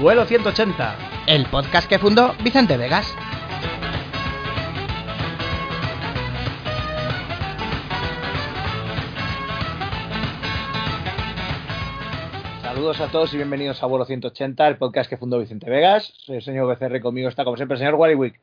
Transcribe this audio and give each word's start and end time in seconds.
Vuelo 0.00 0.24
180. 0.26 0.96
El 1.26 1.46
podcast 1.46 1.88
que 1.88 1.98
fundó 1.98 2.32
Vicente 2.44 2.76
Vegas. 2.76 3.12
Saludos 12.62 13.00
a 13.00 13.08
todos 13.08 13.34
y 13.34 13.38
bienvenidos 13.38 13.82
a 13.82 13.86
Vuelo 13.86 14.04
180, 14.04 14.68
el 14.68 14.76
podcast 14.76 15.10
que 15.10 15.16
fundó 15.16 15.40
Vicente 15.40 15.68
Vegas. 15.68 16.12
Soy 16.18 16.36
el 16.36 16.42
señor 16.42 16.72
BCR, 16.72 17.00
conmigo 17.00 17.28
está 17.28 17.42
como 17.42 17.56
siempre 17.56 17.74
el 17.74 17.80
señor 17.80 17.96
Wallywick. 17.96 18.38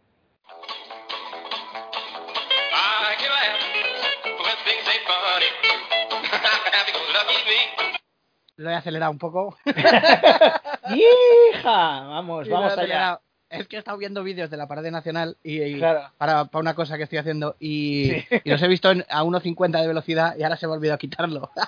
Lo 8.57 8.69
he 8.69 8.75
acelerado 8.75 9.13
un 9.13 9.19
poco. 9.19 9.55
¡Hija! 10.93 12.01
Vamos, 12.07 12.47
vamos 12.49 12.77
allá. 12.77 13.19
Es 13.49 13.67
que 13.67 13.75
he 13.75 13.79
estado 13.79 13.97
viendo 13.97 14.23
vídeos 14.23 14.49
de 14.49 14.57
la 14.57 14.67
Parade 14.67 14.91
Nacional 14.91 15.37
y, 15.43 15.61
y 15.61 15.77
Claro. 15.77 16.09
para, 16.17 16.45
para 16.45 16.61
una 16.61 16.73
cosa 16.73 16.97
que 16.97 17.03
estoy 17.03 17.19
haciendo 17.19 17.55
y, 17.59 18.11
Sí. 18.29 18.41
y 18.43 18.49
los 18.49 18.61
he 18.61 18.67
visto 18.67 18.91
en- 18.91 19.05
a 19.09 19.23
1.50 19.23 19.79
de 19.81 19.87
velocidad 19.87 20.35
y 20.37 20.43
ahora 20.43 20.57
se 20.57 20.67
me 20.67 20.73
ha 20.73 20.75
olvidado 20.77 20.97
quitarlo. 20.97 21.51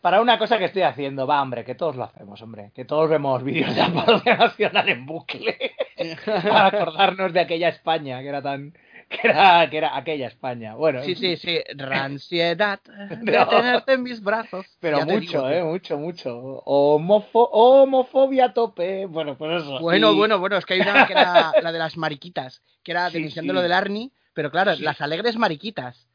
Para 0.00 0.20
una 0.22 0.38
cosa 0.38 0.58
que 0.58 0.66
estoy 0.66 0.82
haciendo, 0.82 1.26
va, 1.26 1.42
hombre, 1.42 1.64
que 1.64 1.74
todos 1.74 1.96
lo 1.96 2.04
hacemos, 2.04 2.40
hombre. 2.40 2.70
Que 2.72 2.84
todos 2.84 3.10
vemos 3.10 3.42
vídeos 3.42 3.74
de 3.74 3.80
la 3.82 3.92
Parodia 3.92 4.36
Nacional 4.36 4.88
en 4.88 5.04
bucle. 5.04 5.72
para 6.24 6.66
acordarnos 6.66 7.32
de 7.32 7.40
aquella 7.40 7.68
España, 7.68 8.20
que 8.20 8.28
era 8.28 8.40
tan... 8.40 8.72
Que 9.22 9.26
era, 9.28 9.68
que 9.70 9.78
era 9.78 9.96
aquella 9.96 10.26
España. 10.28 10.74
Bueno, 10.74 11.02
Sí, 11.02 11.14
sí, 11.14 11.36
sí. 11.38 11.58
Ranciedad 11.74 12.80
de 13.22 13.38
No. 13.38 13.48
tenerte 13.48 13.94
en 13.94 14.02
mis 14.02 14.22
brazos. 14.22 14.66
Pero 14.80 14.98
Ya 14.98 15.04
mucho, 15.06 15.18
digo, 15.18 15.48
eh, 15.48 15.64
mucho, 15.64 15.96
mucho. 15.96 16.62
Homofo- 16.66 17.48
homofobia 17.52 18.46
a 18.46 18.52
tope. 18.52 19.06
Bueno, 19.06 19.36
pues 19.38 19.62
eso. 19.62 19.78
Bueno, 19.80 20.12
Y- 20.12 20.16
bueno, 20.16 20.38
bueno, 20.38 20.56
es 20.58 20.66
que 20.66 20.74
hay 20.74 20.80
una 20.80 21.06
que 21.06 21.14
era 21.14 21.52
la 21.62 21.72
de 21.72 21.78
las 21.78 21.96
mariquitas, 21.96 22.60
que 22.82 22.92
era 22.92 23.08
Sí, 23.08 23.14
denunciando 23.14 23.52
sí. 23.52 23.54
lo 23.54 23.62
del 23.62 23.72
Arni, 23.72 24.12
pero 24.34 24.50
claro, 24.50 24.74
Sí. 24.76 24.82
las 24.82 25.00
alegres 25.00 25.36
mariquitas. 25.36 26.06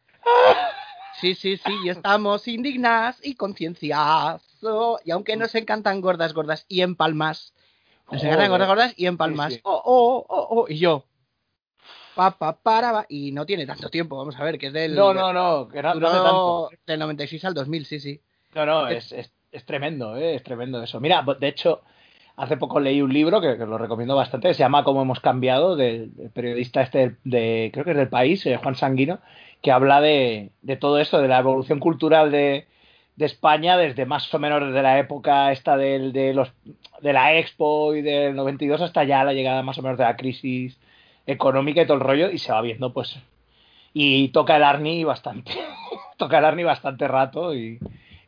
Sí, 1.19 1.35
sí, 1.35 1.57
sí, 1.57 1.73
y 1.85 1.89
estamos 1.89 2.47
indignadas 2.47 3.19
y 3.23 3.35
concienciadas. 3.35 4.43
Y 5.05 5.11
aunque 5.11 5.35
nos 5.35 5.53
encantan 5.55 5.99
gordas, 6.01 6.33
gordas 6.33 6.65
y 6.67 6.81
en 6.81 6.95
palmas. 6.95 7.53
Nos 8.11 8.23
encantan 8.23 8.49
gordas, 8.49 8.67
gordas 8.67 8.93
y 8.97 9.07
en 9.07 9.17
palmas. 9.17 9.59
Oh, 9.63 9.81
oh, 9.83 10.25
oh, 10.29 10.47
oh. 10.61 10.65
Y 10.69 10.77
yo. 10.79 11.05
Pa, 12.15 12.31
pa, 12.37 12.57
para. 12.61 13.05
Y 13.09 13.31
no 13.31 13.45
tiene 13.45 13.65
tanto 13.65 13.89
tiempo, 13.89 14.17
vamos 14.17 14.35
a 14.39 14.43
ver, 14.43 14.57
que 14.57 14.67
es 14.67 14.73
del. 14.73 14.95
No, 14.95 15.13
no, 15.13 15.33
no, 15.33 15.67
que 15.67 15.81
no, 15.81 15.93
no 15.95 16.07
hace 16.07 16.17
tanto. 16.17 16.69
del 16.85 16.99
96 16.99 17.45
al 17.45 17.53
2000, 17.53 17.85
sí, 17.85 17.99
sí. 17.99 18.19
No, 18.55 18.65
no, 18.65 18.87
es, 18.87 19.11
es, 19.11 19.31
es 19.51 19.65
tremendo, 19.65 20.15
eh, 20.15 20.35
es 20.35 20.43
tremendo 20.43 20.81
eso. 20.83 20.99
Mira, 20.99 21.25
de 21.39 21.47
hecho, 21.47 21.81
hace 22.35 22.57
poco 22.57 22.79
leí 22.79 23.01
un 23.01 23.11
libro 23.11 23.41
que, 23.41 23.57
que 23.57 23.65
lo 23.65 23.77
recomiendo 23.79 24.15
bastante, 24.15 24.47
que 24.49 24.53
se 24.53 24.59
llama 24.59 24.83
Cómo 24.83 25.01
hemos 25.01 25.19
cambiado, 25.19 25.75
del, 25.75 26.15
del 26.15 26.29
periodista 26.29 26.81
este 26.83 26.97
del- 26.99 27.17
de, 27.23 27.69
creo 27.73 27.83
que 27.85 27.91
es 27.91 27.97
del 27.97 28.09
país, 28.09 28.45
eh, 28.45 28.57
Juan 28.57 28.75
Sanguino, 28.75 29.19
que 29.63 29.71
habla 29.71 30.01
de, 30.01 30.51
de 30.61 30.75
todo 30.77 30.99
esto, 30.99 31.19
de 31.19 31.27
la 31.27 31.39
evolución 31.39 31.79
cultural 31.79 32.29
de, 32.31 32.67
de 33.15 33.25
España 33.25 33.75
desde 33.77 34.05
más 34.05 34.31
o 34.33 34.37
menos 34.39 34.61
desde 34.67 34.83
la 34.83 34.99
época 34.99 35.51
esta 35.51 35.75
del, 35.77 36.13
de 36.13 36.33
los 36.33 36.51
de 37.01 37.13
la 37.13 37.35
Expo 37.37 37.95
y 37.95 38.01
del 38.01 38.35
92 38.35 38.81
hasta 38.81 39.03
ya 39.03 39.23
la 39.23 39.33
llegada 39.33 39.63
más 39.63 39.77
o 39.77 39.81
menos 39.81 39.97
de 39.97 40.03
la 40.03 40.15
crisis 40.15 40.77
económica 41.25 41.81
y 41.81 41.85
todo 41.85 41.95
el 41.97 42.03
rollo 42.03 42.29
y 42.29 42.37
se 42.37 42.51
va 42.51 42.61
viendo 42.61 42.93
pues 42.93 43.17
y 43.93 44.29
toca 44.29 44.55
el 44.57 44.63
Arni 44.63 45.03
bastante 45.03 45.51
toca 46.17 46.39
el 46.39 46.45
Arni 46.45 46.63
bastante 46.63 47.07
rato 47.07 47.53
y, 47.55 47.79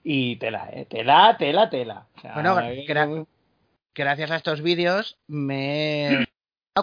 y 0.03 0.35
tela, 0.37 0.69
eh, 0.71 0.85
tela, 0.85 1.35
tela, 1.37 1.69
tela. 1.69 2.07
O 2.17 2.21
sea, 2.21 2.33
Bueno, 2.35 2.59
eh, 2.61 2.85
gra- 2.87 3.25
gracias 3.93 4.31
a 4.31 4.35
estos 4.35 4.61
vídeos 4.61 5.17
me 5.27 6.21
he 6.21 6.25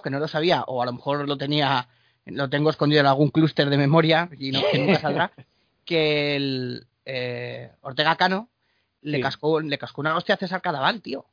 que 0.02 0.10
no 0.10 0.18
lo 0.18 0.26
sabía 0.28 0.64
o 0.66 0.82
a 0.82 0.86
lo 0.86 0.92
mejor 0.94 1.28
lo 1.28 1.36
tenía 1.36 1.88
lo 2.24 2.48
tengo 2.48 2.70
escondido 2.70 3.00
en 3.00 3.06
algún 3.06 3.30
clúster 3.30 3.68
de 3.68 3.76
memoria 3.76 4.28
y 4.38 4.50
no, 4.52 4.62
que 4.70 4.78
nunca 4.78 5.00
saldrá 5.00 5.30
que 5.84 6.34
el 6.36 6.86
eh, 7.04 7.70
Ortega 7.82 8.16
Cano 8.16 8.48
le 9.02 9.18
Sí. 9.18 9.22
cascó 9.22 9.60
le 9.60 9.78
cascó 9.78 10.00
una 10.00 10.16
hostia 10.16 10.36
a 10.36 10.38
César 10.38 10.62
Cadaval 10.62 11.02
tío 11.02 11.26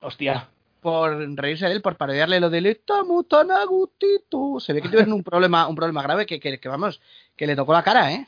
hostia, 0.00 0.48
por 0.90 1.36
reírse 1.36 1.66
de 1.66 1.72
él 1.72 1.82
por 1.82 1.96
parodiarle 1.96 2.40
lo 2.40 2.50
del 2.50 2.66
estamos 2.66 3.28
tan 3.28 3.50
a 3.50 3.64
gustito 3.64 4.58
se 4.60 4.72
ve 4.72 4.80
que 4.82 4.88
tuvieron 4.88 5.12
un 5.12 5.22
problema 5.22 5.66
un 5.68 5.76
problema 5.76 6.02
grave 6.02 6.26
que, 6.26 6.40
que, 6.40 6.58
que, 6.58 6.68
vamos 6.68 7.00
que 7.36 7.46
le 7.46 7.54
tocó 7.56 7.72
la 7.72 7.82
cara 7.82 8.12
eh 8.12 8.26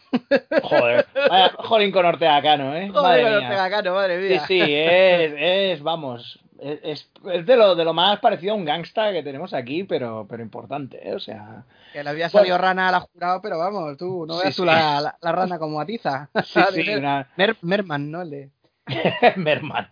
joder, 0.62 1.06
vaya, 1.28 1.52
jolín 1.58 1.90
con 1.90 2.04
Ortega 2.06 2.40
Cano, 2.42 2.74
eh. 2.76 2.88
Madre 2.90 3.22
Joder, 3.22 3.38
mía. 3.38 3.48
Ortega 3.48 3.70
Cano 3.70 3.94
madre 3.94 4.16
Sí, 4.18 4.28
mía 4.28 4.44
sí, 4.46 4.72
es, 4.74 5.34
es 5.78 5.82
vamos, 5.82 6.38
es, 6.60 7.08
es- 7.24 7.46
de 7.46 7.56
lo 7.56 7.74
de 7.74 7.84
lo 7.84 7.94
más 7.94 8.18
parecido 8.20 8.52
a 8.52 8.56
un 8.56 8.64
gangsta 8.64 9.12
que 9.12 9.22
tenemos 9.22 9.54
aquí, 9.54 9.84
pero, 9.84 10.26
pero 10.28 10.42
importante, 10.42 11.08
¿eh? 11.08 11.14
o 11.14 11.20
sea, 11.20 11.64
que 11.92 12.04
le 12.04 12.10
había 12.10 12.28
salido 12.28 12.58
rana 12.58 12.88
a 12.88 12.92
la 12.92 13.00
jurado 13.00 13.40
pero 13.42 13.58
vamos 13.58 13.96
tú 13.96 14.26
no 14.26 14.34
Sí, 14.34 14.40
veas 14.42 14.56
tú 14.56 14.62
sí. 14.62 14.66
la, 14.66 15.00
la, 15.00 15.16
la 15.20 15.32
rana 15.32 15.58
como 15.58 15.80
atiza 15.80 16.28
sí, 16.44 16.60
sí, 16.72 16.90
una, 16.96 17.26
Mer- 17.36 17.56
Merman, 17.62 18.10
¿no? 18.10 18.22
El 18.22 18.30
de... 18.30 18.50
Merman. 19.36 19.88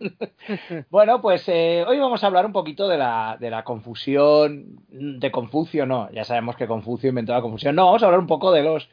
Bueno, 0.89 1.21
pues 1.21 1.47
eh, 1.47 1.83
hoy 1.87 1.99
vamos 1.99 2.23
a 2.23 2.27
hablar 2.27 2.45
un 2.45 2.51
poquito 2.51 2.87
de 2.87 2.97
la, 2.97 3.37
de 3.39 3.49
la 3.49 3.63
confusión, 3.63 4.79
de 4.89 5.31
Confucio, 5.31 5.85
no, 5.85 6.11
ya 6.11 6.23
sabemos 6.23 6.55
que 6.55 6.67
Confucio 6.67 7.09
inventó 7.09 7.33
la 7.33 7.41
confusión, 7.41 7.75
no, 7.75 7.85
vamos 7.85 8.03
a 8.03 8.07
hablar 8.07 8.19
un 8.19 8.27
poco 8.27 8.51
de 8.51 8.63
los, 8.63 8.89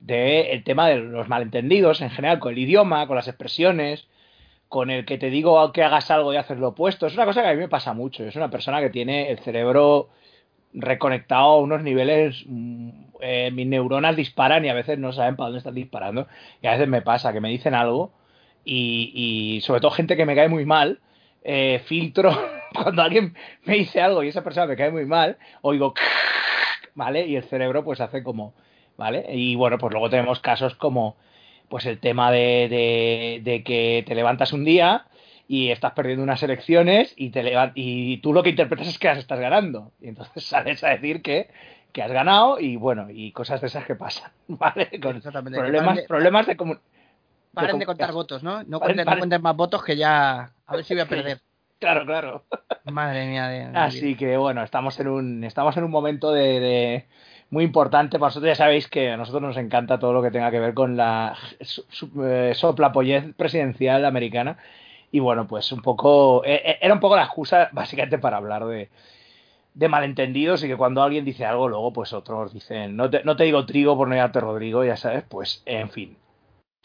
de 0.00 0.52
el 0.52 0.64
tema 0.64 0.88
de 0.88 0.96
los 0.96 1.28
malentendidos 1.28 2.00
en 2.00 2.10
general, 2.10 2.38
con 2.38 2.52
el 2.52 2.58
idioma, 2.58 3.06
con 3.06 3.16
las 3.16 3.28
expresiones, 3.28 4.08
con 4.68 4.90
el 4.90 5.04
que 5.04 5.18
te 5.18 5.30
digo 5.30 5.72
que 5.72 5.82
hagas 5.82 6.10
algo 6.10 6.32
y 6.32 6.36
haces 6.36 6.58
lo 6.58 6.68
opuesto, 6.68 7.06
es 7.06 7.14
una 7.14 7.26
cosa 7.26 7.42
que 7.42 7.48
a 7.48 7.54
mí 7.54 7.58
me 7.58 7.68
pasa 7.68 7.92
mucho, 7.92 8.24
es 8.24 8.36
una 8.36 8.50
persona 8.50 8.80
que 8.80 8.90
tiene 8.90 9.30
el 9.30 9.38
cerebro 9.40 10.08
reconectado 10.74 11.42
a 11.42 11.58
unos 11.58 11.82
niveles, 11.82 12.44
mm, 12.46 12.90
eh, 13.20 13.50
mis 13.52 13.66
neuronas 13.66 14.16
disparan 14.16 14.64
y 14.64 14.68
a 14.68 14.74
veces 14.74 14.98
no 14.98 15.12
saben 15.12 15.36
para 15.36 15.48
dónde 15.48 15.58
están 15.58 15.74
disparando, 15.74 16.26
y 16.62 16.66
a 16.66 16.72
veces 16.72 16.88
me 16.88 17.02
pasa 17.02 17.32
que 17.32 17.40
me 17.40 17.50
dicen 17.50 17.74
algo 17.74 18.12
y, 18.64 19.12
y 19.14 19.60
sobre 19.62 19.80
todo 19.80 19.90
gente 19.90 20.16
que 20.16 20.26
me 20.26 20.34
cae 20.34 20.48
muy 20.48 20.64
mal, 20.64 21.00
eh, 21.44 21.82
filtro 21.86 22.30
cuando 22.72 23.02
alguien 23.02 23.34
me 23.64 23.74
dice 23.74 24.00
algo 24.00 24.22
y 24.22 24.28
esa 24.28 24.44
persona 24.44 24.66
me 24.66 24.76
cae 24.76 24.90
muy 24.90 25.06
mal, 25.06 25.38
oigo, 25.62 25.94
¿vale? 26.94 27.26
Y 27.26 27.36
el 27.36 27.44
cerebro 27.44 27.84
pues 27.84 28.00
hace 28.00 28.22
como, 28.22 28.54
¿vale? 28.96 29.26
Y 29.30 29.56
bueno, 29.56 29.78
pues 29.78 29.92
luego 29.92 30.10
tenemos 30.10 30.40
casos 30.40 30.74
como, 30.76 31.16
pues 31.68 31.86
el 31.86 31.98
tema 31.98 32.30
de, 32.30 32.68
de, 32.68 33.40
de 33.42 33.64
que 33.64 34.04
te 34.06 34.14
levantas 34.14 34.52
un 34.52 34.64
día 34.64 35.06
y 35.48 35.70
estás 35.70 35.92
perdiendo 35.92 36.22
unas 36.22 36.42
elecciones 36.42 37.12
y, 37.16 37.30
te 37.30 37.42
y 37.74 38.18
tú 38.18 38.32
lo 38.32 38.42
que 38.42 38.50
interpretas 38.50 38.88
es 38.88 38.98
que 38.98 39.08
las 39.08 39.18
estás 39.18 39.40
ganando. 39.40 39.92
Y 40.00 40.08
entonces 40.08 40.44
sales 40.48 40.82
a 40.84 40.90
decir 40.90 41.22
que, 41.22 41.48
que 41.92 42.02
has 42.02 42.12
ganado 42.12 42.60
y 42.60 42.76
bueno, 42.76 43.08
y 43.10 43.32
cosas 43.32 43.60
de 43.60 43.66
esas 43.66 43.84
que 43.84 43.94
pasan, 43.94 44.30
¿vale? 44.48 44.88
Con 45.00 45.20
problemas, 45.20 46.00
problemas 46.02 46.46
de 46.46 46.56
comunicación. 46.56 46.91
Paren 47.54 47.78
de 47.78 47.86
contar 47.86 48.12
votos, 48.12 48.42
¿no? 48.42 48.62
No 48.64 48.80
Paren, 48.80 48.80
cuenten, 48.80 48.96
no 49.04 49.04
paren. 49.04 49.20
cuenten 49.20 49.42
más 49.42 49.56
votos 49.56 49.84
que 49.84 49.96
ya... 49.96 50.52
A 50.66 50.76
ver 50.76 50.84
si 50.84 50.94
voy 50.94 51.02
a 51.02 51.06
perder. 51.08 51.40
Claro, 51.78 52.06
claro. 52.06 52.44
Madre 52.84 53.26
mía 53.26 53.48
de... 53.48 53.68
de 53.68 53.78
Así 53.78 54.00
vida. 54.06 54.18
que 54.18 54.36
bueno, 54.36 54.62
estamos 54.62 54.98
en 55.00 55.08
un, 55.08 55.44
estamos 55.44 55.76
en 55.76 55.84
un 55.84 55.90
momento 55.90 56.32
de, 56.32 56.60
de- 56.60 57.06
muy 57.50 57.64
importante. 57.64 58.18
Para 58.18 58.28
vosotros 58.28 58.48
ya 58.48 58.54
sabéis 58.56 58.88
que 58.88 59.10
a 59.10 59.16
nosotros 59.16 59.42
nos 59.42 59.56
encanta 59.56 59.98
todo 59.98 60.12
lo 60.12 60.22
que 60.22 60.30
tenga 60.30 60.50
que 60.50 60.60
ver 60.60 60.74
con 60.74 60.96
la 60.96 61.36
eh, 61.60 62.52
soplapollez 62.54 63.34
presidencial 63.36 64.04
americana. 64.04 64.56
Y 65.10 65.20
bueno, 65.20 65.46
pues 65.46 65.70
un 65.72 65.82
poco, 65.82 66.42
eh, 66.44 66.62
eh, 66.64 66.78
era 66.80 66.94
un 66.94 67.00
poco 67.00 67.16
la 67.16 67.24
excusa 67.24 67.68
básicamente 67.72 68.18
para 68.18 68.38
hablar 68.38 68.64
de, 68.64 68.88
de 69.74 69.88
malentendidos 69.88 70.64
y 70.64 70.68
que 70.68 70.76
cuando 70.76 71.02
alguien 71.02 71.24
dice 71.24 71.44
algo, 71.44 71.68
luego 71.68 71.92
pues 71.92 72.12
otros 72.14 72.52
dicen, 72.54 72.96
no 72.96 73.10
te, 73.10 73.24
no 73.24 73.36
te 73.36 73.44
digo 73.44 73.66
trigo 73.66 73.96
por 73.96 74.08
no 74.08 74.14
llamarte 74.14 74.40
Rodrigo, 74.40 74.84
ya 74.84 74.96
sabes, 74.96 75.24
pues 75.28 75.62
en 75.66 75.90
fin. 75.90 76.16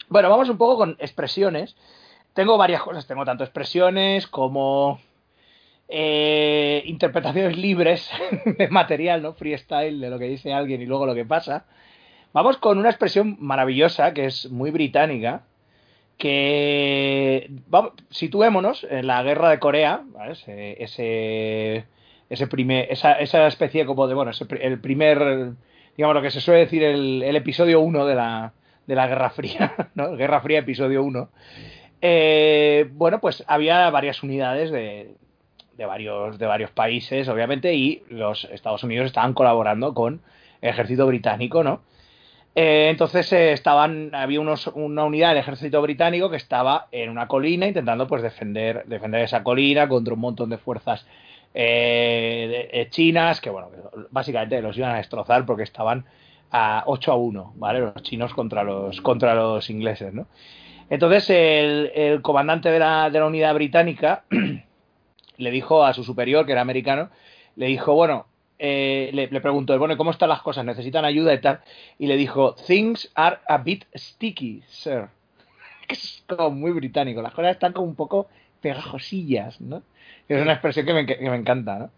Bueno, 0.08 0.30
vamos 0.30 0.48
un 0.48 0.56
poco 0.56 0.78
con 0.78 0.96
expresiones. 1.00 1.76
Tengo 2.32 2.56
varias 2.56 2.82
cosas, 2.82 3.06
tengo 3.06 3.24
tanto 3.24 3.44
expresiones 3.44 4.26
como 4.26 5.00
eh, 5.88 6.82
interpretaciones 6.86 7.58
libres 7.58 8.10
de 8.58 8.68
material, 8.68 9.22
¿no? 9.22 9.34
Freestyle 9.34 10.00
de 10.00 10.08
lo 10.08 10.18
que 10.18 10.26
dice 10.26 10.52
alguien 10.52 10.80
y 10.80 10.86
luego 10.86 11.04
lo 11.04 11.14
que 11.14 11.26
pasa. 11.26 11.66
Vamos 12.32 12.56
con 12.56 12.78
una 12.78 12.88
expresión 12.88 13.36
maravillosa 13.40 14.14
que 14.14 14.26
es 14.26 14.50
muy 14.50 14.70
británica, 14.70 15.42
que 16.16 17.50
situémonos 18.10 18.84
en 18.90 19.06
la 19.06 19.22
guerra 19.22 19.50
de 19.50 19.58
Corea, 19.58 20.02
¿vale? 20.06 20.32
ese, 20.32 21.86
ese, 22.30 22.46
primer, 22.46 22.86
esa, 22.90 23.12
esa 23.14 23.46
especie 23.46 23.86
como 23.86 24.06
de, 24.08 24.14
bueno, 24.14 24.30
ese 24.30 24.46
el 24.60 24.80
primer, 24.80 25.52
digamos 25.96 26.14
lo 26.14 26.22
que 26.22 26.30
se 26.30 26.40
suele 26.40 26.60
decir 26.60 26.82
el, 26.82 27.22
el 27.22 27.36
episodio 27.36 27.80
1 27.80 28.06
de 28.06 28.14
la, 28.14 28.52
de 28.88 28.94
la 28.94 29.06
Guerra 29.06 29.30
Fría, 29.30 29.74
¿no? 29.94 30.16
Guerra 30.16 30.40
Fría 30.40 30.60
episodio 30.60 31.04
1. 31.04 31.28
Eh, 32.00 32.88
bueno, 32.92 33.20
pues 33.20 33.44
había 33.46 33.88
varias 33.90 34.22
unidades 34.22 34.70
de, 34.70 35.14
de, 35.76 35.84
varios, 35.86 36.70
países, 36.70 37.28
obviamente, 37.28 37.74
y 37.74 38.02
los 38.08 38.44
Estados 38.44 38.82
Unidos 38.82 39.06
estaban 39.06 39.34
colaborando 39.34 39.92
con 39.92 40.22
el 40.62 40.70
ejército 40.70 41.06
británico, 41.06 41.62
¿no? 41.62 41.82
Eh, 42.54 42.88
entonces 42.90 43.30
eh, 43.34 43.52
estaban, 43.52 44.14
había 44.14 44.40
una 44.40 45.04
unidad 45.04 45.28
del 45.28 45.38
ejército 45.38 45.82
británico 45.82 46.30
que 46.30 46.38
estaba 46.38 46.88
en 46.90 47.10
una 47.10 47.28
colina 47.28 47.66
intentando 47.66 48.08
pues 48.08 48.22
defender, 48.22 48.84
defender 48.86 49.20
esa 49.20 49.44
colina 49.44 49.86
contra 49.86 50.14
un 50.14 50.20
montón 50.20 50.48
de 50.50 50.58
fuerzas 50.58 51.06
chinas 52.90 53.40
que 53.40 53.50
bueno, 53.50 53.70
que 53.70 53.76
básicamente 54.10 54.60
los 54.62 54.76
iban 54.76 54.92
a 54.92 54.96
destrozar 54.98 55.44
porque 55.44 55.64
estaban 55.64 56.04
a 56.50 56.84
8 56.86 57.12
a 57.12 57.16
1, 57.16 57.54
¿vale? 57.56 57.80
Los 57.80 58.02
chinos 58.02 58.32
contra 58.34 58.62
los, 58.64 59.00
contra 59.00 59.34
los 59.34 59.68
ingleses, 59.70 60.14
¿no? 60.14 60.26
Entonces 60.90 61.28
el, 61.30 61.92
el 61.94 62.22
comandante 62.22 62.70
de 62.70 62.78
la, 62.78 63.10
de 63.10 63.18
la 63.18 63.26
unidad 63.26 63.54
británica 63.54 64.24
le 65.36 65.50
dijo 65.50 65.84
a 65.84 65.92
su 65.92 66.02
superior, 66.04 66.46
que 66.46 66.52
era 66.52 66.62
americano, 66.62 67.10
le 67.56 67.66
dijo, 67.66 67.94
bueno, 67.94 68.26
eh, 68.58 69.10
le, 69.12 69.28
le 69.28 69.40
preguntó, 69.40 69.78
bueno, 69.78 69.94
¿y 69.94 69.96
¿cómo 69.96 70.10
están 70.10 70.30
las 70.30 70.42
cosas? 70.42 70.64
¿Necesitan 70.64 71.04
ayuda 71.04 71.34
y 71.34 71.40
tal? 71.40 71.60
Y 71.98 72.06
le 72.06 72.16
dijo, 72.16 72.54
things 72.54 73.10
are 73.14 73.38
a 73.46 73.58
bit 73.58 73.84
sticky, 73.94 74.62
sir. 74.68 75.08
Que 75.86 75.94
es 75.94 76.22
como 76.28 76.50
muy 76.50 76.72
británico, 76.72 77.22
las 77.22 77.32
cosas 77.32 77.52
están 77.52 77.72
como 77.72 77.86
un 77.86 77.94
poco 77.94 78.28
pegajosillas, 78.60 79.60
¿no? 79.60 79.82
Es 80.28 80.42
una 80.42 80.52
expresión 80.52 80.84
que 80.84 80.92
me, 80.92 81.06
que 81.06 81.30
me 81.30 81.36
encanta, 81.36 81.78
¿no? 81.78 81.90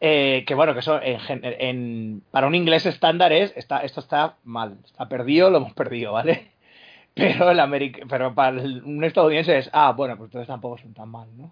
Eh, 0.00 0.44
que 0.46 0.54
bueno, 0.54 0.72
que 0.74 0.80
eso 0.80 1.00
en, 1.02 1.18
en- 1.42 2.22
para 2.30 2.46
un 2.46 2.54
inglés 2.54 2.86
estándar 2.86 3.32
es, 3.32 3.52
está, 3.56 3.78
esto 3.80 4.00
está 4.00 4.36
mal, 4.44 4.78
está 4.84 5.08
perdido, 5.08 5.50
lo 5.50 5.58
hemos 5.58 5.74
perdido, 5.74 6.12
¿vale? 6.12 6.52
Pero, 7.14 7.50
el 7.50 7.92
pero 8.08 8.34
para 8.34 8.60
el- 8.60 8.82
un 8.84 9.02
estadounidense 9.04 9.58
es, 9.58 9.70
ah, 9.72 9.92
bueno, 9.92 10.16
pues 10.16 10.28
entonces 10.28 10.46
tampoco 10.46 10.78
son 10.78 10.94
tan 10.94 11.08
mal, 11.08 11.28
¿no? 11.36 11.50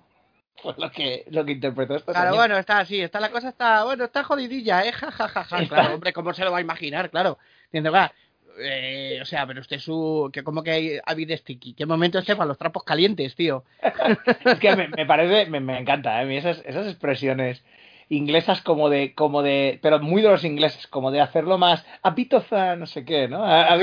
Fue 0.62 0.72
lo 0.78 0.90
que, 0.90 1.24
lo 1.30 1.44
que 1.44 1.52
interpretó 1.52 1.96
esta 1.96 2.12
Claro, 2.12 2.28
señora. 2.30 2.42
bueno, 2.46 2.58
está 2.58 2.78
así, 2.78 3.00
está 3.00 3.18
la 3.20 3.30
cosa 3.30 3.48
está, 3.48 3.84
bueno, 3.84 4.04
está 4.04 4.22
jodidilla, 4.22 4.84
eh, 4.86 4.92
ja, 4.92 5.10
ja, 5.10 5.28
ja, 5.28 5.44
ja. 5.44 5.62
Está- 5.62 5.74
Claro, 5.74 5.94
hombre, 5.94 6.12
¿cómo 6.12 6.32
se 6.32 6.44
lo 6.44 6.52
va 6.52 6.58
a 6.58 6.62
imaginar? 6.62 7.10
Claro. 7.10 7.38
Diciendo, 7.64 7.90
va, 7.90 8.12
eh, 8.60 9.18
o 9.20 9.24
sea, 9.24 9.46
pero 9.46 9.60
usted 9.60 9.78
su, 9.80 10.30
que 10.32 10.42
como 10.44 10.62
que 10.62 11.00
habido 11.04 11.36
sticky, 11.36 11.74
¿qué 11.74 11.86
momento 11.86 12.18
este 12.20 12.36
para 12.36 12.46
los 12.48 12.58
trapos 12.58 12.84
calientes, 12.84 13.34
tío? 13.34 13.64
Es 14.44 14.58
que 14.60 14.76
me, 14.76 14.88
me 14.88 15.06
parece, 15.06 15.50
me, 15.50 15.58
me 15.60 15.78
encanta, 15.78 16.18
¿eh? 16.18 16.22
A 16.22 16.26
mí 16.26 16.36
esas, 16.36 16.62
esas 16.64 16.86
expresiones 16.86 17.62
inglesas 18.08 18.62
como 18.62 18.88
de, 18.88 19.14
como 19.14 19.42
de, 19.42 19.78
pero 19.82 19.98
muy 20.00 20.22
de 20.22 20.28
los 20.28 20.44
ingleses, 20.44 20.86
como 20.86 21.10
de 21.10 21.20
hacerlo 21.20 21.58
más 21.58 21.84
a 22.02 22.10
bit 22.10 22.34
of 22.34 22.52
a 22.52 22.76
no 22.76 22.86
sé 22.86 23.04
qué, 23.04 23.28
¿no? 23.28 23.44
A, 23.44 23.76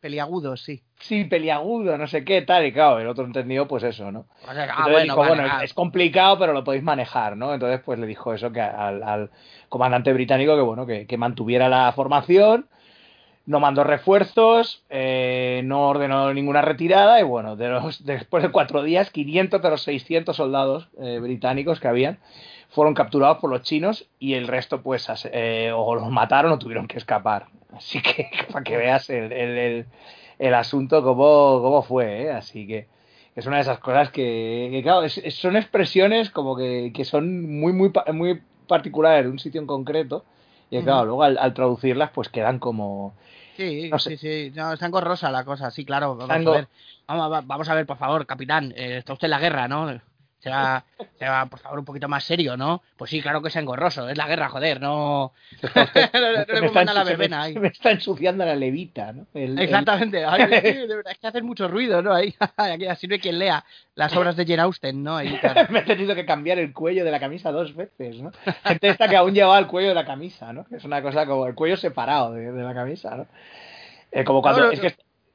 Peliagudos, 0.00 0.62
sí. 0.62 0.82
sí, 0.98 1.24
peliagudo, 1.24 1.98
no 1.98 2.06
sé 2.06 2.24
qué, 2.24 2.42
tal, 2.42 2.66
y 2.66 2.72
claro, 2.72 3.00
el 3.00 3.08
otro 3.08 3.24
entendido, 3.24 3.68
pues 3.68 3.82
eso, 3.82 4.10
¿no? 4.10 4.26
Ah, 4.46 4.52
Entonces 4.52 4.84
bueno, 4.84 5.02
dijo, 5.02 5.16
vale, 5.16 5.34
bueno, 5.34 5.48
ah, 5.50 5.64
es 5.64 5.74
complicado, 5.74 6.38
pero 6.38 6.52
lo 6.52 6.64
podéis 6.64 6.82
manejar, 6.82 7.36
¿no? 7.36 7.52
Entonces, 7.52 7.80
pues 7.84 7.98
le 7.98 8.06
dijo 8.06 8.32
eso 8.32 8.52
que 8.52 8.60
al, 8.60 9.02
al 9.02 9.30
comandante 9.68 10.12
británico 10.12 10.56
que, 10.56 10.62
bueno, 10.62 10.86
que, 10.86 11.06
que 11.06 11.18
mantuviera 11.18 11.68
la 11.68 11.92
formación, 11.92 12.68
no 13.46 13.60
mandó 13.60 13.84
refuerzos, 13.84 14.84
eh, 14.88 15.60
no 15.64 15.88
ordenó 15.88 16.32
ninguna 16.32 16.62
retirada, 16.62 17.20
y 17.20 17.24
bueno, 17.24 17.56
de 17.56 17.68
los, 17.68 18.04
después 18.04 18.42
de 18.42 18.50
cuatro 18.50 18.82
días, 18.82 19.10
500 19.10 19.60
de 19.60 19.70
los 19.70 19.82
600 19.82 20.36
soldados 20.36 20.88
eh, 20.98 21.18
británicos 21.20 21.80
que 21.80 21.88
habían 21.88 22.18
fueron 22.74 22.94
capturados 22.94 23.38
por 23.38 23.50
los 23.50 23.62
chinos 23.62 24.06
y 24.18 24.34
el 24.34 24.48
resto, 24.48 24.82
pues, 24.82 25.06
eh, 25.32 25.72
o 25.74 25.94
los 25.94 26.10
mataron 26.10 26.52
o 26.52 26.58
tuvieron 26.58 26.86
que 26.88 26.98
escapar. 26.98 27.46
Así 27.72 28.02
que, 28.02 28.30
para 28.52 28.64
que 28.64 28.76
veas 28.76 29.08
el, 29.10 29.32
el, 29.32 29.58
el, 29.58 29.86
el 30.38 30.54
asunto, 30.54 31.02
cómo, 31.02 31.60
cómo 31.62 31.82
fue, 31.82 32.22
¿eh? 32.24 32.30
Así 32.32 32.66
que 32.66 32.88
es 33.36 33.46
una 33.46 33.56
de 33.56 33.62
esas 33.62 33.78
cosas 33.78 34.10
que, 34.10 34.68
que, 34.72 34.82
claro, 34.82 35.02
es- 35.04 35.18
es- 35.18 35.34
son 35.36 35.56
expresiones 35.56 36.30
como 36.30 36.56
que, 36.56 36.92
que 36.94 37.04
son 37.04 37.42
muy, 37.60 37.72
muy, 37.72 37.92
muy 38.12 38.40
particulares 38.68 39.24
de 39.24 39.30
un 39.30 39.38
sitio 39.38 39.60
en 39.60 39.66
concreto. 39.66 40.24
Y 40.70 40.82
claro, 40.82 41.04
luego 41.04 41.22
al, 41.22 41.38
al 41.38 41.54
traducirlas, 41.54 42.10
pues 42.10 42.28
quedan 42.28 42.58
como. 42.58 43.14
Sí, 43.56 43.92
no 43.92 43.98
sé. 43.98 44.10
sí, 44.10 44.16
sí, 44.18 44.50
no, 44.54 44.72
está 44.72 44.86
engorrosa 44.86 45.30
la 45.30 45.44
cosa, 45.44 45.70
sí, 45.70 45.84
claro. 45.84 46.16
Vamos 46.16 46.44
a 46.44 46.50
ver, 46.50 46.68
vamos, 47.06 47.46
vamos 47.46 47.68
a 47.68 47.74
ver, 47.74 47.86
por 47.86 47.96
favor, 47.98 48.26
capitán, 48.26 48.72
eh, 48.76 48.98
está 48.98 49.12
usted 49.12 49.26
en 49.26 49.30
la 49.30 49.38
guerra, 49.38 49.68
¿no? 49.68 50.00
Sea, 50.44 50.84
sea, 51.18 51.46
por 51.46 51.58
favor, 51.58 51.78
un 51.78 51.84
poquito 51.86 52.06
más 52.06 52.22
serio, 52.22 52.54
¿no? 52.56 52.82
Pues 52.98 53.10
sí, 53.10 53.22
claro 53.22 53.40
que 53.40 53.48
es 53.48 53.56
engorroso, 53.56 54.08
es 54.10 54.18
la 54.18 54.26
guerra, 54.28 54.50
joder, 54.50 54.78
no... 54.78 55.32
no, 55.74 56.20
no, 56.20 56.20
no 56.20 56.38
le 56.48 56.60
se 56.60 56.62
pongan 56.66 56.88
a 56.90 56.92
la 56.94 57.02
se 57.04 57.08
verbena 57.10 57.42
ahí. 57.42 57.54
se 57.54 57.60
me 57.60 57.68
está 57.68 57.90
ensuciando 57.90 58.44
la 58.44 58.54
levita, 58.54 59.12
¿no? 59.12 59.26
El- 59.32 59.52
el- 59.52 59.58
Exactamente, 59.60 60.22
Ay, 60.28 60.46
que, 60.48 60.60
de 60.86 60.96
verdad, 60.96 61.12
es 61.12 61.18
que 61.18 61.26
hacen 61.26 61.46
mucho 61.46 61.66
ruido, 61.66 62.02
¿no? 62.02 62.12
Ahí, 62.12 62.34
aquí 62.58 62.86
así 62.86 63.08
no 63.08 63.14
hay 63.14 63.20
quien 63.20 63.38
lea 63.38 63.64
las 63.94 64.14
obras 64.16 64.36
de 64.36 64.44
Jane 64.44 64.60
Austen, 64.62 65.02
¿no? 65.02 65.16
Ahí, 65.16 65.34
claro. 65.38 65.66
me 65.70 65.78
he 65.78 65.82
tenido 65.82 66.14
que 66.14 66.26
cambiar 66.26 66.58
el 66.58 66.74
cuello 66.74 67.04
de 67.06 67.10
la 67.10 67.20
camisa 67.20 67.50
dos 67.50 67.74
veces, 67.74 68.20
¿no? 68.20 68.30
Gente 68.64 68.88
esta 68.90 69.08
que 69.08 69.16
aún 69.16 69.32
llevaba 69.32 69.58
el 69.58 69.66
cuello 69.66 69.88
de 69.88 69.94
la 69.94 70.04
camisa, 70.04 70.52
¿no? 70.52 70.66
Es 70.70 70.84
una 70.84 71.00
cosa 71.00 71.24
como 71.26 71.46
el 71.46 71.54
cuello 71.54 71.78
separado 71.78 72.32
de, 72.34 72.52
de 72.52 72.62
la 72.62 72.74
camisa, 72.74 73.16
¿no? 73.16 73.26
Eh, 74.12 74.24
como 74.24 74.42
cuando. 74.42 74.70
Es 74.70 74.78
que, 74.78 74.94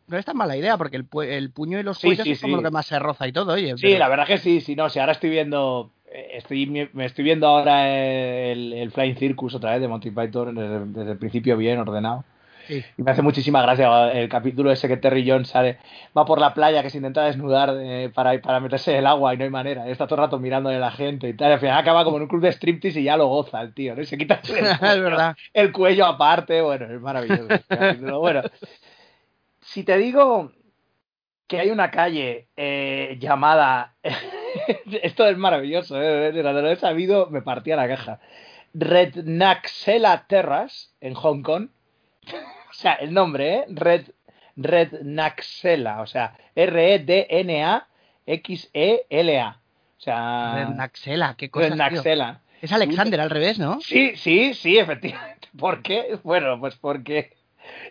No 0.10 0.18
es 0.18 0.26
tan 0.26 0.36
mala 0.38 0.58
idea, 0.58 0.78
porque 0.78 0.98
el, 0.98 1.10
pu- 1.10 1.26
el 1.26 1.52
puño 1.52 1.80
y 1.80 1.84
los 1.84 2.00
cuellos 2.00 2.24
sí, 2.24 2.32
es 2.32 2.42
como 2.42 2.58
sí. 2.58 2.64
lo 2.64 2.70
que 2.70 2.74
más 2.74 2.86
se 2.88 3.00
roza 3.00 3.28
y 3.28 3.32
todo, 3.32 3.54
oye. 3.54 3.76
sí, 3.78 3.84
pero- 3.84 4.00
la 4.00 4.08
verdad 4.10 4.28
que 4.28 4.38
sí, 4.40 4.60
sí, 4.62 4.76
no, 4.76 4.90
si 4.90 5.00
ahora 5.00 5.12
estoy 5.14 5.30
viendo. 5.30 5.92
eh, 6.12 6.32
Estoy, 6.34 6.66
me 6.94 7.06
estoy 7.06 7.24
viendo 7.24 7.48
ahora 7.48 7.88
el, 7.88 8.74
el 8.74 8.92
Flying 8.92 9.16
Circus 9.18 9.54
otra 9.56 9.72
vez 9.72 9.82
de 9.82 9.88
Monty 9.88 10.10
Python 10.12 10.56
desde, 10.56 10.86
desde 10.86 11.12
el 11.12 11.18
principio 11.18 11.56
bien 11.58 11.78
ordenado. 11.80 12.24
sí. 12.68 12.84
Y 12.98 13.02
me 13.04 13.12
hace 13.12 13.22
muchísima 13.22 13.62
gracia 13.62 14.12
el 14.12 14.28
capítulo 14.30 14.72
ese 14.72 14.88
que 14.88 14.98
Terry 14.98 15.28
Jones 15.30 15.50
sale, 15.50 15.78
va 16.18 16.26
por 16.26 16.40
la 16.40 16.54
playa 16.54 16.82
que 16.84 16.90
se 16.90 16.98
intenta 16.98 17.24
desnudar 17.26 17.76
eh, 17.80 18.10
para, 18.14 18.40
para 18.42 18.60
meterse 18.60 18.92
en 18.92 18.98
el 19.00 19.06
agua 19.08 19.34
y 19.34 19.38
no 19.38 19.44
hay 19.44 19.50
manera. 19.52 19.88
Está 19.88 20.06
todo 20.08 20.16
el 20.16 20.22
rato 20.26 20.40
mirando 20.40 20.70
a 20.70 20.74
la 20.74 20.92
gente 20.92 21.28
y 21.30 21.34
tal. 21.34 21.50
Y 21.50 21.54
al 21.54 21.60
final 21.60 21.78
acaba 21.78 22.04
como 22.04 22.18
en 22.18 22.24
un 22.24 22.30
club 22.30 22.42
de 22.42 22.52
striptease 22.52 23.02
y 23.02 23.04
ya 23.06 23.16
lo 23.18 23.28
goza 23.28 23.62
el 23.62 23.74
tío, 23.74 23.96
¿no? 23.96 24.02
Y 24.02 24.06
se 24.06 24.18
quita 24.18 24.40
el 24.48 24.56
es 24.66 24.78
cuello, 24.80 25.04
verdad. 25.04 25.36
el 25.54 25.72
cuello 25.72 26.06
aparte. 26.06 26.62
Bueno, 26.62 26.86
es 26.94 27.02
maravilloso. 27.02 27.48
este. 27.54 27.96
Bueno, 28.12 28.42
si 29.74 29.84
te 29.84 29.98
digo 30.00 30.52
que 31.48 31.60
hay 31.60 31.70
una 31.70 31.92
calle 31.92 32.48
eh, 32.58 33.18
llamada. 33.20 33.94
Esto 35.04 35.28
es 35.28 35.38
maravilloso, 35.38 36.02
¿eh? 36.02 36.32
De 36.32 36.42
lo 36.42 36.72
he 36.72 36.76
sabido, 36.76 37.28
me 37.30 37.44
partía 37.44 37.76
la 37.76 37.88
caja. 37.88 38.20
Rednaxela 38.74 40.26
Terrace, 40.28 40.90
en 41.02 41.14
Hong 41.14 41.44
Kong. 41.44 41.70
O 42.70 42.74
sea, 42.80 42.94
el 42.94 43.14
nombre, 43.14 43.56
¿eh? 43.56 43.66
Red, 43.68 44.06
Rednaxela, 44.56 46.02
o 46.02 46.08
sea, 46.08 46.38
R-E-D-N-A-X-E-L-A. 46.56 47.10
O 49.98 50.02
sea, 50.02 50.72
Naxela, 50.78 51.36
qué 51.36 51.50
cosa. 51.50 51.70
Rednaxela. 51.70 52.42
Es 52.62 52.72
Alexander 52.72 53.20
al 53.20 53.32
revés, 53.32 53.60
¿no? 53.60 53.82
Sí, 53.82 54.16
sí, 54.16 54.54
sí, 54.54 54.78
efectivamente. 54.78 55.50
¿Por 55.58 55.82
qué? 55.82 56.20
Bueno, 56.24 56.58
pues 56.60 56.76
porque 56.76 57.34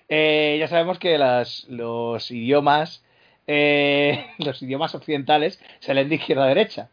eh, 0.08 0.56
ya 0.58 0.68
sabemos 0.68 0.99
que 0.99 1.18
las, 1.18 1.64
los 1.68 2.30
idiomas 2.30 3.02
eh, 3.50 4.26
los 4.38 4.62
idiomas 4.62 4.94
occidentales 4.94 5.58
se 5.80 5.94
leen 5.94 6.08
de 6.08 6.14
izquierda 6.16 6.44
a 6.44 6.49
derecha. 6.49 6.90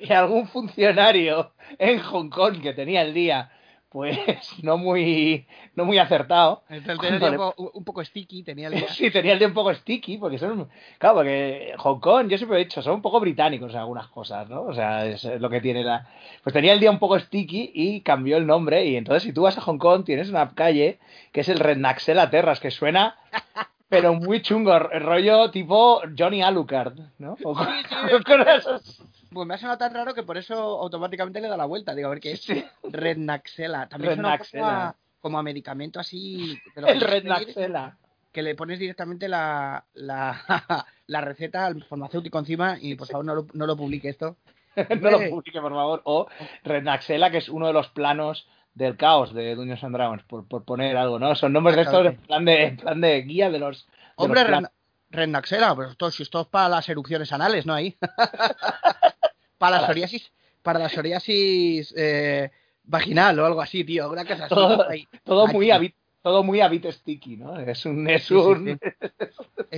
Y 0.00 0.12
algún 0.12 0.48
funcionario 0.48 1.52
en 1.78 1.98
Hong 1.98 2.30
Kong 2.30 2.62
que 2.62 2.72
tenía 2.72 3.02
el 3.02 3.12
día 3.12 3.50
pues 3.96 4.18
no 4.62 4.76
muy 4.76 5.46
no 5.74 5.86
muy 5.86 5.96
acertado 5.96 6.62
Entonces, 6.68 7.12
tenía 7.12 7.30
le- 7.30 7.38
un, 7.38 7.42
poco, 7.54 7.70
un 7.72 7.84
poco 7.84 8.04
sticky, 8.04 8.42
tenía 8.42 8.68
el. 8.68 8.86
Sí, 8.90 9.10
tenía 9.10 9.32
el 9.32 9.38
día 9.38 9.48
un 9.48 9.54
poco 9.54 9.72
sticky, 9.72 10.18
porque 10.18 10.36
son. 10.36 10.68
Claro, 10.98 11.14
porque 11.16 11.72
Hong 11.78 11.98
Kong, 12.00 12.28
yo 12.28 12.36
siempre 12.36 12.60
he 12.60 12.64
dicho, 12.64 12.82
son 12.82 12.96
un 12.96 13.00
poco 13.02 13.20
británicos 13.20 13.72
en 13.72 13.78
algunas 13.78 14.08
cosas, 14.08 14.46
¿no? 14.50 14.64
O 14.64 14.74
sea, 14.74 15.06
es 15.06 15.24
lo 15.40 15.48
que 15.48 15.62
tiene 15.62 15.82
la. 15.82 16.06
Pues 16.42 16.52
tenía 16.52 16.74
el 16.74 16.80
día 16.80 16.90
un 16.90 16.98
poco 16.98 17.18
sticky 17.18 17.70
y 17.74 18.02
cambió 18.02 18.36
el 18.36 18.46
nombre. 18.46 18.84
Y 18.84 18.96
entonces, 18.96 19.22
si 19.22 19.32
tú 19.32 19.42
vas 19.42 19.56
a 19.56 19.62
Hong 19.62 19.78
Kong, 19.78 20.04
tienes 20.04 20.28
una 20.28 20.50
calle 20.50 20.98
que 21.32 21.40
es 21.40 21.48
el 21.48 21.58
Rednaxela 21.58 22.28
Terras, 22.28 22.60
que 22.60 22.70
suena. 22.70 23.16
Pero 23.88 24.12
muy 24.14 24.42
chungo, 24.42 24.76
rollo 24.78 25.50
tipo 25.52 26.02
Johnny 26.18 26.42
Alucard, 26.42 26.98
¿no? 27.18 27.36
O 27.44 27.54
sí, 27.56 27.70
Pues 29.32 29.46
me 29.46 29.54
ha 29.54 29.58
sonado 29.58 29.78
tan 29.78 29.92
raro 29.94 30.14
que 30.14 30.22
por 30.22 30.36
eso 30.36 30.54
automáticamente 30.80 31.40
le 31.40 31.48
da 31.48 31.56
la 31.56 31.64
vuelta. 31.66 31.94
Digo, 31.94 32.08
a 32.08 32.10
ver 32.10 32.20
qué 32.20 32.32
es. 32.32 32.42
Sí. 32.42 32.64
Rednaxela. 32.84 33.88
También 33.88 34.14
suena 34.14 34.30
Rednaxela. 34.30 34.86
a- 34.88 34.94
como 35.20 35.38
a 35.38 35.42
medicamento 35.42 35.98
así. 36.00 36.56
El 36.76 37.00
Rednaxela. 37.00 37.96
Que 38.32 38.42
le 38.42 38.54
pones 38.54 38.78
directamente 38.78 39.28
la, 39.28 39.84
la, 39.94 40.38
la 41.06 41.20
receta 41.22 41.66
al 41.66 41.82
farmacéutico 41.84 42.38
encima 42.38 42.76
y 42.80 42.94
por 42.94 43.08
favor 43.08 43.24
no 43.24 43.34
lo, 43.34 43.46
no 43.54 43.66
lo 43.66 43.76
publique 43.76 44.08
esto. 44.10 44.36
no 45.00 45.10
lo 45.10 45.18
publique, 45.30 45.60
por 45.60 45.72
favor. 45.72 46.02
O 46.04 46.28
Rednaxela, 46.64 47.30
que 47.30 47.38
es 47.38 47.48
uno 47.48 47.66
de 47.66 47.72
los 47.72 47.88
planos 47.88 48.46
del 48.74 48.96
caos 48.98 49.32
de 49.32 49.54
Dungeons 49.54 49.82
and 49.84 49.94
Dragons, 49.96 50.22
por, 50.24 50.46
por 50.46 50.64
poner 50.64 50.96
algo, 50.98 51.18
¿no? 51.18 51.34
Son 51.34 51.50
nombres 51.52 51.76
de 51.76 51.82
estos 51.82 52.06
en 52.06 52.16
plan 52.18 52.44
de, 52.44 52.64
en 52.64 52.76
plan 52.76 53.00
de 53.00 53.22
guía 53.22 53.50
de 53.50 53.58
los. 53.58 53.86
de 53.86 53.92
Hombre, 54.16 54.46
los 54.48 54.64
Rednaxela, 55.08 55.74
pero 55.74 55.88
esto, 55.90 56.10
si 56.10 56.22
esto 56.24 56.42
es 56.42 56.46
para 56.48 56.68
las 56.68 56.86
erupciones 56.90 57.32
anales, 57.32 57.64
¿no? 57.64 57.72
Ahí. 57.72 57.96
para 59.58 59.80
la 59.80 59.86
psoriasis, 59.86 60.32
para 60.62 60.78
la 60.78 60.88
psoriasis 60.88 61.94
eh, 61.96 62.50
vaginal 62.84 63.38
o 63.38 63.46
algo 63.46 63.60
así, 63.60 63.84
tío. 63.84 64.10
Una 64.10 64.24
cosa 64.24 64.46
así. 64.46 64.54
Todo- 64.54 64.88
ahí. 64.88 65.06
Todo 65.24 65.46
muy 65.48 65.70
a 65.70 65.80
todo 66.22 66.42
muy 66.42 66.60
a 66.60 66.66
bit 66.66 66.90
sticky, 66.90 67.36
¿no? 67.36 67.56
Es 67.56 67.86
un. 67.86 68.10
Es, 68.10 68.28
un... 68.32 68.80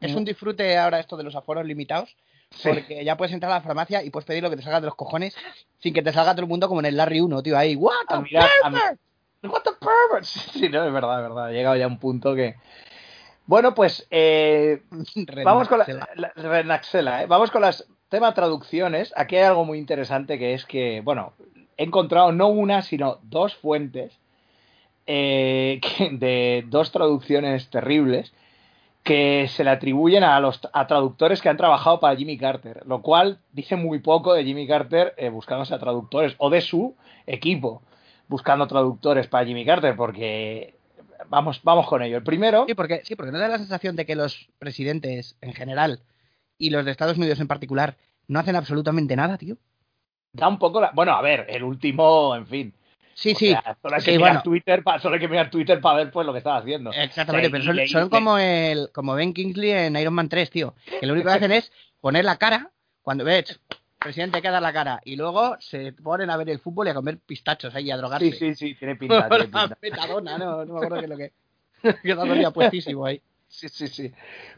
es, 0.00 0.14
un 0.14 0.24
disfrute 0.24 0.78
ahora 0.78 1.00
esto 1.00 1.16
de 1.16 1.24
los 1.24 1.34
aforos 1.34 1.66
limitados. 1.66 2.16
Porque 2.62 3.04
ya 3.04 3.16
puedes 3.16 3.34
entrar 3.34 3.50
a 3.50 3.56
la 3.56 3.62
farmacia 3.62 4.04
y 4.04 4.10
puedes 4.10 4.26
pedir 4.26 4.44
lo 4.44 4.50
que 4.50 4.56
te 4.56 4.62
salga 4.62 4.80
de 4.80 4.86
los 4.86 4.94
cojones 4.94 5.34
sin 5.78 5.92
que 5.92 6.02
te 6.02 6.12
salga 6.12 6.34
todo 6.34 6.42
el 6.42 6.48
mundo 6.48 6.68
como 6.68 6.80
en 6.80 6.86
el 6.86 6.96
Larry 6.96 7.20
1, 7.20 7.42
tío. 7.42 7.58
Ahí, 7.58 7.74
¿What 7.74 7.94
the 8.08 8.16
pervert? 8.30 9.00
¿What 9.42 9.62
the 9.62 9.70
pervert? 9.80 10.24
Sí, 10.52 10.68
no, 10.68 10.86
es 10.86 10.92
verdad, 10.92 11.16
es 11.16 11.28
verdad. 11.28 11.46
Ha 11.46 11.50
llegado 11.50 11.76
ya 11.76 11.84
a 11.86 11.88
un 11.88 11.98
punto 11.98 12.34
que. 12.36 12.54
Bueno, 13.46 13.74
pues. 13.74 14.06
Eh, 14.08 14.82
vamos 15.44 15.66
con 15.66 15.80
la. 15.80 15.84
¿eh? 15.84 17.26
Vamos 17.26 17.50
con 17.50 17.62
las 17.62 17.88
tema 18.12 18.34
traducciones. 18.34 19.12
Aquí 19.16 19.36
hay 19.36 19.44
algo 19.44 19.64
muy 19.64 19.78
interesante 19.78 20.38
que 20.38 20.52
es 20.52 20.66
que, 20.66 21.00
bueno, 21.00 21.32
he 21.78 21.84
encontrado 21.84 22.30
no 22.30 22.48
una, 22.48 22.82
sino 22.82 23.18
dos 23.22 23.56
fuentes 23.56 24.12
eh, 25.06 25.80
de 26.12 26.64
dos 26.68 26.92
traducciones 26.92 27.70
terribles 27.70 28.32
que 29.02 29.48
se 29.48 29.64
le 29.64 29.70
atribuyen 29.70 30.22
a 30.22 30.38
los 30.40 30.60
a 30.72 30.86
traductores 30.86 31.40
que 31.40 31.48
han 31.48 31.56
trabajado 31.56 31.98
para 31.98 32.14
Jimmy 32.14 32.36
Carter, 32.36 32.82
lo 32.86 33.02
cual 33.02 33.38
dice 33.50 33.74
muy 33.76 33.98
poco 33.98 34.34
de 34.34 34.44
Jimmy 34.44 34.68
Carter 34.68 35.14
eh, 35.16 35.30
buscándose 35.30 35.74
a 35.74 35.80
traductores 35.80 36.34
o 36.38 36.50
de 36.50 36.60
su 36.60 36.94
equipo 37.26 37.82
buscando 38.28 38.66
traductores 38.66 39.26
para 39.26 39.46
Jimmy 39.46 39.64
Carter, 39.64 39.96
porque 39.96 40.74
vamos, 41.28 41.60
vamos 41.64 41.86
con 41.86 42.02
ello. 42.02 42.18
El 42.18 42.22
primero. 42.22 42.64
Sí, 42.68 42.74
porque, 42.74 43.00
sí, 43.04 43.16
porque 43.16 43.32
no 43.32 43.38
da 43.38 43.48
la 43.48 43.58
sensación 43.58 43.96
de 43.96 44.06
que 44.06 44.16
los 44.16 44.48
presidentes 44.58 45.36
en 45.40 45.52
general 45.52 46.00
y 46.62 46.70
los 46.70 46.84
de 46.84 46.92
Estados 46.92 47.18
Unidos 47.18 47.40
en 47.40 47.48
particular 47.48 47.96
no 48.28 48.38
hacen 48.38 48.54
absolutamente 48.54 49.16
nada, 49.16 49.36
tío. 49.36 49.56
Da 50.32 50.48
un 50.48 50.58
poco 50.58 50.80
la. 50.80 50.92
Bueno, 50.94 51.12
a 51.12 51.20
ver, 51.20 51.46
el 51.48 51.64
último, 51.64 52.34
en 52.36 52.46
fin. 52.46 52.74
Sí, 53.14 53.34
sí. 53.34 53.54
solo, 53.82 53.96
hay 53.96 54.02
que 54.02 54.16
mirar 54.16 54.42
Twitter 54.42 54.82
solo 55.00 55.14
hay 55.14 55.20
que 55.20 55.28
mirar 55.28 55.50
Twitter 55.50 55.80
para 55.80 55.98
ver 55.98 56.10
pues 56.10 56.26
lo 56.26 56.32
que 56.32 56.38
estaba 56.38 56.58
haciendo. 56.58 56.92
Exactamente, 56.92 57.50
pero 57.50 57.86
son, 57.86 58.08
como 58.08 58.38
el 58.38 58.90
como 58.92 59.14
Ben 59.14 59.34
Kingsley 59.34 59.70
en 59.72 59.96
Iron 59.96 60.14
Man 60.14 60.28
3, 60.28 60.50
tío. 60.50 60.74
Que 60.98 61.06
lo 61.06 61.12
único 61.12 61.28
que 61.28 61.34
hacen 61.34 61.52
es 61.52 61.70
poner 62.00 62.24
la 62.24 62.38
cara 62.38 62.70
cuando 63.02 63.24
ves 63.24 63.60
presidente 64.02 64.36
hay 64.36 64.42
que 64.42 64.50
dar 64.50 64.62
la 64.62 64.72
cara 64.72 65.00
y 65.04 65.16
luego 65.16 65.56
se 65.60 65.92
ponen 65.92 66.30
a 66.30 66.36
ver 66.36 66.50
el 66.50 66.58
fútbol 66.58 66.86
y 66.86 66.90
a 66.90 66.94
comer 66.94 67.18
pistachos 67.18 67.74
ahí 67.74 67.90
a 67.90 67.96
drogarse. 67.96 68.32
Sí, 68.32 68.38
sí, 68.38 68.54
sí, 68.54 68.74
tiene 68.74 68.96
pinta. 68.96 69.28
Tiene 69.28 69.44
pinta. 69.44 69.78
Metadona, 69.80 70.38
no, 70.38 70.64
no 70.64 70.74
me 70.74 70.78
acuerdo 70.78 70.96
qué 70.96 71.04
es 71.04 71.10
lo 71.10 71.16
que. 71.16 71.32
que 72.02 72.14
todavía 72.14 72.50
puestísimo 72.50 73.04
ahí. 73.04 73.20
Sí, 73.52 73.68
sí, 73.68 73.86
sí. 73.86 74.12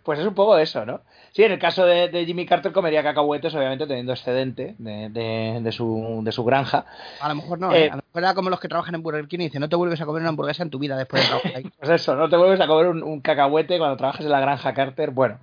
Pues 0.05 0.21
es 0.21 0.27
un 0.27 0.35
poco 0.35 0.57
eso, 0.57 0.87
¿no? 0.87 1.01
Sí, 1.33 1.43
en 1.43 1.51
el 1.51 1.59
caso 1.59 1.85
de, 1.85 2.25
Jimmy 2.25 2.47
Carter 2.47 2.73
comería 2.73 3.03
cacahuetes, 3.03 3.53
obviamente 3.53 3.89
teniendo 3.89 4.13
excedente 4.13 4.77
de, 4.79 5.73
su, 5.73 6.21
de 6.23 6.31
su 6.31 6.45
granja. 6.45 6.87
A 7.21 7.29
lo 7.29 7.35
mejor 7.35 7.59
no, 7.59 7.73
eh, 7.73 7.87
¿eh? 7.87 7.91
a 7.91 7.97
lo 7.97 8.03
mejor 8.07 8.23
era 8.23 8.35
como 8.35 8.51
los 8.51 8.61
que 8.61 8.69
trabajan 8.69 8.95
en 8.95 9.03
Burger 9.03 9.27
King 9.27 9.41
y 9.41 9.45
dicen, 9.45 9.61
no 9.61 9.69
te 9.69 9.75
vuelves 9.75 10.01
a 10.01 10.07
comer 10.07 10.23
una 10.23 10.29
hamburguesa 10.29 10.63
en 10.63 10.71
tu 10.71 10.79
vida 10.79 10.97
después 10.97 11.23
de 11.23 11.29
trabajar 11.29 11.57
ahí. 11.57 11.65
Pues 11.79 11.91
eso, 11.91 12.15
no 12.15 12.29
te 12.29 12.37
vuelves 12.37 12.61
a 12.61 12.69
comer 12.69 12.87
un, 12.87 13.21
cacahuete 13.21 13.79
cuando 13.79 13.97
trabajas 13.97 14.25
en 14.25 14.31
la 14.31 14.41
granja 14.41 14.73
Carter. 14.73 15.11
Bueno, 15.11 15.41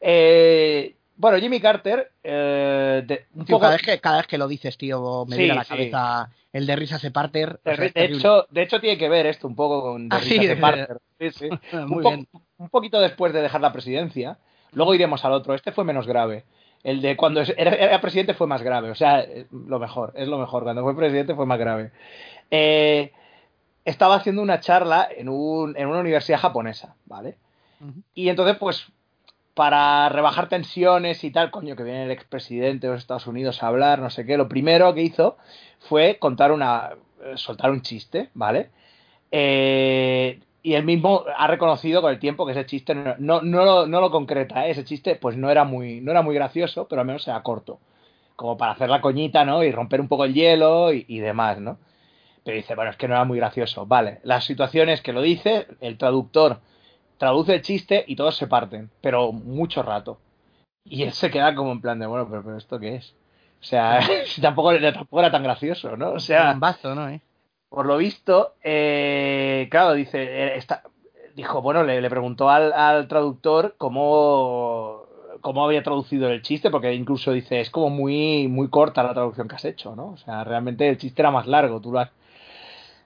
eh, 0.00 0.96
bueno, 1.14 1.38
Jimmy 1.38 1.60
Carter. 1.60 2.10
Eh, 2.24 3.06
cada, 3.46 3.70
vez 3.72 3.82
que, 3.82 4.00
cada 4.00 4.16
vez 4.16 4.26
que 4.26 4.38
lo 4.38 4.48
dices, 4.48 4.78
tío, 4.78 5.26
me 5.28 5.36
sí, 5.36 5.46
la 5.46 5.64
cabeza 5.66 6.30
el 6.52 6.66
de 6.66 6.76
Risa 6.76 6.98
se 6.98 7.10
Parter. 7.10 7.60
de, 7.62 7.92
hecho, 7.94 8.46
de 8.50 8.62
hecho, 8.62 8.80
tiene 8.80 8.98
que 8.98 9.08
ver 9.08 9.26
esto 9.26 9.46
un 9.46 9.54
poco 9.54 9.82
con 9.82 10.08
de 10.08 10.16
ah, 10.16 10.60
Parter. 10.60 10.98
Sí, 11.18 11.30
sí. 11.30 11.48
Muy 11.86 12.04
un, 12.04 12.14
bien. 12.14 12.28
un 12.56 12.68
poquito 12.68 13.00
después 13.00 13.32
de 13.32 13.42
dejar 13.42 13.60
la 13.60 13.72
presidencia. 13.72 14.38
Luego 14.72 14.94
iremos 14.94 15.24
al 15.24 15.32
otro. 15.32 15.54
Este 15.54 15.72
fue 15.72 15.84
menos 15.84 16.06
grave. 16.06 16.44
El 16.82 17.02
de 17.02 17.16
cuando 17.16 17.42
era, 17.42 18.00
presidente 18.00 18.34
fue 18.34 18.46
más 18.46 18.62
grave. 18.62 18.90
O 18.90 18.94
sea, 18.94 19.26
lo 19.50 19.78
mejor, 19.78 20.12
es 20.16 20.28
lo 20.28 20.38
mejor. 20.38 20.62
Cuando 20.62 20.82
fue 20.82 20.96
presidente 20.96 21.34
fue 21.34 21.46
más 21.46 21.58
grave. 21.58 21.90
Eh, 22.50 23.12
estaba 23.84 24.16
haciendo 24.16 24.42
una 24.42 24.60
charla 24.60 25.08
en, 25.14 25.28
un, 25.28 25.76
en 25.76 25.88
una 25.88 26.00
universidad 26.00 26.38
japonesa, 26.38 26.94
¿vale? 27.06 27.36
Y 28.12 28.28
entonces, 28.28 28.56
pues, 28.58 28.88
para 29.58 30.08
rebajar 30.08 30.48
tensiones 30.48 31.24
y 31.24 31.32
tal, 31.32 31.50
coño, 31.50 31.74
que 31.74 31.82
viene 31.82 32.04
el 32.04 32.12
expresidente 32.12 32.86
de 32.86 32.92
los 32.92 33.02
Estados 33.02 33.26
Unidos 33.26 33.60
a 33.60 33.66
hablar, 33.66 33.98
no 33.98 34.08
sé 34.08 34.24
qué, 34.24 34.36
lo 34.36 34.48
primero 34.48 34.94
que 34.94 35.02
hizo 35.02 35.36
fue 35.80 36.18
contar 36.20 36.52
una, 36.52 36.90
eh, 37.24 37.32
soltar 37.34 37.72
un 37.72 37.82
chiste, 37.82 38.30
¿vale? 38.34 38.70
Eh, 39.32 40.38
y 40.62 40.74
él 40.74 40.84
mismo 40.84 41.24
ha 41.36 41.48
reconocido 41.48 42.00
con 42.02 42.12
el 42.12 42.20
tiempo 42.20 42.46
que 42.46 42.52
ese 42.52 42.66
chiste 42.66 42.94
no, 42.94 43.16
no, 43.18 43.42
no, 43.42 44.00
lo, 44.00 44.10
concreta, 44.12 44.64
¿eh? 44.68 44.70
ese 44.70 44.84
chiste 44.84 45.16
pues 45.16 45.36
no 45.36 45.50
era, 45.50 45.64
muy, 45.64 46.00
no 46.02 46.12
era 46.12 46.22
muy 46.22 46.36
gracioso, 46.36 46.86
pero 46.86 47.00
al 47.00 47.06
menos 47.08 47.26
era 47.26 47.42
corto, 47.42 47.80
como 48.36 48.56
para 48.56 48.70
hacer 48.70 48.88
la 48.88 49.00
coñita, 49.00 49.44
¿no? 49.44 49.64
Y 49.64 49.72
romper 49.72 50.00
un 50.00 50.06
poco 50.06 50.24
el 50.24 50.34
hielo 50.34 50.92
y, 50.92 51.18
demás, 51.18 51.58
¿no? 51.58 51.78
Pero 52.44 52.56
dice, 52.56 52.76
bueno, 52.76 52.92
es 52.92 52.96
que 52.96 53.08
no 53.08 53.14
era 53.14 53.24
muy 53.24 53.38
gracioso, 53.38 53.86
vale, 53.86 54.20
la 54.22 54.40
situación 54.40 54.88
es 54.88 55.02
que 55.02 55.12
lo 55.12 55.20
dice, 55.20 55.66
el 55.80 55.98
traductor 55.98 56.60
traduce 57.18 57.54
el 57.54 57.62
chiste 57.62 58.04
y 58.06 58.16
todos 58.16 58.36
se 58.36 58.46
parten, 58.46 58.90
pero 59.00 59.32
mucho 59.32 59.82
rato. 59.82 60.18
Y 60.84 61.02
él 61.02 61.12
se 61.12 61.30
queda 61.30 61.54
como 61.54 61.72
en 61.72 61.80
plan 61.80 61.98
de, 61.98 62.06
bueno, 62.06 62.28
pero, 62.30 62.56
¿esto 62.56 62.78
qué 62.78 62.96
es? 62.96 63.14
O 63.60 63.64
sea, 63.64 64.00
tampoco, 64.40 64.72
tampoco, 64.80 65.20
era 65.20 65.30
tan 65.30 65.42
gracioso, 65.42 65.96
¿no? 65.96 66.12
O 66.12 66.20
sea, 66.20 66.52
un 66.52 66.60
bazo, 66.60 66.94
¿no? 66.94 67.08
Eh? 67.08 67.20
Por 67.68 67.84
lo 67.84 67.98
visto, 67.98 68.54
eh, 68.62 69.68
claro, 69.70 69.92
dice, 69.92 70.56
eh, 70.56 70.60
dijo, 71.34 71.60
bueno, 71.60 71.82
le, 71.82 72.08
preguntó 72.08 72.48
al, 72.48 73.08
traductor 73.08 73.74
cómo, 73.76 75.02
cómo 75.42 75.64
había 75.64 75.82
traducido 75.82 76.30
el 76.30 76.40
chiste, 76.40 76.70
porque 76.70 76.94
incluso 76.94 77.32
dice, 77.32 77.60
es 77.60 77.68
como 77.68 77.90
muy, 77.90 78.48
muy 78.48 78.70
corta 78.70 79.02
la 79.02 79.12
traducción 79.12 79.48
que 79.48 79.56
has 79.56 79.64
hecho, 79.66 79.94
¿no? 79.94 80.12
O 80.12 80.16
sea, 80.16 80.44
realmente 80.44 80.88
el 80.88 80.96
chiste 80.96 81.20
era 81.20 81.30
más 81.30 81.46
largo, 81.46 81.80
tú 81.80 81.92
lo 81.92 82.00
has, 82.00 82.10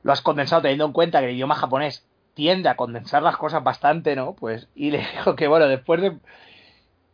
lo 0.05 0.13
has 0.13 0.21
condensado 0.21 0.63
teniendo 0.63 0.87
en 0.87 0.93
cuenta 0.93 1.19
que 1.21 1.27
el 1.27 1.35
idioma 1.35 1.57
japonés 1.57 2.07
tiende 2.35 2.69
a 2.69 2.77
condensar 2.77 3.23
las 3.23 3.37
cosas 3.37 3.63
bastante, 3.63 4.17
¿no? 4.17 4.35
Pues, 4.35 4.69
y 4.75 4.91
le 4.91 4.99
dijo 5.15 5.37
que, 5.37 5.49
bueno, 5.49 5.69
después 5.69 6.01
de. 6.01 6.19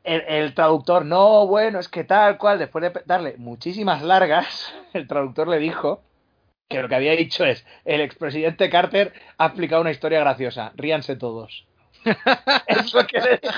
El, 0.04 0.54
traductor, 0.54 1.04
no, 1.04 1.46
bueno, 1.46 1.78
es 1.80 1.88
que 1.88 2.02
tal 2.02 2.38
cual, 2.38 2.58
después 2.58 2.82
de 2.82 3.02
darle 3.04 3.34
muchísimas 3.36 4.02
largas, 4.02 4.74
el 4.94 5.06
traductor 5.06 5.48
le 5.48 5.58
dijo 5.58 6.02
que 6.68 6.80
lo 6.80 6.88
que 6.88 6.94
había 6.94 7.12
dicho 7.12 7.44
es: 7.44 7.66
el 7.84 8.00
expresidente 8.00 8.70
Carter 8.70 9.12
ha 9.36 9.46
explicado 9.46 9.82
una 9.82 9.90
historia 9.90 10.20
graciosa, 10.20 10.72
ríanse 10.76 11.16
todos. 11.16 11.66
Eso 12.66 13.06
que 13.06 13.20
le 13.20 13.38
dijo. 13.42 13.54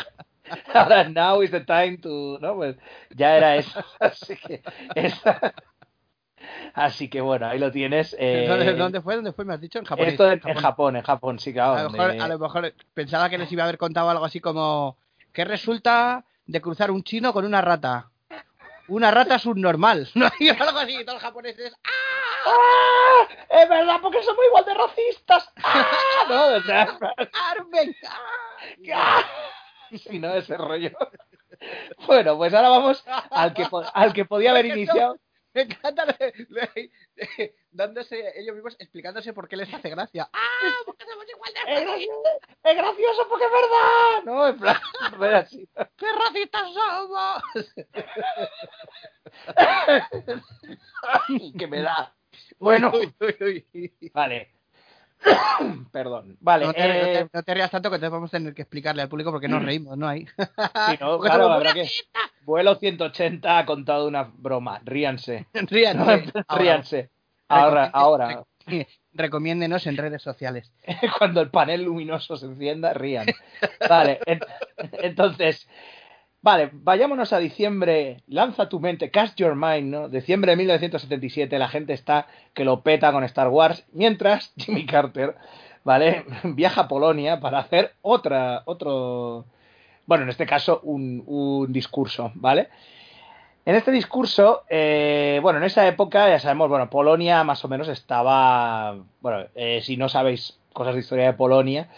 Ahora, 0.74 1.08
now 1.08 1.42
is 1.42 1.52
the 1.52 1.60
time 1.60 1.98
to. 1.98 2.38
¿no? 2.40 2.56
Pues 2.56 2.76
ya 3.10 3.36
era 3.36 3.54
eso. 3.54 3.84
Así 4.00 4.34
que. 4.36 4.62
Esa, 4.96 5.54
Así 6.74 7.08
que 7.08 7.20
bueno, 7.20 7.46
ahí 7.46 7.58
lo 7.58 7.70
tienes. 7.70 8.16
Eh... 8.22 8.46
¿Dónde 8.76 9.00
fue? 9.00 9.14
¿Dónde 9.16 9.32
fue? 9.32 9.44
¿Me 9.44 9.54
has 9.54 9.60
dicho? 9.60 9.78
En 9.78 9.84
Japón. 9.84 10.06
Esto 10.06 10.30
en, 10.30 10.40
Japón. 10.40 10.96
en 10.96 11.02
Japón, 11.02 11.38
sí, 11.38 11.52
claro. 11.52 11.74
A 11.74 11.82
lo, 11.84 11.90
mejor, 11.90 12.10
a 12.10 12.28
lo 12.28 12.38
mejor 12.38 12.74
pensaba 12.92 13.30
que 13.30 13.38
les 13.38 13.50
iba 13.50 13.62
a 13.62 13.66
haber 13.66 13.78
contado 13.78 14.10
algo 14.10 14.24
así 14.24 14.40
como: 14.40 14.96
¿Qué 15.32 15.44
resulta 15.44 16.24
de 16.46 16.60
cruzar 16.60 16.90
un 16.90 17.02
chino 17.02 17.32
con 17.32 17.44
una 17.44 17.60
rata? 17.60 18.10
Una 18.88 19.10
rata 19.10 19.38
subnormal. 19.38 20.08
¿No 20.14 20.26
hay 20.26 20.48
algo 20.50 20.78
así? 20.78 21.04
Todos 21.04 21.14
los 21.14 21.22
japoneses. 21.22 21.74
¡Ah! 21.84 22.46
¡Ah! 22.46 23.28
Es 23.48 23.68
verdad, 23.68 23.98
porque 24.02 24.22
somos 24.22 24.44
igual 24.46 24.64
de 24.64 24.74
racistas. 24.74 25.52
¡Ah! 25.62 25.86
No, 26.28 26.56
o 26.56 26.60
sea. 26.60 26.98
¡Armen! 27.50 27.94
¡Ah! 28.94 29.24
Si 29.90 30.18
no, 30.18 30.34
ese 30.34 30.56
rollo. 30.56 30.90
Bueno, 32.06 32.36
pues 32.36 32.54
ahora 32.54 32.68
vamos 32.68 33.04
al 33.30 33.54
que, 33.54 33.66
al 33.94 34.12
que 34.12 34.24
podía 34.24 34.50
haber 34.50 34.66
iniciado. 34.66 35.18
Me 35.54 35.62
encanta 35.62 36.06
dándose 37.72 38.32
ellos 38.36 38.54
mismos 38.54 38.76
explicándose 38.78 39.32
por 39.32 39.48
qué 39.48 39.56
les 39.56 39.72
hace 39.72 39.90
gracia. 39.90 40.28
¡Ah! 40.32 40.74
Porque 40.86 41.04
somos 41.04 41.26
igual 41.28 41.52
de 41.52 41.60
Es 42.62 42.76
gracioso 42.76 43.28
porque 43.28 43.44
es 43.46 43.52
verdad. 43.52 44.24
No, 44.24 44.48
en 44.48 44.58
plan, 44.58 44.76
así. 45.34 45.68
¡Qué 45.96 46.06
racistas 46.12 46.68
somos! 46.72 47.42
Ay, 51.02 51.52
que 51.58 51.66
me 51.66 51.82
da. 51.82 52.14
Bueno, 52.58 52.92
vale. 54.12 54.59
Perdón. 55.92 56.36
Vale. 56.40 56.66
No 56.66 56.72
te, 56.72 57.28
no, 57.32 57.42
te, 57.42 57.54
rías 57.54 57.70
tanto 57.70 57.90
que 57.90 57.98
te 57.98 58.08
vamos 58.08 58.30
a 58.30 58.38
tener 58.38 58.54
que 58.54 58.62
explicarle 58.62 59.02
al 59.02 59.08
público 59.08 59.30
porque 59.30 59.48
nos 59.48 59.62
reímos, 59.62 59.96
¿no? 59.96 60.08
Ahí. 60.08 60.26
Sí, 60.90 60.96
no, 61.00 61.18
claro, 61.20 61.48
habrá 61.50 61.74
que. 61.74 61.88
Vuelo 62.44 62.74
180 62.76 63.58
ha 63.58 63.66
contado 63.66 64.08
una 64.08 64.30
broma. 64.32 64.80
Ríanse. 64.84 65.46
Ríanse. 65.52 66.32
Ríanse. 66.48 67.10
Ahora, 67.48 67.90
ahora. 67.92 68.44
Recomiéndenos 69.12 69.86
en 69.86 69.96
redes 69.96 70.22
sociales. 70.22 70.72
Cuando 71.18 71.40
el 71.40 71.50
panel 71.50 71.82
luminoso 71.82 72.36
se 72.36 72.46
encienda, 72.46 72.94
rían. 72.94 73.26
Vale, 73.88 74.20
entonces, 74.76 75.66
vale, 76.42 76.70
vayámonos 76.72 77.32
a 77.32 77.38
diciembre, 77.38 78.22
lanza 78.26 78.68
tu 78.68 78.80
mente, 78.80 79.10
cast 79.10 79.38
your 79.38 79.54
mind, 79.54 79.90
¿no? 79.90 80.08
Diciembre 80.08 80.52
de 80.52 80.56
1977, 80.56 81.58
la 81.58 81.68
gente 81.68 81.92
está 81.92 82.26
que 82.54 82.64
lo 82.64 82.82
peta 82.82 83.12
con 83.12 83.24
Star 83.24 83.48
Wars, 83.48 83.84
mientras 83.92 84.52
Jimmy 84.56 84.86
Carter, 84.86 85.36
¿vale? 85.84 86.24
Viaja 86.44 86.82
a 86.82 86.88
Polonia 86.88 87.40
para 87.40 87.58
hacer 87.58 87.94
otra, 88.02 88.62
otro, 88.64 89.44
bueno, 90.06 90.24
en 90.24 90.30
este 90.30 90.46
caso, 90.46 90.80
un, 90.82 91.22
un 91.26 91.72
discurso, 91.72 92.32
¿vale? 92.34 92.68
En 93.66 93.74
este 93.74 93.90
discurso, 93.90 94.64
eh, 94.70 95.38
bueno, 95.42 95.58
en 95.58 95.64
esa 95.64 95.86
época, 95.86 96.28
ya 96.28 96.38
sabemos, 96.38 96.70
bueno, 96.70 96.88
Polonia 96.88 97.44
más 97.44 97.62
o 97.64 97.68
menos 97.68 97.88
estaba, 97.88 98.96
bueno, 99.20 99.46
eh, 99.54 99.80
si 99.82 99.96
no 99.98 100.08
sabéis 100.08 100.58
cosas 100.72 100.94
de 100.94 101.00
historia 101.00 101.26
de 101.26 101.32
Polonia. 101.34 101.88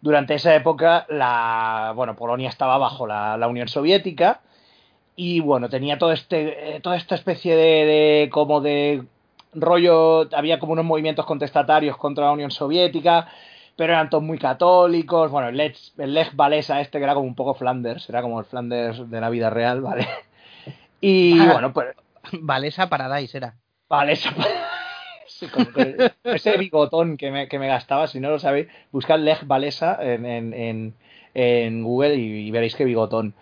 Durante 0.00 0.34
esa 0.34 0.54
época, 0.54 1.06
la, 1.08 1.92
bueno, 1.94 2.16
Polonia 2.16 2.48
estaba 2.48 2.78
bajo 2.78 3.06
la, 3.06 3.36
la 3.36 3.48
Unión 3.48 3.68
Soviética 3.68 4.40
y 5.16 5.40
bueno, 5.40 5.68
tenía 5.68 5.98
todo 5.98 6.12
este, 6.12 6.76
eh, 6.76 6.80
toda 6.80 6.96
esta 6.96 7.14
especie 7.14 7.54
de, 7.54 7.84
de, 7.84 8.30
como 8.30 8.60
de 8.62 9.04
rollo, 9.52 10.28
había 10.34 10.58
como 10.58 10.72
unos 10.72 10.84
movimientos 10.84 11.26
contestatarios 11.26 11.96
contra 11.98 12.26
la 12.26 12.32
Unión 12.32 12.50
Soviética, 12.50 13.28
pero 13.76 13.92
eran 13.92 14.08
todos 14.08 14.22
muy 14.22 14.38
católicos, 14.38 15.30
bueno, 15.30 15.48
el 15.48 15.56
Lech, 15.56 15.76
el 15.98 16.14
Lech 16.14 16.32
Walesa 16.36 16.80
este 16.80 16.98
que 16.98 17.04
era 17.04 17.14
como 17.14 17.26
un 17.26 17.34
poco 17.34 17.54
Flanders, 17.54 18.08
era 18.08 18.22
como 18.22 18.38
el 18.38 18.46
Flanders 18.46 19.10
de 19.10 19.20
la 19.20 19.28
vida 19.28 19.50
real, 19.50 19.82
¿vale? 19.82 20.08
Y 21.00 21.38
bueno, 21.38 21.72
pues... 21.72 21.88
Valesa 22.32 22.88
Paradise 22.88 23.36
era. 23.36 23.56
Valesa 23.88 24.34
Sí, 25.40 25.46
con, 25.48 25.64
con 25.64 25.96
ese 26.24 26.58
bigotón 26.58 27.16
que 27.16 27.30
me, 27.30 27.48
que 27.48 27.58
me, 27.58 27.66
gastaba, 27.66 28.06
si 28.08 28.20
no 28.20 28.28
lo 28.28 28.38
sabéis, 28.38 28.68
buscad 28.92 29.18
Lech 29.18 29.48
Walesa 29.48 29.98
en, 30.00 30.26
en, 30.26 30.52
en, 30.52 30.94
en 31.32 31.82
Google 31.82 32.16
y, 32.16 32.46
y, 32.46 32.50
veréis 32.50 32.76
qué 32.76 32.84
bigotón. 32.84 33.32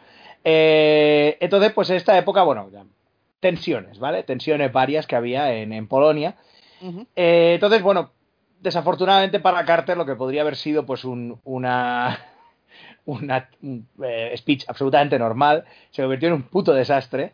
Eh, 0.45 1.37
entonces, 1.41 1.73
pues 1.73 1.91
en 1.91 1.97
esta 1.97 2.17
época, 2.17 2.45
bueno, 2.45 2.71
tensiones, 3.41 3.99
¿vale? 3.99 4.23
Tensiones 4.23 4.73
varias 4.73 5.09
que 5.09 5.17
había 5.17 5.53
en, 5.53 5.73
en 5.73 5.89
Polonia. 5.89 6.37
Uh 6.81 6.87
-huh. 6.93 7.07
eh, 7.17 7.51
entonces, 7.55 7.83
bueno, 7.83 8.13
desafortunadamente 8.61 9.41
para 9.41 9.65
Carter 9.65 9.97
lo 9.97 10.07
que 10.07 10.15
podría 10.15 10.43
haber 10.43 10.55
sido 10.55 10.87
pues 10.87 11.05
un, 11.05 11.41
una, 11.45 12.19
una 13.07 13.49
un, 13.61 13.89
eh, 14.05 14.35
speech 14.37 14.65
absolutamente 14.69 15.19
normal 15.19 15.65
se 15.91 16.03
convirtió 16.03 16.29
en 16.29 16.35
un 16.35 16.43
puto 16.45 16.73
desastre. 16.73 17.33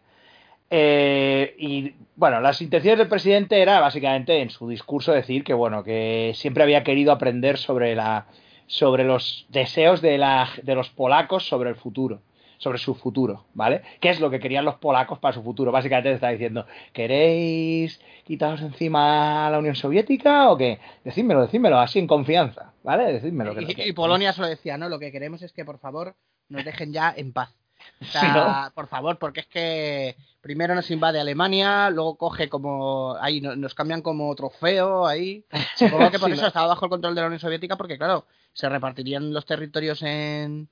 Eh, 0.76 1.54
y 1.56 1.94
bueno, 2.16 2.40
las 2.40 2.60
intenciones 2.60 2.98
del 2.98 3.06
presidente 3.06 3.62
era 3.62 3.78
básicamente 3.78 4.40
en 4.40 4.50
su 4.50 4.68
discurso 4.68 5.12
decir 5.12 5.44
que 5.44 5.54
bueno, 5.54 5.84
que 5.84 6.32
siempre 6.34 6.64
había 6.64 6.82
querido 6.82 7.12
aprender 7.12 7.58
sobre 7.58 7.94
la 7.94 8.26
sobre 8.66 9.04
los 9.04 9.46
deseos 9.50 10.02
de, 10.02 10.18
la, 10.18 10.48
de 10.64 10.74
los 10.74 10.90
polacos 10.90 11.46
sobre 11.46 11.70
el 11.70 11.76
futuro 11.76 12.22
sobre 12.58 12.78
su 12.78 12.94
futuro, 12.96 13.44
¿vale? 13.54 13.82
¿Qué 14.00 14.10
es 14.10 14.18
lo 14.18 14.30
que 14.30 14.40
querían 14.40 14.64
los 14.64 14.76
polacos 14.76 15.20
para 15.20 15.34
su 15.34 15.42
futuro? 15.44 15.70
Básicamente 15.70 16.08
te 16.08 16.14
está 16.16 16.30
diciendo, 16.30 16.66
¿queréis 16.92 18.00
quitaros 18.24 18.62
encima 18.62 19.46
a 19.46 19.50
la 19.50 19.58
Unión 19.58 19.76
Soviética 19.76 20.50
o 20.50 20.56
qué? 20.56 20.80
Decídmelo, 21.04 21.42
decídmelo, 21.42 21.78
así 21.78 22.00
en 22.00 22.06
confianza, 22.06 22.72
¿vale? 22.82 23.12
Decídmelo. 23.12 23.54
Que 23.54 23.62
y, 23.62 23.74
que... 23.74 23.88
y, 23.88 23.92
Polonia 23.92 24.32
se 24.32 24.40
lo 24.40 24.46
decía, 24.48 24.78
¿no? 24.78 24.88
Lo 24.88 24.98
que 24.98 25.12
queremos 25.12 25.42
es 25.42 25.52
que, 25.52 25.64
por 25.64 25.78
favor, 25.78 26.16
nos 26.48 26.64
dejen 26.64 26.92
ya 26.92 27.12
en 27.14 27.32
paz. 27.32 27.54
O 28.00 28.04
sea, 28.04 28.20
sí, 28.20 28.26
¿no? 28.28 28.72
por 28.74 28.88
favor, 28.88 29.18
porque 29.18 29.40
es 29.40 29.46
que 29.46 30.16
primero 30.40 30.74
nos 30.74 30.90
invade 30.90 31.20
Alemania, 31.20 31.90
luego 31.90 32.16
coge 32.16 32.48
como. 32.48 33.16
Ahí 33.20 33.40
nos 33.40 33.74
cambian 33.74 34.02
como 34.02 34.34
trofeo, 34.34 35.06
ahí. 35.06 35.44
Supongo 35.76 36.10
que 36.10 36.18
por 36.18 36.28
sí, 36.28 36.34
eso 36.34 36.42
¿no? 36.42 36.48
estaba 36.48 36.68
bajo 36.68 36.86
el 36.86 36.90
control 36.90 37.14
de 37.14 37.20
la 37.20 37.26
Unión 37.28 37.40
Soviética, 37.40 37.76
porque, 37.76 37.98
claro, 37.98 38.26
se 38.52 38.68
repartirían 38.68 39.32
los 39.32 39.46
territorios 39.46 40.02
en 40.02 40.68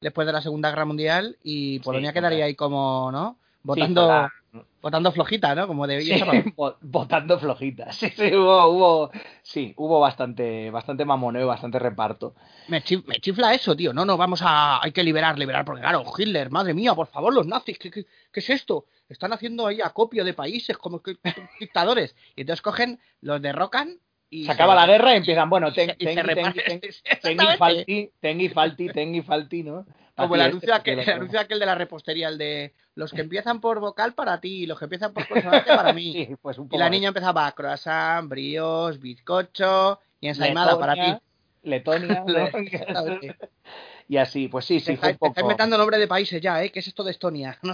después 0.00 0.26
de 0.26 0.32
la 0.32 0.42
Segunda 0.42 0.68
Guerra 0.68 0.84
Mundial 0.84 1.38
y 1.42 1.78
Polonia 1.78 2.10
sí, 2.10 2.14
quedaría 2.14 2.44
ahí 2.44 2.54
como, 2.54 3.10
¿no? 3.10 3.38
Votando, 3.64 4.28
sí, 4.52 4.58
votando 4.82 5.10
flojita, 5.10 5.54
¿no? 5.54 5.66
Como 5.66 5.86
de 5.86 6.02
sí, 6.02 6.12
votando 6.82 7.38
flojita. 7.38 7.90
Sí, 7.92 8.10
sí, 8.10 8.34
hubo, 8.36 8.66
hubo, 8.68 9.10
sí, 9.42 9.72
hubo 9.76 9.98
bastante, 9.98 10.70
bastante 10.70 11.04
mamoneo, 11.04 11.46
bastante 11.46 11.78
reparto. 11.78 12.34
Me, 12.68 12.82
chif 12.82 13.04
me, 13.06 13.16
chifla 13.16 13.54
eso, 13.54 13.74
tío. 13.74 13.92
No, 13.92 14.04
no, 14.04 14.16
vamos 14.16 14.40
a, 14.42 14.84
hay 14.84 14.92
que 14.92 15.02
liberar, 15.02 15.38
liberar, 15.38 15.64
porque 15.64 15.80
claro, 15.80 16.04
Hitler, 16.16 16.50
madre 16.50 16.74
mía, 16.74 16.94
por 16.94 17.06
favor, 17.06 17.34
los 17.34 17.46
nazis, 17.46 17.78
¿qué, 17.78 17.90
qué, 17.90 18.04
qué 18.30 18.40
es 18.40 18.50
esto? 18.50 18.84
Están 19.08 19.32
haciendo 19.32 19.66
ahí 19.66 19.80
acopio 19.80 20.24
de 20.24 20.34
países 20.34 20.76
como 20.76 21.02
que, 21.02 21.16
dictadores. 21.58 22.14
Y 22.36 22.42
entonces 22.42 22.62
cogen, 22.62 23.00
los 23.22 23.40
derrocan 23.40 23.98
se 24.42 24.50
acaba 24.50 24.74
la 24.74 24.86
guerra 24.86 25.14
y 25.14 25.18
empiezan, 25.18 25.48
bueno, 25.48 25.72
ten, 25.72 25.96
ten, 25.96 26.16
ten, 26.26 26.52
tengi 27.22 27.56
falti, 27.56 28.10
tengi 28.20 28.48
falti, 28.48 28.88
tengi 28.88 29.22
falti, 29.22 29.62
¿no? 29.62 29.86
Como 30.16 30.36
el 30.36 30.42
anuncio, 30.42 30.72
aquel, 30.72 31.00
el 31.00 31.10
anuncio 31.10 31.40
aquel 31.40 31.58
de 31.58 31.66
la 31.66 31.74
repostería, 31.74 32.28
el 32.28 32.38
de 32.38 32.72
los 32.94 33.12
que 33.12 33.22
empiezan 33.22 33.60
por 33.60 33.80
vocal 33.80 34.14
para 34.14 34.40
ti 34.40 34.62
y 34.62 34.66
los 34.66 34.78
que 34.78 34.84
empiezan 34.84 35.12
por 35.12 35.26
consonante 35.26 35.74
para 35.74 35.92
mí. 35.92 36.12
Sí, 36.28 36.36
pues 36.40 36.58
un 36.58 36.68
y 36.70 36.78
la 36.78 36.88
niña 36.88 37.08
empezaba 37.08 37.50
croissant, 37.52 38.28
brioche, 38.28 38.98
bizcocho 38.98 40.00
y 40.20 40.28
ensaimada 40.28 40.72
Letonia, 40.72 40.86
para 40.86 41.18
ti. 41.18 41.22
Letonia, 41.64 42.24
¿no? 42.26 42.48
y 44.08 44.16
así, 44.16 44.48
pues 44.48 44.64
sí, 44.64 44.78
sí, 44.78 44.96
fue 44.96 45.10
un 45.10 45.16
poco... 45.16 45.32
Estás 45.32 45.44
metiendo 45.46 45.76
nombre 45.76 45.98
de 45.98 46.06
países 46.06 46.40
ya, 46.40 46.62
¿eh? 46.62 46.70
¿Qué 46.70 46.78
es 46.78 46.86
esto 46.86 47.02
de 47.02 47.10
Estonia? 47.10 47.58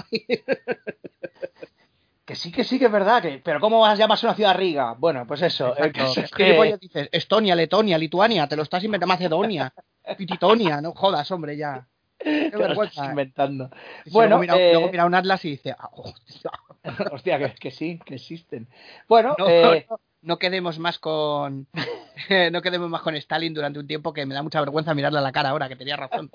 Que 2.31 2.37
sí, 2.37 2.53
que 2.53 2.63
sí, 2.63 2.79
que 2.79 2.85
es 2.85 2.93
verdad. 2.93 3.21
Que, 3.21 3.41
pero 3.43 3.59
¿cómo 3.59 3.81
vas 3.81 3.95
a 3.95 3.97
llamarse 3.97 4.25
una 4.25 4.37
ciudad 4.37 4.55
riga? 4.57 4.95
Bueno, 4.97 5.27
pues 5.27 5.43
eso. 5.43 5.77
El 5.77 5.93
caso 5.93 6.21
es 6.21 6.31
que... 6.31 6.79
dices 6.81 7.09
Estonia, 7.11 7.57
Letonia, 7.57 7.99
Lituania, 7.99 8.47
te 8.47 8.55
lo 8.55 8.63
estás 8.63 8.85
inventando. 8.85 9.13
Macedonia, 9.13 9.75
Pititonia, 10.17 10.81
no 10.81 10.93
jodas, 10.93 11.29
hombre, 11.33 11.57
ya. 11.57 11.89
Qué 12.23 12.53
vergüenza. 12.57 13.07
inventando. 13.07 13.71
Bueno, 14.11 14.37
luego 14.37 14.41
mira, 14.41 14.57
eh... 14.59 14.73
luego 14.75 14.91
mira, 14.91 15.07
un 15.07 15.15
atlas 15.15 15.45
y 15.45 15.51
dice, 15.51 15.75
oh, 15.93 16.13
hostia, 16.27 16.51
hostia 17.13 17.39
que, 17.39 17.55
que, 17.55 17.71
sí, 17.71 17.99
que 18.05 18.17
existen. 18.17 18.69
Bueno, 19.09 19.35
no, 19.39 19.49
eh... 19.49 19.87
no, 19.89 20.01
no, 20.23 20.39
quedemos 20.39 20.79
más 20.79 20.99
con, 20.99 21.67
no 22.53 22.63
quedemos 22.63 22.91
más 22.91 23.03
con 23.03 23.17
Stalin 23.17 23.55
durante 23.55 23.79
un 23.79 23.87
tiempo 23.87 24.13
que 24.13 24.27
me 24.27 24.35
da 24.35 24.43
mucha 24.43 24.61
vergüenza 24.61 24.95
mirarle 24.95 25.19
a 25.19 25.23
la 25.23 25.33
cara 25.33 25.51
ahora, 25.51 25.69
que 25.69 25.77
tenía 25.77 25.97
razón. 25.97 26.31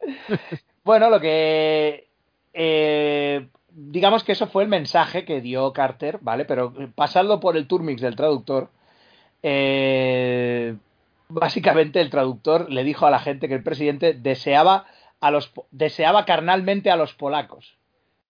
bueno, 0.84 1.10
lo 1.10 1.20
que 1.20 2.08
eh, 2.54 3.48
digamos 3.74 4.22
que 4.22 4.32
eso 4.32 4.46
fue 4.46 4.62
el 4.62 4.68
mensaje 4.68 5.24
que 5.24 5.40
dio 5.40 5.72
Carter, 5.72 6.18
¿vale? 6.22 6.44
Pero 6.44 6.72
pasando 6.94 7.40
por 7.40 7.56
el 7.56 7.66
turmix 7.66 8.00
del 8.00 8.16
traductor, 8.16 8.70
eh, 9.42 10.76
básicamente 11.34 12.00
el 12.00 12.10
traductor 12.10 12.70
le 12.70 12.84
dijo 12.84 13.06
a 13.06 13.10
la 13.10 13.18
gente 13.18 13.48
que 13.48 13.54
el 13.54 13.62
presidente 13.62 14.14
deseaba 14.14 14.86
a 15.20 15.30
los 15.30 15.52
deseaba 15.70 16.24
carnalmente 16.24 16.90
a 16.90 16.96
los 16.96 17.14
polacos. 17.14 17.76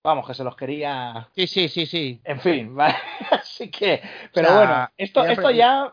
Vamos, 0.02 0.26
que 0.26 0.34
se 0.34 0.44
los 0.44 0.54
quería. 0.54 1.28
Sí, 1.34 1.46
sí, 1.46 1.68
sí, 1.68 1.86
sí. 1.86 2.20
En 2.24 2.40
fin, 2.40 2.74
¿vale? 2.76 2.94
Así 3.30 3.70
que. 3.70 4.02
Pero 4.32 4.48
o 4.48 4.50
sea, 4.50 4.58
bueno, 4.58 4.90
esto, 4.96 5.24
esto 5.24 5.50
ya. 5.50 5.92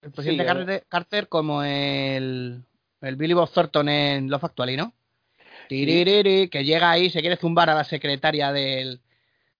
El 0.00 0.10
presidente 0.10 0.42
sí, 0.42 0.48
Carter, 0.48 0.84
Carter, 0.88 1.28
como 1.28 1.62
el, 1.62 2.64
el 3.02 3.16
Billy 3.16 3.34
Bob 3.34 3.50
Thornton 3.50 3.88
en 3.88 4.30
Love 4.30 4.44
Actually, 4.44 4.76
¿no? 4.76 4.92
Tiririri, 5.68 6.48
que 6.48 6.64
llega 6.64 6.90
ahí, 6.90 7.08
se 7.08 7.20
quiere 7.20 7.36
zumbar 7.36 7.70
a 7.70 7.74
la 7.74 7.84
secretaria 7.84 8.52
del, 8.52 9.00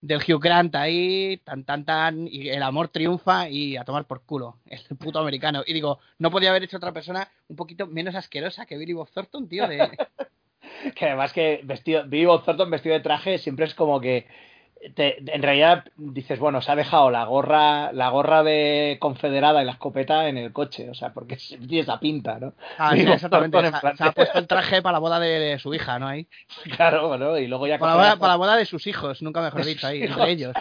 del 0.02 0.18
Hugh 0.18 0.42
Grant 0.42 0.74
ahí, 0.74 1.40
tan, 1.44 1.64
tan, 1.64 1.84
tan, 1.84 2.28
y 2.28 2.50
el 2.50 2.62
amor 2.62 2.88
triunfa 2.88 3.48
y 3.48 3.76
a 3.76 3.84
tomar 3.84 4.04
por 4.04 4.22
culo, 4.24 4.58
el 4.66 4.96
puto 4.98 5.20
americano. 5.20 5.62
Y 5.64 5.72
digo, 5.72 6.00
no 6.18 6.30
podía 6.30 6.50
haber 6.50 6.64
hecho 6.64 6.76
otra 6.76 6.92
persona 6.92 7.30
un 7.48 7.56
poquito 7.56 7.86
menos 7.86 8.16
asquerosa 8.16 8.66
que 8.66 8.76
Billy 8.76 8.92
Bob 8.92 9.08
Thornton, 9.10 9.48
tío. 9.48 9.66
De... 9.68 9.78
que 10.96 11.06
además 11.06 11.32
que 11.32 11.60
vestido, 11.62 12.04
Billy 12.06 12.26
Bob 12.26 12.44
Thornton 12.44 12.70
vestido 12.70 12.94
de 12.96 13.00
traje 13.00 13.38
siempre 13.38 13.64
es 13.64 13.74
como 13.74 14.00
que 14.00 14.26
te, 14.94 15.18
en 15.32 15.42
realidad 15.42 15.84
dices, 15.96 16.38
bueno, 16.38 16.60
se 16.60 16.72
ha 16.72 16.76
dejado 16.76 17.10
la 17.10 17.24
gorra, 17.24 17.92
la 17.92 18.08
gorra 18.08 18.42
de 18.42 18.96
confederada 19.00 19.62
y 19.62 19.64
la 19.64 19.72
escopeta 19.72 20.28
en 20.28 20.38
el 20.38 20.52
coche, 20.52 20.90
o 20.90 20.94
sea, 20.94 21.12
porque 21.12 21.36
tiene 21.36 21.80
esa 21.80 22.00
pinta, 22.00 22.38
¿no? 22.38 22.54
Ah, 22.78 22.92
sí, 22.94 23.02
exactamente. 23.02 23.60
Se, 23.62 23.80
plan... 23.80 23.96
se, 23.96 24.04
ha 24.04 24.12
puesto 24.12 24.38
el 24.38 24.46
traje 24.46 24.82
para 24.82 24.94
la 24.94 24.98
boda 24.98 25.20
de, 25.20 25.38
de 25.38 25.58
su 25.58 25.72
hija, 25.74 25.98
¿no? 25.98 26.08
Ahí. 26.08 26.26
Claro, 26.76 27.16
¿no? 27.16 27.38
Y 27.38 27.46
luego 27.46 27.66
ya. 27.66 27.78
Para, 27.78 27.92
la 27.92 27.98
boda, 27.98 28.16
para 28.16 28.32
la 28.32 28.36
boda 28.36 28.56
de 28.56 28.66
sus 28.66 28.86
hijos, 28.86 29.22
nunca 29.22 29.40
mejor 29.40 29.64
dicho, 29.64 29.86
ahí, 29.86 30.02
entre 30.02 30.30
ellos. 30.30 30.54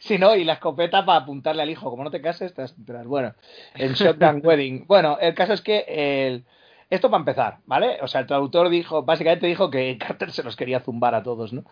Sí, 0.00 0.18
no, 0.18 0.34
y 0.36 0.44
la 0.44 0.54
escopeta 0.54 1.04
para 1.04 1.20
apuntarle 1.20 1.62
al 1.62 1.70
hijo. 1.70 1.90
Como 1.90 2.04
no 2.04 2.10
te 2.10 2.20
cases, 2.20 2.54
te 2.54 2.62
vas 2.62 2.72
a 2.72 2.76
enterar. 2.76 3.06
Bueno, 3.06 3.34
el 3.74 3.94
Shotgun 3.94 4.40
Wedding. 4.44 4.86
Bueno, 4.86 5.18
el 5.20 5.34
caso 5.34 5.52
es 5.52 5.60
que 5.60 5.84
el. 5.88 6.44
Esto 6.88 7.10
para 7.10 7.20
empezar, 7.20 7.58
¿vale? 7.66 7.98
O 8.00 8.06
sea, 8.06 8.20
el 8.20 8.28
traductor 8.28 8.68
dijo, 8.68 9.02
básicamente 9.02 9.48
dijo 9.48 9.70
que 9.70 9.98
Carter 9.98 10.30
se 10.30 10.44
los 10.44 10.54
quería 10.54 10.78
zumbar 10.78 11.16
a 11.16 11.22
todos, 11.24 11.52
¿no? 11.52 11.64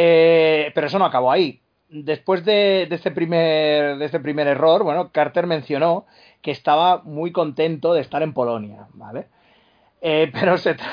Eh, 0.00 0.70
pero 0.76 0.86
eso 0.86 0.98
no 0.98 1.04
acabó 1.04 1.32
ahí. 1.32 1.60
Después 1.88 2.44
de, 2.44 2.86
de, 2.88 2.94
este 2.94 3.10
primer, 3.10 3.98
de 3.98 4.04
este 4.04 4.20
primer 4.20 4.46
error, 4.46 4.84
bueno, 4.84 5.10
Carter 5.10 5.46
mencionó 5.46 6.06
que 6.40 6.52
estaba 6.52 7.02
muy 7.02 7.32
contento 7.32 7.92
de 7.94 8.00
estar 8.00 8.22
en 8.22 8.32
Polonia, 8.32 8.86
¿vale? 8.94 9.26
Eh, 10.00 10.30
pero 10.32 10.56
se 10.56 10.74
tra 10.74 10.86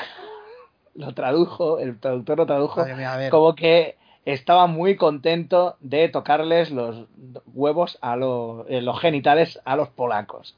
lo 0.94 1.12
tradujo, 1.12 1.78
el 1.78 2.00
traductor 2.00 2.38
lo 2.38 2.46
tradujo 2.46 2.84
mía, 2.86 3.28
como 3.30 3.54
que 3.54 3.96
estaba 4.24 4.66
muy 4.66 4.96
contento 4.96 5.76
de 5.80 6.08
tocarles 6.08 6.70
los 6.70 7.06
huevos 7.52 7.98
a 8.00 8.16
los, 8.16 8.64
eh, 8.68 8.80
los 8.80 8.98
genitales 8.98 9.60
a 9.66 9.76
los 9.76 9.90
polacos. 9.90 10.56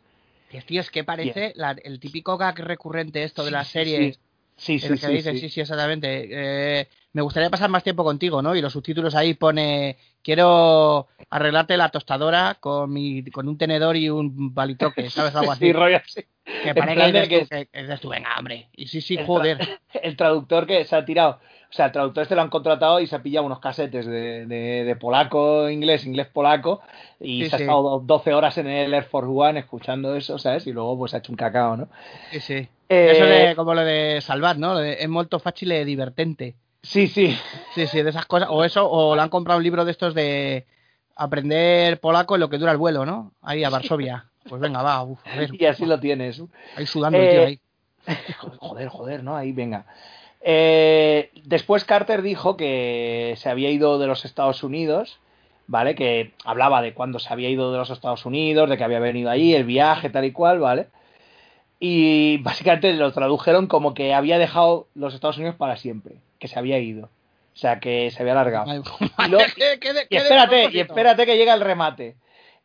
Tío, 0.67 0.81
es 0.81 0.91
que 0.91 1.05
parece 1.05 1.53
la, 1.57 1.73
el 1.73 2.01
típico 2.01 2.39
gag 2.39 2.57
recurrente 2.61 3.25
esto 3.25 3.45
de 3.45 3.51
las 3.51 3.69
series. 3.69 4.15
Sí. 4.15 4.21
Sí, 4.21 4.28
sí, 4.59 4.75
el 4.75 5.01
que 5.01 5.07
sí, 5.07 5.13
dice, 5.13 5.33
sí. 5.33 5.39
sí, 5.41 5.49
sí, 5.49 5.61
exactamente. 5.63 6.29
Eh, 6.31 6.89
me 7.13 7.23
gustaría 7.23 7.51
pasar 7.51 7.71
más 7.71 7.83
tiempo 7.83 8.05
contigo, 8.05 8.43
¿no? 8.43 8.55
Y 8.55 8.61
los 8.61 8.73
subtítulos 8.73 9.15
ahí 9.15 9.35
pone, 9.35 9.97
quiero 10.23 11.09
arreglarte 11.31 11.77
la 11.77 11.89
tostadora 11.89 12.59
con 12.61 12.93
mi, 12.93 13.25
con 13.31 13.49
un 13.49 13.57
tenedor 13.57 13.97
y 13.97 14.11
un 14.11 14.55
balitroque, 14.55 15.09
¿sabes? 15.11 15.35
Algo 15.35 15.53
así. 15.53 15.67
Sí, 15.67 15.73
rollo 15.73 15.97
así. 15.97 16.25
Que 16.63 16.75
parece 16.75 17.29
que, 17.29 17.47
que, 17.47 17.67
que, 17.67 17.87
que, 17.87 17.97
tú, 17.99 18.09
venga, 18.11 18.31
hombre. 18.39 18.69
Y 18.75 18.87
sí, 18.87 19.01
sí, 19.01 19.17
el 19.17 19.27
joder. 19.27 19.59
El 20.03 20.17
traductor 20.17 20.67
que 20.67 20.85
se 20.85 20.97
ha 20.97 21.05
tirado 21.05 21.41
O 21.71 21.73
sea, 21.73 21.87
el 21.87 21.93
traductor 21.93 22.23
este 22.23 22.35
lo 22.35 22.41
han 22.41 22.49
contratado 22.49 22.99
y 22.99 23.07
se 23.07 23.17
ha 23.17 23.23
pillado 23.23 23.45
unos 23.45 23.61
casetes 23.61 24.07
de, 24.07 24.47
de, 24.47 24.85
de 24.85 24.97
polaco, 24.97 25.69
inglés, 25.69 26.07
inglés-polaco, 26.07 26.81
y 27.21 27.45
Sí, 27.45 27.51
se 27.51 27.57
ha 27.57 27.59
estado 27.59 28.01
12 28.01 28.33
horas 28.33 28.57
en 28.57 28.69
el 28.69 28.95
Air 28.95 29.05
Force 29.05 29.31
One 29.31 29.61
escuchando 29.61 30.15
eso, 30.17 30.39
¿sabes? 30.39 30.67
Y 30.67 30.73
luego 30.73 30.97
pues 30.97 31.13
ha 31.13 31.19
hecho 31.19 31.31
un 31.31 31.37
cacao, 31.37 31.77
¿no? 31.77 31.89
Sí, 32.31 32.41
sí. 32.41 32.69
Eh, 32.89 33.11
Eso 33.13 33.25
de 33.27 33.55
como 33.55 33.75
lo 33.75 33.85
de 33.85 34.21
salvar, 34.23 34.59
¿no? 34.59 34.81
Es 34.81 35.09
molto 35.09 35.39
fácil 35.41 35.73
e 35.73 35.85
divertente. 35.85 36.55
Sí, 36.83 37.07
sí. 37.07 37.37
Sí, 37.75 37.87
sí, 37.87 38.03
de 38.03 38.11
esas 38.11 38.25
cosas. 38.25 38.49
O 38.51 38.65
eso, 38.65 38.89
o 38.91 39.15
le 39.15 39.21
han 39.21 39.29
comprado 39.29 39.59
un 39.59 39.65
libro 39.65 39.85
de 39.85 39.91
estos 39.91 40.15
de 40.15 40.65
aprender 41.17 42.01
polaco 42.01 42.37
en 42.37 42.41
lo 42.41 42.49
que 42.49 42.59
dura 42.59 42.73
el 42.73 42.79
vuelo, 42.79 43.05
¿no? 43.05 43.33
Ahí 43.43 43.63
a 43.65 43.69
Varsovia. 43.71 44.27
Pues 44.49 44.61
venga, 44.61 44.83
va, 44.83 45.03
uf, 45.03 45.19
a 45.27 45.37
ver. 45.37 45.51
Y 45.61 45.67
así 45.67 45.85
lo 45.85 46.01
tienes. 46.01 46.43
Ahí 46.77 46.87
sudando 46.87 47.19
el 47.19 47.29
tío 47.29 47.41
Eh, 47.43 47.47
ahí. 47.47 47.61
Joder, 48.59 48.89
joder, 48.89 49.23
¿no? 49.23 49.37
Ahí, 49.37 49.53
venga. 49.53 49.85
Eh, 50.41 51.31
después 51.45 51.85
Carter 51.85 52.23
dijo 52.23 52.57
que 52.57 53.35
se 53.37 53.49
había 53.49 53.71
ido 53.71 53.99
de 53.99 54.07
los 54.07 54.25
Estados 54.25 54.63
Unidos, 54.63 55.19
¿vale? 55.67 55.95
Que 55.95 56.33
hablaba 56.45 56.81
de 56.83 56.95
cuándo 56.95 57.19
se 57.19 57.33
había 57.33 57.51
ido 57.51 57.73
de 57.73 57.79
los 57.79 57.91
Estados 57.91 58.25
Unidos, 58.25 58.71
de 58.71 58.77
que 58.79 58.85
había 58.85 59.01
venido 59.01 59.31
ahí, 59.31 59.55
el 59.55 59.65
viaje, 59.65 60.11
tal 60.11 60.25
y 60.25 60.33
cual, 60.33 60.61
¿vale? 60.61 60.87
Y 61.81 62.39
básicamente 62.43 62.93
lo 62.95 63.13
tradujeron 63.13 63.67
como 63.67 63.95
que 63.95 64.15
había 64.15 64.39
dejado 64.39 64.87
los 64.95 65.15
Estados 65.15 65.37
Unidos 65.39 65.57
para 65.57 65.77
siempre, 65.77 66.17
que 66.39 66.49
se 66.49 66.59
había 66.59 66.79
ido. 66.79 67.07
O 67.55 67.61
sea, 67.61 67.81
que 67.81 68.11
se 68.13 68.23
había 68.23 68.33
alargado. 68.33 68.67
Y 69.27 69.31
luego- 69.31 69.45
¿Qué- 69.57 69.79
qué 69.81 69.93
de- 69.93 70.07
Y 70.09 70.17
espérate, 70.23 70.63
y 70.63 70.81
espérate 70.83 71.27
que 71.27 71.37
llega 71.37 71.55
el 71.55 71.61
remate. 71.61 72.15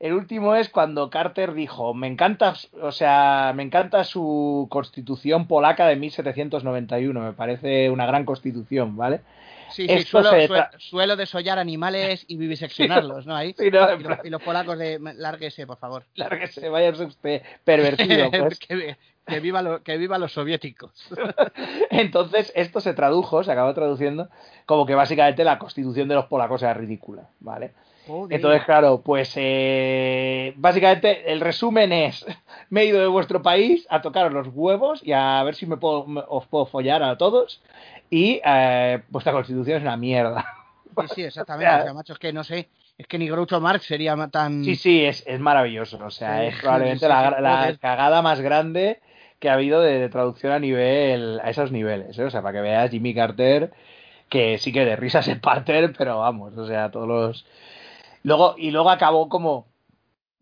El 0.04 0.12
último 0.12 0.54
es 0.54 0.68
cuando 0.68 1.10
Carter 1.10 1.54
dijo, 1.54 1.94
me 1.94 2.08
encanta, 2.08 2.56
o 2.82 2.92
sea, 2.92 3.54
me 3.56 3.64
encanta 3.64 4.04
su 4.04 4.68
constitución 4.70 5.48
polaca 5.48 5.88
de 5.88 5.96
1791, 5.96 7.22
me 7.22 7.32
parece 7.32 7.90
una 7.90 8.06
gran 8.06 8.26
constitución, 8.26 8.98
¿vale? 8.98 9.22
Sí, 9.72 9.88
sí, 9.88 10.04
suelo, 10.04 11.16
desollar 11.16 11.58
animales 11.58 12.26
y 12.28 12.36
viviseccionarlos, 12.36 13.26
¿no? 13.26 13.34
Ahí. 13.34 13.56
Sí, 13.58 13.72
no, 13.72 13.90
en 13.90 14.02
Y, 14.02 14.04
los, 14.04 14.18
y 14.26 14.30
los 14.30 14.42
polacos 14.44 14.78
de 14.78 15.00
lárguese, 15.16 15.66
por 15.66 15.78
favor. 15.78 16.04
lárguese, 16.16 16.68
vaya 16.68 16.90
usted 16.90 17.42
pervertido, 17.64 18.30
pues. 18.38 18.60
que, 18.60 18.98
que 19.26 19.40
viva 19.40 19.62
lo- 19.62 19.84
que 19.84 19.98
viva 19.98 20.18
los 20.18 20.34
soviéticos. 20.34 20.92
Entonces, 21.92 22.52
esto 22.56 22.82
se 22.82 22.94
tradujo, 22.94 23.42
se 23.46 23.54
acabó 23.54 23.74
traduciendo, 23.74 24.28
como 24.66 24.86
que 24.86 24.96
básicamente 24.96 25.46
la 25.46 25.60
constitución 25.60 26.10
de 26.10 26.16
los 26.16 26.26
polacos 26.26 26.62
era 26.62 26.74
ridícula, 26.74 27.30
¿vale? 27.40 27.72
Joder. 28.06 28.36
Entonces, 28.36 28.64
claro, 28.66 29.02
pues 29.02 29.34
eh, 29.36 30.54
básicamente 30.58 31.32
el 31.32 31.40
resumen 31.40 31.92
es, 31.94 32.26
me 32.70 32.82
he 32.82 32.86
ido 32.86 33.00
de 33.00 33.08
vuestro 33.08 33.42
país 33.42 33.86
a 33.90 34.02
tocaros 34.02 34.34
los 34.34 34.48
huevos 34.54 35.02
y 35.04 35.12
a 35.14 35.42
ver 35.44 35.56
si 35.56 35.66
me 35.66 35.78
puedo, 35.78 36.06
me- 36.06 36.24
os 36.28 36.46
puedo 36.48 36.66
follar 36.66 37.02
a 37.04 37.18
todos 37.18 37.62
y 38.10 38.42
eh, 38.44 39.02
vuestra 39.10 39.32
constitución 39.34 39.78
es 39.78 39.84
una 39.84 39.98
mierda. 39.98 40.46
Sí, 41.02 41.08
sí, 41.16 41.24
exactamente. 41.26 41.74
O 41.74 41.84
sea, 41.84 41.94
macho, 41.94 42.14
es 42.14 42.20
que 42.20 42.34
no 42.34 42.44
sé. 42.44 42.70
Es 42.98 43.08
que 43.08 43.18
ni 43.18 43.28
Groucho 43.28 43.60
Marx 43.60 43.86
sería 43.86 44.16
tan. 44.28 44.64
Sí, 44.64 44.76
sí, 44.76 45.04
es, 45.04 45.24
es 45.26 45.40
maravilloso. 45.40 45.98
O 46.06 46.12
sea, 46.12 46.42
Sí, 46.42 46.46
es 46.48 46.62
probablemente 46.62 47.06
sí, 47.06 47.10
la, 47.10 47.42
la 47.42 47.78
cagada 47.82 48.22
más 48.22 48.40
grande 48.42 49.00
que 49.40 49.50
ha 49.50 49.54
habido 49.54 49.82
de, 49.82 49.98
de 50.00 50.10
traducción 50.10 50.54
a 50.54 50.60
nivel, 50.60 51.40
a 51.44 51.50
esos 51.50 51.72
niveles. 51.72 52.18
¿eh? 52.20 52.24
O 52.24 52.30
sea, 52.30 52.42
para 52.44 52.54
que 52.54 52.62
veas 52.62 52.92
Jimmy 52.92 53.16
Carter, 53.16 53.72
que 54.30 54.58
sí 54.60 54.72
que 54.72 54.86
de 54.86 54.96
risas 54.96 55.26
se 55.26 55.38
parten, 55.38 55.94
pero 55.98 56.20
vamos, 56.20 56.56
o 56.58 56.68
sea, 56.68 56.92
todos 56.92 57.08
los. 57.08 57.46
Luego, 58.24 58.56
y 58.58 58.72
luego 58.72 58.90
acabó 58.90 59.30
como. 59.30 59.68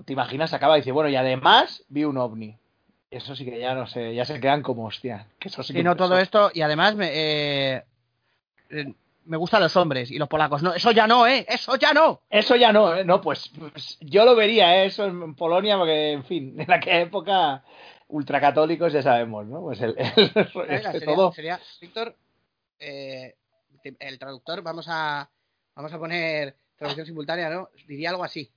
¿Te 0.06 0.14
imaginas? 0.14 0.54
Acaba 0.54 0.78
y 0.78 0.82
dice, 0.82 0.92
bueno, 0.92 1.10
y 1.10 1.16
además 1.16 1.84
vi 1.90 2.04
un 2.06 2.18
ovni. 2.18 2.58
Eso 3.12 3.36
sí 3.36 3.44
que 3.46 3.60
ya 3.60 3.76
no 3.76 3.86
sé, 3.88 4.16
ya 4.16 4.26
se 4.26 4.40
quedan 4.40 4.64
como 4.64 4.86
hostia. 4.86 5.28
Que 5.38 5.50
eso 5.50 5.62
sí 5.64 5.74
que 5.74 5.84
no, 5.84 5.96
todo 5.96 6.18
esto. 6.18 6.50
Y 6.54 6.62
además 6.62 6.96
me, 6.96 7.10
eh, 7.12 7.84
eh, 8.70 8.94
me 9.26 9.38
gustan 9.38 9.62
los 9.62 9.76
hombres 9.76 10.10
y 10.10 10.18
los 10.18 10.28
polacos. 10.30 10.64
No, 10.64 10.74
eso 10.74 10.92
ya 10.92 11.08
no, 11.08 11.28
¿eh? 11.28 11.46
Eso 11.48 11.76
ya 11.76 11.94
no. 11.94 12.22
Eso 12.30 12.56
ya 12.56 12.72
no, 12.72 12.96
¿eh? 12.96 13.04
No, 13.04 13.22
pues, 13.22 13.52
pues 13.60 13.98
yo 14.00 14.26
lo 14.26 14.36
vería 14.36 14.82
¿eh? 14.84 14.88
eso 14.88 15.06
en 15.06 15.36
Polonia, 15.36 15.78
porque, 15.78 16.14
en 16.14 16.24
fin, 16.24 16.56
en 16.60 16.72
aquella 16.72 17.02
época 17.02 17.64
ultracatólicos 18.08 18.92
ya 18.94 19.02
sabemos, 19.04 19.46
¿no? 19.46 19.62
Pues 19.62 19.82
el, 19.82 19.96
el- 19.98 20.32
Venga, 20.34 20.76
es 20.76 20.88
que 20.88 21.00
sería, 21.00 21.06
todo. 21.16 21.32
sería- 21.34 21.60
Víctor, 21.80 22.16
eh, 22.80 23.36
el 24.00 24.20
traductor, 24.20 24.62
vamos 24.62 24.88
a, 24.90 25.30
vamos 25.76 25.94
a 25.94 26.00
poner 26.00 26.56
traducción 26.82 27.06
simultánea, 27.06 27.50
¿no? 27.50 27.70
Diría 27.88 28.10
algo 28.10 28.24
así, 28.24 28.50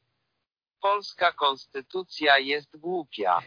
Polska 0.80 1.32
konstytucja 1.32 2.38
jest 2.38 2.74
głupia. 2.76 3.38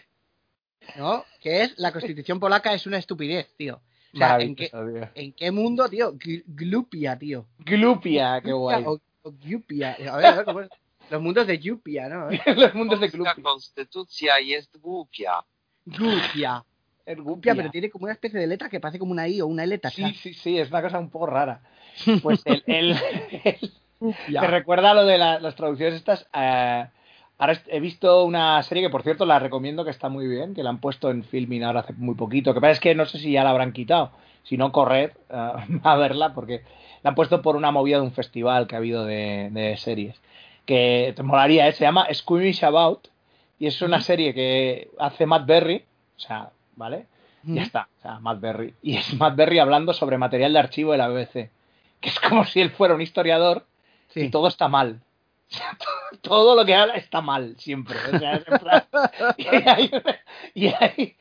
¿no? 0.95 1.23
Que 1.41 1.63
es 1.63 1.77
la 1.77 1.91
constitución 1.91 2.39
polaca 2.39 2.73
es 2.73 2.85
una 2.87 2.97
estupidez, 2.97 3.53
tío. 3.57 3.81
O 4.13 4.17
sea, 4.17 4.39
¿en 4.39 4.55
qué. 4.55 4.69
¿en 5.15 5.33
qué 5.33 5.51
mundo, 5.51 5.87
tío? 5.89 6.13
Gl- 6.13 6.43
Glupia, 6.47 7.17
tío. 7.17 7.45
Glupia, 7.59 8.41
qué 8.43 8.53
guay. 8.53 8.83
O, 8.85 8.99
o 9.23 9.33
Giupia. 9.39 9.97
A 10.11 10.17
ver, 10.17 10.25
a 10.25 10.35
ver, 10.37 10.45
¿cómo 10.45 10.61
es? 10.61 10.69
Los 11.09 11.21
mundos 11.21 11.45
de 11.47 11.57
Giupia, 11.59 12.07
¿no? 12.09 12.29
Los 12.55 12.73
mundos 12.73 12.99
de 12.99 13.09
Polska 13.09 13.33
Glupia. 13.33 13.43
konstytucja 13.43 14.39
jest 14.39 14.75
głupia. 14.79 15.43
Glupia. 15.85 16.63
El 17.05 17.15
Glupia, 17.15 17.53
Glupia. 17.53 17.55
pero 17.55 17.71
tiene 17.71 17.89
como 17.89 18.03
una 18.05 18.13
especie 18.13 18.39
de 18.39 18.47
letra 18.47 18.69
que 18.69 18.79
parece 18.79 18.99
como 18.99 19.11
una 19.11 19.27
I 19.27 19.41
o 19.41 19.47
una 19.47 19.63
L 19.63 19.79
Sí, 19.93 20.13
sí, 20.15 20.33
sí, 20.33 20.57
es 20.59 20.69
una 20.69 20.81
cosa 20.81 20.99
un 20.99 21.09
poco 21.09 21.27
rara. 21.27 21.61
Pues 22.23 22.41
el, 22.45 22.63
el- 22.67 22.97
el- 23.43 23.73
Glupia. 23.99 24.41
¿Te 24.41 24.47
recuerda 24.47 24.93
lo 24.93 25.05
de 25.05 25.17
la- 25.17 25.39
las 25.39 25.55
traducciones 25.55 25.95
estas? 25.95 26.27
Eh, 26.33 26.85
ahora 27.37 27.61
he 27.67 27.79
visto 27.79 28.23
una 28.23 28.61
serie 28.63 28.83
que, 28.83 28.89
por 28.89 29.03
cierto, 29.03 29.25
la 29.25 29.39
recomiendo 29.39 29.83
que 29.83 29.91
está 29.91 30.09
muy 30.09 30.27
bien, 30.27 30.53
que 30.53 30.63
la 30.63 30.69
han 30.69 30.79
puesto 30.79 31.09
en 31.09 31.23
Filming 31.23 31.63
ahora 31.63 31.81
hace 31.81 31.93
muy 31.93 32.15
poquito. 32.15 32.53
Que 32.53 32.61
pasa 32.61 32.71
es 32.73 32.79
que 32.79 32.95
no 32.95 33.05
sé 33.05 33.19
si 33.19 33.31
ya 33.31 33.43
la 33.43 33.49
habrán 33.51 33.71
quitado. 33.73 34.11
Si 34.43 34.57
no, 34.57 34.71
corred 34.71 35.11
eh, 35.29 35.51
a 35.83 35.95
verla 35.95 36.33
porque 36.33 36.63
la 37.03 37.09
han 37.09 37.15
puesto 37.15 37.41
por 37.41 37.55
una 37.55 37.71
movida 37.71 37.97
de 37.97 38.03
un 38.03 38.11
festival 38.11 38.67
que 38.67 38.75
ha 38.75 38.79
habido 38.79 39.05
de, 39.05 39.49
de 39.51 39.77
series. 39.77 40.15
Que 40.65 41.13
te 41.15 41.23
molaría, 41.23 41.67
¿eh? 41.67 41.71
Se 41.73 41.83
llama 41.85 42.07
Squeamish 42.13 42.63
About 42.65 43.07
y 43.59 43.67
es 43.67 43.81
una 43.81 44.01
serie 44.01 44.33
que 44.33 44.89
hace 44.99 45.25
Matt 45.25 45.45
Berry. 45.45 45.83
O 46.17 46.19
sea, 46.19 46.49
¿vale? 46.75 47.05
Ya 47.43 47.61
está, 47.61 47.87
o 47.97 48.01
sea, 48.01 48.19
Matt 48.19 48.41
Berry. 48.41 48.73
Y 48.81 48.97
es 48.97 49.13
Matt 49.13 49.35
Berry 49.37 49.59
hablando 49.59 49.93
sobre 49.93 50.17
material 50.17 50.51
de 50.53 50.59
archivo 50.59 50.91
de 50.91 50.97
la 50.97 51.07
BBC. 51.07 51.49
Que 52.01 52.09
es 52.09 52.19
como 52.19 52.43
si 52.43 52.59
él 52.59 52.71
fuera 52.71 52.93
un 52.93 53.01
historiador 53.01 53.65
y 54.17 54.29
todo 54.29 54.47
está 54.47 54.67
mal. 54.67 55.01
Todo, 56.21 56.55
lo 56.55 56.65
que 56.65 56.75
habla 56.75 56.95
está 56.95 57.21
mal, 57.21 57.55
siempre. 57.57 57.95
O 58.13 58.19
sea, 58.19 58.33
es 58.35 58.45
en 59.37 60.03
y 60.53 60.67
y 60.67 61.15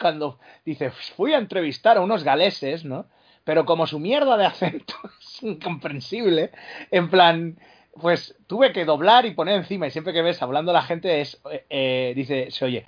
cuando 0.00 0.38
dice, 0.64 0.90
fui 0.90 1.34
a 1.34 1.38
entrevistar 1.38 1.96
a 1.96 2.00
unos 2.00 2.22
galeses, 2.22 2.84
¿no? 2.84 3.06
Pero 3.44 3.64
como 3.64 3.86
su 3.86 3.98
mierda 3.98 4.36
de 4.36 4.46
acento 4.46 4.94
es 5.20 5.42
incomprensible, 5.42 6.50
en 6.90 7.10
plan, 7.10 7.58
pues 8.00 8.36
tuve 8.46 8.72
que 8.72 8.84
doblar 8.84 9.26
y 9.26 9.34
poner 9.34 9.56
encima, 9.56 9.86
y 9.86 9.90
siempre 9.90 10.12
que 10.12 10.22
ves 10.22 10.42
hablando 10.42 10.72
la 10.72 10.82
gente 10.82 11.20
es, 11.20 11.40
eh, 11.50 11.64
eh, 11.70 12.12
dice, 12.14 12.50
se 12.50 12.64
oye, 12.64 12.84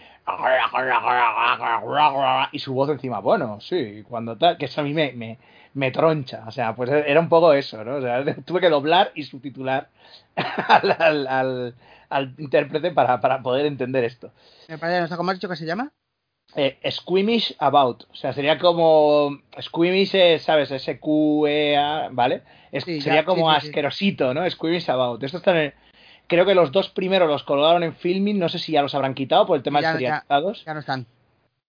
y 2.52 2.58
su 2.58 2.74
voz 2.74 2.90
encima, 2.90 3.20
bueno, 3.20 3.60
sí, 3.60 4.02
cuando 4.08 4.36
tal, 4.36 4.58
que 4.58 4.66
eso 4.66 4.80
a 4.80 4.84
mí 4.84 4.92
me, 4.92 5.12
me, 5.12 5.38
me 5.78 5.90
troncha, 5.92 6.44
o 6.46 6.50
sea, 6.50 6.74
pues 6.74 6.90
era 6.90 7.20
un 7.20 7.28
poco 7.28 7.52
eso, 7.52 7.84
¿no? 7.84 7.96
O 7.96 8.00
sea, 8.02 8.24
tuve 8.44 8.60
que 8.60 8.68
doblar 8.68 9.12
y 9.14 9.22
subtitular 9.22 9.88
al, 10.36 10.96
al, 10.98 11.26
al, 11.28 11.74
al 12.10 12.34
intérprete 12.38 12.90
para, 12.90 13.20
para 13.20 13.42
poder 13.42 13.64
entender 13.66 14.02
esto. 14.04 14.30
Me 14.68 14.76
parece, 14.76 15.00
¿no 15.00 15.06
sé 15.08 15.16
cómo 15.16 15.30
has 15.30 15.36
dicho 15.38 15.48
que 15.48 15.56
se 15.56 15.66
llama? 15.66 15.92
Eh, 16.56 16.78
squeamish 16.90 17.54
about, 17.58 18.04
o 18.10 18.14
sea, 18.16 18.32
sería 18.32 18.58
como 18.58 19.38
squeamish, 19.60 20.14
es, 20.14 20.42
¿sabes? 20.42 20.70
S 20.70 20.98
Q 20.98 21.46
E 21.46 21.76
A, 21.76 22.08
¿vale? 22.10 22.42
Es- 22.72 22.84
Sí, 22.84 22.96
ya, 22.98 23.04
sería 23.04 23.24
como 23.24 23.48
sí, 23.50 23.54
sí, 23.54 23.60
sí. 23.60 23.66
asquerosito, 23.68 24.34
¿no? 24.34 24.48
Squeamish 24.50 24.90
about. 24.90 25.22
Esto 25.22 25.36
está 25.38 25.50
en 25.52 25.56
el- 25.58 25.74
creo 26.26 26.44
que 26.46 26.54
los 26.54 26.72
dos 26.72 26.88
primeros 26.88 27.28
los 27.28 27.44
colgaron 27.44 27.82
en 27.84 27.94
filming, 27.94 28.38
no 28.38 28.48
sé 28.48 28.58
si 28.58 28.72
ya 28.72 28.82
los 28.82 28.94
habrán 28.94 29.14
quitado 29.14 29.46
por 29.46 29.56
el 29.58 29.62
tema 29.62 29.80
Ya- 29.80 29.88
de 29.88 29.92
ya. 29.92 29.98
serializados. 30.22 30.64
Ya 30.64 30.74
no 30.74 30.80
están. 30.80 31.06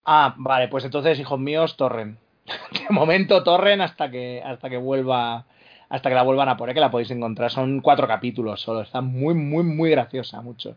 Ah, 0.06 0.34
vale, 0.38 0.68
pues 0.70 0.86
entonces, 0.86 1.20
hijos 1.20 1.40
míos, 1.40 1.76
torren. 1.78 2.18
De 2.72 2.90
momento 2.90 3.44
torren 3.44 3.82
hasta 3.82 4.10
que 4.10 4.42
hasta 4.44 4.70
que 4.70 4.78
vuelva 4.78 5.46
hasta 5.90 6.10
que 6.10 6.16
la 6.16 6.24
vuelvan 6.24 6.50
a 6.50 6.58
poner, 6.58 6.76
que 6.76 6.82
la 6.82 6.92
podéis 6.92 7.12
encontrar. 7.12 7.52
Son 7.52 7.82
cuatro 7.82 8.08
capítulos 8.08 8.62
solo. 8.62 8.82
Está 8.82 9.02
muy, 9.02 9.34
muy, 9.34 9.64
muy 9.64 9.90
graciosa, 9.90 10.42
mucho. 10.42 10.76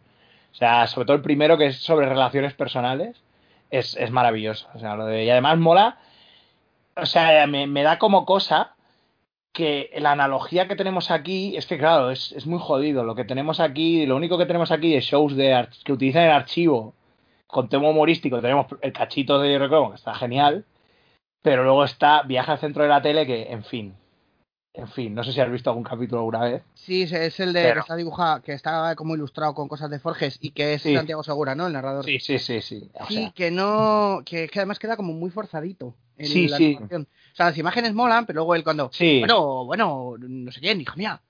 O 0.52 0.54
sea, 0.54 0.86
sobre 0.86 1.06
todo 1.06 1.16
el 1.16 1.22
primero 1.22 1.58
que 1.58 1.66
es 1.66 1.76
sobre 1.78 2.08
relaciones 2.08 2.54
personales, 2.54 3.22
es, 3.70 3.96
es 3.96 4.10
maravilloso. 4.10 4.68
O 4.74 4.78
sea, 4.78 4.96
lo 4.96 5.06
de, 5.06 5.24
y 5.24 5.30
además 5.30 5.58
mola. 5.58 5.98
O 6.96 7.06
sea, 7.06 7.46
me, 7.46 7.66
me 7.66 7.82
da 7.82 7.98
como 7.98 8.24
cosa 8.24 8.74
que 9.52 9.90
la 9.98 10.12
analogía 10.12 10.66
que 10.66 10.76
tenemos 10.76 11.10
aquí 11.10 11.56
es 11.56 11.66
que, 11.66 11.78
claro, 11.78 12.10
es, 12.10 12.32
es 12.32 12.46
muy 12.46 12.58
jodido. 12.58 13.04
Lo 13.04 13.14
que 13.14 13.24
tenemos 13.24 13.60
aquí, 13.60 14.06
lo 14.06 14.16
único 14.16 14.38
que 14.38 14.46
tenemos 14.46 14.70
aquí 14.70 14.92
de 14.92 15.00
shows 15.00 15.36
de 15.36 15.68
que 15.84 15.92
utilizan 15.92 16.24
el 16.24 16.30
archivo 16.30 16.94
con 17.46 17.68
tema 17.68 17.90
humorístico, 17.90 18.40
tenemos 18.40 18.66
el 18.80 18.92
cachito 18.94 19.38
de 19.38 19.58
Recromo, 19.58 19.90
que 19.90 19.96
está 19.96 20.14
genial, 20.14 20.64
pero 21.42 21.64
luego 21.64 21.84
está 21.84 22.22
Viaje 22.22 22.52
al 22.52 22.58
centro 22.58 22.82
de 22.82 22.88
la 22.88 23.02
tele, 23.02 23.26
que, 23.26 23.50
en 23.52 23.64
fin, 23.64 23.94
en 24.74 24.88
fin, 24.88 25.14
no 25.14 25.22
sé 25.22 25.32
si 25.32 25.40
has 25.40 25.50
visto 25.50 25.68
algún 25.68 25.84
capítulo 25.84 26.20
alguna 26.20 26.40
vez. 26.40 26.62
Sí, 26.74 27.02
es- 27.02 27.40
el 27.40 27.52
de 27.52 27.62
Pero- 27.62 27.74
que 27.74 27.80
está 27.80 27.96
dibujado, 27.96 28.40
que 28.42 28.52
está 28.52 28.94
como 28.96 29.14
ilustrado 29.14 29.52
con 29.54 29.68
cosas 29.68 29.90
de 29.90 29.98
Forges 29.98 30.38
y 30.40 30.52
que 30.52 30.74
es 30.74 30.82
Sí. 30.82 30.94
Santiago 30.94 31.22
Segura, 31.22 31.54
¿no? 31.54 31.66
El 31.66 31.74
narrador. 31.74 32.04
Sí, 32.04 32.18
sí, 32.20 32.38
sí, 32.38 32.62
sí. 32.62 32.90
O 32.94 33.06
Sí, 33.06 33.14
sea, 33.14 33.30
que 33.32 33.50
no, 33.50 34.22
que, 34.24 34.48
que 34.48 34.58
además 34.60 34.78
queda 34.78 34.96
como 34.96 35.12
muy 35.12 35.30
forzadito. 35.30 35.94
en 36.18 36.26
Sí, 36.26 36.46
la 36.46 36.58
sí. 36.58 36.66
animación. 36.74 37.08
O 37.32 37.34
sea, 37.34 37.46
las 37.46 37.58
imágenes 37.58 37.94
molan, 37.94 38.26
pero 38.26 38.36
luego 38.36 38.54
él 38.54 38.62
cuando, 38.62 38.90
Sí. 38.92 39.18
bueno, 39.20 39.64
bueno, 39.64 40.14
no 40.18 40.52
sé 40.52 40.60
quién, 40.60 40.80
hija 40.80 40.94
mía. 40.94 41.20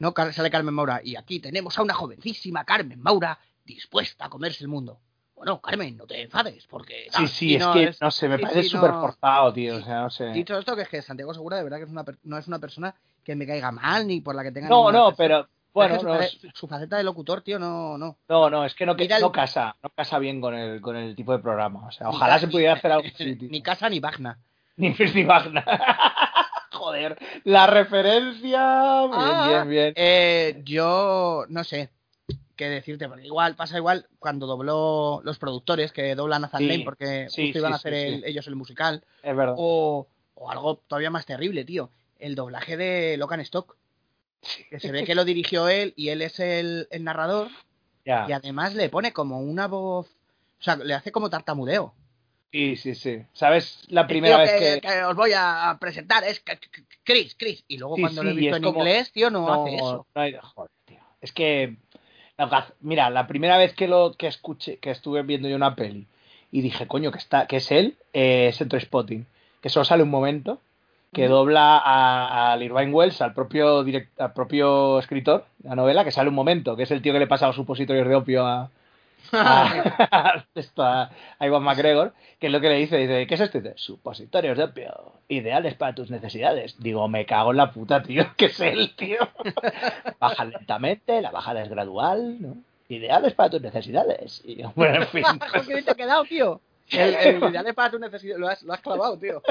No 0.00 0.12
sale 0.32 0.50
Carmen 0.50 0.74
Maura. 0.74 1.00
Y 1.02 1.14
aquí 1.16 1.38
tenemos 1.38 1.78
a 1.78 1.82
una 1.82 1.94
jovencísima 1.94 2.64
Carmen 2.64 3.00
Maura 3.00 3.38
dispuesta 3.64 4.26
a 4.26 4.28
comerse 4.28 4.64
el 4.64 4.68
mundo. 4.68 4.98
Bueno, 5.44 5.60
Carmen, 5.60 5.96
no 5.96 6.06
te 6.06 6.22
enfades, 6.22 6.68
porque... 6.68 7.08
Sí, 7.10 7.26
sí, 7.26 7.54
es 7.56 7.66
que, 7.66 7.82
es- 7.82 8.00
no 8.00 8.12
sé, 8.12 8.28
me 8.28 8.36
sí, 8.36 8.42
parece 8.42 8.62
sí, 8.62 8.68
súper 8.68 8.92
no- 8.92 9.00
forzado, 9.00 9.52
tío. 9.52 9.74
O 9.74 9.80
sea, 9.80 10.02
no 10.02 10.10
sé. 10.10 10.26
Dicho 10.26 10.56
esto, 10.56 10.76
que 10.76 10.82
es 10.82 10.88
que 10.88 11.02
Santiago 11.02 11.34
Segura 11.34 11.56
de 11.56 11.64
verdad 11.64 11.78
que 11.78 11.82
es 11.82 11.90
una 11.90 12.04
no 12.22 12.38
es 12.38 12.46
una 12.46 12.60
persona 12.60 12.94
que 13.24 13.34
me 13.34 13.44
caiga 13.44 13.72
mal 13.72 14.06
ni 14.06 14.20
por 14.20 14.36
la 14.36 14.44
que 14.44 14.52
tenga... 14.52 14.68
No, 14.68 14.92
no, 14.92 15.12
pero 15.16 15.48
bueno, 15.74 15.98
su, 15.98 16.06
no, 16.06 16.68
faceta 16.68 16.96
de 16.96 17.02
locutor, 17.02 17.40
tío, 17.42 17.58
no, 17.58 17.98
no. 17.98 18.18
no, 18.28 18.50
no, 18.50 18.64
es 18.64 18.72
que 18.76 18.86
no, 18.86 18.94
que- 18.94 19.02
Mira 19.02 19.16
el- 19.16 19.22
no 19.22 19.32
casa, 19.32 19.74
no 19.82 19.90
casa 19.90 20.20
bien 20.20 20.40
con 20.40 20.54
el, 20.54 20.80
con 20.80 20.94
el 20.94 21.16
tipo 21.16 21.32
de 21.32 21.40
programa. 21.40 21.88
O 21.88 21.90
sea, 21.90 22.06
Ni 22.08 22.14
ojalá 22.14 22.38
se 22.38 22.46
pudiera 22.46 22.74
hacer 22.74 22.92
algo 22.92 23.08
así, 23.12 23.34
tío. 23.36 23.48
Ni 23.50 23.62
casa 23.62 23.88
ni 23.88 23.98
Bagna. 23.98 24.38
Ni 24.76 24.90
ni 25.14 25.24
Wagner. 25.24 25.64
Joder, 26.70 27.18
la 27.44 27.66
referencia. 27.66 29.06
Bien, 29.06 29.12
Ah, 29.12 29.46
bien, 29.48 29.68
bien. 29.68 29.92
Eh, 29.96 30.62
yo 30.64 31.46
no 31.48 31.64
sé 31.64 31.90
qué 32.62 32.68
decirte, 32.70 33.08
porque 33.08 33.26
igual 33.26 33.54
pasa 33.56 33.76
igual 33.76 34.06
cuando 34.18 34.46
dobló 34.46 35.20
los 35.24 35.38
productores 35.38 35.92
que 35.92 36.14
doblan 36.14 36.44
a 36.44 36.46
Nathan 36.46 36.60
Sí, 36.60 36.66
Lane 36.68 36.84
porque 36.84 37.26
sí, 37.30 37.44
justo 37.46 37.58
iban 37.58 37.72
a 37.72 37.76
hacer 37.76 37.94
el- 37.94 38.24
ellos 38.24 38.46
el 38.46 38.56
musical, 38.56 39.04
Es 39.22 39.36
verdad. 39.36 39.54
o, 39.58 40.06
o 40.34 40.50
algo 40.50 40.76
todavía 40.86 41.10
más 41.10 41.26
terrible, 41.26 41.64
tío, 41.64 41.90
el 42.18 42.34
doblaje 42.34 42.76
de 42.76 43.16
Locan 43.16 43.40
Stock, 43.40 43.76
que 44.70 44.80
se 44.80 44.90
ve 44.92 45.04
que 45.04 45.14
lo 45.14 45.24
dirigió 45.24 45.68
él 45.68 45.92
y 45.96 46.08
él 46.08 46.22
es 46.22 46.40
el, 46.40 46.88
el 46.90 47.04
narrador 47.04 47.48
y 48.04 48.10
además 48.10 48.74
le 48.74 48.88
pone 48.88 49.12
como 49.12 49.38
una 49.40 49.66
voz, 49.68 50.06
o 50.58 50.62
sea, 50.62 50.76
le 50.76 50.94
hace 50.94 51.12
como 51.12 51.30
tartamudeo. 51.30 51.94
Sí, 52.50 52.76
sí, 52.76 52.94
sí. 52.94 53.22
¿Sabes 53.32 53.82
la 53.88 54.06
primera 54.06 54.36
vez 54.38 54.50
que, 54.52 54.80
que.? 54.82 55.02
os 55.04 55.16
voy 55.16 55.30
a 55.34 55.76
presentar 55.80 56.22
es 56.24 56.42
Chris, 57.02 57.34
Chris, 57.38 57.64
y 57.66 57.78
luego 57.78 57.96
Sí, 57.96 58.02
cuando 58.02 58.22
lo 58.24 58.30
he 58.30 58.34
visto 58.34 58.56
en 58.56 58.62
como- 58.62 58.78
inglés, 58.80 59.10
tío, 59.10 59.30
no, 59.30 59.50
hace 59.52 59.74
eso. 59.76 60.06
no 60.14 60.20
hay- 60.20 60.36
joder, 60.42 60.70
tío. 60.84 60.98
Es 61.22 61.32
que. 61.32 61.76
La 62.38 62.66
Mira, 62.80 63.10
la 63.10 63.26
primera 63.26 63.56
vez 63.58 63.74
que 63.74 63.88
lo 63.88 64.14
que 64.16 64.26
escuché, 64.26 64.78
que 64.78 64.90
estuve 64.90 65.22
viendo 65.22 65.48
yo 65.48 65.56
una 65.56 65.74
peli 65.76 66.06
y 66.50 66.60
dije, 66.60 66.86
coño, 66.86 67.10
que 67.12 67.18
está, 67.18 67.46
que 67.46 67.56
es 67.56 67.70
él, 67.72 67.96
eh, 68.12 68.48
es 68.48 68.56
Centro 68.56 68.78
Spotting. 68.78 69.26
Que 69.62 69.68
solo 69.68 69.84
sale 69.84 70.02
un 70.02 70.10
momento, 70.10 70.60
que 71.12 71.28
dobla 71.28 71.78
a, 71.78 72.52
a 72.52 72.56
Irvine 72.62 72.92
Wells, 72.92 73.22
al 73.22 73.32
propio 73.32 73.84
direct- 73.84 74.08
al 74.18 74.32
propio 74.32 74.98
escritor 74.98 75.44
de 75.58 75.68
la 75.68 75.76
novela, 75.76 76.04
que 76.04 76.10
sale 76.10 76.28
un 76.28 76.34
momento, 76.34 76.74
que 76.76 76.82
es 76.82 76.90
el 76.90 77.00
tío 77.00 77.12
que 77.12 77.18
le 77.20 77.26
pasa 77.26 77.46
los 77.46 77.56
supositorios 77.56 78.08
de 78.08 78.14
opio 78.16 78.46
a, 78.46 78.70
a, 79.32 80.44
esto, 80.54 80.82
a, 80.82 81.10
a 81.38 81.46
Iwan 81.46 81.62
McGregor, 81.62 82.14
que 82.38 82.46
es 82.48 82.52
lo 82.52 82.60
que 82.60 82.68
le 82.68 82.76
dice, 82.76 82.96
dice, 82.96 83.26
¿qué 83.26 83.34
es 83.34 83.40
esto? 83.40 83.58
Y 83.58 83.60
dice, 83.62 83.74
supositorios 83.76 84.58
de 84.58 84.64
opio, 84.64 85.12
ideales 85.28 85.74
para 85.74 85.94
tus 85.94 86.10
necesidades. 86.10 86.76
Digo, 86.78 87.06
me 87.08 87.26
cago 87.26 87.50
en 87.52 87.58
la 87.58 87.72
puta, 87.72 88.02
tío, 88.02 88.24
que 88.36 88.46
es 88.46 88.60
él, 88.60 88.94
tío. 88.96 89.18
Baja 90.20 90.44
lentamente, 90.44 91.20
la 91.22 91.30
bajada 91.30 91.62
es 91.62 91.68
gradual, 91.68 92.40
¿no? 92.40 92.56
Ideales 92.88 93.32
para 93.34 93.50
tus 93.50 93.62
necesidades. 93.62 94.42
Y, 94.44 94.62
bueno, 94.74 94.96
en 95.02 95.08
fin. 95.08 95.24
¿Qué 95.66 95.82
te 95.82 95.90
ha 95.90 95.94
quedado, 95.94 96.24
tío? 96.24 96.60
El, 96.90 97.14
el 97.14 97.42
ideal 97.50 97.74
para 97.74 97.90
tu 97.90 97.98
necesidad, 97.98 98.36
lo 98.36 98.48
has, 98.48 98.62
lo 98.64 98.72
has 98.74 98.80
clavado, 98.80 99.18
tío. 99.18 99.42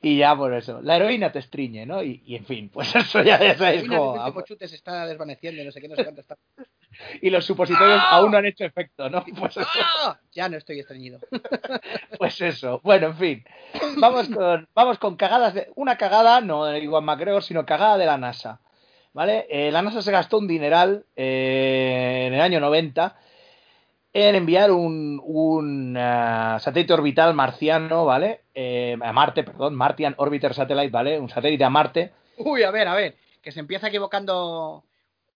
Y 0.00 0.18
ya 0.18 0.36
por 0.36 0.54
eso. 0.54 0.80
La 0.80 0.96
heroína 0.96 1.32
te 1.32 1.40
estriñe, 1.40 1.86
¿no? 1.86 2.02
Y, 2.04 2.22
y 2.24 2.36
en 2.36 2.44
fin, 2.44 2.68
pues 2.68 2.94
eso 2.94 3.22
ya, 3.22 3.42
ya 3.42 3.56
sabéis 3.56 3.82
cómo 3.88 4.12
el 4.14 4.20
va. 4.20 4.26
último 4.26 4.42
chute 4.42 4.68
se 4.68 4.76
está 4.76 5.06
desvaneciendo, 5.06 5.64
no 5.64 5.72
sé 5.72 5.80
qué, 5.80 5.88
no 5.88 5.96
sé 5.96 6.04
cuánto 6.04 6.20
está. 6.20 6.36
Y 7.20 7.30
los 7.30 7.44
supositorios 7.44 8.00
¡Ah! 8.02 8.16
aún 8.16 8.30
no 8.30 8.38
han 8.38 8.46
hecho 8.46 8.64
efecto, 8.64 9.08
¿no? 9.10 9.24
Pues 9.38 9.56
eso. 9.56 9.68
¡Ah! 10.04 10.18
Ya 10.32 10.48
no 10.48 10.56
estoy 10.56 10.80
estreñido. 10.80 11.18
Pues 12.18 12.40
eso. 12.40 12.80
Bueno, 12.82 13.08
en 13.08 13.16
fin. 13.16 13.44
Vamos 13.98 14.28
con, 14.28 14.68
vamos 14.74 14.98
con 14.98 15.16
cagadas 15.16 15.54
de. 15.54 15.70
Una 15.74 15.96
cagada, 15.96 16.40
no 16.40 16.64
de 16.64 16.78
Iwan 16.80 17.04
McGregor, 17.04 17.42
sino 17.42 17.66
cagada 17.66 17.98
de 17.98 18.06
la 18.06 18.16
NASA. 18.16 18.60
¿Vale? 19.12 19.46
Eh, 19.48 19.70
la 19.70 19.82
NASA 19.82 20.02
se 20.02 20.12
gastó 20.12 20.38
un 20.38 20.46
dineral 20.46 21.06
eh, 21.16 22.24
en 22.26 22.34
el 22.34 22.40
año 22.40 22.60
90 22.60 23.16
en 24.16 24.34
enviar 24.34 24.70
un, 24.70 25.20
un 25.22 25.94
ah, 25.98 26.56
satélite 26.58 26.94
orbital 26.94 27.34
marciano, 27.34 28.06
¿vale? 28.06 28.44
Eh, 28.54 28.96
a 28.98 29.12
Marte, 29.12 29.44
perdón, 29.44 29.74
Martian 29.74 30.14
Orbiter 30.16 30.54
Satellite, 30.54 30.88
¿vale? 30.88 31.20
Un 31.20 31.28
satélite 31.28 31.64
a 31.64 31.70
Marte. 31.70 32.12
Uy, 32.38 32.62
a 32.62 32.70
ver, 32.70 32.88
a 32.88 32.94
ver, 32.94 33.16
que 33.42 33.52
se 33.52 33.60
empieza 33.60 33.88
equivocando 33.88 34.84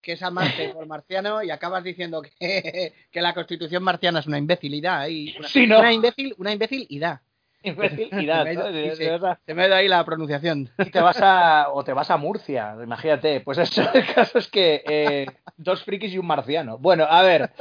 que 0.01 0.13
es 0.13 0.23
a 0.23 0.31
Marte 0.31 0.69
por 0.69 0.85
marciano 0.87 1.43
y 1.43 1.51
acabas 1.51 1.83
diciendo 1.83 2.21
que, 2.21 2.93
que 3.11 3.21
la 3.21 3.33
constitución 3.33 3.83
marciana 3.83 4.19
es 4.19 4.27
una 4.27 4.37
imbecilidad. 4.37 5.07
Y 5.07 5.35
una, 5.37 5.47
Sí, 5.47 5.67
¿no? 5.67 5.79
una 5.79 5.93
imbécil, 5.93 6.33
una 6.37 6.51
imbécil 6.51 6.85
y 6.89 6.99
da. 6.99 7.21
Imbécil, 7.63 8.09
y 8.11 8.25
nada, 8.25 8.43
Se 8.43 8.49
me 8.49 8.53
ido- 8.53 8.95
sí. 8.95 9.05
Se 9.45 9.53
me 9.53 9.63
ha 9.63 9.67
ido 9.67 9.75
ahí 9.75 9.87
la 9.87 10.03
pronunciación. 10.03 10.69
y 10.79 10.89
te 10.89 10.99
vas 10.99 11.19
a 11.21 11.67
o 11.71 11.83
te 11.83 11.93
vas 11.93 12.09
a 12.09 12.17
Murcia, 12.17 12.75
imagínate. 12.83 13.41
Pues 13.41 13.59
eso, 13.59 13.83
el 13.93 14.05
caso 14.13 14.39
es 14.39 14.47
que 14.47 14.83
eh, 14.89 15.27
dos 15.57 15.83
frikis 15.83 16.11
y 16.13 16.17
un 16.17 16.25
marciano. 16.25 16.79
Bueno, 16.79 17.05
a 17.07 17.21
ver. 17.21 17.51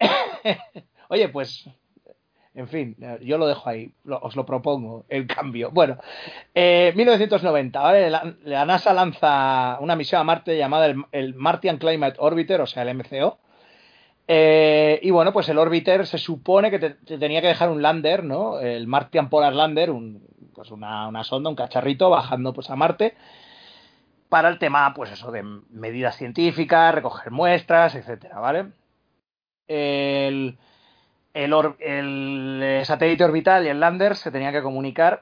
Oye, 1.08 1.28
pues, 1.28 1.66
en 2.54 2.68
fin, 2.68 2.96
yo 3.20 3.36
lo 3.38 3.46
dejo 3.48 3.68
ahí, 3.68 3.92
lo- 4.04 4.18
os 4.20 4.36
lo 4.36 4.46
propongo, 4.46 5.04
el 5.08 5.26
cambio. 5.26 5.70
Bueno, 5.72 5.98
eh, 6.54 6.92
1990, 6.96 7.80
¿vale? 7.80 8.10
La, 8.10 8.64
NASA 8.64 8.92
lanza 8.94 9.78
una 9.80 9.96
misión 9.96 10.20
a 10.20 10.24
Marte 10.24 10.56
llamada 10.56 10.86
el, 10.86 11.02
el 11.12 11.34
Martian 11.34 11.78
Climate 11.78 12.16
Orbiter, 12.18 12.60
o 12.60 12.66
sea, 12.66 12.82
el 12.82 12.90
MCO. 12.90 13.38
Eh, 14.28 15.00
y 15.02 15.10
bueno, 15.10 15.32
pues 15.32 15.48
el 15.48 15.58
Orbiter 15.58 16.06
se 16.06 16.18
supone 16.18 16.70
que 16.70 16.78
te 16.78 17.18
tenía 17.18 17.40
que 17.42 17.48
dejar 17.48 17.70
un 17.70 17.82
lander, 17.82 18.24
¿no? 18.24 18.60
El 18.60 18.86
Martian 18.86 19.28
Polar 19.28 19.52
Lander, 19.54 19.90
un, 19.90 20.26
pues 20.54 20.70
una, 20.70 21.08
una 21.08 21.24
sonda, 21.24 21.50
un 21.50 21.56
cacharrito 21.56 22.08
bajando 22.10 22.52
pues 22.54 22.70
a 22.70 22.76
Marte 22.76 23.14
para 24.28 24.48
el 24.48 24.58
tema, 24.58 24.92
pues 24.94 25.12
eso, 25.12 25.30
de 25.30 25.42
medidas 25.42 26.16
científicas, 26.16 26.94
recoger 26.94 27.30
muestras, 27.30 27.94
etcétera, 27.94 28.40
¿vale? 28.40 28.66
El, 29.68 30.58
el, 31.34 31.52
or- 31.52 31.76
el, 31.80 32.60
eh, 32.62 32.84
satélite 32.84 33.24
orbital 33.24 33.64
y 33.66 33.68
el 33.68 33.80
lander 33.80 34.16
se 34.16 34.30
tenían 34.30 34.52
que 34.52 34.62
comunicar 34.62 35.20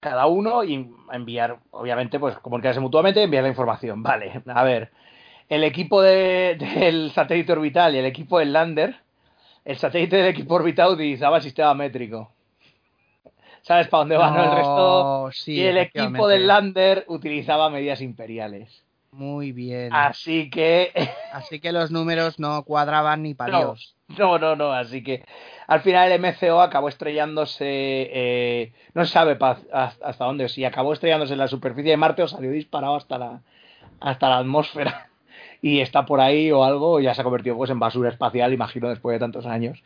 cada 0.00 0.26
uno 0.26 0.64
y 0.64 0.90
enviar, 1.12 1.58
obviamente, 1.70 2.18
pues 2.18 2.36
comunicarse 2.38 2.80
mutuamente 2.80 3.20
y 3.20 3.24
enviar 3.24 3.42
la 3.44 3.50
información. 3.50 4.02
Vale, 4.04 4.42
a 4.46 4.64
ver, 4.64 4.90
el 5.48 5.64
equipo 5.64 6.02
de- 6.02 6.56
del 6.56 7.10
satélite 7.12 7.52
orbital 7.52 7.94
y 7.94 7.98
el 7.98 8.06
equipo 8.06 8.38
del 8.38 8.52
lander, 8.52 8.96
el 9.64 9.76
satélite 9.76 10.16
del 10.16 10.26
equipo 10.26 10.54
orbital 10.54 10.92
utilizaba 10.92 11.36
el 11.38 11.42
sistema 11.42 11.74
métrico. 11.74 12.32
¿Sabes 13.62 13.88
para 13.88 14.00
dónde 14.00 14.16
va 14.16 14.30
no, 14.30 14.44
el 14.44 14.50
resto? 14.50 15.30
Sí, 15.32 15.54
y 15.54 15.60
el 15.62 15.78
equipo 15.78 16.26
del 16.26 16.46
lander 16.48 17.04
utilizaba 17.08 17.70
medidas 17.70 18.00
imperiales. 18.00 18.84
Muy 19.12 19.52
bien. 19.52 19.92
Así 19.92 20.50
que 20.50 20.90
Así 21.32 21.60
que 21.60 21.70
los 21.70 21.90
números 21.90 22.38
no 22.40 22.64
cuadraban 22.64 23.22
ni 23.22 23.34
para. 23.34 23.58
Dios. 23.58 23.94
No, 24.18 24.38
no, 24.38 24.56
no, 24.56 24.72
así 24.72 25.02
que 25.02 25.24
al 25.68 25.80
final 25.80 26.08
el 26.08 26.14
MCO 26.14 26.60
acabó 26.60 26.88
estrellándose, 26.88 27.64
eh, 27.64 28.72
no 28.94 29.04
se 29.04 29.12
sabe 29.12 29.38
hasta 29.72 30.24
dónde, 30.24 30.48
si 30.48 30.64
acabó 30.64 30.92
estrellándose 30.92 31.32
en 31.34 31.38
la 31.38 31.48
superficie 31.48 31.92
de 31.92 31.96
Marte 31.96 32.22
o 32.22 32.28
salió 32.28 32.50
disparado 32.50 32.96
hasta 32.96 33.16
la, 33.18 33.42
hasta 34.00 34.28
la 34.28 34.38
atmósfera 34.38 35.10
y 35.62 35.80
está 35.80 36.06
por 36.06 36.20
ahí 36.20 36.50
o 36.52 36.64
algo, 36.64 37.00
ya 37.00 37.14
se 37.14 37.20
ha 37.22 37.24
convertido 37.24 37.56
pues 37.56 37.70
en 37.70 37.78
basura 37.80 38.10
espacial, 38.10 38.52
imagino, 38.52 38.88
después 38.88 39.14
de 39.14 39.20
tantos 39.20 39.46
años. 39.46 39.82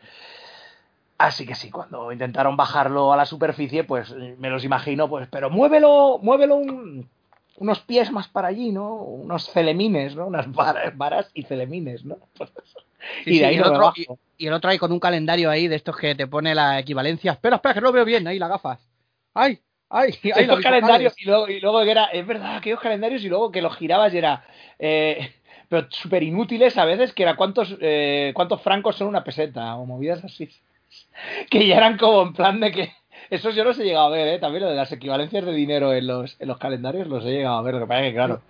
Así 1.19 1.47
que 1.47 1.55
sí, 1.55 1.71
cuando 1.71 2.13
intentaron 2.13 2.57
bajarlo 2.57 3.13
a 3.13 3.17
la 3.17 3.25
superficie, 3.27 3.85
pues 3.85 4.15
me 4.39 4.51
los 4.51 4.65
imagino, 4.65 5.09
pues, 5.09 5.29
pero 5.31 5.49
muévelo, 5.51 6.19
muévelo 6.23 6.57
un- 6.57 7.09
unos 7.57 7.81
pies 7.81 8.13
más 8.13 8.29
para 8.29 8.49
allí, 8.49 8.71
¿no? 8.73 8.95
Unos 8.97 9.51
celemines, 9.51 10.15
¿no? 10.15 10.27
Unas 10.27 10.51
varas, 10.53 10.97
varas 10.97 11.31
y 11.35 11.45
celemines, 11.45 12.05
¿no? 12.05 12.19
Pues 12.37 12.53
eso. 12.63 12.81
Sí, 13.25 13.31
y 13.31 13.35
sí, 13.35 13.39
de 13.41 13.47
ahí 13.47 13.55
y, 13.55 13.59
no 13.59 13.67
el 13.67 13.73
otro, 13.73 13.93
y- 13.97 14.07
y 14.39 14.47
el 14.47 14.53
otro 14.53 14.71
ahí 14.71 14.79
con 14.79 14.93
un 14.93 15.01
calendario 15.01 15.51
ahí 15.51 15.69
de 15.69 15.77
estos 15.77 15.97
que 15.97 16.15
te 16.15 16.27
pone 16.27 16.55
la 16.55 16.79
equivalencia. 16.79 17.33
Espera, 17.33 17.57
espera, 17.57 17.75
que 17.75 17.81
no 17.81 17.93
veo 17.93 18.05
bien. 18.05 18.27
Ahí 18.27 18.39
las 18.39 18.49
gafas. 18.49 18.87
¡Ay! 19.35 19.59
¡Ay! 19.89 20.15
ay 20.35 20.47
los 20.47 20.61
calendarios 20.61 21.15
y 21.19 21.25
luego, 21.25 21.49
y 21.49 21.61
luego 21.61 21.83
que 21.85 21.91
era, 21.91 22.07
es 22.07 22.27
verdad, 22.27 22.57
aquellos 22.57 22.81
calendarios 22.81 23.23
y 23.25 23.29
luego 23.29 23.51
que 23.51 23.63
los 23.63 23.77
girabas 23.77 24.13
y 24.15 24.19
era, 24.19 24.45
eh, 24.79 25.35
pero 25.69 25.87
súper 25.91 26.23
inútiles 26.23 26.77
a 26.77 26.85
veces, 26.85 27.13
que 27.13 27.23
era 27.23 27.37
cuántos, 27.37 27.77
eh, 27.81 28.33
cuántos 28.35 28.63
francos 28.63 28.97
son 28.97 29.09
una 29.09 29.25
peseta 29.25 29.77
o 29.77 29.87
movidas 29.87 30.25
así. 30.25 30.49
Que 31.51 31.67
ya 31.67 31.77
eran 31.77 31.99
como 31.99 32.23
en 32.23 32.33
plan 32.33 32.61
de 32.61 32.71
que, 32.71 32.93
esos 33.29 33.55
yo 33.55 33.65
los 33.65 33.79
he 33.79 33.85
llegado 33.85 34.07
a 34.07 34.11
ver, 34.11 34.29
¿eh? 34.29 34.39
también 34.39 34.63
lo 34.63 34.71
de 34.71 34.77
las 34.77 34.93
equivalencias 34.93 35.45
de 35.45 35.53
dinero 35.53 35.93
en 35.93 36.07
los, 36.07 36.41
en 36.41 36.49
los 36.49 36.59
calendarios 36.59 37.09
los 37.09 37.25
he 37.25 37.31
llegado 37.31 37.57
a 37.57 37.63
ver, 37.63 37.75
lo 37.75 37.81
que 37.81 37.87
pasa 37.87 38.01
es 38.03 38.07
que 38.09 38.15
claro, 38.15 38.41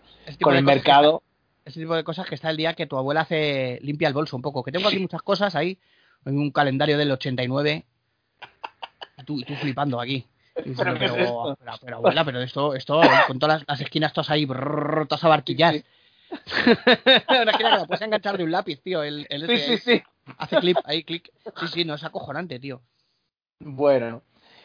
con 0.42 0.54
el 0.54 0.64
mercado, 0.64 1.22
ese 1.66 1.80
tipo 1.80 1.94
de 1.94 2.04
cosas 2.04 2.26
que 2.26 2.34
está 2.36 2.48
el 2.48 2.56
día 2.56 2.74
que 2.74 2.86
tu 2.86 2.96
abuela 2.96 3.22
hace 3.22 3.78
limpia 3.82 4.08
el 4.08 4.14
bolso 4.14 4.36
un 4.36 4.42
poco. 4.42 4.62
Que 4.62 4.72
tengo 4.72 4.88
aquí 4.88 4.98
muchas 4.98 5.20
cosas 5.22 5.54
ahí. 5.54 5.78
Hay 6.24 6.32
un 6.34 6.50
calendario 6.50 6.96
del 6.96 7.10
89. 7.10 7.84
Y 9.18 9.22
tú, 9.24 9.38
y 9.40 9.44
tú 9.44 9.54
flipando 9.56 10.00
aquí. 10.00 10.24
Diciendo, 10.64 10.94
¿Pero 10.98 11.04
es 11.04 11.12
pero, 11.12 11.56
pero- 11.58 11.78
pero, 11.82 11.96
abuela, 11.96 12.24
pero 12.24 12.40
esto, 12.40 12.74
esto 12.74 13.00
con 13.26 13.38
todas 13.38 13.60
las, 13.60 13.68
las 13.68 13.80
esquinas 13.80 14.12
todas 14.12 14.30
ahí, 14.30 14.46
brrr, 14.46 15.06
todas 15.06 15.24
abarquillas. 15.24 15.74
Sí, 15.74 15.84
Una 17.28 17.50
esquina 17.50 17.70
que 17.70 17.76
la 17.76 17.84
puedes 17.86 18.02
enganchar 18.02 18.38
de 18.38 18.44
un 18.44 18.50
lápiz, 18.52 18.80
tío. 18.80 19.02
El, 19.02 19.26
el 19.28 19.46
sí, 19.46 19.52
ese 19.52 19.78
sí, 19.78 19.92
sí. 19.96 20.02
Hace 20.38 20.56
clip, 20.60 20.78
ahí 20.84 21.04
clic. 21.04 21.30
Sí, 21.60 21.66
sí, 21.68 21.84
no 21.84 21.94
es 21.94 22.04
acojonante, 22.04 22.58
tío. 22.58 22.80
Bueno, 23.60 24.22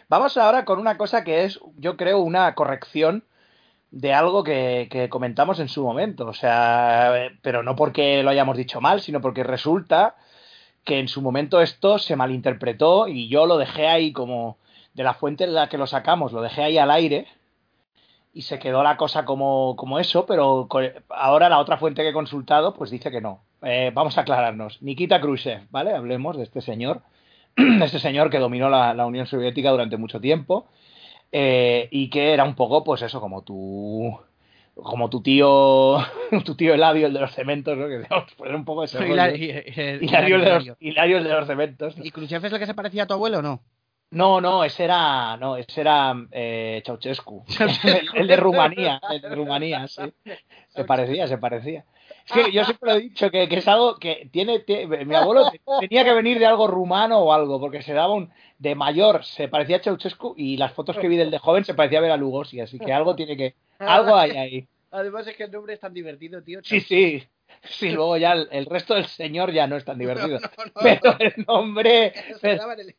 Vamos 0.10 0.36
ahora 0.36 0.66
con 0.66 0.78
una 0.78 0.98
cosa 0.98 1.24
que 1.24 1.46
es, 1.46 1.58
yo 1.78 1.96
creo, 1.96 2.20
una 2.20 2.54
corrección 2.54 3.24
de 3.92 4.14
algo 4.14 4.44
que, 4.44 4.88
que 4.90 5.10
comentamos 5.10 5.60
en 5.60 5.68
su 5.68 5.84
momento. 5.84 6.28
O 6.28 6.34
sea, 6.34 7.30
pero 7.42 7.62
no 7.64 7.76
porque 7.76 8.24
lo 8.24 8.30
hayamos 8.30 8.58
dicho 8.58 8.82
mal, 8.82 9.02
sino 9.02 9.22
porque 9.22 9.44
resulta 9.44 10.16
que 10.84 11.00
en 11.00 11.08
su 11.08 11.22
momento 11.22 11.62
esto 11.62 12.00
se 12.00 12.16
malinterpretó 12.16 13.08
y 13.08 13.28
yo 13.28 13.46
lo 13.46 13.58
dejé 13.58 13.88
ahí 13.88 14.12
como 14.14 14.58
de 14.94 15.04
la 15.04 15.14
fuente 15.14 15.44
en 15.44 15.54
la 15.54 15.70
que 15.70 15.78
lo 15.78 15.88
sacamos, 15.88 16.34
lo 16.34 16.42
dejé 16.42 16.64
ahí 16.64 16.78
al 16.78 16.92
aire 16.92 17.28
y 18.34 18.44
se 18.44 18.60
quedó 18.60 18.82
la 18.82 18.98
cosa 18.98 19.26
como, 19.26 19.76
como 19.76 20.00
eso, 20.00 20.26
pero 20.26 20.68
ahora 21.10 21.50
la 21.50 21.60
otra 21.60 21.78
fuente 21.78 22.02
que 22.02 22.10
he 22.10 22.14
consultado 22.14 22.74
pues 22.74 22.90
dice 22.90 23.12
que 23.12 23.22
no. 23.22 23.42
Eh, 23.62 23.92
vamos 23.94 24.18
a 24.18 24.22
aclararnos. 24.22 24.82
Nikita 24.82 25.22
Khrushchev, 25.22 25.68
¿vale? 25.70 25.94
Hablemos 25.94 26.38
de 26.38 26.44
este 26.44 26.62
señor, 26.62 27.02
este 27.56 28.00
señor 28.00 28.30
que 28.30 28.40
dominó 28.40 28.70
la, 28.70 28.94
la 28.94 29.06
Unión 29.06 29.28
Soviética 29.28 29.70
durante 29.70 29.98
mucho 29.98 30.20
tiempo 30.20 30.68
eh, 31.32 31.88
y 31.92 32.10
que 32.10 32.34
era 32.34 32.44
un 32.44 32.56
poco, 32.56 32.84
pues 32.84 33.02
eso, 33.02 33.22
como 33.22 33.44
tu 33.44 34.18
como 34.76 35.10
tu 35.10 35.22
tío 35.22 35.98
tu 36.46 36.56
tío 36.56 36.74
Eladio, 36.74 37.08
el 37.08 37.14
de 37.14 37.20
los 37.20 37.34
cementos, 37.34 37.78
¿no? 37.78 37.88
Que 37.88 38.06
pues 38.38 38.50
era 38.50 38.58
un 38.58 38.66
poco 38.66 38.84
ese. 38.84 39.06
Hilario, 39.08 39.62
Hilario, 40.02 40.40
de 40.40 40.50
los, 40.50 40.64
Hilario. 40.64 40.78
Hilario 40.80 41.18
el 41.18 41.24
de 41.24 41.30
los 41.30 41.48
cementos. 41.48 41.96
¿Y 41.98 42.12
Khrushchev 42.12 42.46
es 42.46 42.54
el 42.54 42.60
que 42.60 42.66
se 42.66 42.74
parecía 42.74 43.04
a 43.04 43.08
tu 43.08 43.14
abuelo 43.14 43.40
o 43.40 43.42
no? 43.42 43.62
No, 44.12 44.42
no, 44.42 44.66
ese 44.66 44.84
era, 44.84 45.38
no, 45.38 45.56
ese 45.56 45.80
era 45.80 46.14
eh, 46.32 46.84
Ceausescu, 46.86 47.46
el, 47.60 48.10
el 48.14 48.28
de 48.28 48.36
Rumanía, 48.36 49.02
el 49.10 49.22
de 49.22 49.36
Rumanía, 49.36 49.88
sí. 49.88 50.02
Se 50.70 50.84
parecía, 50.84 51.28
se 51.28 51.38
parecía. 51.38 51.86
Que 52.34 52.52
yo 52.52 52.64
siempre 52.66 52.92
lo 52.92 52.98
he 52.98 53.02
dicho 53.02 53.30
que, 53.32 53.48
que 53.50 53.58
es 53.58 53.68
algo 53.68 53.98
que 53.98 54.30
tiene, 54.32 54.66
tie- 54.66 54.88
mi 55.06 55.16
abuelo 55.16 55.52
tenía 55.80 56.04
que 56.04 56.14
venir 56.14 56.40
de 56.40 56.46
algo 56.46 56.68
rumano 56.68 57.20
o 57.20 57.34
algo, 57.34 57.60
porque 57.60 57.82
se 57.82 57.94
daba 57.94 58.14
un 58.14 58.32
de 58.60 58.76
mayor 58.76 59.24
se 59.26 59.48
parecía 59.48 59.78
a 59.78 59.80
Ceausescu 59.80 60.36
y 60.38 60.58
las 60.58 60.74
fotos 60.74 60.98
que 60.98 61.08
vi 61.08 61.18
del 61.18 61.32
de 61.32 61.40
joven 61.40 61.66
se 61.66 61.74
parecía 61.74 62.00
a 62.00 62.02
Bela 62.04 62.18
Lugosi, 62.18 62.60
así 62.60 62.78
que 62.80 62.94
algo 62.94 63.16
tiene 63.16 63.36
que, 63.36 63.56
algo 63.80 64.16
hay 64.16 64.32
ahí. 64.32 64.68
Además 64.92 65.26
es 65.28 65.36
que 65.36 65.44
el 65.46 65.52
nombre 65.52 65.74
es 65.74 65.80
tan 65.80 65.94
divertido, 65.94 66.44
tío. 66.44 66.60
Sí, 66.64 66.82
sí. 66.82 67.24
Sí, 67.64 67.90
luego 67.92 68.18
ya 68.18 68.34
el, 68.34 68.48
el 68.52 68.66
resto 68.66 68.94
del 68.96 69.06
señor 69.06 69.52
ya 69.52 69.68
no 69.68 69.76
es 69.78 69.86
tan 69.86 69.98
divertido. 70.00 70.40
No, 70.40 70.48
no, 70.58 70.66
no. 70.66 70.72
Pero 70.82 71.16
el 71.20 71.46
nombre. 71.48 72.14
Se 72.40 72.50
quedaba 72.56 72.74
en 72.74 72.80
el, 72.82 72.96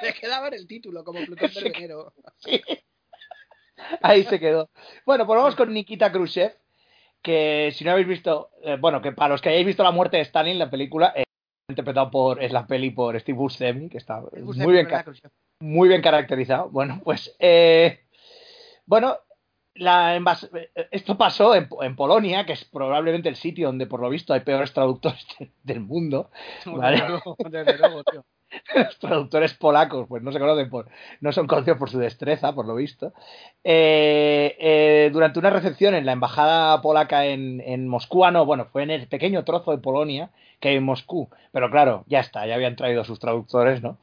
se 0.00 0.14
quedaba 0.14 0.48
en 0.48 0.54
el 0.54 0.66
título, 0.66 1.04
como 1.04 1.20
Plutón. 1.24 1.50
Sí. 2.38 2.62
Ahí 4.02 4.24
se 4.24 4.40
quedó. 4.40 4.70
Bueno, 5.06 5.26
pues 5.26 5.36
vamos 5.38 5.54
con 5.56 5.72
Nikita 5.72 6.10
Khrushchev, 6.10 6.52
que 7.22 7.70
si 7.74 7.84
no 7.84 7.92
habéis 7.92 8.06
visto, 8.08 8.50
eh, 8.62 8.76
bueno, 8.80 9.00
que 9.02 9.12
para 9.12 9.30
los 9.30 9.40
que 9.40 9.48
hayáis 9.50 9.66
visto 9.66 9.82
La 9.82 9.90
muerte 9.90 10.16
de 10.16 10.22
Stalin, 10.22 10.58
la 10.58 10.70
película, 10.70 11.12
eh, 11.16 11.24
interpretado 11.70 12.10
por, 12.10 12.42
es 12.42 12.52
la 12.52 12.66
peli 12.66 12.90
por 12.90 13.18
Steve 13.20 13.36
Buscemi, 13.38 13.88
que 13.88 13.98
está 13.98 14.22
muy 14.64 14.72
bien, 14.72 14.86
muy 15.60 15.88
bien 15.88 16.00
caracterizado. 16.02 16.70
Bueno, 16.70 17.00
pues, 17.04 17.36
eh, 17.38 18.00
bueno, 18.86 19.18
la 19.74 20.16
eh, 20.16 20.88
esto 20.90 21.18
pasó 21.18 21.54
en, 21.54 21.68
en 21.82 21.94
Polonia, 21.94 22.46
que 22.46 22.54
es 22.54 22.64
probablemente 22.64 23.28
el 23.28 23.36
sitio 23.36 23.66
donde 23.66 23.86
por 23.86 24.00
lo 24.00 24.08
visto 24.08 24.32
hay 24.32 24.40
peores 24.40 24.72
traductores 24.72 25.26
de- 25.38 25.52
del 25.62 25.80
mundo. 25.80 26.30
Vale. 26.64 27.02
Desde 27.50 27.78
luego, 27.78 28.02
tío. 28.04 28.24
los 28.74 28.98
traductores 28.98 29.54
polacos 29.54 30.06
pues 30.08 30.22
no 30.22 30.32
se 30.32 30.38
conocen 30.38 30.70
por 30.70 30.88
no 31.20 31.32
son 31.32 31.46
conocidos 31.46 31.78
por 31.78 31.90
su 31.90 31.98
destreza 31.98 32.54
por 32.54 32.66
lo 32.66 32.74
visto. 32.74 33.12
Eh, 33.64 34.56
eh, 34.58 35.10
durante 35.12 35.38
una 35.38 35.50
recepción 35.50 35.94
en 35.94 36.06
la 36.06 36.12
embajada 36.12 36.80
polaca 36.80 37.26
en, 37.26 37.60
en 37.60 37.88
Moscú 37.88 38.24
ah, 38.24 38.30
no 38.30 38.46
bueno 38.46 38.66
fue 38.66 38.82
en 38.82 38.90
el 38.90 39.06
pequeño 39.08 39.44
trozo 39.44 39.70
de 39.70 39.78
Polonia 39.78 40.30
que 40.60 40.70
hay 40.70 40.76
en 40.76 40.84
Moscú 40.84 41.28
pero 41.52 41.70
claro 41.70 42.04
ya 42.06 42.20
está 42.20 42.46
ya 42.46 42.54
habían 42.54 42.76
traído 42.76 43.04
sus 43.04 43.18
traductores 43.18 43.82
no 43.82 43.98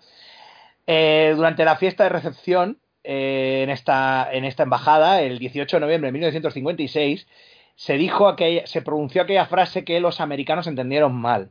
Eh, 0.87 1.33
durante 1.35 1.65
la 1.65 1.77
fiesta 1.77 2.03
de 2.03 2.09
recepción 2.09 2.77
en 3.03 3.69
esta 3.71 4.29
en 4.31 4.45
esta 4.45 4.63
embajada 4.63 5.21
el 5.21 5.39
18 5.39 5.77
de 5.77 5.81
noviembre 5.81 6.07
de 6.09 6.11
1956 6.13 7.27
se 7.75 7.97
dijo 7.97 8.27
aquella, 8.27 8.65
se 8.67 8.81
pronunció 8.81 9.23
aquella 9.23 9.45
frase 9.47 9.83
que 9.83 9.99
los 9.99 10.21
americanos 10.21 10.67
entendieron 10.67 11.13
mal 11.15 11.49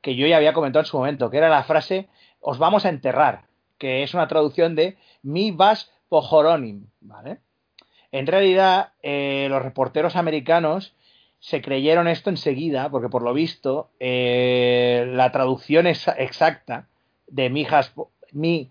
que 0.00 0.16
yo 0.16 0.26
ya 0.26 0.36
había 0.36 0.52
comentado 0.52 0.80
en 0.82 0.86
su 0.86 0.98
momento, 0.98 1.30
que 1.30 1.38
era 1.38 1.48
la 1.48 1.64
frase 1.64 2.08
os 2.40 2.58
vamos 2.58 2.84
a 2.84 2.88
enterrar, 2.88 3.44
que 3.78 4.02
es 4.02 4.14
una 4.14 4.28
traducción 4.28 4.74
de 4.74 4.96
mi 5.22 5.50
vas 5.50 5.90
pojoronim, 6.08 6.86
¿vale? 7.00 7.38
En 8.12 8.26
realidad, 8.26 8.92
eh, 9.02 9.46
los 9.50 9.62
reporteros 9.62 10.16
americanos 10.16 10.94
se 11.38 11.62
creyeron 11.62 12.08
esto 12.08 12.28
enseguida, 12.28 12.90
porque 12.90 13.08
por 13.08 13.22
lo 13.22 13.32
visto, 13.32 13.90
eh, 14.00 15.06
la 15.14 15.30
traducción 15.32 15.86
es 15.86 16.06
exacta 16.18 16.86
de 17.28 17.48
mi, 17.50 17.64
has, 17.64 17.92
mi 18.32 18.70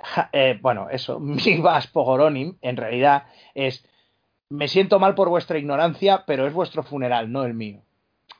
ja- 0.00 0.28
eh, 0.32 0.58
bueno, 0.60 0.88
eso, 0.90 1.18
mi 1.20 1.58
vas 1.58 1.86
pojoronim, 1.86 2.56
en 2.62 2.76
realidad 2.76 3.24
es 3.54 3.84
me 4.48 4.66
siento 4.66 4.98
mal 4.98 5.14
por 5.14 5.28
vuestra 5.28 5.58
ignorancia, 5.58 6.24
pero 6.26 6.44
es 6.46 6.52
vuestro 6.52 6.82
funeral, 6.82 7.30
no 7.30 7.44
el 7.44 7.54
mío. 7.54 7.82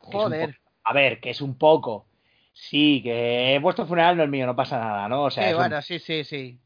Joder. 0.00 0.56
a 0.82 0.92
ver, 0.92 1.20
que 1.20 1.30
es 1.30 1.40
un 1.40 1.54
poco. 1.56 2.04
Sí, 2.52 3.00
que 3.02 3.56
es 3.56 3.62
vuestro 3.62 3.86
funeral, 3.86 4.16
no 4.16 4.22
el 4.22 4.28
mío, 4.30 4.46
no 4.46 4.56
pasa 4.56 4.78
nada, 4.78 5.08
¿no? 5.08 5.24
O 5.24 5.30
sea, 5.30 5.44
Sí, 5.44 5.48
es, 5.50 5.54
un- 5.54 5.60
bueno, 5.60 5.82
sí, 5.82 5.98
sí, 5.98 6.24
sí. 6.24 6.58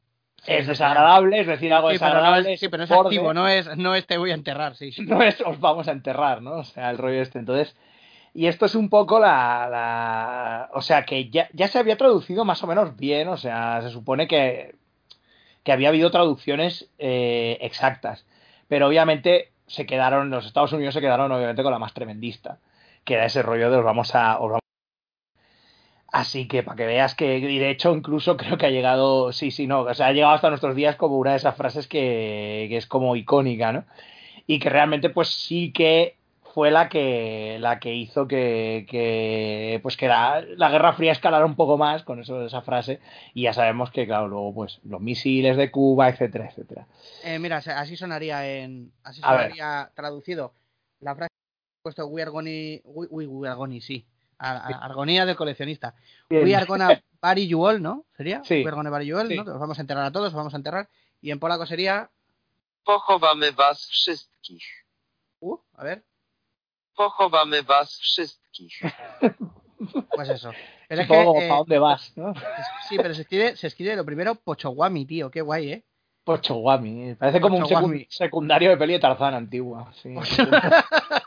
es 0.47 0.67
desagradable, 0.67 1.41
es 1.41 1.47
decir 1.47 1.73
algo 1.73 1.91
Sí, 1.91 1.97
pero 1.99 2.11
no 2.11 2.17
desagradable. 2.17 2.53
es, 2.55 2.61
sí, 2.61 2.69
pero 2.69 2.83
es 2.85 2.89
borde, 2.91 3.09
activo, 3.09 3.33
no 3.35 3.49
es, 3.49 3.77
no 3.77 3.95
es 3.95 4.07
te 4.07 4.19
voy 4.19 4.31
a 4.31 4.35
enterrar, 4.35 4.75
sí. 4.77 4.93
sí. 4.93 5.03
no 5.07 5.23
es 5.23 5.41
os 5.41 5.61
vamos 5.61 5.89
a 5.89 5.93
enterrar, 5.93 6.43
¿no? 6.43 6.57
O 6.57 6.65
sea, 6.65 6.91
el 6.91 6.99
rollo 6.99 7.23
este. 7.23 7.39
Entonces, 7.39 7.77
y 8.35 8.47
esto 8.47 8.67
es 8.67 8.75
un 8.75 8.89
poco 8.91 9.21
la. 9.21 9.69
la- 9.71 10.71
o 10.75 10.83
sea, 10.83 11.05
que 11.05 11.31
ya, 11.31 11.49
ya 11.53 11.69
se 11.69 11.79
había 11.79 11.97
traducido 11.97 12.45
más 12.45 12.63
o 12.63 12.67
menos 12.67 12.97
bien, 12.97 13.29
o 13.29 13.37
sea, 13.37 13.81
se 13.83 13.91
supone 13.91 14.27
que, 14.27 14.75
que 15.63 15.73
había 15.73 15.91
habido 15.91 16.11
traducciones 16.11 16.91
eh, 16.99 17.59
exactas. 17.61 18.27
Pero 18.69 18.89
obviamente 18.89 19.53
se 19.67 19.87
quedaron, 19.87 20.31
los 20.31 20.47
Estados 20.47 20.73
Unidos 20.73 20.95
se 20.95 21.01
quedaron 21.01 21.31
obviamente 21.31 21.63
con 21.63 21.73
la 21.73 21.79
más 21.79 21.95
tremendista, 21.95 22.59
que 23.05 23.15
era 23.15 23.27
ese 23.27 23.43
rollo 23.43 23.71
de 23.71 23.77
os 23.79 23.85
vamos 23.85 24.15
a. 24.15 24.39
os 24.39 24.51
vamos- 24.51 24.61
Así 26.15 26.47
que 26.47 26.63
para 26.63 26.77
que 26.77 26.87
veas 26.87 27.17
que, 27.17 27.39
y 27.39 27.59
de 27.59 27.71
hecho, 27.71 27.93
incluso 27.93 28.37
creo 28.39 28.57
que 28.57 28.67
ha 28.67 28.71
llegado, 28.71 29.33
sí, 29.33 29.51
sí, 29.51 29.67
no, 29.67 29.81
o 29.81 29.95
sea, 29.95 30.07
ha 30.07 30.13
llegado 30.13 30.35
hasta 30.35 30.49
nuestros 30.49 30.77
días 30.77 30.95
como 30.95 31.19
una 31.19 31.33
de 31.33 31.39
esas 31.39 31.57
frases 31.57 31.89
que, 31.89 32.67
que 32.69 32.77
es 32.77 32.87
como 32.87 33.17
icónica, 33.17 33.73
¿no? 33.73 33.85
y 34.47 34.59
que 34.59 34.71
realmente 34.71 35.11
pues 35.11 35.29
sí 35.29 35.73
que 35.73 36.17
fue 36.53 36.71
la 36.71 36.89
que 36.89 37.57
la 37.59 37.81
que 37.81 37.95
hizo 37.95 38.29
que, 38.29 38.87
que 38.89 39.81
pues 39.83 39.97
que 39.97 40.07
la, 40.07 40.45
la 40.57 40.71
Guerra 40.71 40.93
Fría 40.93 41.13
escalara 41.13 41.45
un 41.45 41.57
poco 41.57 41.79
más 41.79 42.05
con 42.05 42.21
eso 42.21 42.45
esa 42.45 42.63
frase 42.63 43.01
y 43.33 43.43
ya 43.43 43.53
sabemos 43.53 43.91
que 43.91 44.07
claro 44.07 44.29
luego 44.29 44.55
pues 44.55 44.81
los 44.85 45.01
misiles 45.01 45.57
de 45.57 45.71
Cuba 45.71 46.11
etcétera 46.11 46.47
etcétera 46.47 46.87
Eh, 47.25 47.39
mira, 47.39 47.57
así 47.57 47.97
sonaría 47.97 48.47
en. 48.47 48.93
Así 49.03 49.21
sonaría 49.21 49.91
traducido. 49.95 50.53
La 51.01 51.17
frase 51.17 51.31
que 51.31 51.81
he 51.81 51.83
puesto 51.83 52.07
We 52.07 52.23
are 52.23 52.31
gonna. 52.31 52.51
We 52.85 53.49
are 53.49 53.57
gonna, 53.57 53.81
sí. 53.81 54.07
Argonía 54.39 55.25
del 55.27 55.37
coleccionista. 55.37 55.95
Bien. 56.29 56.45
We 56.45 56.55
are 56.55 56.67
gonna 56.67 57.03
bury 57.23 57.47
you 57.47 57.65
all, 57.67 57.81
¿no? 57.81 58.05
¿Sería? 58.17 58.43
Sí. 58.45 58.57
We 58.63 58.67
are 58.67 58.77
gonna 58.77 58.91
bury 58.91 59.07
you 59.07 59.19
all, 59.19 59.29
Sí. 59.29 59.37
¿no? 59.37 59.43
Os 59.43 59.59
vamos 59.61 59.79
a 59.79 59.81
enterrar 59.81 60.05
a 60.05 60.13
todos, 60.13 60.29
os 60.29 60.35
vamos 60.35 60.55
a 60.55 60.57
enterrar. 60.57 60.89
Y 61.21 61.31
en 61.31 61.39
polaco 61.39 61.67
sería. 61.67 62.11
Pochowamy 62.85 63.49
was 63.57 63.89
wszystkich. 63.91 64.65
Uh, 65.41 65.57
a 65.75 65.85
ver. 65.85 66.05
Pochowamy 66.95 67.61
was 67.69 67.99
wszystkich. 68.01 68.81
Pues 70.15 70.29
eso. 70.31 70.51
Pero 70.89 71.03
es 71.03 71.09
que, 71.09 71.21
eh, 71.21 71.49
¿para 71.49 71.57
dónde 71.59 71.79
vas? 71.79 72.13
¿no? 72.17 72.33
sí, 72.89 72.97
pero 72.97 73.13
se 73.13 73.23
escribe, 73.23 73.57
se 73.57 73.67
escribe 73.67 73.97
lo 73.97 74.05
primero 74.05 74.37
Pochowami, 74.37 75.05
tío. 75.05 75.31
Qué 75.31 75.43
guay, 75.43 75.73
¿eh? 75.73 75.85
Pochowami 76.23 77.15
parece 77.17 77.41
como 77.41 77.57
un 77.57 77.65
Pochowami. 77.65 78.07
secundario 78.09 78.71
de 78.71 78.77
peli 78.79 78.95
de 78.95 78.99
Tarzán 79.01 79.35
antigua 79.35 79.93
sí. 80.01 80.15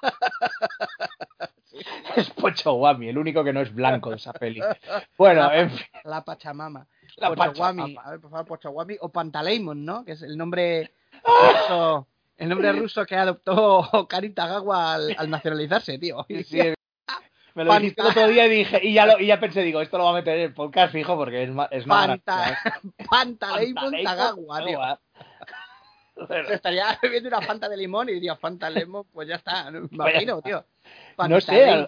es 2.15 2.29
Pochowami 2.31 3.09
el 3.09 3.17
único 3.17 3.43
que 3.43 3.53
no 3.53 3.61
es 3.61 3.73
blanco 3.73 4.09
de 4.09 4.17
esa 4.17 4.33
peli 4.33 4.61
bueno 5.17 5.51
en 5.51 5.71
fin 5.71 5.85
La 6.03 6.23
Pachamama. 6.23 6.87
la. 7.17 7.35
Pachamama. 7.35 8.01
A 8.03 8.11
ver, 8.11 8.19
por 8.19 8.31
favor, 8.31 8.45
Pochowami 8.45 8.97
o 9.01 9.09
Pantaleimon, 9.09 9.83
¿no? 9.85 10.05
Que 10.05 10.13
es 10.13 10.21
el 10.21 10.37
nombre 10.37 10.91
ruso, 11.23 12.07
el 12.37 12.49
nombre 12.49 12.71
ruso 12.73 13.05
que 13.05 13.15
adoptó 13.15 14.07
Karin 14.09 14.33
Tagawa 14.33 14.93
al, 14.93 15.15
al 15.17 15.29
nacionalizarse, 15.29 15.97
tío. 15.97 16.25
Sí, 16.45 16.59
me 17.55 17.63
lo 17.63 17.73
dijiste 17.79 18.01
el 18.01 18.07
otro 18.07 18.27
día 18.27 18.45
y 18.45 18.49
dije, 18.49 18.79
y 18.83 18.93
ya, 18.93 19.05
lo, 19.05 19.19
y 19.19 19.27
ya 19.27 19.39
pensé, 19.39 19.61
digo, 19.63 19.81
esto 19.81 19.97
lo 19.97 20.05
va 20.05 20.11
a 20.11 20.13
meter 20.13 20.37
en 20.37 20.43
el 20.43 20.53
podcast 20.53 20.93
fijo 20.93 21.15
porque 21.17 21.43
es 21.43 21.49
más, 21.49 21.67
es 21.71 21.87
más 21.87 22.07
Panta-. 22.07 22.57
Pantaleimon 23.09 23.91
Pantaleimon 23.91 24.03
Tagawa, 24.03 24.65
tío. 24.65 24.79
Estaría 26.49 26.97
bebiendo 27.01 27.29
una 27.29 27.41
Fanta 27.41 27.69
de 27.69 27.77
limón 27.77 28.09
y 28.09 28.13
diría 28.13 28.35
Fanta 28.35 28.69
Lemon, 28.69 29.05
pues 29.11 29.27
ya 29.27 29.35
está, 29.35 29.69
me 29.71 29.87
imagino, 29.91 30.41
tío. 30.41 30.65
No 31.27 31.41
sé, 31.41 31.87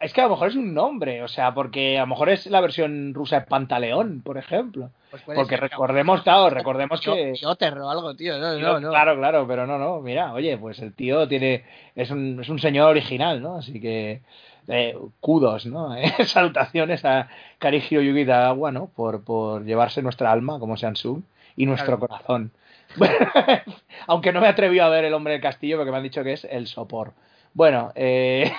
es 0.00 0.14
que 0.14 0.22
a 0.22 0.24
lo 0.24 0.30
mejor 0.30 0.48
es 0.48 0.56
un 0.56 0.72
nombre, 0.72 1.22
o 1.22 1.28
sea, 1.28 1.52
porque 1.52 1.98
a 1.98 2.02
lo 2.02 2.06
mejor 2.06 2.30
es 2.30 2.46
la 2.46 2.62
versión 2.62 3.12
rusa 3.12 3.40
de 3.40 3.46
Pantaleón, 3.46 4.22
por 4.22 4.38
ejemplo. 4.38 4.90
Pues 5.10 5.22
Porque 5.22 5.56
ser, 5.56 5.60
recordemos, 5.60 6.22
claro, 6.22 6.48
recordemos 6.48 7.02
que... 7.02 7.34
Piotr 7.38 7.78
o 7.78 7.90
algo, 7.90 8.16
tío. 8.16 8.38
No, 8.38 8.58
no, 8.58 8.80
no. 8.80 8.88
Claro, 8.88 9.14
claro, 9.16 9.46
pero 9.46 9.66
no, 9.66 9.78
no, 9.78 10.00
mira, 10.00 10.32
oye, 10.32 10.56
pues 10.56 10.78
el 10.78 10.94
tío 10.94 11.28
tiene, 11.28 11.64
es 11.94 12.10
un, 12.10 12.40
es 12.40 12.48
un 12.48 12.58
señor 12.58 12.88
original, 12.88 13.42
¿no? 13.42 13.56
Así 13.56 13.78
que, 13.78 14.22
eh, 14.68 14.96
kudos, 15.20 15.66
¿no? 15.66 15.94
Eh, 15.98 16.24
Salutaciones 16.24 17.04
a 17.04 17.28
Kari 17.58 17.82
Hiroyuki 17.90 18.24
Tagawa, 18.24 18.72
¿no? 18.72 18.86
Por, 18.86 19.22
por 19.22 19.66
llevarse 19.66 20.00
nuestra 20.00 20.32
alma 20.32 20.58
como 20.58 20.78
Samsung 20.78 21.22
y 21.56 21.66
nuestro 21.66 21.98
corazón. 21.98 22.52
Aunque 24.06 24.32
no 24.32 24.40
me 24.40 24.48
atreví 24.48 24.78
a 24.78 24.88
ver 24.88 25.04
El 25.04 25.14
hombre 25.14 25.34
del 25.34 25.42
castillo 25.42 25.76
porque 25.76 25.90
me 25.90 25.98
han 25.98 26.02
dicho 26.02 26.24
que 26.24 26.32
es 26.32 26.44
el 26.44 26.66
sopor. 26.66 27.12
Bueno, 27.52 27.92
eh, 27.96 28.52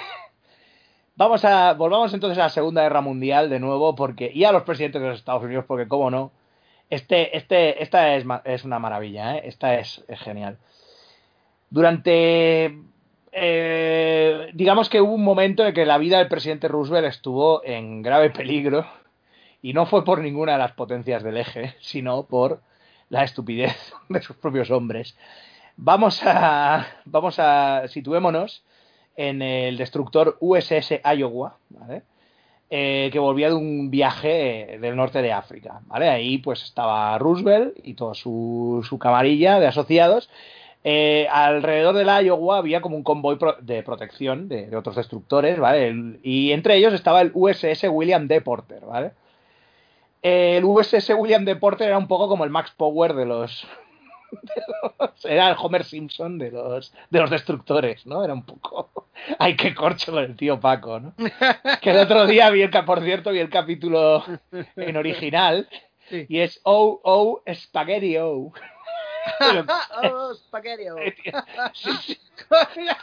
vamos 1.15 1.45
a 1.45 1.73
volvamos 1.73 2.13
entonces 2.13 2.37
a 2.37 2.43
la 2.43 2.49
Segunda 2.49 2.83
Guerra 2.83 3.01
Mundial 3.01 3.49
de 3.49 3.59
nuevo 3.59 3.95
porque 3.95 4.29
y 4.33 4.43
a 4.43 4.51
los 4.51 4.63
presidentes 4.63 5.01
de 5.01 5.07
los 5.09 5.19
Estados 5.19 5.43
Unidos 5.43 5.65
porque 5.67 5.87
cómo 5.87 6.11
no. 6.11 6.31
Este, 6.89 7.37
este, 7.37 7.81
esta 7.81 8.15
es, 8.15 8.25
es 8.43 8.65
una 8.65 8.79
maravilla, 8.79 9.37
¿eh? 9.37 9.43
esta 9.45 9.75
es, 9.75 10.03
es 10.09 10.19
genial. 10.19 10.57
Durante, 11.69 12.79
eh, 13.31 14.49
digamos 14.53 14.89
que 14.89 14.99
hubo 14.99 15.13
un 15.13 15.23
momento 15.23 15.65
en 15.65 15.73
que 15.73 15.85
la 15.85 15.97
vida 15.97 16.17
del 16.17 16.27
presidente 16.27 16.67
Roosevelt 16.67 17.07
estuvo 17.07 17.63
en 17.63 18.01
grave 18.01 18.29
peligro 18.29 18.85
y 19.61 19.71
no 19.71 19.85
fue 19.85 20.03
por 20.03 20.19
ninguna 20.19 20.53
de 20.53 20.57
las 20.57 20.73
potencias 20.73 21.23
del 21.23 21.37
eje, 21.37 21.75
sino 21.79 22.23
por 22.23 22.61
la 23.07 23.23
estupidez 23.23 23.93
de 24.09 24.21
sus 24.21 24.35
propios 24.35 24.69
hombres. 24.69 25.15
Vamos 25.77 26.21
a, 26.25 26.85
vamos 27.05 27.39
a, 27.39 27.87
situémonos 27.87 28.65
en 29.27 29.41
el 29.41 29.77
destructor 29.77 30.37
USS 30.39 31.01
Iowa, 31.15 31.57
¿vale? 31.69 32.01
Eh, 32.69 33.09
que 33.11 33.19
volvía 33.19 33.49
de 33.49 33.55
un 33.55 33.91
viaje 33.91 34.75
eh, 34.75 34.79
del 34.79 34.95
norte 34.95 35.21
de 35.21 35.33
África, 35.33 35.81
¿vale? 35.87 36.09
Ahí 36.09 36.37
pues 36.37 36.63
estaba 36.63 37.17
Roosevelt 37.17 37.77
y 37.83 37.93
toda 37.95 38.13
su, 38.13 38.97
camarilla 38.99 39.59
de 39.59 39.67
asociados. 39.67 40.29
Eh, 40.83 41.27
alrededor 41.29 41.95
del 41.95 42.07
Iowa 42.25 42.57
había 42.57 42.81
como 42.81 42.95
un 42.95 43.03
convoy 43.03 43.37
de 43.61 43.83
protección 43.83 44.47
de, 44.47 44.67
de 44.67 44.77
otros 44.77 44.95
destructores, 44.95 45.59
¿vale? 45.59 46.17
Y 46.23 46.51
entre 46.53 46.77
ellos 46.77 46.93
estaba 46.93 47.21
el 47.21 47.31
USS 47.33 47.83
William 47.89 48.27
D. 48.27 48.41
Porter, 48.41 48.85
¿vale? 48.85 49.11
El 50.23 50.63
USS 50.63 51.11
William 51.17 51.45
D. 51.45 51.55
Porter 51.57 51.89
era 51.89 51.97
un 51.97 52.07
poco 52.07 52.27
como 52.27 52.43
el 52.43 52.49
Max 52.49 52.71
Power 52.75 53.13
de 53.13 53.21
de 53.21 53.25
los- 53.27 53.67
era 55.23 55.49
el 55.49 55.55
Homer 55.59 55.83
Simpson 55.83 56.37
de 56.37 56.51
los 56.51 56.93
de 57.09 57.19
los 57.19 57.29
destructores, 57.29 58.05
¿no? 58.05 58.23
Era 58.23 58.33
un 58.33 58.43
poco 58.45 59.07
ay 59.39 59.55
qué 59.55 59.73
corcho 59.75 60.11
con 60.11 60.23
el 60.23 60.35
tío 60.35 60.59
Paco, 60.59 60.99
¿no? 60.99 61.13
Que 61.81 61.91
el 61.91 61.97
otro 61.97 62.25
día 62.25 62.49
vi 62.49 62.61
el 62.63 62.69
por 62.85 63.01
cierto 63.03 63.31
vi 63.31 63.39
el 63.39 63.49
capítulo 63.49 64.23
en 64.75 64.97
original 64.97 65.67
Sí. 66.09 66.25
y 66.27 66.39
es 66.39 66.59
oh 66.63 66.99
oh 67.05 67.41
spaghetti 67.53 68.17
oh. 68.17 68.51
Pero- 69.39 69.65
oh, 70.11 70.33
spaghetti. 70.33 70.83
Sí, 71.73 71.91
sí. 72.01 72.19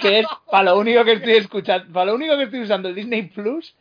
que 0.01 0.19
es 0.21 0.27
para 0.51 0.65
lo 0.73 0.79
único 0.79 1.05
que 1.05 1.13
estoy 1.13 1.35
escuchando, 1.35 1.91
para 1.93 2.07
lo 2.07 2.15
único 2.17 2.37
que 2.37 2.43
estoy 2.43 2.61
usando 2.63 2.89
el 2.89 2.95
Disney 2.95 3.23
Plus 3.23 3.75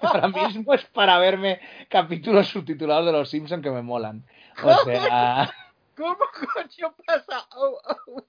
ahora 0.00 0.26
mismo 0.28 0.72
es 0.74 0.84
para 0.86 1.18
verme 1.18 1.60
capítulos 1.88 2.48
subtitulados 2.48 3.06
de 3.06 3.12
los 3.12 3.28
Simpsons 3.30 3.62
que 3.62 3.70
me 3.70 3.82
molan. 3.82 4.24
O 4.64 4.74
sea, 4.84 5.54
¿Cómo 5.96 6.18
coño 6.54 6.94
pasa? 7.06 7.48
Oh, 7.56 7.80
oh, 7.84 8.22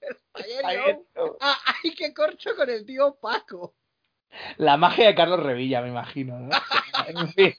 oh. 1.16 1.36
Ah, 1.40 1.58
ay, 1.66 1.94
qué 1.94 2.14
corcho 2.14 2.56
con 2.56 2.70
el 2.70 2.86
tío 2.86 3.18
Paco. 3.20 3.74
la 4.56 4.76
magia 4.76 5.06
de 5.06 5.14
Carlos 5.14 5.42
Revilla, 5.42 5.82
me 5.82 5.88
imagino, 5.88 6.38
¿no? 6.38 6.50
En 7.08 7.28
fin. 7.28 7.54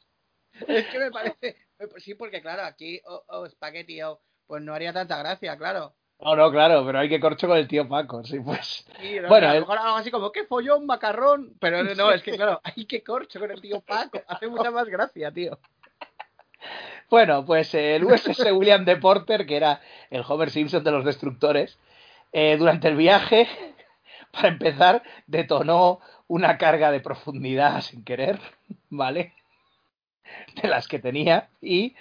Es 0.68 0.88
que 0.88 1.00
me 1.00 1.12
parece. 1.12 1.58
pues 1.78 2.04
Sí, 2.04 2.16
porque 2.16 2.42
claro, 2.42 2.64
aquí, 2.64 3.00
oh, 3.06 3.24
oh, 3.28 3.48
spaghetti, 3.48 4.02
oh, 4.02 4.22
pues 4.48 4.62
no 4.64 4.74
haría 4.74 4.92
tanta 4.92 5.18
gracia, 5.18 5.58
claro. 5.58 5.96
No, 6.20 6.36
no, 6.36 6.52
claro, 6.52 6.86
pero 6.86 7.00
hay 7.00 7.08
que 7.08 7.20
corcho 7.20 7.48
con 7.48 7.58
el 7.58 7.68
tío 7.68 7.88
Paco, 7.88 8.24
sí, 8.26 8.40
pues. 8.40 8.86
Sí, 9.00 9.20
no, 9.22 9.30
Bueno, 9.30 9.48
a 9.48 9.54
lo 9.54 9.62
mejor 9.62 9.78
algo 9.78 9.98
así 9.98 10.12
como, 10.12 10.32
¿qué 10.32 10.46
follón, 10.46 10.86
macarrón? 10.86 11.56
Pero 11.62 11.84
no, 11.84 12.12
es 12.12 12.22
que 12.24 12.32
claro, 12.36 12.60
ay, 12.64 12.86
qué 12.86 13.04
corcho 13.04 13.40
con 13.40 13.52
el 13.52 13.62
tío 13.62 13.80
Paco. 13.82 14.22
Hace 14.28 14.48
mucha 14.48 14.72
más 14.72 14.88
gracia, 14.88 15.32
tío. 15.32 15.58
Bueno, 17.10 17.44
pues 17.46 17.74
eh, 17.74 17.96
el 17.96 18.06
USS 18.06 18.52
William 18.54 18.86
D. 18.86 18.98
Porter, 18.98 19.46
que 19.46 19.58
era 19.58 19.82
el 20.10 20.24
Homer 20.28 20.50
Simpson 20.52 20.84
de 20.84 20.92
los 20.92 21.06
destructores, 21.06 21.78
eh, 22.32 22.56
durante 22.58 22.88
el 22.88 22.96
viaje, 22.96 23.48
para 24.32 24.50
empezar, 24.50 25.04
detonó 25.28 26.00
una 26.28 26.58
carga 26.58 26.92
de 26.92 27.00
profundidad 27.00 27.82
sin 27.82 28.04
querer, 28.04 28.40
¿vale? 28.90 29.34
De 30.62 30.68
las 30.68 30.88
que 30.88 31.00
tenía, 31.00 31.50
y 31.60 31.96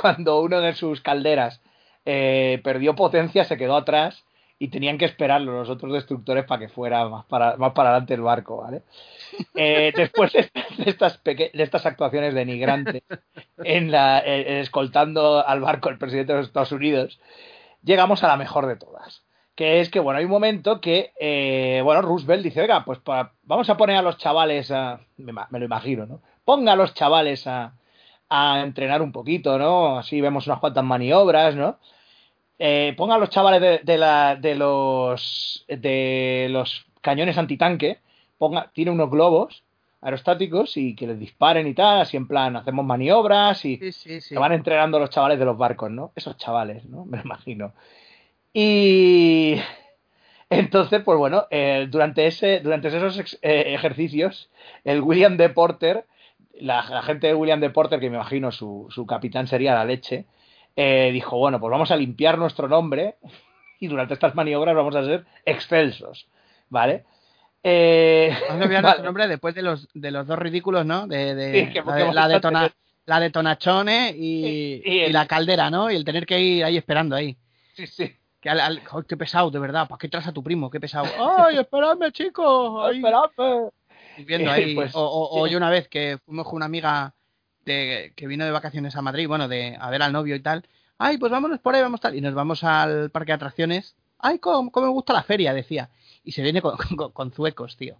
cuando 0.00 0.40
uno 0.40 0.62
de 0.62 0.72
sus 0.72 1.02
calderas 1.02 1.60
eh, 2.06 2.58
perdió 2.64 2.94
potencia, 2.94 3.44
se 3.44 3.58
quedó 3.58 3.76
atrás 3.76 4.24
y 4.62 4.68
tenían 4.68 4.98
que 4.98 5.06
esperarlo 5.06 5.52
los 5.54 5.70
otros 5.70 5.90
destructores 5.92 6.44
para 6.44 6.60
que 6.60 6.68
fuera 6.68 7.08
más 7.08 7.24
para, 7.24 7.56
más 7.56 7.72
para 7.72 7.88
adelante 7.90 8.14
el 8.14 8.20
barco, 8.20 8.58
¿vale? 8.58 8.82
Eh, 9.54 9.90
después 9.96 10.32
de, 10.34 10.50
de 10.76 10.90
estas 10.90 11.16
peque- 11.18 11.50
de 11.52 11.62
estas 11.62 11.86
actuaciones 11.86 12.34
denigrantes 12.34 13.02
en 13.64 13.90
la, 13.90 14.20
eh, 14.20 14.60
escoltando 14.60 15.44
al 15.44 15.60
barco 15.60 15.88
el 15.88 15.96
presidente 15.98 16.32
de 16.34 16.38
los 16.40 16.48
Estados 16.48 16.72
Unidos, 16.72 17.18
llegamos 17.82 18.22
a 18.22 18.28
la 18.28 18.36
mejor 18.36 18.66
de 18.66 18.76
todas. 18.76 19.24
Que 19.56 19.80
es 19.80 19.90
que, 19.90 19.98
bueno, 20.00 20.18
hay 20.18 20.24
un 20.26 20.30
momento 20.30 20.80
que, 20.80 21.12
eh, 21.18 21.80
bueno, 21.82 22.02
Roosevelt 22.02 22.42
dice, 22.42 22.60
oiga, 22.62 22.84
pues 22.84 23.00
vamos 23.42 23.68
a 23.68 23.76
poner 23.76 23.96
a 23.96 24.02
los 24.02 24.16
chavales 24.18 24.70
a... 24.70 25.00
Me, 25.16 25.32
me 25.50 25.58
lo 25.58 25.64
imagino, 25.64 26.06
¿no? 26.06 26.20
Ponga 26.44 26.72
a 26.72 26.76
los 26.76 26.94
chavales 26.94 27.46
a, 27.46 27.72
a 28.28 28.60
entrenar 28.60 29.02
un 29.02 29.12
poquito, 29.12 29.58
¿no? 29.58 29.98
Así 29.98 30.20
vemos 30.20 30.46
unas 30.46 30.60
cuantas 30.60 30.84
maniobras, 30.84 31.56
¿no? 31.56 31.78
Eh, 32.62 32.92
ponga 32.96 33.14
a 33.14 33.18
los 33.18 33.30
chavales 33.30 33.60
de, 33.62 33.78
de 33.82 33.96
la, 33.98 34.36
de 34.36 34.54
los 34.54 35.64
de 35.66 36.48
los 36.50 36.84
cañones 37.00 37.38
antitanque, 37.38 38.00
ponga, 38.36 38.70
tiene 38.74 38.90
unos 38.90 39.10
globos 39.10 39.64
aerostáticos 40.02 40.76
y 40.76 40.94
que 40.94 41.06
les 41.06 41.18
disparen 41.18 41.66
y 41.66 41.74
tal, 41.74 42.00
así 42.02 42.16
en 42.18 42.26
plan, 42.28 42.56
hacemos 42.56 42.84
maniobras 42.84 43.64
y 43.64 43.76
Sí, 43.78 43.92
sí, 43.92 44.20
sí. 44.20 44.34
se 44.34 44.38
van 44.38 44.52
entrenando 44.52 44.98
los 44.98 45.08
chavales 45.10 45.38
de 45.38 45.44
los 45.46 45.56
barcos, 45.58 45.90
¿no? 45.90 46.12
Esos 46.14 46.36
chavales, 46.36 46.84
¿no? 46.84 47.04
Me 47.06 47.16
lo 47.18 47.24
imagino. 47.24 47.72
Y 48.52 49.56
entonces, 50.50 51.02
pues 51.04 51.18
bueno, 51.18 51.46
eh, 51.50 51.86
durante, 51.90 52.26
ese, 52.26 52.60
durante 52.60 52.88
esos 52.88 53.18
ex- 53.18 53.38
eh, 53.42 53.74
ejercicios, 53.74 54.50
el 54.84 55.00
William 55.02 55.36
D. 55.36 55.48
Porter, 55.50 56.06
la, 56.60 56.84
la 56.90 57.02
gente 57.02 57.28
de 57.28 57.34
William 57.34 57.60
D. 57.60 57.70
Porter, 57.70 58.00
que 58.00 58.10
me 58.10 58.16
imagino 58.16 58.52
su, 58.52 58.86
su 58.90 59.06
capitán 59.06 59.46
sería 59.46 59.74
la 59.74 59.84
leche, 59.84 60.26
eh, 60.82 61.10
dijo, 61.12 61.36
bueno, 61.36 61.60
pues 61.60 61.70
vamos 61.70 61.90
a 61.90 61.96
limpiar 61.96 62.38
nuestro 62.38 62.68
nombre 62.68 63.16
y 63.80 63.86
durante 63.88 64.14
estas 64.14 64.34
maniobras 64.34 64.74
vamos 64.74 64.96
a 64.96 65.04
ser 65.04 65.26
excelsos, 65.44 66.26
¿vale? 66.68 67.04
Eh, 67.62 68.34
Vamos 68.48 68.62
a 68.62 68.64
olvidar 68.64 68.70
vale. 68.82 68.82
nuestro 68.82 69.04
nombre 69.04 69.28
después 69.28 69.54
de 69.54 69.62
los, 69.62 69.88
de 69.92 70.10
los 70.10 70.26
dos 70.26 70.38
ridículos, 70.38 70.86
¿no? 70.86 71.06
De, 71.06 71.34
de 71.34 71.66
Sí, 71.66 71.72
que 71.72 71.82
la, 71.84 71.92
de, 71.94 72.12
la, 72.12 72.28
y, 74.16 74.46
Y- 74.46 74.82
y 74.84 75.04
y 75.04 75.12
la 75.12 75.26
caldera, 75.26 75.68
¿no? 75.70 75.90
Y 75.90 75.96
el 75.96 76.04
tener 76.04 76.24
que 76.24 76.40
ir 76.40 76.64
ahí 76.64 76.76
esperando 76.76 77.14
ahí. 77.16 77.36
sí, 77.74 77.86
sí. 77.86 78.16
Que 78.40 78.48
al, 78.48 78.60
al- 78.60 78.86
joder, 78.86 79.04
qué 79.06 79.16
pesado, 79.18 79.50
de 79.50 79.58
verdad. 79.58 79.86
¿Para 79.86 79.98
qué 79.98 80.08
traes 80.08 80.26
a 80.26 80.32
tu 80.32 80.42
primo? 80.42 80.70
Qué 80.70 80.80
pesado. 80.80 81.06
¡Ay, 81.38 81.58
esperadme, 81.64 82.10
chicos! 82.12 82.86
Ahí, 82.88 82.96
Esperadme. 82.96 83.68
viendo 84.24 84.50
ahí. 84.50 84.74
Pues, 84.74 84.94
o 84.94 85.00
o- 85.04 85.40
o 85.40 85.46
sí. 85.46 85.52
yo 85.52 85.58
una 85.58 85.68
vez 85.68 85.88
que 85.88 86.16
fuimos 86.24 86.46
con 86.46 86.56
una 86.56 86.64
amiga 86.66 87.12
de, 87.64 88.12
que 88.16 88.26
vino 88.26 88.44
de 88.44 88.50
vacaciones 88.50 88.96
a 88.96 89.02
Madrid, 89.02 89.28
bueno, 89.28 89.48
de 89.48 89.76
a 89.80 89.90
ver 89.90 90.02
al 90.02 90.12
novio 90.12 90.34
y 90.36 90.40
tal. 90.40 90.64
Ay, 90.98 91.18
pues 91.18 91.32
vámonos 91.32 91.58
por 91.60 91.74
ahí, 91.74 91.82
vamos 91.82 92.00
tal. 92.00 92.14
Y 92.14 92.20
nos 92.20 92.34
vamos 92.34 92.62
al 92.64 93.10
parque 93.10 93.32
de 93.32 93.36
atracciones. 93.36 93.96
Ay, 94.18 94.38
cómo, 94.38 94.70
cómo 94.70 94.86
me 94.86 94.92
gusta 94.92 95.12
la 95.12 95.22
feria, 95.22 95.54
decía. 95.54 95.88
Y 96.24 96.32
se 96.32 96.42
viene 96.42 96.60
con, 96.62 96.76
con- 96.96 97.12
con 97.12 97.32
zuecos, 97.32 97.76
tío. 97.76 97.96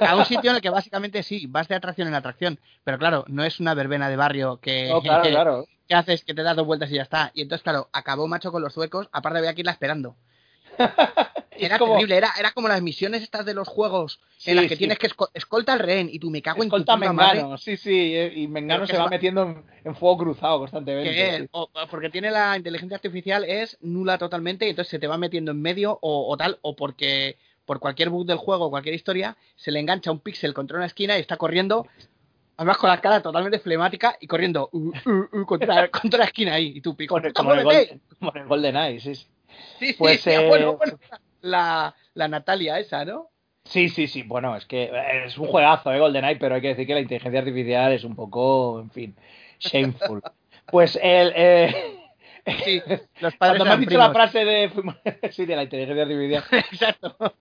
A 0.00 0.16
un 0.16 0.24
sitio 0.24 0.50
en 0.50 0.56
el 0.56 0.62
que 0.62 0.70
básicamente 0.70 1.22
sí, 1.22 1.46
vas 1.48 1.68
de 1.68 1.74
atracción 1.76 2.08
en 2.08 2.14
atracción. 2.14 2.58
Pero 2.84 2.98
claro, 2.98 3.24
no 3.28 3.44
es 3.44 3.60
una 3.60 3.74
verbena 3.74 4.08
de 4.08 4.16
barrio 4.16 4.58
que, 4.60 4.88
No, 4.88 5.00
claro, 5.00 5.22
claro. 5.28 5.66
que 5.88 5.94
haces 5.94 6.24
que 6.24 6.34
te 6.34 6.42
das 6.42 6.56
dos 6.56 6.66
vueltas 6.66 6.90
y 6.90 6.94
ya 6.96 7.02
está. 7.02 7.30
Y 7.34 7.42
entonces, 7.42 7.62
claro, 7.62 7.88
acabó 7.92 8.26
macho 8.28 8.52
con 8.52 8.62
los 8.62 8.74
zuecos. 8.74 9.08
Aparte 9.12 9.38
había 9.38 9.54
que 9.54 9.60
irla 9.62 9.72
esperando. 9.72 10.16
Era 11.56 11.78
como- 11.78 11.92
terrible, 11.94 12.16
era, 12.16 12.30
era 12.38 12.50
como 12.52 12.68
las 12.68 12.82
misiones 12.82 13.22
estas 13.22 13.44
de 13.46 13.54
los 13.54 13.68
juegos 13.68 14.20
en 14.44 14.56
las 14.56 14.64
que 14.66 14.70
sí. 14.74 14.78
tienes 14.78 14.98
que 14.98 15.08
esco- 15.08 15.30
escolta 15.34 15.72
al 15.72 15.78
rehén 15.78 16.08
y 16.12 16.18
tú 16.18 16.30
me 16.30 16.42
cago 16.42 16.62
Escolta 16.62 16.94
en 16.94 17.00
tu 17.00 17.12
madre. 17.12 17.36
Mengano, 17.42 17.58
sí, 17.58 17.76
sí, 17.76 18.14
eh, 18.16 18.32
y 18.34 18.48
Mengano 18.48 18.86
se 18.86 18.96
va 18.98 19.08
metiendo 19.08 19.42
en, 19.42 19.64
en 19.84 19.94
fuego 19.94 20.18
cruzado 20.18 20.58
constantemente. 20.58 21.10
que 21.12 21.36
es, 21.36 21.48
o- 21.52 21.70
porque 21.90 22.10
tiene 22.10 22.30
la 22.30 22.56
inteligencia 22.56 22.96
artificial 22.96 23.44
es 23.44 23.78
nula 23.80 24.18
totalmente 24.18 24.66
y 24.66 24.70
entonces 24.70 24.90
se 24.90 24.98
te 24.98 25.06
va 25.06 25.16
metiendo 25.18 25.52
en 25.52 25.62
medio 25.62 25.98
o, 26.02 26.30
o 26.32 26.36
tal 26.36 26.58
o 26.62 26.74
porque 26.74 27.36
por 27.64 27.78
cualquier 27.80 28.10
bug 28.10 28.26
del 28.26 28.36
juego 28.38 28.66
o 28.66 28.70
cualquier 28.70 28.94
historia 28.94 29.36
se 29.56 29.70
le 29.70 29.80
engancha 29.80 30.10
un 30.10 30.18
píxel 30.20 30.52
contra 30.54 30.76
una 30.76 30.86
esquina 30.86 31.16
y 31.16 31.20
está 31.20 31.36
corriendo 31.36 31.86
además 32.56 32.76
con 32.78 32.88
la 32.90 33.00
cara 33.00 33.20
totalmente 33.22 33.58
flemática 33.58 34.16
y 34.20 34.26
corriendo 34.26 34.68
uh, 34.72 34.88
uh, 34.88 35.38
uh, 35.40 35.44
contra, 35.46 35.88
contra 35.90 36.18
la 36.18 36.24
esquina 36.26 36.54
ahí 36.54 36.72
y 36.76 36.80
tú 36.80 36.94
pico 36.96 37.14
Como 37.34 37.54
en 37.54 37.60
el- 37.60 38.46
Golden 38.48 38.76
Eye, 38.76 39.00
sí, 39.00 39.14
sí. 39.14 39.26
sí, 39.78 39.92
pues, 39.98 40.20
sí, 40.20 40.30
eh, 40.30 40.46
bueno, 40.48 40.76
bueno, 40.76 40.98
la, 41.44 41.94
la 42.14 42.28
Natalia 42.28 42.78
esa 42.78 43.04
¿no? 43.04 43.30
Sí, 43.64 43.88
sí, 43.88 44.08
sí. 44.08 44.22
Bueno, 44.22 44.56
es 44.56 44.66
que 44.66 44.84
eh, 44.84 45.24
es 45.26 45.38
un 45.38 45.46
juegazo, 45.46 45.92
¿eh? 45.92 45.98
GoldenEye, 45.98 46.36
pero 46.36 46.56
hay 46.56 46.60
que 46.60 46.68
decir 46.68 46.86
que 46.86 46.94
la 46.94 47.00
inteligencia 47.00 47.40
artificial 47.40 47.92
es 47.92 48.04
un 48.04 48.14
poco, 48.14 48.80
en 48.80 48.90
fin, 48.90 49.16
shameful. 49.58 50.22
Pues 50.66 50.98
el. 51.02 51.30
Eh, 51.36 51.74
sí 52.64 52.80
los 53.20 53.36
padres 53.36 53.58
cuando 53.58 53.64
me 53.66 53.70
has 53.72 53.80
dicho 53.80 53.98
la 53.98 54.12
frase 54.12 54.44
de. 54.46 54.70
sí, 55.30 55.44
de 55.44 55.56
la 55.56 55.64
inteligencia 55.64 56.02
artificial. 56.02 56.44
exacto 56.50 57.34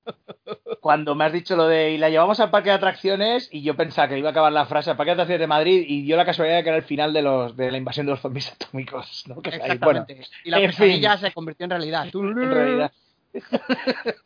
cuando 0.84 1.16
me 1.16 1.24
has 1.24 1.32
dicho 1.32 1.56
lo 1.56 1.68
de 1.68 1.94
y 1.94 1.98
la 1.98 2.10
llevamos 2.10 2.42
al 2.42 2.52
parque 2.52 2.70
de 2.70 2.76
atracciones 2.76 3.48
y 3.54 3.62
yo 3.62 3.74
pensaba 3.76 4.10
que 4.10 4.18
iba 4.20 4.28
a 4.28 4.32
acabar 4.32 4.52
la 4.52 4.66
frase 4.66 4.92
al 4.92 4.98
parque 4.98 5.12
de 5.12 5.14
atracciones 5.14 5.40
de 5.40 5.48
Madrid 5.48 5.86
y 5.88 6.02
dio 6.02 6.18
la 6.18 6.26
casualidad 6.26 6.58
de 6.58 6.64
que 6.64 6.70
era 6.70 6.78
el 6.78 6.84
final 6.84 7.14
de 7.14 7.22
los 7.22 7.56
de 7.56 7.72
la 7.72 7.78
invasión 7.78 8.06
de 8.06 8.12
los 8.12 8.20
zombies 8.20 8.52
atómicos, 8.52 9.24
¿no? 9.28 9.42
Que 9.42 9.80
bueno, 9.82 10.06
y 10.44 10.50
la 10.50 10.58
pesadilla 10.58 11.18
fin. 11.18 11.28
se 11.28 11.34
convirtió 11.34 11.64
en 11.64 11.70
realidad. 11.70 12.08
en 12.14 12.52
realidad. 12.52 12.92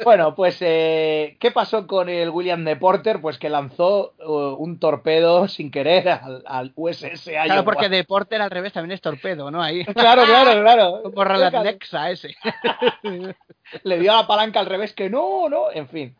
Bueno, 0.04 0.36
pues 0.36 0.58
eh, 0.62 1.38
¿qué 1.40 1.52
pasó 1.52 1.88
con 1.88 2.10
el 2.10 2.30
William 2.30 2.64
de 2.66 2.76
Porter? 2.76 3.22
Pues 3.22 3.38
que 3.38 3.50
lanzó 3.50 4.14
uh, 4.20 4.56
un 4.62 4.80
torpedo 4.80 5.48
sin 5.48 5.72
querer 5.72 6.10
al, 6.10 6.44
al 6.46 6.74
USS 6.76 7.28
Iowa. 7.28 7.44
Claro, 7.46 7.66
porque 7.66 7.90
de 7.90 8.04
Porter 8.04 8.42
al 8.42 8.52
revés 8.52 8.74
también 8.74 8.94
es 8.94 9.02
torpedo, 9.02 9.50
¿no? 9.50 9.62
Ahí. 9.62 9.86
Claro, 9.86 10.24
claro, 10.26 10.62
claro. 10.62 11.04
Como 11.14 11.64
Nexa 11.64 12.12
ese. 12.12 12.36
Le 13.84 14.00
dio 14.00 14.14
la 14.14 14.28
palanca 14.28 14.60
al 14.60 14.66
revés 14.66 14.94
que 14.94 15.10
no, 15.10 15.50
no, 15.50 15.72
en 15.72 15.88
fin. 15.88 16.16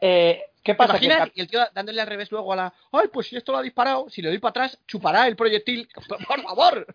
Eh, 0.00 0.42
¿Qué 0.62 0.72
¿Te 0.72 0.78
pasa? 0.78 0.96
Imaginas? 0.96 1.30
Y 1.34 1.40
el 1.40 1.48
tío 1.48 1.60
dándole 1.72 2.00
al 2.00 2.08
revés 2.08 2.32
luego 2.32 2.52
a 2.52 2.56
la. 2.56 2.74
Ay, 2.90 3.08
pues 3.12 3.28
si 3.28 3.36
esto 3.36 3.52
lo 3.52 3.58
ha 3.58 3.62
disparado, 3.62 4.10
si 4.10 4.20
le 4.20 4.28
doy 4.28 4.38
para 4.38 4.50
atrás, 4.50 4.80
chupará 4.86 5.28
el 5.28 5.36
proyectil. 5.36 5.88
¡Por 6.26 6.42
favor! 6.42 6.86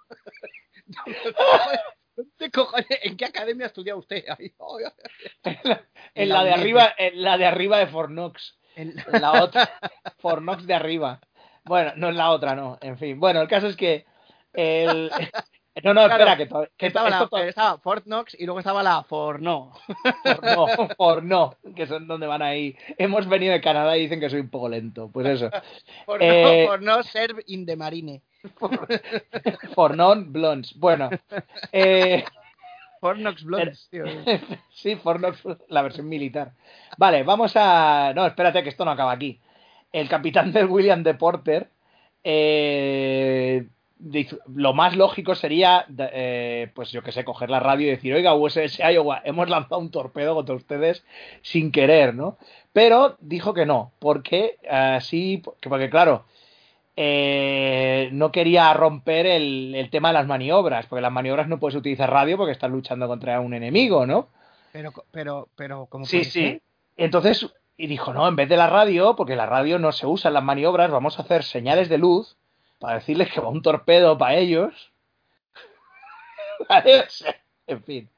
¿Dónde 2.15 2.51
cojones- 2.51 2.99
¿En 3.03 3.17
qué 3.17 3.25
academia 3.25 3.65
ha 3.65 3.67
estudiado 3.67 3.99
usted? 3.99 4.23
Ay, 4.37 4.53
en 6.15 6.29
la 6.29 6.43
de 6.43 6.51
arriba, 6.53 6.93
en 6.97 7.21
la 7.21 7.37
de 7.37 7.45
arriba 7.45 7.77
de 7.79 7.87
Fornox. 7.87 8.57
En- 8.75 8.95
En 9.13 9.21
la 9.21 9.31
otra, 9.43 9.79
Fornox 10.19 10.65
de 10.65 10.73
arriba. 10.73 11.19
Bueno, 11.63 11.93
no 11.95 12.09
es 12.09 12.15
la 12.15 12.31
otra, 12.31 12.55
no. 12.55 12.77
En 12.81 12.97
fin. 12.97 13.19
Bueno, 13.19 13.41
el 13.41 13.47
caso 13.47 13.67
es 13.67 13.75
que 13.75 14.05
el... 14.53 15.11
No, 15.85 15.93
no, 15.93 16.05
Claro, 16.05 16.23
espera, 16.25 16.35
que, 16.37 16.45
to- 16.47 16.67
que 16.75 16.87
estaba, 16.87 17.07
esto 17.07 17.29
la, 17.31 17.45
estaba 17.47 17.77
Fort 17.79 18.03
Knox 18.03 18.35
y 18.37 18.43
luego 18.45 18.59
estaba 18.59 18.83
la 18.83 19.03
Forno. 19.03 19.71
por 20.21 20.43
no, 20.43 20.67
por 20.97 21.23
no, 21.23 21.55
que 21.77 21.87
son 21.87 22.07
donde 22.09 22.27
van 22.27 22.41
ahí. 22.41 22.75
Hemos 22.97 23.25
venido 23.29 23.53
de 23.53 23.61
Canadá 23.61 23.95
y 23.97 24.01
dicen 24.01 24.19
que 24.19 24.29
soy 24.29 24.41
un 24.41 24.49
poco 24.49 24.67
lento. 24.67 25.09
Pues 25.09 25.25
eso. 25.27 25.49
Por, 26.05 26.21
Eh, 26.21 26.63
no, 26.65 26.67
por 26.71 26.81
no 26.81 27.01
ser 27.03 27.33
in 27.47 27.65
the 27.65 27.77
marine. 27.77 28.21
For 29.75 29.95
non 29.95 30.31
blondes. 30.31 30.73
Bueno. 30.77 31.09
Eh, 31.71 32.23
Fornox 33.01 33.43
Blondes, 33.43 33.87
tío. 33.89 34.05
sí, 34.69 34.95
Fornox, 34.95 35.41
la 35.69 35.81
versión 35.81 36.07
militar. 36.07 36.53
Vale, 36.97 37.23
vamos 37.23 37.53
a. 37.55 38.13
No, 38.15 38.25
espérate, 38.27 38.61
que 38.61 38.69
esto 38.69 38.85
no 38.85 38.91
acaba 38.91 39.11
aquí. 39.11 39.39
El 39.91 40.07
capitán 40.07 40.51
del 40.51 40.67
William 40.67 41.03
de 41.03 41.15
Porter. 41.15 41.69
eh, 42.23 43.65
lo 44.55 44.73
más 44.73 44.95
lógico 44.95 45.35
sería, 45.35 45.85
eh, 45.97 46.71
pues 46.73 46.91
yo 46.91 47.03
que 47.03 47.11
sé, 47.11 47.23
coger 47.23 47.49
la 47.51 47.59
radio 47.59 47.87
y 47.87 47.91
decir, 47.91 48.13
oiga, 48.13 48.33
USS 48.33 48.79
Iowa, 48.79 49.21
hemos 49.23 49.47
lanzado 49.49 49.79
un 49.79 49.91
torpedo 49.91 50.33
contra 50.33 50.55
ustedes 50.55 51.03
sin 51.43 51.71
querer, 51.71 52.15
¿no? 52.15 52.37
Pero 52.73 53.17
dijo 53.19 53.53
que 53.53 53.65
no, 53.67 53.91
porque 53.99 54.57
así, 54.67 55.43
porque 55.61 55.89
claro, 55.91 56.25
eh, 56.95 58.09
no 58.11 58.31
quería 58.31 58.73
romper 58.73 59.25
el, 59.25 59.73
el 59.75 59.89
tema 59.89 60.09
de 60.09 60.13
las 60.15 60.27
maniobras, 60.27 60.85
porque 60.87 61.01
las 61.01 61.11
maniobras 61.11 61.47
no 61.47 61.59
puedes 61.59 61.75
utilizar 61.77 62.09
radio 62.11 62.37
porque 62.37 62.51
estás 62.51 62.69
luchando 62.71 63.07
contra 63.07 63.39
un 63.39 63.53
enemigo, 63.53 64.05
¿no? 64.05 64.27
Pero, 64.71 64.91
pero, 65.11 65.47
pero, 65.55 65.85
¿cómo 65.87 66.05
Sí, 66.05 66.23
sí. 66.23 66.31
ser? 66.43 66.61
Entonces, 66.97 67.53
y 67.77 67.87
dijo, 67.87 68.13
no, 68.13 68.27
en 68.27 68.35
vez 68.35 68.47
de 68.49 68.57
la 68.57 68.67
radio, 68.67 69.15
porque 69.15 69.35
la 69.35 69.45
radio 69.45 69.79
no 69.79 69.91
se 69.91 70.05
usa 70.05 70.27
en 70.29 70.35
las 70.35 70.43
maniobras, 70.43 70.91
vamos 70.91 71.17
a 71.17 71.23
hacer 71.23 71.43
señales 71.43 71.89
de 71.89 71.97
luz 71.97 72.37
para 72.79 72.95
decirles 72.95 73.31
que 73.31 73.41
va 73.41 73.49
un 73.49 73.61
torpedo 73.61 74.17
para 74.17 74.35
ellos. 74.35 74.91
En 77.67 77.83
fin. 77.83 78.09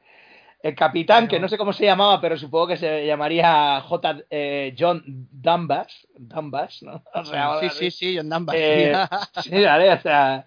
El 0.63 0.75
capitán, 0.75 1.27
que 1.27 1.41
no 1.41 1.49
sé 1.49 1.57
cómo 1.57 1.73
se 1.73 1.83
llamaba, 1.83 2.21
pero 2.21 2.37
supongo 2.37 2.67
que 2.67 2.77
se 2.77 3.05
llamaría 3.05 3.81
J. 3.81 4.17
eh, 4.29 4.73
John 4.79 5.03
Dunbas. 5.05 6.07
Dunbas, 6.17 6.81
¿no? 6.83 7.03
O 7.13 7.25
sea, 7.25 7.43
ahora 7.43 7.69
sí, 7.69 7.91
sí, 7.91 7.91
sí, 7.91 8.17
John 8.17 8.29
Dunbar. 8.29 8.55
eh, 8.57 8.93
sí, 9.43 9.61
vale, 9.61 9.91
o 9.91 9.99
sea, 9.99 10.45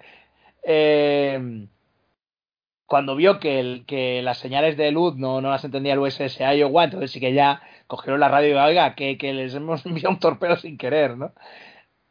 eh, 0.62 1.68
cuando 2.86 3.14
vio 3.14 3.38
que, 3.38 3.60
el, 3.60 3.84
que 3.84 4.22
las 4.22 4.38
señales 4.38 4.78
de 4.78 4.90
luz 4.90 5.16
no, 5.16 5.42
no 5.42 5.50
las 5.50 5.64
entendía 5.64 5.92
el 5.92 5.98
USS 5.98 6.38
Iowa, 6.40 6.84
entonces 6.84 7.10
sí 7.10 7.20
que 7.20 7.34
ya 7.34 7.60
cogieron 7.86 8.18
la 8.18 8.28
radio 8.28 8.54
y 8.54 8.58
oiga, 8.58 8.94
que, 8.94 9.18
que 9.18 9.34
les 9.34 9.54
hemos 9.54 9.84
enviado 9.86 10.10
un 10.10 10.18
torpedo 10.18 10.56
sin 10.56 10.78
querer, 10.78 11.16
¿no? 11.18 11.32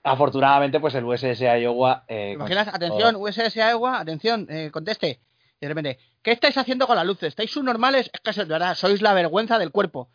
Afortunadamente, 0.04 0.80
pues 0.80 0.94
el 0.94 1.06
USS 1.06 1.42
Iowa... 1.42 2.04
Eh, 2.08 2.28
¿Te 2.28 2.32
imaginas? 2.34 2.68
Atención, 2.68 3.16
USS 3.16 3.58
Agua, 3.58 4.00
atención, 4.00 4.46
eh, 4.52 4.70
conteste. 4.72 5.20
De 5.66 5.70
repente, 5.70 6.00
¿qué 6.22 6.32
estáis 6.32 6.58
haciendo 6.58 6.86
con 6.88 6.96
las 6.96 7.06
luces? 7.06 7.30
¿Estáis 7.30 7.52
subnormales? 7.52 8.10
Es 8.14 8.20
que 8.22 8.32
de 8.44 8.46
verdad, 8.46 8.76
sois 8.76 9.02
la 9.02 9.14
vergüenza 9.14 9.58
del 9.60 9.72
cuerpo. 9.72 10.10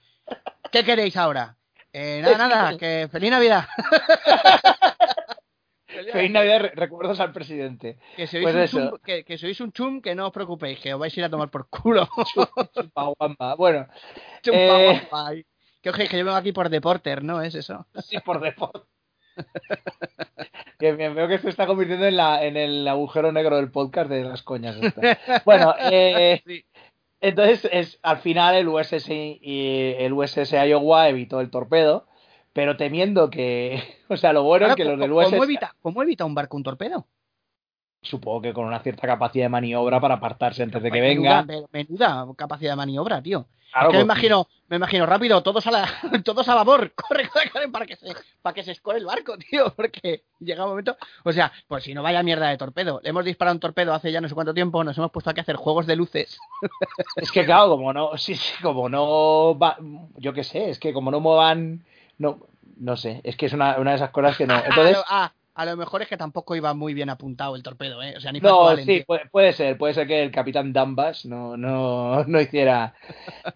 ¿Qué 0.70 0.84
queréis 0.84 1.16
ahora? 1.16 1.56
Eh, 1.92 2.20
nada, 2.22 2.48
nada, 2.48 2.78
que 2.78 3.08
feliz 3.10 3.30
Navidad. 3.30 3.64
Feliz 6.12 6.30
Navidad, 6.30 6.60
re- 6.60 6.72
recuerdos 6.76 7.18
al 7.20 7.32
presidente. 7.32 7.98
Que 8.16 8.26
sois, 8.28 8.42
Pues 8.44 8.72
un 8.74 8.90
chum, 8.90 8.98
que, 9.04 9.24
que 9.24 9.36
sois 9.36 9.60
un 9.60 9.72
chum, 9.72 10.00
que 10.00 10.14
no 10.14 10.28
os 10.28 10.32
preocupéis, 10.32 10.78
que 10.78 10.94
os 10.94 11.00
vais 11.00 11.12
a 11.14 11.20
ir 11.20 11.24
a 11.24 11.28
tomar 11.30 11.50
por 11.50 11.68
culo. 11.68 12.08
Chupaguamba. 12.74 13.54
Bueno, 13.56 13.86
Chum, 14.42 14.54
Eh. 14.56 15.02
Que 15.82 15.90
que 15.92 16.16
yo 16.18 16.24
vengo 16.24 16.36
aquí 16.36 16.52
por 16.52 16.68
deporter, 16.68 17.24
¿no? 17.24 17.42
¿Es 17.42 17.54
eso? 17.56 17.86
sí, 18.08 18.18
por 18.20 18.40
default. 18.40 18.84
Bien, 20.80 21.14
veo 21.14 21.28
que 21.28 21.38
se 21.38 21.48
está 21.48 21.66
convirtiendo 21.66 22.06
en, 22.06 22.16
la, 22.16 22.44
en 22.44 22.56
el 22.56 22.86
agujero 22.88 23.30
negro 23.32 23.56
del 23.56 23.70
podcast 23.70 24.08
de 24.10 24.24
las 24.24 24.42
coñas. 24.42 24.76
esta. 24.80 25.42
Bueno, 25.44 25.74
eh, 25.90 26.42
Sí. 26.46 26.64
Entonces, 27.22 27.68
es, 27.70 27.98
al 28.02 28.16
final 28.18 28.54
el 28.54 28.66
USS, 28.68 29.10
y 29.10 29.94
el 29.98 30.12
USS 30.14 30.52
Iowa 30.66 31.08
evitó 31.10 31.40
el 31.42 31.50
torpedo, 31.50 32.06
pero 32.54 32.78
temiendo 32.78 33.28
que, 33.28 33.82
o 34.08 34.16
sea, 34.16 34.32
lo 34.32 34.42
bueno 34.42 34.64
Ahora, 34.64 34.72
es 34.72 34.76
que 34.76 34.84
los 34.84 34.98
del 34.98 35.10
¿cómo, 35.10 35.20
USS, 35.20 35.30
¿cómo 35.30 35.44
evita, 35.44 35.74
¿Cómo 35.82 36.02
evita 36.02 36.24
un 36.24 36.34
barco 36.34 36.56
un 36.56 36.62
torpedo? 36.62 37.06
supongo 38.02 38.40
que 38.40 38.54
con 38.54 38.64
una 38.64 38.80
cierta 38.80 39.06
capacidad 39.06 39.44
de 39.44 39.48
maniobra 39.50 40.00
para 40.00 40.14
apartarse 40.14 40.62
antes 40.62 40.82
de 40.82 40.90
que 40.90 41.02
Menuda- 41.02 41.44
venga. 41.46 41.66
Menuda 41.70 42.26
capacidad 42.34 42.72
de 42.72 42.76
maniobra, 42.76 43.20
tío. 43.22 43.46
Claro, 43.72 43.92
me 43.92 44.00
imagino, 44.00 44.48
me 44.68 44.76
imagino 44.76 45.06
rápido, 45.06 45.42
todos 45.42 45.66
a 45.66 45.70
la, 45.70 45.88
todos 46.24 46.48
a 46.48 46.54
babor, 46.54 46.92
corre, 46.94 47.28
corre, 47.28 47.50
corre 47.50 47.68
para 47.68 47.86
que 47.86 47.96
se, 47.96 48.14
para 48.42 48.54
que 48.54 48.62
se 48.62 48.72
escore 48.72 48.98
el 48.98 49.04
barco, 49.04 49.36
tío, 49.38 49.72
porque 49.76 50.24
llega 50.38 50.64
un 50.64 50.70
momento, 50.70 50.96
o 51.24 51.32
sea, 51.32 51.52
pues 51.68 51.84
si 51.84 51.94
no 51.94 52.02
vaya 52.02 52.22
mierda 52.22 52.48
de 52.48 52.56
torpedo, 52.56 53.00
le 53.02 53.10
hemos 53.10 53.24
disparado 53.24 53.54
un 53.54 53.60
torpedo 53.60 53.94
hace 53.94 54.12
ya 54.12 54.20
no 54.20 54.28
sé 54.28 54.34
cuánto 54.34 54.54
tiempo, 54.54 54.82
nos 54.84 54.96
hemos 54.98 55.10
puesto 55.10 55.30
aquí 55.30 55.40
a 55.40 55.42
hacer 55.42 55.56
juegos 55.56 55.86
de 55.86 55.96
luces, 55.96 56.38
Es 57.16 57.30
que 57.30 57.44
claro, 57.44 57.70
como 57.70 57.92
no, 57.92 58.16
sí, 58.16 58.34
sí, 58.34 58.54
como 58.62 58.88
no 58.88 59.58
va, 59.58 59.76
yo 60.16 60.32
qué 60.32 60.44
sé, 60.44 60.70
es 60.70 60.78
que 60.78 60.92
como 60.92 61.10
no 61.10 61.20
muevan, 61.20 61.84
no, 62.18 62.38
no 62.76 62.96
sé, 62.96 63.20
es 63.24 63.36
que 63.36 63.46
es 63.46 63.52
una, 63.52 63.78
una 63.78 63.90
de 63.90 63.96
esas 63.96 64.10
cosas 64.10 64.36
que 64.36 64.46
no. 64.46 64.56
Entonces, 64.56 64.96
a, 64.96 64.98
lo, 64.98 65.04
ah, 65.08 65.32
a 65.54 65.64
lo 65.64 65.76
mejor 65.76 66.02
es 66.02 66.08
que 66.08 66.16
tampoco 66.16 66.54
iba 66.56 66.72
muy 66.74 66.94
bien 66.94 67.10
apuntado 67.10 67.56
el 67.56 67.62
torpedo, 67.62 68.02
eh, 68.02 68.14
o 68.16 68.20
sea, 68.20 68.32
ni 68.32 68.40
No, 68.40 68.76
sí, 68.76 69.02
puede, 69.06 69.26
puede 69.26 69.52
ser, 69.52 69.76
puede 69.76 69.94
ser 69.94 70.06
que 70.06 70.22
el 70.22 70.30
capitán 70.30 70.72
Dunbas 70.72 71.26
no, 71.26 71.56
no, 71.56 72.24
no 72.24 72.40
hiciera. 72.40 72.94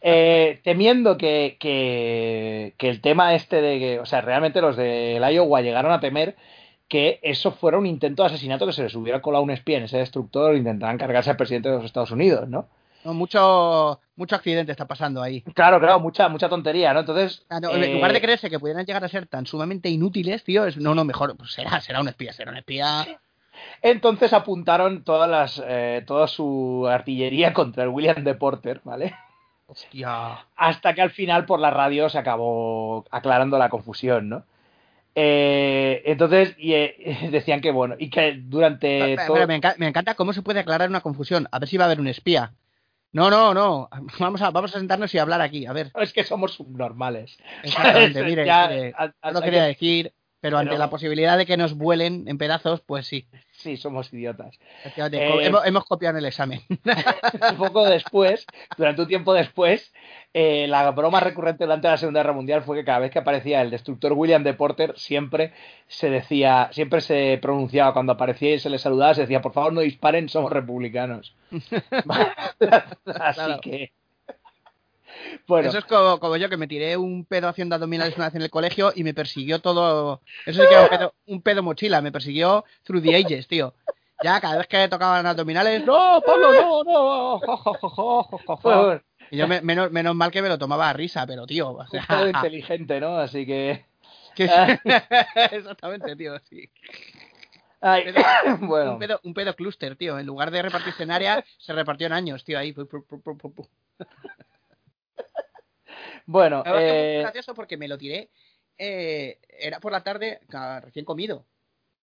Eh, 0.07 0.61
temiendo 0.63 1.17
que, 1.17 1.57
que, 1.59 2.75
que 2.77 2.89
el 2.91 3.01
tema 3.01 3.35
este 3.35 3.63
de 3.63 3.79
que, 3.79 4.01
o 4.01 4.07
sea, 4.07 4.21
realmente 4.21 4.61
los 4.61 4.77
del 4.77 5.23
Iowa 5.23 5.63
llegaron 5.63 5.93
a 5.93 6.01
temer 6.01 6.37
que 6.89 7.21
eso 7.23 7.53
fuera 7.53 7.79
un 7.79 7.87
intento 7.87 8.23
de 8.23 8.29
asesinato, 8.29 8.67
que 8.67 8.73
se 8.73 8.83
les 8.83 8.95
hubiera 8.95 9.23
colado 9.23 9.43
un 9.43 9.51
espía 9.51 9.79
en 9.79 9.85
ese 9.85 9.99
destructor 9.99 10.55
e 10.55 10.59
intentaran 10.59 10.99
cargarse 10.99 11.31
al 11.31 11.37
presidente 11.37 11.71
de 11.71 11.77
los 11.77 11.85
Estados 11.85 12.11
Unidos, 12.11 12.49
¿no? 12.49 12.69
No, 13.05 13.15
mucho, 13.15 14.01
mucho 14.17 14.35
accidente 14.35 14.73
está 14.73 14.87
pasando 14.87 15.23
ahí. 15.23 15.43
Claro, 15.55 15.79
claro, 15.79 16.01
mucha, 16.01 16.29
mucha 16.29 16.49
tontería, 16.49 16.93
¿no? 16.95 17.01
Entonces. 17.01 17.45
Ah, 17.51 17.61
no, 17.61 17.71
eh, 17.71 17.85
En 17.87 17.93
lugar 17.95 18.13
de 18.13 18.21
creerse 18.21 18.49
que 18.51 18.59
pudieran 18.59 18.87
llegar 18.87 19.05
a 19.05 19.09
ser 19.09 19.27
tan 19.27 19.47
sumamente 19.47 19.89
inútiles, 19.91 20.43
tío, 20.43 20.65
es, 20.65 20.77
no, 20.77 20.95
no, 20.95 21.05
mejor, 21.05 21.37
pues 21.37 21.53
será, 21.53 21.81
será 21.81 22.01
un 22.01 22.09
espía, 22.09 22.33
será 22.33 22.51
un 22.51 22.57
espía. 22.57 23.07
Entonces 23.83 24.33
apuntaron 24.33 25.05
todas 25.05 25.29
las, 25.31 25.63
eh, 25.67 26.03
toda 26.07 26.27
su 26.27 26.87
artillería 26.91 27.53
contra 27.55 27.83
el 27.85 27.91
William 27.91 28.25
de 28.25 28.35
Porter, 28.35 28.81
¿vale? 28.85 29.15
Hostia. 29.67 30.45
hasta 30.57 30.93
que 30.95 31.01
al 31.01 31.11
final 31.11 31.47
por 31.47 31.59
la 31.59 31.71
radio 31.71 32.11
se 32.11 32.19
acabó 32.19 33.05
aclarando 33.11 33.57
la 33.59 33.71
confusión, 33.71 34.29
¿no? 34.29 34.45
Eh, 35.15 36.03
entonces 36.07 36.55
y, 36.59 36.75
eh, 36.75 37.29
decían 37.31 37.61
que 37.61 37.71
bueno 37.71 37.95
y 37.99 38.11
que 38.11 38.33
durante 38.37 39.15
Pero, 39.17 39.27
todo 39.27 39.35
pero 39.35 39.47
me, 39.47 39.61
enca- 39.61 39.75
me 39.79 39.87
encanta 39.87 40.15
cómo 40.15 40.33
se 40.33 40.43
puede 40.43 40.61
aclarar 40.61 40.89
una 40.89 41.01
confusión. 41.01 41.49
A 41.51 41.59
ver 41.59 41.69
si 41.69 41.77
va 41.77 41.85
a 41.85 41.87
haber 41.87 42.01
un 42.01 42.09
espía. 42.09 42.53
No, 43.15 43.31
no, 43.31 43.55
no. 43.55 43.89
Vamos 44.19 44.43
a, 44.43 44.51
vamos 44.51 44.75
a 44.75 44.79
sentarnos 44.79 45.15
y 45.15 45.19
hablar 45.19 45.41
aquí. 45.41 45.65
A 45.67 45.73
ver. 45.73 45.91
es 45.95 46.13
que 46.13 46.25
somos 46.25 46.53
subnormales. 46.53 47.39
Exactamente. 47.63 48.23
Mire, 48.25 48.45
Ya, 48.45 48.69
mire, 48.69 48.95
no 49.33 49.41
que- 49.41 49.45
quería 49.45 49.65
decir, 49.65 50.13
pero 50.45 50.59
ante 50.59 50.73
pero- 50.73 50.79
la 50.79 50.91
posibilidad 50.91 51.39
de 51.39 51.47
que 51.47 51.57
nos 51.57 51.75
vuelen 51.75 52.29
en 52.29 52.37
pedazos, 52.37 52.83
pues 52.83 53.07
sí. 53.07 53.27
sí 53.53 53.79
somos 53.79 54.13
idiotas. 54.13 54.59
Efectivamente, 54.81 55.25
Eh, 55.43 55.47
hemos, 55.47 55.65
hemos 55.67 55.85
copiado 55.87 56.19
en 56.19 56.19
el 56.19 56.27
examen. 56.29 56.61
un 57.51 57.57
poco 57.57 57.85
después 57.87 58.45
durante 58.77 59.01
un 59.01 59.09
tiempo 59.09 59.33
después 59.33 59.91
eh, 60.35 60.67
la 60.69 60.91
broma 60.91 61.21
recurrente 61.21 61.65
durante 61.65 61.89
la 61.89 61.97
Segunda 61.97 62.21
Guerra 62.21 62.35
Mundial 62.35 62.63
fue 62.63 62.77
que 62.77 62.85
cada 62.85 62.99
vez 62.99 63.11
que 63.11 63.21
aparecía 63.21 63.63
el 63.63 63.71
destructor 63.71 64.13
William 64.13 64.43
de 64.45 64.53
Porter 64.53 64.93
siempre 64.99 65.53
se 65.89 66.11
decía 66.11 66.69
siempre 66.73 67.01
se 67.01 67.39
pronunciaba 67.41 67.95
cuando 67.95 68.13
aparecía 68.13 68.55
y 68.55 68.59
se 68.59 68.69
le 68.69 68.79
saludaba 68.79 69.15
se 69.15 69.23
decía 69.23 69.41
por 69.41 69.53
favor 69.55 69.73
no 69.73 69.81
disparen 69.81 70.29
somos 70.29 70.53
republicanos 70.53 71.35
así 71.51 73.35
Claro. 73.35 73.61
que 73.63 73.93
Bueno, 75.47 75.69
Eso 75.69 75.79
es 75.79 75.85
como, 75.85 76.19
como 76.21 76.37
yo 76.37 76.49
que 76.49 76.57
me 76.57 76.67
tiré 76.67 76.97
un 76.97 77.25
pedo 77.25 77.49
haciendo 77.49 77.75
abdominales 77.75 78.17
una 78.17 78.27
vez 78.27 78.35
en 78.35 78.43
el 78.43 78.51
colegio 78.51 78.93
y 78.95 79.05
me 79.05 79.15
persiguió 79.15 79.61
todo. 79.61 80.21
Eso 80.47 80.61
sí 80.63 80.69
que 80.69 80.75
era 80.75 80.83
un 80.83 80.89
pedo, 80.89 81.15
un 81.27 81.43
pedo 81.43 81.63
mochila, 81.63 82.01
me 82.01 82.13
persiguió 82.13 82.65
through 82.85 83.03
the 83.03 83.15
ages, 83.17 83.47
tío. 83.47 83.75
Ya 84.23 84.41
cada 84.41 84.57
vez 84.59 84.67
que 84.69 84.89
tocaban 84.89 85.27
abdominales, 85.27 85.85
no, 85.85 86.23
Pablo, 86.25 86.53
no, 86.53 86.85
no. 86.85 87.39
jo, 87.41 87.57
jo, 87.57 87.75
jo, 87.75 87.89
jo, 87.89 88.23
jo, 88.23 88.39
jo, 88.39 88.57
jo". 88.57 88.61
bueno, 88.63 89.03
Y 89.31 89.37
yo 89.37 89.49
me- 89.49 89.61
menos, 89.61 89.91
menos 89.91 90.15
mal 90.15 90.31
que 90.31 90.41
me 90.43 90.49
lo 90.49 90.59
tomaba 90.59 90.89
a 90.89 90.93
risa, 90.93 91.27
pero 91.27 91.47
tío, 91.47 91.71
o 91.73 91.87
sea, 91.87 92.01
un 92.01 92.07
pedo 92.07 92.29
inteligente, 92.29 93.01
¿no? 93.01 93.17
Así 93.19 93.45
que. 93.45 93.85
que- 94.35 94.49
Ah. 94.51 94.81
exactamente, 95.51 96.17
tío, 96.17 96.39
sí. 96.41 96.71
Ay, 97.81 98.05
Pedo- 98.05 98.23
bueno, 98.67 98.93
Un 98.93 98.99
pedo, 98.99 99.21
un 99.25 99.35
pedo 99.35 99.55
clúster, 99.57 99.97
tío. 99.97 100.19
En 100.19 100.27
lugar 100.27 100.51
de 100.51 100.63
repartirse 100.63 101.03
en 101.03 101.11
área, 101.11 101.45
se 101.59 101.73
repartió 101.75 102.07
en 102.07 102.13
años, 102.15 102.45
tío, 102.45 102.59
ahí. 102.59 102.73
Pu, 102.73 102.87
pu, 102.87 103.05
pu, 103.05 103.21
pu, 103.21 103.37
pu, 103.37 103.53
pu. 103.55 103.69
Bueno, 106.27 106.63
La 106.65 106.73
verdad 106.73 106.97
es 106.97 107.07
que 107.09 107.19
eh, 107.19 107.19
gracioso 107.21 107.55
porque 107.55 107.77
me 107.77 107.89
lo 107.89 107.99
tiré. 107.99 108.31
eh, 108.79 109.39
era 109.49 109.81
por 109.81 109.93
la 109.93 110.03
tarde, 110.03 110.41
recién 110.83 111.05
comido. 111.05 111.47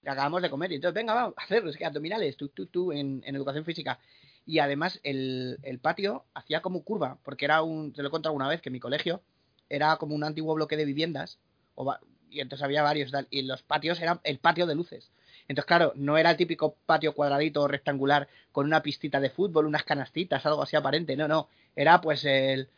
Acabamos 0.05 0.41
de 0.41 0.49
comer. 0.49 0.71
Y 0.71 0.75
entonces, 0.75 0.95
venga, 0.95 1.13
vamos 1.13 1.35
a 1.37 1.43
hacer 1.43 1.67
es 1.67 1.77
que 1.77 1.85
abdominales, 1.85 2.37
tú, 2.37 2.49
tú, 2.49 2.67
tú, 2.67 2.91
en, 2.91 3.23
en 3.25 3.35
educación 3.35 3.65
física. 3.65 3.99
Y 4.45 4.59
además, 4.59 4.99
el, 5.03 5.59
el 5.63 5.79
patio 5.79 6.25
hacía 6.33 6.61
como 6.61 6.83
curva, 6.83 7.19
porque 7.23 7.45
era 7.45 7.61
un. 7.63 7.93
Te 7.93 8.01
lo 8.01 8.07
he 8.09 8.11
contado 8.11 8.31
alguna 8.31 8.49
vez 8.49 8.61
que 8.61 8.69
mi 8.71 8.79
colegio 8.79 9.23
era 9.69 9.97
como 9.97 10.15
un 10.15 10.23
antiguo 10.23 10.55
bloque 10.55 10.77
de 10.77 10.85
viviendas. 10.85 11.39
o 11.75 11.95
y 12.29 12.39
entonces 12.41 12.63
había 12.63 12.83
varios. 12.83 13.11
y 13.29 13.43
los 13.43 13.63
patios 13.63 13.99
eran 14.01 14.21
el 14.23 14.39
patio 14.39 14.65
de 14.65 14.75
luces. 14.75 15.11
Entonces, 15.47 15.65
claro, 15.67 15.91
no 15.95 16.17
era 16.17 16.31
el 16.31 16.37
típico 16.37 16.77
patio 16.85 17.13
cuadradito 17.13 17.61
o 17.61 17.67
rectangular 17.67 18.27
con 18.51 18.65
una 18.65 18.81
pistita 18.81 19.19
de 19.19 19.29
fútbol, 19.29 19.65
unas 19.65 19.83
canastitas, 19.83 20.45
algo 20.45 20.63
así 20.63 20.75
aparente. 20.77 21.15
No, 21.17 21.27
no. 21.27 21.49
Era 21.75 21.99
pues 22.01 22.23
el 22.25 22.69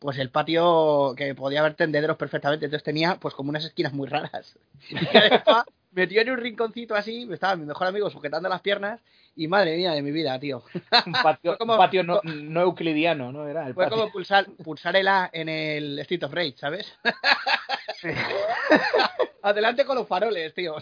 pues 0.00 0.18
el 0.18 0.30
patio 0.30 1.14
que 1.16 1.34
podía 1.36 1.60
haber 1.60 1.74
tendederos 1.74 2.16
perfectamente, 2.16 2.64
entonces 2.64 2.82
tenía 2.82 3.16
pues 3.20 3.34
como 3.34 3.50
unas 3.50 3.64
esquinas 3.64 3.92
muy 3.92 4.08
raras. 4.08 4.58
Y 5.92 5.96
metió 5.96 6.22
en 6.22 6.30
un 6.30 6.36
rinconcito 6.38 6.94
así, 6.94 7.26
me 7.26 7.34
estaba 7.34 7.56
mi 7.56 7.66
mejor 7.66 7.88
amigo 7.88 8.08
sujetando 8.10 8.48
las 8.48 8.60
piernas 8.60 9.00
y 9.34 9.48
madre 9.48 9.76
mía 9.76 9.90
de 9.90 10.02
mi 10.02 10.12
vida, 10.12 10.38
tío. 10.38 10.62
un 11.06 11.12
patio, 11.12 11.50
fue 11.52 11.58
como- 11.58 11.72
un 11.72 11.78
patio 11.80 12.04
no, 12.04 12.20
no 12.22 12.60
euclidiano, 12.60 13.32
¿no? 13.32 13.48
Era 13.48 13.66
el 13.66 13.74
Fue 13.74 13.84
patio. 13.86 13.98
como 13.98 14.12
pulsar, 14.12 14.46
pulsar 14.64 14.94
el 14.96 15.08
A 15.08 15.28
en 15.32 15.48
el 15.48 15.98
Street 15.98 16.22
of 16.22 16.32
Rage, 16.32 16.54
¿sabes? 16.58 16.92
Adelante 19.42 19.84
con 19.84 19.96
los 19.96 20.06
faroles, 20.06 20.52
tío. 20.54 20.76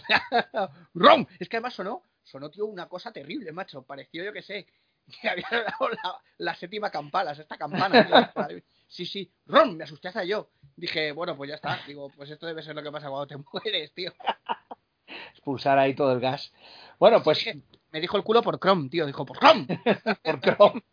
¡rom! 0.93 1.25
Es 1.39 1.47
que 1.49 1.57
además 1.57 1.73
sonó, 1.73 2.03
sonó, 2.23 2.49
tío, 2.51 2.65
una 2.65 2.87
cosa 2.87 3.11
terrible, 3.11 3.51
macho. 3.51 3.81
Pareció, 3.83 4.23
yo 4.23 4.33
que 4.33 4.41
sé, 4.41 4.67
que 5.21 5.29
había 5.29 5.47
dado 5.51 5.89
la, 5.89 6.19
la 6.37 6.55
séptima 6.55 6.89
campana, 6.91 7.31
esta 7.31 7.57
campana. 7.57 8.05
tío. 8.47 8.61
Sí, 8.89 9.05
sí, 9.05 9.31
¡rom! 9.45 9.75
Me 9.75 9.83
asusté 9.83 10.07
hasta 10.07 10.23
yo. 10.23 10.49
Dije, 10.75 11.11
bueno, 11.11 11.37
pues 11.37 11.47
ya 11.49 11.55
está. 11.55 11.79
Digo, 11.87 12.09
pues 12.15 12.29
esto 12.29 12.47
debe 12.47 12.63
ser 12.63 12.75
lo 12.75 12.81
que 12.83 12.91
pasa 12.91 13.07
cuando 13.09 13.27
te 13.27 13.37
mueres, 13.53 13.93
tío. 13.93 14.11
expulsar 15.31 15.77
ahí 15.77 15.93
todo 15.93 16.11
el 16.11 16.19
gas. 16.19 16.51
Bueno, 16.99 17.21
pues 17.23 17.37
Sí, 17.37 17.63
me 17.91 18.01
dijo 18.01 18.17
el 18.17 18.23
culo 18.23 18.41
por 18.41 18.59
Chrome, 18.59 18.89
tío. 18.89 19.05
Dijo, 19.05 19.25
por 19.25 19.37
Chrome. 19.37 19.67
por 20.23 20.41
Chrome. 20.41 20.83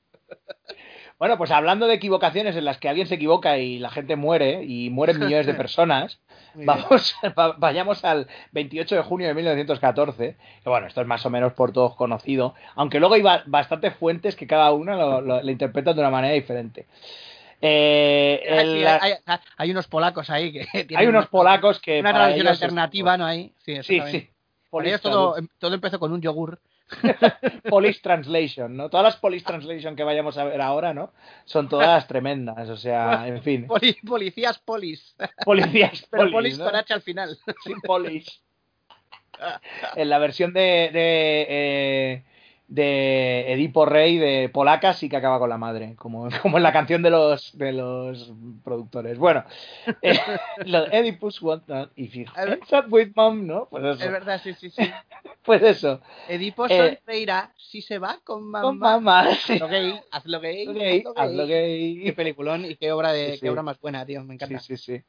Bueno, 1.19 1.39
pues 1.39 1.51
hablando 1.51 1.87
de 1.87 1.95
equivocaciones 1.95 2.55
en 2.57 2.67
las 2.67 2.77
que 2.79 2.91
alguien 2.91 3.07
se 3.07 3.15
equivoca 3.15 3.57
y 3.57 3.79
la 3.79 3.89
gente 3.89 4.17
muere 4.17 4.63
y 4.65 4.91
mueren 4.91 5.19
millones 5.19 5.47
de 5.47 5.55
personas, 5.59 6.21
vamos, 6.55 7.15
va- 7.39 7.55
vayamos 7.57 8.05
al 8.05 8.29
28 8.53 8.97
de 8.97 9.03
junio 9.03 9.27
de 9.29 9.33
1914, 9.35 10.37
que 10.63 10.69
bueno, 10.69 10.87
esto 10.89 11.01
es 11.01 11.07
más 11.07 11.25
o 11.25 11.31
menos 11.31 11.55
por 11.55 11.73
todos 11.73 11.97
conocido, 11.97 12.55
aunque 12.75 13.01
luego 13.01 13.15
hay 13.15 13.23
ba- 13.23 13.45
bastantes 13.47 13.95
fuentes 13.97 14.37
que 14.37 14.47
cada 14.47 14.71
una 14.73 14.95
lo, 14.95 15.23
lo- 15.23 15.43
lo 15.43 15.51
interpretan 15.51 15.95
de 15.95 16.01
una 16.03 16.11
manera 16.11 16.35
diferente. 16.35 16.87
Eh, 17.61 18.43
el- 18.47 18.87
hay, 18.87 19.13
hay- 19.25 19.39
hay 19.57 19.71
unos 19.71 19.87
polacos 19.89 20.29
ahí 20.31 20.53
que 20.53 20.67
tienen 20.87 20.97
hay 20.99 21.07
unos 21.07 21.23
una- 21.25 21.31
polacos 21.31 21.81
que 21.81 22.01
Una 22.01 22.13
tradición 22.13 22.49
alternativa, 22.49 23.17
¿no? 23.17 23.27
Ahí. 23.27 23.53
Sí, 23.65 23.83
sí, 23.83 24.01
sí. 24.11 24.31
Todo, 25.03 25.39
em, 25.39 25.49
todo 25.59 25.75
empezó 25.75 25.99
con 25.99 26.13
un 26.13 26.21
yogur. 26.21 26.61
Police 27.69 28.01
Translation, 28.01 28.77
¿no? 28.77 28.89
Todas 28.91 29.03
las 29.05 29.17
Police 29.17 29.45
Translation 29.45 29.97
que 29.97 30.05
vayamos 30.05 30.37
a 30.39 30.45
ver 30.45 30.61
ahora, 30.61 30.93
¿no? 30.95 31.13
Son 31.45 31.69
todas 31.69 32.07
tremendas, 32.09 32.69
o 32.69 32.77
sea, 32.77 33.27
en 33.27 33.43
fin. 33.43 33.67
Poli- 33.67 33.97
policías 34.07 34.59
polis. 34.59 35.17
Policías 35.45 36.07
Pero 36.11 36.25
polis, 36.25 36.33
polis 36.35 36.59
¿no? 36.59 36.65
con 36.67 36.77
H 36.77 36.93
al 36.95 37.03
final. 37.03 37.37
Sin 37.65 37.81
polis. 37.81 38.43
En 39.97 40.09
la 40.09 40.19
versión 40.19 40.53
de, 40.53 40.91
de, 40.93 41.47
eh, 41.49 42.25
de 42.69 43.53
Edipo 43.53 43.87
Rey 43.87 44.19
de 44.19 44.49
Polaca 44.49 44.93
sí 44.93 45.09
que 45.09 45.17
acaba 45.17 45.39
con 45.39 45.49
la 45.49 45.57
madre, 45.59 45.95
como, 45.97 46.29
como 46.43 46.57
en 46.57 46.63
la 46.65 46.73
canción 46.73 47.03
de 47.03 47.11
los, 47.11 47.57
de 47.57 47.73
los 47.73 48.33
productores. 48.65 49.19
Bueno, 49.19 49.45
eh, 50.03 50.19
Oedipus 50.93 51.41
want 51.43 51.69
not 51.69 51.93
if 51.97 52.15
he 52.15 52.27
ends 52.37 52.73
up 52.73 52.87
with 52.93 53.13
mom, 53.15 53.47
¿no? 53.47 53.69
Pues 53.71 53.85
Es 53.85 54.01
eso. 54.01 54.11
verdad, 54.11 54.41
sí, 54.43 54.55
sí, 54.55 54.71
sí. 54.71 54.83
Pues 55.45 55.63
eso. 55.63 56.01
Edipo 56.29 56.67
Eh, 56.67 56.77
Solteira, 56.77 57.53
si 57.57 57.81
se 57.81 58.01
va 58.01 58.19
con 58.25 58.43
mamá. 58.43 58.63
Con 58.63 58.79
mamá, 58.81 59.29
sí. 59.37 59.53
Hazlo 59.53 59.69
gay, 59.69 60.01
hazlo 60.11 60.41
gay, 60.41 60.67
Gay, 60.67 61.05
hazlo 61.15 61.47
gay. 61.47 62.03
Qué 62.03 62.13
peliculón 62.15 62.65
y 62.65 62.75
qué 62.75 62.91
obra 62.91 63.13
de 63.13 63.27
Sí, 63.27 63.33
sí. 63.35 63.41
qué 63.43 63.51
obra 63.51 63.63
más 63.63 63.81
buena, 63.81 64.05
tío, 64.05 64.25
me 64.25 64.35
encanta. 64.35 64.59
Sí, 64.59 64.77
sí, 64.77 64.97
sí. 64.97 65.03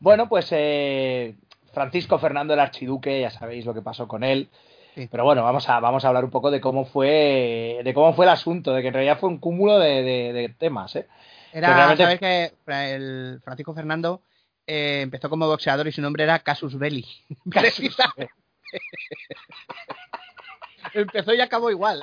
Bueno, 0.00 0.30
pues 0.30 0.48
eh, 0.52 1.36
Francisco 1.74 2.18
Fernando 2.18 2.54
el 2.54 2.60
Archiduque, 2.60 3.20
ya 3.20 3.30
sabéis 3.30 3.66
lo 3.66 3.74
que 3.74 3.82
pasó 3.82 4.08
con 4.08 4.24
él. 4.24 4.48
Sí. 4.94 5.08
Pero 5.10 5.24
bueno, 5.24 5.42
vamos 5.42 5.68
a, 5.68 5.80
vamos 5.80 6.04
a 6.04 6.08
hablar 6.08 6.24
un 6.24 6.30
poco 6.30 6.50
de 6.50 6.60
cómo 6.60 6.84
fue 6.84 7.80
de 7.82 7.94
cómo 7.94 8.12
fue 8.14 8.26
el 8.26 8.30
asunto, 8.30 8.72
de 8.74 8.82
que 8.82 8.88
en 8.88 8.94
realidad 8.94 9.18
fue 9.18 9.30
un 9.30 9.38
cúmulo 9.38 9.78
de, 9.78 10.02
de- 10.02 10.32
de 10.34 10.48
temas, 10.50 10.94
¿eh? 10.96 11.08
Era, 11.52 11.68
Que 11.68 11.74
realmente- 11.74 12.02
sabes 12.04 12.20
que 12.20 12.52
el 12.94 13.40
Francisco 13.42 13.72
Fernando 13.74 14.20
eh, 14.66 15.00
empezó 15.02 15.30
como 15.30 15.46
boxeador 15.46 15.88
y 15.88 15.92
su 15.92 16.02
nombre 16.02 16.24
era 16.24 16.38
Casus 16.40 16.78
Belli. 16.78 17.06
Precisamente. 17.50 18.32
empezó 20.94 21.34
y 21.34 21.40
acabó 21.40 21.70
igual. 21.70 22.00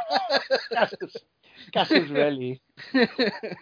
Casus, 0.70 1.24
Casus 1.70 2.10
Belli. 2.10 2.60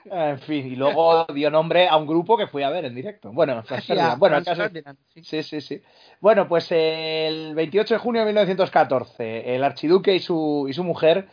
En 0.05 0.39
fin, 0.41 0.67
y 0.67 0.77
luego 0.77 1.27
dio 1.27 1.51
nombre 1.51 1.89
a 1.89 1.97
un 1.97 2.07
grupo 2.07 2.37
que 2.37 2.47
fui 2.47 2.63
a 2.63 2.71
ver 2.71 2.85
en 2.85 2.95
directo. 2.95 3.33
Bueno, 3.33 3.63
Sí, 3.63 3.75
a 3.75 3.79
Ferdinand. 3.81 4.19
bueno, 4.19 4.43
Ferdinand, 4.45 4.99
sí. 5.15 5.43
Sí, 5.43 5.61
sí. 5.61 5.83
Bueno, 6.21 6.49
pues 6.49 6.71
el 6.73 7.55
28 7.55 7.95
de 7.95 7.99
junio 7.99 8.21
de 8.23 8.27
1914, 8.27 9.55
el 9.55 9.63
archiduque 9.65 10.15
y 10.15 10.21
su, 10.21 10.67
y 10.69 10.73
su 10.73 10.85
mujer 10.85 11.29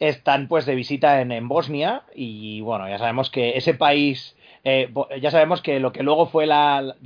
están 0.00 0.48
pues 0.48 0.64
de 0.64 0.74
visita 0.74 1.20
en, 1.20 1.32
en 1.32 1.48
Bosnia 1.48 2.04
y 2.14 2.60
bueno, 2.60 2.88
ya 2.88 2.98
sabemos 2.98 3.30
que 3.30 3.56
ese 3.56 3.74
país, 3.74 4.36
eh, 4.64 4.92
ya 5.20 5.30
sabemos 5.30 5.60
que 5.60 5.80
lo 5.80 5.92
que 5.92 6.02
luego 6.02 6.26
fue 6.26 6.46
la... 6.46 6.80
la- 6.82 6.96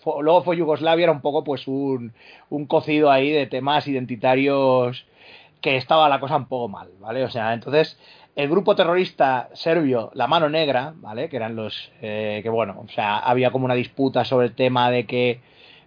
fue- 0.00 0.22
luego 0.22 0.42
fue 0.42 0.56
Yugoslavia 0.56 1.04
era 1.04 1.12
un 1.12 1.20
poco 1.20 1.42
pues 1.44 1.66
un, 1.66 2.12
un 2.50 2.66
cocido 2.66 3.10
ahí 3.10 3.30
de 3.30 3.46
temas 3.46 3.86
identitarios 3.88 5.04
que 5.60 5.76
estaba 5.76 6.08
la 6.08 6.20
cosa 6.20 6.36
un 6.36 6.46
poco 6.46 6.68
mal, 6.68 6.88
¿vale? 7.00 7.24
O 7.24 7.30
sea, 7.30 7.52
entonces 7.52 7.98
el 8.38 8.48
grupo 8.48 8.76
terrorista 8.76 9.48
serbio, 9.52 10.12
la 10.14 10.28
Mano 10.28 10.48
Negra, 10.48 10.94
¿vale? 10.94 11.28
Que 11.28 11.36
eran 11.36 11.56
los 11.56 11.90
eh, 12.00 12.38
que 12.40 12.48
bueno, 12.48 12.84
o 12.86 12.88
sea, 12.88 13.18
había 13.18 13.50
como 13.50 13.64
una 13.64 13.74
disputa 13.74 14.24
sobre 14.24 14.46
el 14.46 14.54
tema 14.54 14.92
de 14.92 15.06
que 15.06 15.40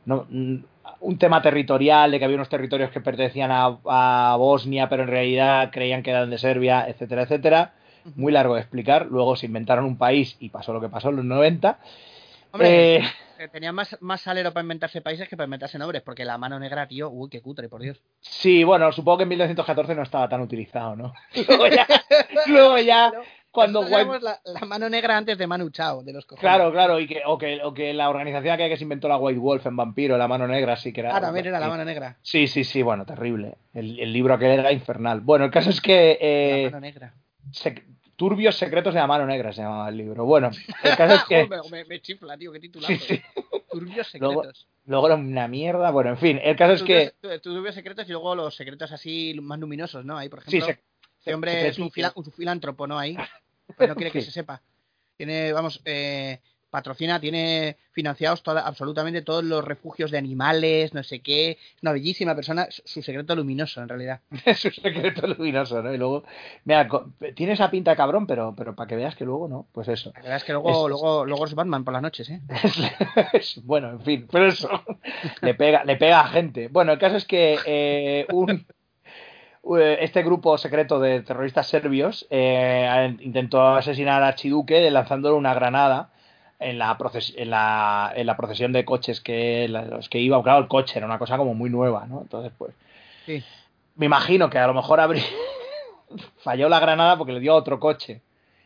no, 0.05 0.25
mm, 0.29 0.55
un 0.99 1.17
tema 1.17 1.41
territorial, 1.41 2.11
de 2.11 2.19
que 2.19 2.25
había 2.25 2.35
unos 2.35 2.49
territorios 2.49 2.91
que 2.91 2.99
pertenecían 2.99 3.51
a, 3.51 3.77
a 3.85 4.35
Bosnia, 4.35 4.89
pero 4.89 5.03
en 5.03 5.07
realidad 5.09 5.69
creían 5.71 6.03
que 6.03 6.09
eran 6.09 6.29
de 6.29 6.37
Serbia, 6.37 6.85
etcétera, 6.89 7.21
etcétera. 7.21 7.73
Muy 8.15 8.33
largo 8.33 8.55
de 8.55 8.61
explicar. 8.61 9.05
Luego 9.05 9.37
se 9.37 9.45
inventaron 9.45 9.85
un 9.85 9.97
país 9.97 10.35
y 10.41 10.49
pasó 10.49 10.73
lo 10.73 10.81
que 10.81 10.89
pasó 10.89 11.09
en 11.09 11.15
los 11.15 11.25
90. 11.25 11.79
Hombre, 12.51 12.69
Eh, 12.69 12.97
eh, 12.97 13.03
tenía 13.49 13.71
más, 13.71 13.97
más 14.01 14.21
salero 14.21 14.51
para 14.53 14.63
inventarse 14.63 15.01
países 15.01 15.27
que 15.29 15.37
para 15.37 15.45
inventarse 15.45 15.77
nombres, 15.77 16.01
porque 16.01 16.25
la 16.25 16.37
mano 16.37 16.59
negra, 16.59 16.87
tío, 16.87 17.09
uy, 17.09 17.29
qué 17.29 17.41
cutre, 17.41 17.69
por 17.69 17.81
Dios. 17.81 18.01
sí, 18.19 18.63
bueno, 18.63 18.91
supongo 18.91 19.17
que 19.19 19.23
en 19.23 19.29
1914 19.29 19.95
no 19.95 20.03
estaba 20.03 20.27
tan 20.29 20.41
utilizado, 20.41 20.95
¿no? 20.95 21.13
Luego 21.47 21.67
ya, 21.67 21.87
luego 22.47 22.77
ya 22.79 23.11
cuando 23.51 23.81
la, 23.83 24.39
la 24.45 24.65
mano 24.65 24.87
negra 24.89 25.17
antes 25.17 25.37
de 25.37 25.45
Manu 25.45 25.69
Chao, 25.71 26.03
de 26.03 26.13
los 26.13 26.25
cojones. 26.25 26.39
Claro, 26.41 26.71
claro, 26.71 26.99
y 27.01 27.07
que, 27.07 27.21
o, 27.25 27.37
que, 27.37 27.59
o 27.61 27.73
que 27.73 27.93
la 27.93 28.09
organización 28.09 28.57
que 28.57 28.77
se 28.77 28.83
inventó 28.83 29.09
la 29.09 29.17
White 29.17 29.39
Wolf 29.39 29.65
en 29.65 29.75
Vampiro, 29.75 30.17
la 30.17 30.27
mano 30.29 30.47
negra, 30.47 30.77
sí 30.77 30.93
que 30.93 31.01
era. 31.01 31.15
Ah, 31.17 31.19
también 31.19 31.47
era 31.47 31.59
la 31.59 31.67
mano 31.67 31.83
negra. 31.83 32.17
Sí, 32.21 32.47
sí, 32.47 32.63
sí, 32.63 32.81
bueno, 32.81 33.05
terrible. 33.05 33.55
El, 33.73 33.99
el 33.99 34.13
libro 34.13 34.33
aquel 34.35 34.51
era 34.59 34.71
infernal. 34.71 35.19
Bueno, 35.19 35.43
el 35.43 35.51
caso 35.51 35.69
es 35.69 35.81
que. 35.81 36.17
eh, 36.21 36.61
la 36.65 36.69
mano 36.71 36.79
negra. 36.79 37.13
sec- 37.51 37.83
Turbios 38.21 38.55
secretos 38.55 38.93
de 38.93 38.99
la 38.99 39.07
mano 39.07 39.25
negra 39.25 39.51
se 39.51 39.63
llamaba 39.63 39.89
el 39.89 39.97
libro. 39.97 40.25
Bueno, 40.25 40.51
el 40.83 40.95
caso 40.95 41.15
es 41.15 41.23
que. 41.23 41.85
me, 41.89 42.01
chifla, 42.01 42.37
tío, 42.37 42.51
qué 42.51 42.59
titulazo. 42.59 42.93
Sí, 42.93 42.99
sí. 43.15 43.21
Turbios 43.71 44.07
secretos. 44.11 44.67
Luego 44.85 45.07
era 45.07 45.15
una 45.15 45.47
mierda. 45.47 45.89
Bueno, 45.89 46.11
en 46.11 46.17
fin, 46.17 46.39
el 46.43 46.55
caso 46.55 46.73
es 46.73 46.83
que. 46.83 47.13
Turbios- 47.19 47.41
tu- 47.41 47.49
Turbios 47.55 47.73
secretos 47.73 48.07
y 48.07 48.11
luego 48.11 48.35
los 48.35 48.55
secretos 48.55 48.91
así 48.91 49.35
más 49.41 49.57
luminosos, 49.59 50.05
¿no? 50.05 50.19
Ahí, 50.19 50.29
por 50.29 50.43
Sí, 50.43 50.57
ejemplo, 50.57 50.67
sec- 50.75 50.79
este 51.17 51.33
hombre 51.33 51.51
es 51.67 51.79
un, 51.79 51.85
secretillo. 51.85 51.91
fila- 51.91 52.13
un 52.15 52.31
filántropo, 52.31 52.85
¿no? 52.87 52.99
Ahí. 52.99 53.17
Pues 53.75 53.89
no 53.89 53.95
quiere 53.95 54.11
que 54.11 54.19
Sí. 54.19 54.25
se 54.27 54.31
sepa. 54.33 54.61
Tiene, 55.17 55.51
vamos, 55.53 55.81
eh, 55.85 56.41
patrocina, 56.71 57.19
tiene 57.19 57.77
financiados 57.91 58.41
toda- 58.41 58.65
absolutamente 58.65 59.21
todos 59.21 59.43
los 59.43 59.63
refugios 59.63 60.09
de 60.09 60.17
animales, 60.17 60.93
no 60.93 61.03
sé 61.03 61.19
qué. 61.19 61.51
Es 61.51 61.83
una 61.83 61.91
bellísima 61.91 62.33
persona, 62.33 62.67
su 62.69 63.01
secreto 63.03 63.35
luminoso 63.35 63.81
en 63.81 63.89
realidad. 63.89 64.21
Es 64.45 64.65
un 64.65 64.71
secreto 64.71 65.27
luminoso, 65.27 65.83
¿no? 65.83 65.93
Y 65.93 65.97
luego, 65.97 66.23
mira, 66.65 66.87
tiene 67.35 67.53
esa 67.53 67.69
pinta 67.69 67.95
cabrón, 67.95 68.25
pero, 68.25 68.55
pero 68.57 68.73
para 68.75 68.87
que 68.87 68.95
veas 68.95 69.15
que 69.15 69.25
luego 69.25 69.47
no, 69.47 69.67
pues 69.73 69.87
eso. 69.89 70.11
La 70.15 70.21
verdad 70.21 70.37
es 70.37 70.43
que 70.45 70.53
luego, 70.53 70.69
Es- 70.71 70.89
luego, 70.89 71.25
luego 71.25 71.45
es 71.45 71.53
Batman 71.53 71.83
por 71.83 71.93
las 71.93 72.01
noches, 72.01 72.29
¿eh? 72.29 72.39
Es- 72.63 72.81
es- 73.57 73.65
bueno, 73.65 73.89
en 73.91 74.01
fin, 74.01 74.27
pero 74.31 74.47
eso 74.47 74.69
le 75.41 75.53
pega, 75.53 75.83
le 75.83 75.97
pega 75.97 76.21
a 76.21 76.27
gente. 76.29 76.69
Bueno, 76.69 76.93
el 76.93 76.99
caso 76.99 77.17
es 77.17 77.25
que 77.25 77.59
eh, 77.65 78.25
un, 78.31 78.65
eh, 79.77 79.97
este 80.01 80.23
grupo 80.23 80.57
secreto 80.57 80.99
de 80.99 81.21
terroristas 81.21 81.67
serbios 81.67 82.25
eh, 82.29 83.15
intentó 83.19 83.61
asesinar 83.75 84.23
a 84.23 84.29
Archiduque 84.29 84.89
lanzándole 84.89 85.35
una 85.35 85.53
granada 85.53 86.09
en 86.61 86.77
la, 86.77 86.97
proces- 86.97 87.33
en 87.37 87.49
la, 87.49 88.13
en 88.15 88.25
la 88.27 88.37
procesión 88.37 88.71
de 88.71 88.85
coches 88.85 89.19
que 89.21 89.67
la- 89.67 89.85
los 89.85 90.07
que 90.09 90.19
iba. 90.19 90.41
Claro, 90.43 90.59
el 90.59 90.67
coche 90.67 90.97
era 90.97 91.05
una 91.07 91.19
cosa 91.19 91.37
como 91.37 91.53
muy 91.53 91.69
nueva, 91.69 92.05
¿no? 92.07 92.21
Entonces, 92.21 92.51
pues, 92.57 92.73
Sí. 93.25 93.43
me 93.95 94.05
imagino 94.05 94.49
que 94.49 94.57
a 94.59 94.67
lo 94.67 94.73
mejor 94.73 94.99
falló 96.43 96.69
la 96.69 96.79
granada 96.79 97.17
porque 97.17 97.33
le 97.33 97.39
dio 97.39 97.53
a 97.53 97.55
otro 97.55 97.79
coche. 97.79 98.21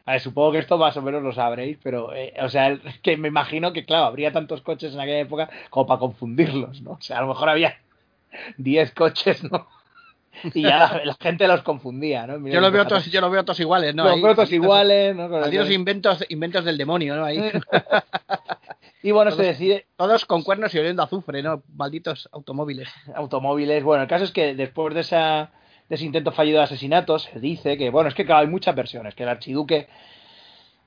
A 0.08 0.12
ver, 0.12 0.22
supongo 0.22 0.52
que 0.52 0.60
esto 0.60 0.78
más 0.78 0.96
o 0.98 1.02
menos 1.02 1.24
lo 1.24 1.34
sabréis, 1.34 1.80
pero, 1.82 2.14
eh, 2.14 2.34
o 2.41 2.50
sea, 2.50 2.68
el- 2.68 2.82
que 3.02 3.18
me 3.18 3.28
imagino 3.28 3.74
que, 3.74 3.86
claro, 3.86 4.06
habría 4.06 4.32
tantos 4.32 4.62
coches 4.62 4.93
en 4.93 5.00
aquella 5.00 5.20
época 5.20 5.50
como 5.70 5.88
para 5.88 6.00
confundirlos, 6.00 6.82
¿no? 6.82 6.91
O 6.91 7.02
sea, 7.02 7.18
a 7.18 7.22
lo 7.22 7.28
mejor 7.28 7.50
había 7.50 7.78
10 8.58 8.91
coches, 8.93 9.43
¿no? 9.50 9.68
Y 10.54 10.62
ya 10.64 10.78
la, 10.78 11.02
la 11.06 11.18
gente 11.20 11.48
los 11.48 11.62
confundía, 11.64 12.28
¿no? 12.28 12.48
Yo 12.48 12.60
los 12.62 12.72
veo 12.72 12.86
todos, 12.86 13.06
yo 13.12 13.22
los 13.22 13.32
veo 13.32 13.44
todos 13.46 13.60
iguales, 13.60 13.96
¿no? 13.96 14.04
los 14.04 14.22
veo 14.22 14.36
todos 14.36 14.52
iguales, 14.52 15.16
¿no? 15.16 15.72
Inventos, 15.72 16.24
inventos 16.30 16.66
del 16.66 16.78
demonio, 16.78 17.16
¿no? 17.16 17.26
Ahí. 17.26 17.40
Y 19.04 19.12
bueno, 19.12 19.30
se 19.30 19.38
todos- 19.38 19.48
decide, 19.50 19.86
Todos 19.98 20.26
con 20.26 20.42
cuernos 20.42 20.74
y 20.74 20.80
oliendo 20.80 21.04
azufre, 21.04 21.44
¿no? 21.44 21.62
Malditos 21.76 22.28
automóviles. 22.32 22.90
automóviles. 23.16 23.84
Bueno, 23.84 24.02
el 24.04 24.10
caso 24.10 24.24
es 24.24 24.32
que 24.32 24.56
después 24.56 24.96
de, 24.96 25.02
esa, 25.02 25.52
de 25.90 25.96
ese 25.96 26.06
intento 26.06 26.32
fallido 26.32 26.58
de 26.58 26.64
asesinato, 26.64 27.20
se 27.20 27.40
dice 27.40 27.78
que, 27.78 27.92
bueno, 27.92 28.10
es 28.10 28.16
que 28.16 28.26
claro, 28.26 28.42
hay 28.42 28.48
muchas 28.48 28.76
versiones, 28.76 29.14
que 29.14 29.22
el 29.22 29.30
archiduque 29.30 29.88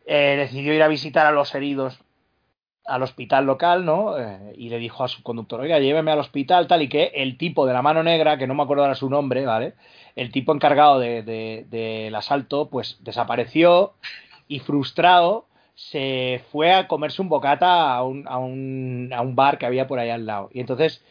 eh, 0.05 0.34
decidió 0.36 0.74
ir 0.74 0.82
a 0.82 0.88
visitar 0.88 1.26
a 1.26 1.30
los 1.30 1.55
heridos 1.55 2.01
al 2.89 3.03
hospital 3.03 3.45
local, 3.47 3.84
¿no? 3.84 4.18
Eh, 4.18 4.55
y 4.57 4.68
le 4.70 4.78
dijo 4.78 5.05
a 5.05 5.09
su 5.09 5.22
conductor, 5.22 5.61
oiga, 5.61 5.78
lléveme 5.78 6.11
al 6.11 6.18
hospital, 6.18 6.66
tal 6.66 6.82
y 6.82 6.89
que 6.89 7.12
el 7.14 7.36
tipo 7.39 7.66
de 7.66 7.72
la 7.74 7.82
mano 7.82 8.03
negra, 8.03 8.39
que 8.39 8.47
no 8.47 8.55
me 8.55 8.62
acuerdo 8.62 8.82
ahora 8.84 8.95
su 8.95 9.09
nombre, 9.11 9.45
¿vale? 9.47 9.74
El 10.16 10.32
tipo 10.32 10.53
encargado 10.55 10.99
de, 10.99 11.22
de- 11.22 11.66
del 11.70 12.14
asalto, 12.14 12.68
pues 12.68 12.99
desapareció 13.01 13.93
y 14.49 14.59
frustrado 14.61 15.47
se 15.74 16.43
fue 16.51 16.72
a 16.72 16.89
comerse 16.89 17.22
un 17.22 17.28
bocata 17.28 17.95
a 17.95 18.03
un, 18.03 18.26
a 18.26 18.39
un, 18.39 19.11
a 19.14 19.20
un 19.20 19.36
bar 19.36 19.59
que 19.59 19.66
había 19.66 19.86
por 19.86 19.99
ahí 20.01 20.11
al 20.11 20.26
lado. 20.26 20.51
Y 20.53 20.59
entonces 20.61 21.05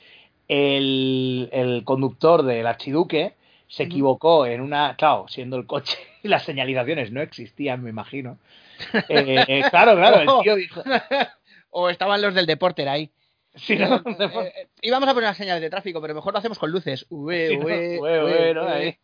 el, 0.48 1.50
el 1.52 1.84
conductor 1.84 2.44
del 2.44 2.68
archiduque 2.68 3.34
se 3.68 3.84
equivocó 3.84 4.46
en 4.46 4.62
una, 4.62 4.96
claro, 4.98 5.26
siendo 5.28 5.58
el 5.58 5.66
coche 5.66 5.98
y 6.24 6.28
las 6.28 6.44
señalizaciones 6.44 7.12
no 7.12 7.22
existían, 7.22 7.84
me 7.84 7.90
imagino. 7.90 8.38
Eh, 9.10 9.44
eh, 9.48 9.64
claro, 9.72 9.96
claro, 9.96 10.20
el 10.20 10.28
tío 10.44 10.56
dijo, 10.56 10.84
O 11.80 11.90
estaban 11.92 12.20
los 12.24 12.34
del 12.34 12.48
deporte 12.48 12.90
ahí. 12.90 13.12
sí, 13.54 13.76
no, 13.76 13.98
Eh, 13.98 14.54
eh, 14.56 14.68
íbamos 14.82 15.08
a 15.08 15.14
poner 15.14 15.28
unas 15.28 15.38
señales 15.38 15.62
de 15.62 15.70
tráfico, 15.70 16.02
pero 16.02 16.16
mejor 16.16 16.34
lo 16.34 16.40
hacemos 16.40 16.58
con 16.58 16.72
luces. 16.72 17.06
Ue, 17.10 17.50
Sí, 17.50 17.56
ue, 17.56 18.00
Ue, 18.00 18.24
ue, 18.24 18.54
¿no? 18.56 18.68
Ahí. 18.68 18.98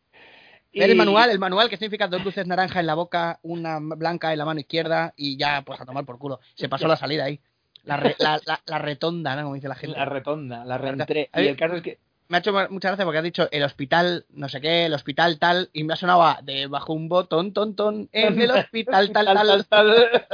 Y- 0.72 0.82
el 0.82 0.96
manual, 0.96 1.30
el 1.30 1.38
manual 1.38 1.70
que 1.70 1.78
significa 1.78 2.08
dos 2.08 2.24
luces 2.26 2.48
naranja 2.48 2.80
en 2.80 2.88
la 2.88 2.96
boca, 2.96 3.38
una 3.44 3.78
blanca 3.80 4.34
en 4.34 4.40
la 4.40 4.46
mano 4.46 4.60
izquierda 4.60 5.14
y 5.16 5.38
ya 5.38 5.62
pues 5.62 5.80
a 5.80 5.86
tomar 5.86 6.04
por 6.04 6.18
culo. 6.18 6.40
Se 6.56 6.68
pasó 6.68 6.88
la 6.88 6.98
salida 6.98 7.26
ahí. 7.26 7.40
La, 7.84 7.98
re- 7.98 8.16
la, 8.18 8.42
la, 8.46 8.60
la 8.66 8.80
retonda, 8.80 9.36
¿no? 9.36 9.44
Como 9.44 9.54
dice 9.56 9.68
la 9.68 9.76
gente. 9.76 9.96
La 9.96 10.06
retonda, 10.06 10.66
la 10.66 10.80
reentré. 10.80 11.30
Y 11.36 11.46
el 11.46 11.58
caso 11.58 11.76
es 11.76 11.84
que 11.84 12.00
Me 12.28 12.38
ha 12.38 12.40
hecho 12.40 12.54
mu- 12.54 12.70
mucha 12.72 12.88
gracia 12.88 13.06
porque 13.06 13.20
has 13.20 13.24
dicho 13.24 13.48
el 13.52 13.62
hospital, 13.62 14.26
no 14.30 14.50
sé 14.50 14.62
qué, 14.62 14.86
el 14.88 14.94
hospital 14.96 15.38
tal, 15.38 15.70
y 15.74 15.84
me 15.84 15.94
ha 15.94 15.98
sonado 15.98 16.24
a 16.24 16.40
debajo 16.42 16.94
un 16.94 17.08
botón, 17.08 17.54
ton, 17.54 17.76
ton, 17.76 18.10
en 18.14 18.42
el 18.42 18.50
hospital 18.50 19.12
tal, 19.12 19.26
tal. 19.36 19.66
tal. 19.68 20.26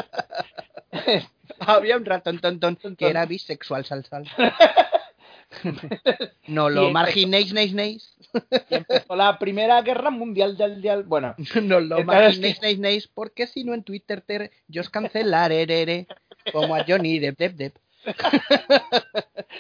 Había 1.60 1.98
un 1.98 2.06
ratón, 2.06 2.40
ton, 2.40 2.60
ton, 2.60 2.78
que 2.96 3.08
era 3.10 3.26
bisexual, 3.26 3.86
sal, 3.86 4.06
sal. 4.06 4.26
No 6.48 6.70
lo 6.70 6.92
marginéis, 6.92 7.54
neis, 7.54 7.74
neis. 7.74 8.16
Empezó 8.70 9.16
la 9.16 9.40
primera 9.40 9.82
guerra 9.82 10.12
mundial 10.12 10.56
del 10.58 10.80
del- 10.82 11.04
Bueno, 11.04 11.36
No 11.64 11.80
lo 11.80 12.04
marginéis, 12.04 12.62
neis, 12.62 12.78
neis, 12.80 13.08
porque 13.08 13.48
si 13.48 13.64
no 13.64 13.74
en 13.74 13.84
Twitter 13.84 14.22
te, 14.22 14.52
yo 14.68 14.82
os 14.82 14.90
cancelaré, 14.92 16.08
como 16.54 16.76
a 16.76 16.86
Johnny 16.88 17.18
Depp, 17.20 17.38
Depp, 17.40 17.56
Depp. 17.56 17.76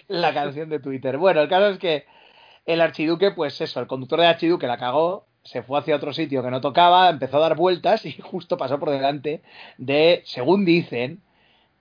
la 0.07 0.33
canción 0.33 0.69
de 0.69 0.79
Twitter. 0.79 1.17
Bueno, 1.17 1.41
el 1.41 1.49
caso 1.49 1.69
es 1.69 1.79
que 1.79 2.05
el 2.65 2.81
archiduque, 2.81 3.31
pues 3.31 3.59
eso, 3.61 3.79
el 3.79 3.87
conductor 3.87 4.19
del 4.19 4.29
archiduque 4.29 4.67
la 4.67 4.77
cagó, 4.77 5.25
se 5.49 5.63
fue 5.63 5.79
hacia 5.79 5.95
otro 5.95 6.13
sitio 6.13 6.43
que 6.43 6.51
no 6.51 6.61
tocaba, 6.61 7.09
empezó 7.09 7.37
a 7.37 7.41
dar 7.41 7.55
vueltas 7.55 8.05
y 8.05 8.11
justo 8.21 8.55
pasó 8.55 8.79
por 8.79 8.91
delante 8.91 9.41
de, 9.79 10.21
según 10.25 10.63
dicen, 10.63 11.21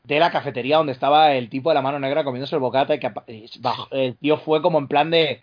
de 0.04 0.18
la 0.18 0.30
cafetería 0.30 0.78
donde 0.78 0.92
estaba 0.92 1.34
el 1.34 1.50
tipo 1.50 1.68
de 1.68 1.74
la 1.74 1.82
mano 1.82 1.98
negra 1.98 2.24
comiéndose 2.24 2.56
el 2.56 2.62
bocata 2.62 2.94
y 2.94 2.98
que 2.98 3.12
el 3.90 4.16
tío 4.16 4.38
fue 4.38 4.62
como 4.62 4.78
en 4.78 4.88
plan 4.88 5.10
de... 5.10 5.42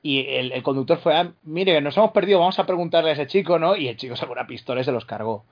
Y 0.00 0.26
el, 0.28 0.52
el 0.52 0.62
conductor 0.62 0.96
fue, 0.98 1.14
ah, 1.14 1.32
mire, 1.42 1.78
nos 1.82 1.96
hemos 1.98 2.12
perdido, 2.12 2.38
vamos 2.38 2.58
a 2.58 2.64
preguntarle 2.64 3.10
a 3.10 3.12
ese 3.14 3.26
chico, 3.26 3.58
¿no? 3.58 3.76
Y 3.76 3.88
el 3.88 3.96
chico 3.96 4.16
sacó 4.16 4.32
una 4.32 4.46
pistola 4.46 4.80
y 4.80 4.84
se 4.84 4.92
los 4.92 5.04
cargó. 5.04 5.44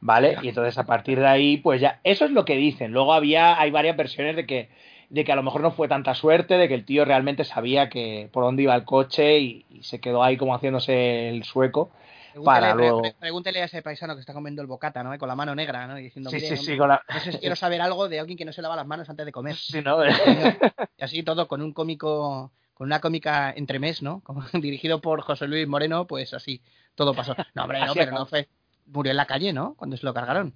¿Vale? 0.00 0.36
Y 0.42 0.48
entonces 0.48 0.76
a 0.76 0.84
partir 0.84 1.18
de 1.20 1.28
ahí, 1.28 1.56
pues 1.58 1.80
ya, 1.80 2.00
eso 2.04 2.26
es 2.26 2.32
lo 2.32 2.44
que 2.44 2.56
dicen. 2.56 2.92
Luego 2.92 3.14
había, 3.14 3.58
hay 3.58 3.70
varias 3.70 3.96
versiones 3.96 4.36
de 4.36 4.44
que, 4.44 4.68
de 5.10 5.24
que 5.24 5.32
a 5.32 5.36
lo 5.36 5.42
mejor 5.42 5.60
no 5.60 5.70
fue 5.72 5.88
tanta 5.88 6.14
suerte, 6.14 6.54
de 6.56 6.68
que 6.68 6.74
el 6.74 6.84
tío 6.84 7.04
realmente 7.04 7.44
sabía 7.44 7.88
que 7.88 8.28
por 8.32 8.44
dónde 8.44 8.62
iba 8.62 8.74
el 8.74 8.84
coche 8.84 9.38
y, 9.38 9.64
y 9.70 9.82
se 9.82 10.00
quedó 10.00 10.22
ahí 10.22 10.36
como 10.36 10.54
haciéndose 10.54 11.28
el 11.28 11.44
sueco. 11.44 11.90
Pregúntele, 12.32 12.44
Para 12.44 12.74
luego. 12.74 13.02
pre- 13.02 13.14
pregúntele 13.20 13.62
a 13.62 13.66
ese 13.66 13.80
paisano 13.82 14.14
que 14.14 14.20
está 14.20 14.32
comiendo 14.32 14.60
el 14.60 14.66
bocata, 14.66 15.04
¿no? 15.04 15.16
Con 15.18 15.28
la 15.28 15.36
mano 15.36 15.54
negra, 15.54 15.86
¿no? 15.86 15.98
Y 15.98 16.02
diciendo, 16.02 16.30
Sí, 16.30 16.36
"Mire, 16.36 16.56
sí, 16.56 16.64
sí, 16.64 16.76
con 16.76 16.88
la... 16.88 17.00
no 17.08 17.20
sé 17.20 17.32
si 17.32 17.38
quiero 17.38 17.54
saber 17.54 17.80
algo 17.80 18.08
de 18.08 18.18
alguien 18.18 18.36
que 18.36 18.44
no 18.44 18.52
se 18.52 18.60
lava 18.60 18.74
las 18.74 18.86
manos 18.86 19.08
antes 19.08 19.24
de 19.24 19.30
comer. 19.32 19.54
Sí, 19.54 19.80
¿no? 19.82 20.04
Y 20.04 21.04
así 21.04 21.22
todo 21.24 21.46
con 21.46 21.62
un 21.62 21.72
cómico, 21.72 22.50
con 22.74 22.86
una 22.86 23.00
cómica 23.00 23.52
entremés, 23.54 24.02
¿no? 24.02 24.20
Como, 24.24 24.42
dirigido 24.54 25.00
por 25.00 25.20
José 25.22 25.46
Luis 25.46 25.68
Moreno, 25.68 26.06
pues 26.08 26.34
así, 26.34 26.60
todo 26.96 27.14
pasó. 27.14 27.36
No, 27.54 27.62
hombre, 27.62 27.78
no, 27.84 27.84
Así 27.86 27.98
pero 28.00 28.10
no 28.12 28.26
fue. 28.26 28.48
Murió 28.86 29.12
en 29.12 29.16
la 29.16 29.26
calle, 29.26 29.52
¿no? 29.52 29.74
Cuando 29.76 29.96
se 29.96 30.04
lo 30.04 30.12
cargaron. 30.12 30.54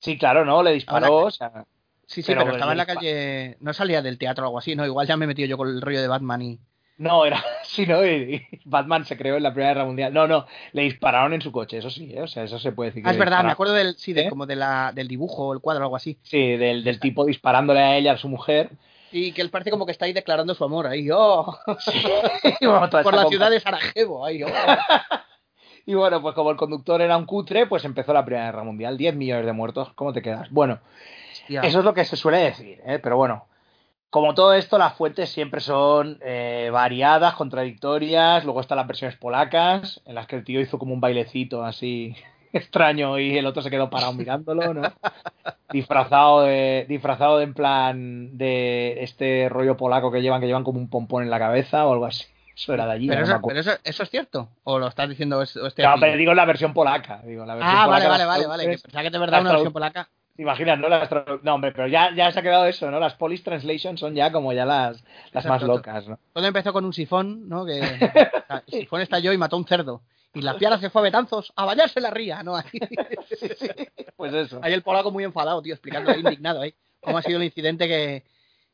Sí, 0.00 0.16
claro, 0.16 0.44
¿no? 0.44 0.62
Le 0.62 0.70
disparó, 0.72 1.24
o 1.24 1.30
sea... 1.32 1.64
Sí, 2.08 2.22
sí, 2.22 2.32
Pero 2.32 2.40
pero, 2.40 2.54
estaba 2.54 2.72
en 2.72 2.78
la 2.78 2.86
calle. 2.86 3.58
No 3.60 3.74
salía 3.74 4.00
del 4.00 4.16
teatro 4.16 4.44
o 4.44 4.46
algo 4.46 4.58
así, 4.58 4.74
¿no? 4.74 4.86
Igual 4.86 5.06
ya 5.06 5.18
me 5.18 5.26
he 5.26 5.28
metido 5.28 5.46
yo 5.46 5.58
con 5.58 5.68
el 5.68 5.82
rollo 5.82 6.00
de 6.00 6.08
Batman 6.08 6.40
y. 6.40 6.58
No, 6.96 7.26
era 7.26 7.44
sí, 7.64 7.86
¿no? 7.86 8.04
Y, 8.04 8.48
y 8.50 8.60
Batman 8.64 9.04
se 9.04 9.18
creó 9.18 9.36
en 9.36 9.42
la 9.42 9.52
Primera 9.52 9.74
Guerra 9.74 9.84
Mundial. 9.84 10.14
No, 10.14 10.26
no, 10.26 10.46
le 10.72 10.82
dispararon 10.82 11.34
en 11.34 11.42
su 11.42 11.52
coche, 11.52 11.76
eso 11.76 11.90
sí, 11.90 12.14
¿eh? 12.14 12.22
o 12.22 12.26
sea, 12.26 12.44
eso 12.44 12.58
se 12.58 12.72
puede 12.72 12.90
decir. 12.90 13.02
que 13.02 13.10
Ah, 13.10 13.12
es 13.12 13.18
verdad, 13.18 13.44
me 13.44 13.52
acuerdo 13.52 13.74
del, 13.74 13.94
sí, 13.96 14.14
de, 14.14 14.22
¿Eh? 14.22 14.30
como 14.30 14.46
de 14.46 14.56
la, 14.56 14.90
del 14.94 15.06
dibujo, 15.06 15.52
el 15.52 15.60
cuadro 15.60 15.84
o 15.84 15.86
algo 15.86 15.96
así. 15.96 16.18
Sí, 16.22 16.56
del, 16.56 16.82
del 16.82 16.98
tipo 16.98 17.26
disparándole 17.26 17.80
a 17.80 17.96
ella, 17.98 18.14
a 18.14 18.18
su 18.18 18.30
mujer. 18.30 18.70
Y 19.12 19.32
que 19.32 19.42
él 19.42 19.50
parece 19.50 19.70
como 19.70 19.84
que 19.84 19.92
está 19.92 20.06
ahí 20.06 20.14
declarando 20.14 20.54
su 20.54 20.64
amor, 20.64 20.86
ahí, 20.86 21.10
oh, 21.12 21.58
bueno, 22.62 22.88
por 22.90 23.14
la 23.14 23.26
ciudad 23.26 23.50
de 23.50 23.60
Sarajevo, 23.60 24.24
ahí, 24.24 24.42
oh. 24.42 24.48
Y 25.84 25.94
bueno, 25.94 26.20
pues 26.20 26.34
como 26.34 26.50
el 26.50 26.58
conductor 26.58 27.00
era 27.00 27.16
un 27.16 27.24
cutre, 27.24 27.66
pues 27.66 27.82
empezó 27.84 28.12
la 28.12 28.22
Primera 28.22 28.46
Guerra 28.46 28.62
Mundial. 28.62 28.98
10 28.98 29.14
millones 29.14 29.46
de 29.46 29.52
muertos, 29.52 29.90
¿cómo 29.94 30.12
te 30.12 30.20
quedas? 30.20 30.50
Bueno, 30.50 30.80
Eso 31.48 31.78
es 31.80 31.84
lo 31.84 31.94
que 31.94 32.04
se 32.04 32.16
suele 32.16 32.38
decir, 32.38 32.80
¿eh? 32.84 32.98
pero 33.02 33.16
bueno. 33.16 33.46
Como 34.10 34.32
todo 34.32 34.54
esto, 34.54 34.78
las 34.78 34.94
fuentes 34.94 35.28
siempre 35.28 35.60
son 35.60 36.18
eh, 36.22 36.70
variadas, 36.72 37.34
contradictorias. 37.34 38.42
Luego 38.42 38.62
están 38.62 38.78
las 38.78 38.86
versiones 38.86 39.18
polacas, 39.18 40.00
en 40.06 40.14
las 40.14 40.26
que 40.26 40.36
el 40.36 40.44
tío 40.44 40.62
hizo 40.62 40.78
como 40.78 40.94
un 40.94 41.00
bailecito 41.00 41.62
así 41.62 42.16
extraño 42.54 43.18
y 43.18 43.36
el 43.36 43.44
otro 43.44 43.60
se 43.60 43.68
quedó 43.68 43.90
parado 43.90 44.14
mirándolo, 44.14 44.72
¿no? 44.72 44.80
disfrazado 45.70 46.40
de, 46.42 46.86
disfrazado 46.88 47.36
de 47.36 47.44
en 47.44 47.52
plan 47.52 48.38
de 48.38 49.02
este 49.02 49.50
rollo 49.50 49.76
polaco 49.76 50.10
que 50.10 50.22
llevan, 50.22 50.40
que 50.40 50.46
llevan 50.46 50.64
como 50.64 50.78
un 50.78 50.88
pompón 50.88 51.22
en 51.24 51.30
la 51.30 51.38
cabeza 51.38 51.86
o 51.86 51.92
algo 51.92 52.06
así. 52.06 52.24
Eso 52.56 52.72
era 52.72 52.86
de 52.86 52.92
allí. 52.92 53.08
Pero, 53.08 53.20
no 53.20 53.26
eso, 53.26 53.40
pero 53.46 53.60
eso, 53.60 53.72
eso 53.84 54.02
es 54.02 54.10
cierto. 54.10 54.48
¿O 54.64 54.78
lo 54.78 54.88
estás 54.88 55.08
diciendo 55.08 55.42
es- 55.42 55.54
este 55.54 55.82
No, 55.82 55.94
pero 56.00 56.16
digo 56.16 56.32
la 56.32 56.46
versión 56.46 56.72
polaca. 56.72 57.20
Digo, 57.24 57.44
la 57.44 57.54
versión 57.54 57.76
Ah, 57.76 57.84
polaca, 57.84 58.08
vale, 58.08 58.24
vale, 58.24 58.46
vale, 58.46 58.46
vale. 58.46 58.76
Que 58.76 58.82
pensaba 58.82 59.02
que 59.02 59.10
de 59.10 59.18
verdad 59.18 59.40
una 59.42 59.50
versión 59.50 59.72
polaca. 59.72 60.08
¿Te 60.38 60.42
imaginas, 60.42 60.78
no? 60.78 60.88
Las 60.88 61.10
no, 61.42 61.54
hombre, 61.56 61.72
pero 61.72 61.88
ya, 61.88 62.14
ya 62.14 62.30
se 62.30 62.38
ha 62.38 62.42
quedado 62.42 62.64
eso, 62.66 62.88
¿no? 62.92 63.00
Las 63.00 63.14
Polish 63.14 63.42
Translation 63.42 63.98
son 63.98 64.14
ya 64.14 64.30
como 64.30 64.52
ya 64.52 64.64
las, 64.64 65.02
las 65.32 65.44
más 65.46 65.60
locas, 65.64 66.06
¿no? 66.06 66.16
Todo 66.32 66.46
empezó 66.46 66.72
con 66.72 66.84
un 66.84 66.92
sifón, 66.92 67.48
¿no? 67.48 67.66
Que 67.66 67.80
el 68.68 68.72
sifón 68.72 69.00
estalló 69.00 69.32
y 69.32 69.36
mató 69.36 69.56
a 69.56 69.58
un 69.58 69.64
cerdo. 69.66 70.00
Y 70.34 70.42
la 70.42 70.56
piara 70.56 70.78
se 70.78 70.90
fue 70.90 71.00
a 71.00 71.02
betanzos 71.02 71.52
a 71.56 71.64
bañarse 71.64 72.00
la 72.00 72.10
ría, 72.10 72.44
¿no? 72.44 72.54
Ahí, 72.54 72.66
Pues 74.16 74.32
eso. 74.32 74.60
ahí 74.62 74.72
el 74.74 74.82
polaco 74.82 75.10
muy 75.10 75.24
enfadado, 75.24 75.60
tío, 75.60 75.74
explicando 75.74 76.14
indignado 76.14 76.60
ahí 76.60 76.72
cómo 77.00 77.18
ha 77.18 77.22
sido 77.22 77.38
el 77.38 77.44
incidente 77.44 77.88
que, 77.88 78.22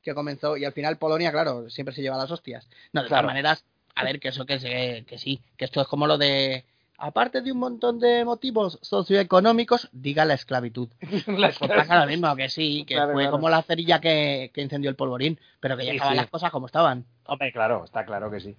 que 0.03 0.13
comenzó. 0.15 0.59
Y 0.59 0.67
al 0.67 0.75
final 0.75 0.99
Polonia, 0.99 1.33
claro, 1.33 1.71
siempre 1.71 1.95
se 1.95 2.03
lleva 2.03 2.19
las 2.19 2.31
hostias. 2.31 2.69
No, 2.93 3.01
de 3.01 3.09
Claro. 3.09 3.23
todas 3.23 3.25
maneras, 3.25 3.65
a 3.95 4.05
ver, 4.05 4.21
que 4.21 4.29
eso 4.29 4.45
que, 4.45 4.61
se, 4.61 5.07
que 5.09 5.17
sí, 5.17 5.41
que 5.57 5.65
esto 5.65 5.81
es 5.81 5.87
como 5.89 6.07
lo 6.07 6.19
de 6.19 6.67
aparte 6.99 7.43
de 7.43 7.53
un 7.53 7.59
montón 7.59 7.99
de 7.99 8.25
motivos 8.25 8.79
socioeconómicos, 8.83 9.89
diga 9.93 10.25
la 10.25 10.35
esclavitud. 10.35 10.89
La 11.27 11.51
Pues 11.59 11.71
pasa 11.71 12.01
lo 12.01 12.07
mismo, 12.07 12.35
que 12.37 12.49
sí, 12.49 12.85
que 12.87 12.95
Claro, 12.95 13.13
fue 13.13 13.23
claro. 13.25 13.33
como 13.37 13.49
la 13.49 13.63
cerilla 13.63 14.01
que, 14.01 14.51
que 14.55 14.63
incendió 14.63 14.91
el 14.91 14.97
polvorín, 14.97 15.39
pero 15.61 15.77
que 15.77 15.85
ya 15.85 15.91
Sí, 15.91 15.97
estaban 15.97 16.15
sí. 16.15 16.21
las 16.21 16.31
cosas 16.31 16.51
como 16.51 16.67
estaban. 16.67 17.05
Hombre, 17.27 17.53
claro, 17.53 17.85
está 17.85 18.05
claro 18.05 18.31
que 18.31 18.41
sí. 18.41 18.57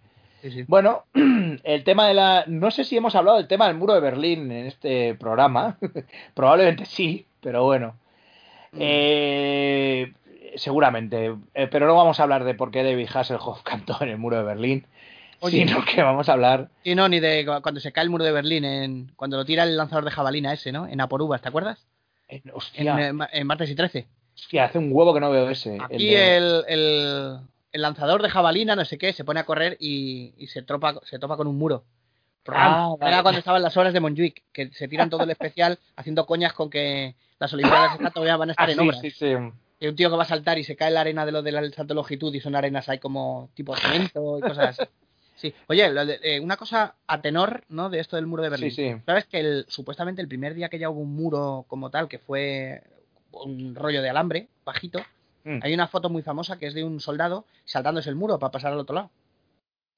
Bueno, 0.68 1.06
el 1.64 1.84
tema 1.84 2.08
de 2.08 2.14
la. 2.14 2.44
No 2.46 2.70
sé 2.70 2.84
si 2.84 2.96
hemos 2.96 3.16
hablado 3.16 3.38
del 3.38 3.48
tema 3.48 3.66
del 3.68 3.78
muro 3.78 3.94
de 3.96 4.00
Berlín 4.00 4.52
en 4.52 4.68
este 4.68 5.16
programa. 5.16 5.78
Probablemente 6.36 6.86
sí, 6.86 7.26
pero 7.42 7.64
bueno. 7.64 7.96
Mm. 8.72 8.78
Eh, 8.80 10.14
seguramente. 10.56 11.36
Eh, 11.56 11.68
pero 11.72 11.88
no 11.88 11.96
vamos 11.96 12.20
a 12.20 12.24
hablar 12.24 12.44
de 12.44 12.54
por 12.54 12.70
qué 12.70 12.84
David 12.84 13.10
Hasselhoff 13.14 13.62
cantó 13.64 13.98
en 14.02 14.10
el 14.10 14.18
muro 14.20 14.38
de 14.38 14.44
Berlín. 14.44 14.86
Oye. 15.46 15.66
Sino 15.68 15.84
que 15.86 16.02
vamos 16.02 16.28
a 16.30 16.34
hablar. 16.34 16.70
Sí, 16.84 16.96
no, 16.96 17.08
ni 17.08 17.20
de 17.20 17.46
cu- 17.46 17.62
cuando 17.62 17.80
se 17.80 17.92
cae 17.92 18.04
el 18.04 18.10
muro 18.10 18.24
de 18.24 18.32
Berlín, 18.32 18.66
en, 18.66 19.12
cuando 19.16 19.38
lo 19.38 19.46
tira 19.46 19.64
el 19.64 19.78
lanzador 19.78 20.06
de 20.06 20.12
jabalina 20.12 20.54
ese, 20.54 20.72
¿no? 20.72 20.88
En 20.88 21.02
Aporubas, 21.02 21.42
¿te 21.42 21.50
acuerdas? 21.50 21.86
en- 22.28 22.42
hostia, 22.54 23.10
en 23.10 23.48
Martes 23.48 23.70
y 23.70 23.76
13. 23.76 24.08
hostia, 24.36 24.66
hace 24.66 24.80
un 24.80 24.90
huevo 24.92 25.14
que 25.14 25.20
no 25.20 25.30
veo 25.30 25.50
ese. 25.50 25.78
Aquí 25.80 26.08
de- 26.08 26.38
el, 26.38 26.64
el, 26.68 27.38
el 27.72 27.82
lanzador 27.82 28.22
de 28.24 28.30
jabalina, 28.30 28.76
no 28.76 28.84
sé 28.86 28.98
qué, 28.98 29.14
se 29.14 29.24
pone 29.24 29.40
a 29.40 29.46
correr 29.46 29.78
y, 29.80 30.34
y 30.38 30.48
se, 30.48 30.62
tropa, 30.64 31.00
se 31.04 31.20
topa 31.20 31.38
con 31.38 31.48
un 31.48 31.58
muro. 31.58 31.84
Ah, 32.48 32.94
Era 33.00 33.10
vale. 33.10 33.24
cuando 33.24 33.40
estaban 33.40 33.62
las 33.62 33.76
horas 33.76 33.92
de 33.94 34.00
Montjuic, 34.00 34.44
que 34.54 34.70
se 34.72 34.88
tiran 34.88 35.10
todo 35.10 35.24
el 35.24 35.32
especial 35.32 35.80
haciendo 35.96 36.26
coñas 36.28 36.54
con 36.54 36.70
que 36.70 37.16
las 37.40 37.52
Olimpiadas 37.54 37.98
todavía 38.14 38.38
van 38.38 38.50
a 38.50 38.52
estar 38.54 38.70
Ah, 38.70 38.72
en 38.72 38.78
sí, 38.80 38.86
obras. 38.88 39.02
sí, 39.02 39.12
sí. 39.12 39.34
Y 39.80 39.88
un 39.88 39.96
tío 39.96 40.10
que 40.10 40.16
va 40.16 40.24
a 40.24 40.28
saltar 40.28 40.58
y 40.58 40.64
se 40.64 40.76
cae 40.76 40.88
en 40.90 40.94
la 40.94 41.02
arena 41.02 41.26
de 41.26 41.32
lo 41.32 41.42
del 41.42 41.56
salto 41.74 41.94
de 41.94 41.96
longitud 41.96 42.34
y 42.34 42.40
son 42.40 42.56
arenas 42.56 42.88
ahí 42.88 43.00
como 43.00 43.50
tipo 43.56 43.76
cemento 43.76 44.40
y 44.40 44.42
cosas 44.42 44.80
así. 44.80 44.90
Sí. 45.36 45.54
Oye, 45.68 45.90
lo 45.92 46.06
de- 46.06 46.20
eh, 46.24 46.40
una 46.40 46.56
cosa 46.58 46.96
a 47.08 47.22
tenor, 47.22 47.64
¿no? 47.70 47.90
De 47.90 48.00
esto 48.00 48.16
del 48.16 48.26
muro 48.26 48.42
de 48.44 48.50
Berlín. 48.50 48.72
Sí, 48.72 48.94
sí. 48.94 49.02
¿Sabes 49.06 49.26
que 49.26 49.40
el, 49.40 49.66
supuestamente 49.68 50.22
el 50.22 50.28
primer 50.28 50.54
día 50.54 50.70
que 50.70 50.80
ya 50.80 50.90
hubo 50.90 51.02
un 51.02 51.14
muro 51.16 51.66
como 51.68 51.90
tal, 51.90 52.08
que 52.08 52.20
fue 52.20 52.82
un 53.32 53.76
rollo 53.76 54.02
de 54.02 54.10
alambre 54.10 54.48
bajito, 54.64 55.02
Mm, 55.48 55.60
hay 55.62 55.76
una 55.76 55.88
foto 55.88 56.10
muy 56.10 56.24
famosa 56.24 56.58
que 56.58 56.66
es 56.66 56.74
de 56.74 56.84
un 56.84 57.00
soldado 57.00 57.46
saltándose 57.66 58.10
el 58.10 58.16
muro 58.16 58.40
para 58.40 58.50
pasar 58.50 58.74
al 58.74 58.80
otro 58.80 58.96
lado. 58.96 59.12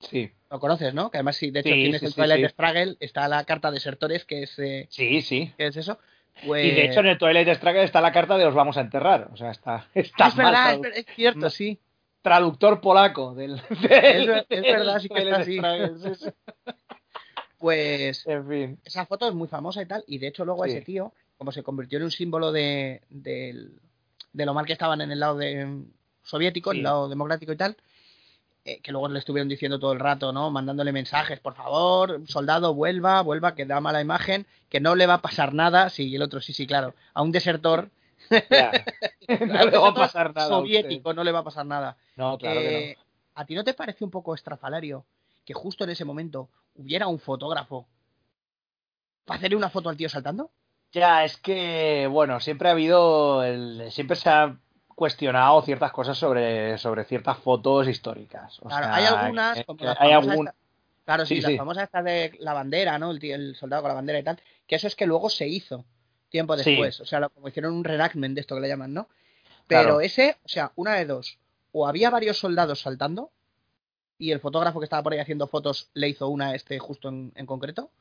Sí, 0.01 0.29
Lo 0.51 0.59
conoces, 0.59 0.93
¿no? 0.93 1.09
Que 1.09 1.17
además, 1.19 1.37
si 1.37 1.51
de 1.51 1.61
hecho 1.61 1.69
Sí, 1.69 1.75
tienes 1.83 2.03
el 2.03 2.13
Twilight 2.13 2.45
sí. 2.47 2.49
Struggle, 2.51 2.97
está 2.99 3.27
la 3.29 3.43
carta 3.45 3.71
de 3.71 3.79
Sertores, 3.79 4.25
que 4.25 4.43
es, 4.43 4.59
eh, 4.59 4.87
sí, 4.89 5.21
sí. 5.21 5.53
que 5.57 5.67
es 5.67 5.77
eso. 5.77 5.99
Pues... 6.45 6.65
Y 6.65 6.71
de 6.71 6.85
hecho 6.85 6.99
en 6.99 7.05
el 7.07 7.17
Twilight 7.17 7.47
Struggle 7.55 7.83
está 7.83 8.01
la 8.01 8.11
carta 8.11 8.37
de 8.37 8.45
os 8.45 8.53
vamos 8.53 8.75
a 8.77 8.81
enterrar. 8.81 9.29
O 9.33 9.37
sea, 9.37 9.51
está, 9.51 9.87
está 9.93 10.25
Ah, 10.25 10.27
es 10.27 10.35
mal 10.35 10.45
verdad, 10.77 10.91
es, 10.95 11.05
cierto, 11.15 11.49
sí. 11.49 11.79
Traductor 12.27 12.81
polaco 12.81 13.33
del, 13.33 13.55
Es, 13.69 13.81
del- 13.81 14.27
ver- 14.27 14.45
es 14.49 14.61
verdad, 14.63 14.99
sí 14.99 15.07
que 15.09 15.19
está 15.19 15.37
así. 15.37 15.59
Pues 17.59 18.23
En 18.27 18.47
fin. 18.47 18.79
esa 18.85 19.05
foto 19.05 19.27
es 19.27 19.33
muy 19.33 19.47
famosa 19.47 19.81
y 19.81 19.87
tal, 19.87 20.03
y 20.07 20.19
de 20.19 20.27
hecho 20.27 20.45
luego 20.45 20.63
Sí. 20.65 20.71
ese 20.71 20.81
tío, 20.81 21.11
como 21.37 21.51
se 21.51 21.63
convirtió 21.63 21.97
en 21.97 22.03
un 22.05 22.11
símbolo 22.11 22.51
de, 22.51 23.01
del- 23.09 23.79
de 24.33 24.45
lo 24.45 24.53
mal 24.53 24.65
que 24.65 24.73
estaban 24.73 25.01
en 25.01 25.11
el 25.11 25.19
lado 25.19 25.37
de, 25.37 25.83
soviético, 26.23 26.69
en 26.71 26.75
Sí. 26.75 26.79
el 26.79 26.83
lado 26.83 27.09
democrático 27.09 27.51
y 27.53 27.57
tal, 27.57 27.75
eh, 28.63 28.79
que 28.81 28.91
luego 28.91 29.07
le 29.07 29.17
estuvieron 29.19 29.47
diciendo 29.49 29.79
todo 29.79 29.93
el 29.93 29.99
rato, 29.99 30.31
¿no? 30.31 30.51
Mandándole 30.51 30.91
mensajes, 30.91 31.39
por 31.39 31.55
favor, 31.55 32.21
soldado, 32.27 32.75
vuelva, 32.75 33.21
vuelva, 33.21 33.55
que 33.55 33.65
da 33.65 33.79
mala 33.81 34.01
imagen, 34.01 34.45
que 34.69 34.79
no 34.79 34.93
le 34.93 35.07
va 35.07 35.15
a 35.15 35.21
pasar 35.21 35.53
nada, 35.55 35.89
sí, 35.89 36.09
y 36.09 36.15
el 36.15 36.21
otro, 36.21 36.41
sí, 36.41 36.53
sí, 36.53 36.67
claro, 36.67 36.93
a 37.15 37.23
un 37.23 37.31
desertor 37.31 37.89
Ya. 38.49 38.71
no 39.45 39.65
le 39.65 39.77
va 39.77 39.87
a 39.89 39.93
pasar 39.93 40.33
nada. 40.33 40.47
soviético 40.47 41.13
no 41.13 41.23
le 41.23 41.31
va 41.31 41.39
a 41.39 41.43
pasar 41.43 41.65
nada. 41.65 41.97
No, 42.15 42.37
claro 42.37 42.59
que 42.61 42.91
Eh, 42.91 42.97
¿A 43.35 43.45
ti 43.45 43.53
no 43.55 43.63
te 43.63 43.73
parece 43.73 44.03
un 44.03 44.11
poco 44.11 44.33
estrafalario 44.33 45.05
que 45.45 45.53
justo 45.53 45.83
en 45.83 45.91
ese 45.91 46.05
momento 46.05 46.49
hubiera 46.75 47.07
un 47.07 47.19
fotógrafo 47.19 47.87
para 49.25 49.37
hacerle 49.37 49.57
una 49.57 49.69
foto 49.69 49.89
al 49.89 49.97
tío 49.97 50.09
saltando? 50.09 50.43
no. 50.43 50.49
Ya, 50.93 51.25
es 51.25 51.35
que, 51.37 52.07
bueno, 52.09 52.39
siempre 52.39 52.69
ha 52.69 52.71
habido. 52.71 53.43
el- 53.43 53.91
siempre 53.91 54.15
se 54.15 54.29
ha 54.29 54.57
cuestionado 54.95 55.61
ciertas 55.61 55.91
cosas 55.91 56.17
sobre, 56.17 56.77
sobre 56.77 57.03
ciertas 57.03 57.37
fotos 57.39 57.87
históricas. 57.87 58.57
O 58.63 58.67
Claro, 58.69 58.85
sea, 58.85 58.95
hay 58.95 59.05
algunas, 59.05 59.57
que- 59.57 59.65
como 59.65 59.77
que 59.77 59.85
las 59.85 59.99
hay 59.99 60.09
famosas 60.11 60.31
algún. 60.31 60.47
esta- 60.47 60.57
Claro, 61.05 61.25
sí, 61.25 61.35
Sí, 61.35 61.41
las 61.41 61.51
sí. 61.51 61.57
famosas 61.57 61.83
estas 61.83 62.03
de 62.05 62.35
la 62.39 62.53
bandera, 62.53 62.97
¿no? 62.97 63.11
El, 63.11 63.19
tío- 63.19 63.35
el 63.35 63.55
soldado 63.55 63.81
con 63.83 63.89
la 63.89 63.95
bandera 63.95 64.19
y 64.19 64.23
tal, 64.23 64.41
que 64.65 64.75
eso 64.75 64.87
es 64.87 64.95
que 64.95 65.05
luego 65.05 65.29
se 65.29 65.47
hizo 65.47 65.85
tiempo 66.29 66.57
Sí. 66.57 66.71
después. 66.71 66.99
O 67.01 67.05
sea, 67.05 67.19
lo- 67.19 67.29
como 67.29 67.47
hicieron 67.47 67.73
un 67.73 67.83
reenactment 67.83 68.35
de 68.35 68.41
esto 68.41 68.55
que 68.55 68.61
le 68.61 68.67
llaman, 68.67 68.93
¿no? 68.93 69.07
Pero 69.67 69.81
Claro. 69.83 70.01
ese, 70.01 70.37
o 70.43 70.47
sea, 70.47 70.71
una 70.75 70.95
de 70.95 71.05
dos. 71.05 71.37
O 71.71 71.87
había 71.87 72.09
varios 72.09 72.37
soldados 72.39 72.81
saltando 72.81 73.31
y 74.17 74.31
el 74.31 74.39
fotógrafo 74.39 74.79
que 74.79 74.85
estaba 74.85 75.03
por 75.03 75.13
ahí 75.13 75.19
haciendo 75.19 75.47
fotos 75.47 75.89
le 75.93 76.09
hizo 76.09 76.27
una 76.29 76.49
a 76.49 76.55
este 76.55 76.79
justo 76.79 77.09
en, 77.09 77.31
en 77.35 77.45
concreto. 77.45 77.91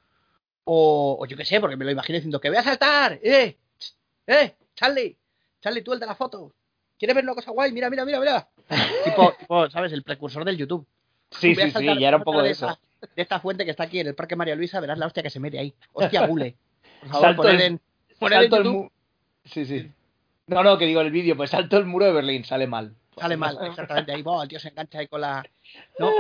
O, 0.65 1.17
o 1.21 1.27
yo 1.27 1.37
qué 1.37 1.45
sé, 1.45 1.61
porque 1.61 1.77
me 1.77 1.85
lo 1.85 1.91
imagino 1.91 2.17
diciendo 2.17 2.41
que 2.41 2.49
voy 2.49 2.59
a 2.59 2.63
saltar. 2.65 3.19
¡Eh! 3.23 3.57
¡Eh! 4.27 4.55
¡Charlie! 4.75 5.17
¡Charlie, 5.61 5.83
tú 5.83 5.93
el 5.93 6.01
de 6.01 6.07
la 6.07 6.15
foto! 6.15 6.53
¿Quieres 6.99 7.15
ver 7.15 7.25
una 7.25 7.35
cosa 7.35 7.51
guay? 7.51 7.71
Mira, 7.73 7.91
mira, 7.91 8.05
mira, 8.05 8.19
mira. 8.19 8.49
tipo, 9.05 9.33
tipo, 9.39 9.71
¿sabes? 9.71 9.93
El 9.93 10.03
precursor 10.03 10.45
del 10.45 10.57
YouTube. 10.57 10.87
Sí, 11.31 11.55
sí, 11.55 11.71
sí, 11.71 11.85
ya 12.01 12.09
era 12.09 12.17
un 12.17 12.23
poco 12.25 12.43
de 12.43 12.51
esta- 12.51 12.73
eso. 12.73 12.81
De 13.15 13.23
esta 13.23 13.39
fuente 13.41 13.65
que 13.65 13.71
está 13.73 13.85
aquí 13.85 14.01
en 14.01 14.07
el 14.09 14.15
Parque 14.15 14.37
María 14.37 14.55
Luisa, 14.57 14.81
verás 14.81 14.99
la 14.99 15.07
hostia 15.07 15.23
que 15.23 15.31
se 15.31 15.39
mete 15.39 15.59
ahí. 15.59 15.75
Hostia, 15.93 16.27
gule. 16.27 16.57
Por 17.01 17.09
favor, 17.11 17.27
Salto 17.27 17.49
en, 17.51 17.81
poned 18.19 18.37
en 18.37 18.43
Salto 18.43 18.57
el 18.57 18.65
YouTube. 18.65 18.93
Sí, 19.45 19.65
sí. 19.67 19.91
No, 20.47 20.63
no, 20.63 20.79
que 20.79 20.87
digo 20.87 21.01
el 21.01 21.11
vídeo, 21.11 21.37
pues 21.37 21.51
salto 21.51 21.77
el 21.77 21.87
muro 21.87 22.05
de 22.07 22.13
Berlín, 22.13 22.45
sale 22.45 22.67
mal. 22.67 22.95
Sale 23.17 23.37
mal, 23.37 23.59
exactamente. 23.63 24.13
Ahí, 24.13 24.23
buah, 24.23 24.43
el 24.45 24.49
tío 24.49 24.61
se 24.61 24.69
engancha 24.69 24.99
ahí 24.99 25.09
con 25.09 25.21
la. 25.21 25.45
¿No? 25.99 26.11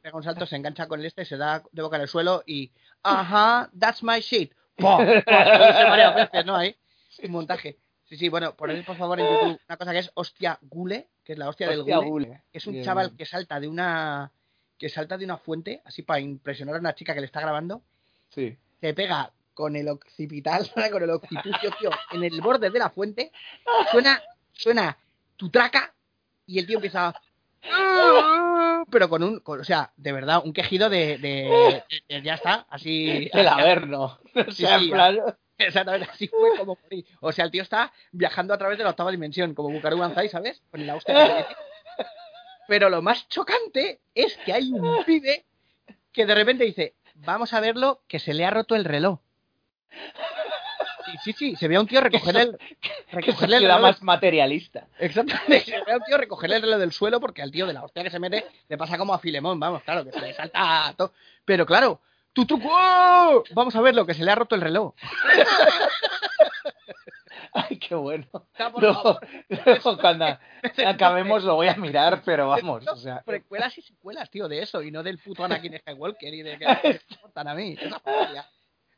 Pega 0.00 0.16
un 0.16 0.22
salto, 0.24 0.46
se 0.46 0.56
engancha 0.56 0.88
con 0.88 0.98
el 1.00 1.06
este, 1.06 1.24
se 1.24 1.36
da 1.36 1.62
de 1.70 1.82
boca 1.82 1.96
en 1.96 2.02
el 2.02 2.08
suelo 2.08 2.42
y. 2.46 2.70
Ajá, 3.02 3.70
that's 3.78 4.02
my 4.02 4.20
shit. 4.20 4.52
Varias 4.78 6.14
veces, 6.14 6.44
¿no? 6.46 6.56
Ahí. 6.56 6.74
Un 7.22 7.30
montaje. 7.30 7.76
Sí, 8.04 8.16
sí, 8.16 8.28
bueno, 8.28 8.54
poned 8.54 8.84
por 8.84 8.96
favor 8.96 9.18
en 9.20 9.26
YouTube 9.26 9.60
una 9.68 9.76
cosa 9.76 9.92
que 9.92 9.98
es 10.00 10.10
hostia 10.14 10.58
gule, 10.62 11.08
que 11.24 11.32
es 11.32 11.38
la 11.38 11.48
hostia, 11.48 11.68
Hostia, 11.70 11.96
del 11.96 12.04
gule. 12.04 12.26
gule. 12.26 12.42
es 12.52 12.66
un 12.66 12.74
Bien, 12.74 12.84
chaval 12.84 13.16
que 13.16 13.24
salta 13.24 13.58
de 13.60 13.68
una. 13.68 14.30
que 14.76 14.88
salta 14.88 15.16
de 15.16 15.24
una 15.24 15.38
fuente, 15.38 15.80
así 15.84 16.02
para 16.02 16.20
impresionar 16.20 16.74
a 16.76 16.80
una 16.80 16.94
chica 16.94 17.14
que 17.14 17.20
le 17.20 17.26
está 17.26 17.40
grabando. 17.40 17.82
Sí. 18.30 18.56
se 18.80 18.94
pega 18.94 19.30
con 19.54 19.76
el 19.76 19.88
occipital, 19.88 20.70
con 20.92 21.02
el 21.02 21.10
occipucio, 21.10 21.70
tío, 21.78 21.90
en 22.12 22.24
el 22.24 22.40
borde 22.40 22.70
de 22.70 22.78
la 22.78 22.90
fuente, 22.90 23.32
suena, 23.90 24.22
suena 24.52 24.96
tu 25.36 25.50
traca 25.50 25.94
y 26.46 26.58
el 26.58 26.66
tío 26.66 26.76
empieza 26.78 27.08
a... 27.08 28.82
Pero 28.90 29.08
con 29.08 29.22
un, 29.22 29.40
con- 29.40 29.60
o 29.60 29.64
sea, 29.64 29.92
de 29.96 30.12
verdad, 30.12 30.42
un 30.44 30.52
quejido 30.52 30.90
de, 30.90 31.18
de- 31.18 31.82
de- 32.08 32.22
ya 32.22 32.34
está, 32.34 32.66
así... 32.68 33.30
El 33.32 33.46
Averno. 33.48 34.18
O 34.34 34.50
Sí, 34.50 34.62
sea, 34.66 34.78
sí, 34.78 34.88
plan. 34.90 35.18
Exactamente, 35.58 36.08
así 36.10 36.26
fue 36.28 36.56
como 36.58 36.76
morí. 36.82 37.06
O 37.20 37.30
sea, 37.30 37.44
el 37.44 37.50
tío 37.52 37.62
está 37.62 37.92
viajando 38.10 38.52
a 38.52 38.58
través 38.58 38.78
de 38.78 38.84
la 38.84 38.90
octava 38.90 39.10
dimensión, 39.12 39.54
como 39.54 39.70
Bukaru 39.70 39.96
Banzai, 39.98 40.28
¿sabes? 40.28 40.60
Con 40.70 40.84
la 40.86 40.96
hostia. 40.96 41.46
Pero 42.66 42.90
lo 42.90 43.00
más 43.02 43.28
chocante 43.28 44.00
es 44.14 44.36
que 44.38 44.52
hay 44.52 44.72
un 44.72 45.04
pibe 45.04 45.44
que 46.12 46.26
de 46.26 46.34
repente 46.34 46.64
dice, 46.64 46.94
vamos 47.14 47.52
a 47.52 47.60
verlo, 47.60 48.02
que 48.08 48.18
se 48.18 48.34
le 48.34 48.44
ha 48.44 48.50
roto 48.50 48.74
el 48.74 48.84
reloj. 48.84 49.20
Sí, 51.04 51.18
sí, 51.24 51.32
sí, 51.32 51.56
se 51.56 51.68
ve 51.68 51.76
a 51.76 51.80
un 51.80 51.86
tío 51.86 52.00
recoger 52.00 52.36
el, 52.36 52.58
Que 52.80 52.90
recogerle 53.12 53.56
el 53.58 53.68
más 53.68 54.02
materialista. 54.02 54.86
Exactamente, 54.98 55.60
se 55.60 55.84
ve 55.84 55.92
a 55.92 55.96
un 55.96 56.04
tío 56.04 56.16
recogerle 56.16 56.56
el 56.56 56.62
reloj 56.62 56.78
del 56.78 56.92
suelo 56.92 57.20
porque 57.20 57.42
al 57.42 57.50
tío 57.50 57.66
de 57.66 57.72
la 57.72 57.84
hostia 57.84 58.02
que 58.02 58.10
se 58.10 58.18
mete 58.18 58.46
le 58.68 58.78
pasa 58.78 58.96
como 58.98 59.12
a 59.14 59.18
Filemón, 59.18 59.58
vamos, 59.60 59.82
claro, 59.82 60.04
que 60.04 60.12
se 60.12 60.20
le 60.20 60.32
salta 60.32 60.94
todo. 60.96 61.12
Pero 61.44 61.66
claro, 61.66 62.00
tu 62.32 62.46
truco, 62.46 62.68
¡oh! 62.70 63.42
vamos 63.54 63.76
a 63.76 63.80
verlo, 63.80 64.06
que 64.06 64.14
se 64.14 64.24
le 64.24 64.30
ha 64.30 64.36
roto 64.36 64.54
el 64.54 64.60
reloj. 64.60 64.94
Ay, 67.54 67.76
qué 67.78 67.94
bueno. 67.94 68.26
Luego, 68.78 69.20
cuando 70.00 70.38
acabemos 70.86 71.44
lo 71.44 71.56
voy 71.56 71.68
a 71.68 71.74
mirar, 71.74 72.22
pero 72.24 72.48
vamos, 72.48 72.86
o 72.86 72.96
sea, 72.96 73.20
precuelas 73.22 73.76
y 73.76 73.82
secuelas, 73.82 74.30
tío, 74.30 74.48
de 74.48 74.62
eso, 74.62 74.80
y 74.82 74.90
no 74.90 75.02
del 75.02 75.18
puto 75.18 75.44
Anakin 75.44 75.78
Skywalker 75.78 76.32
y 76.32 76.42
de 76.42 76.58
que 76.58 76.66
me 76.84 77.00
importan 77.10 77.48
a 77.48 77.54
mí. 77.54 77.76
Esa 77.78 77.96
historia. 77.96 78.46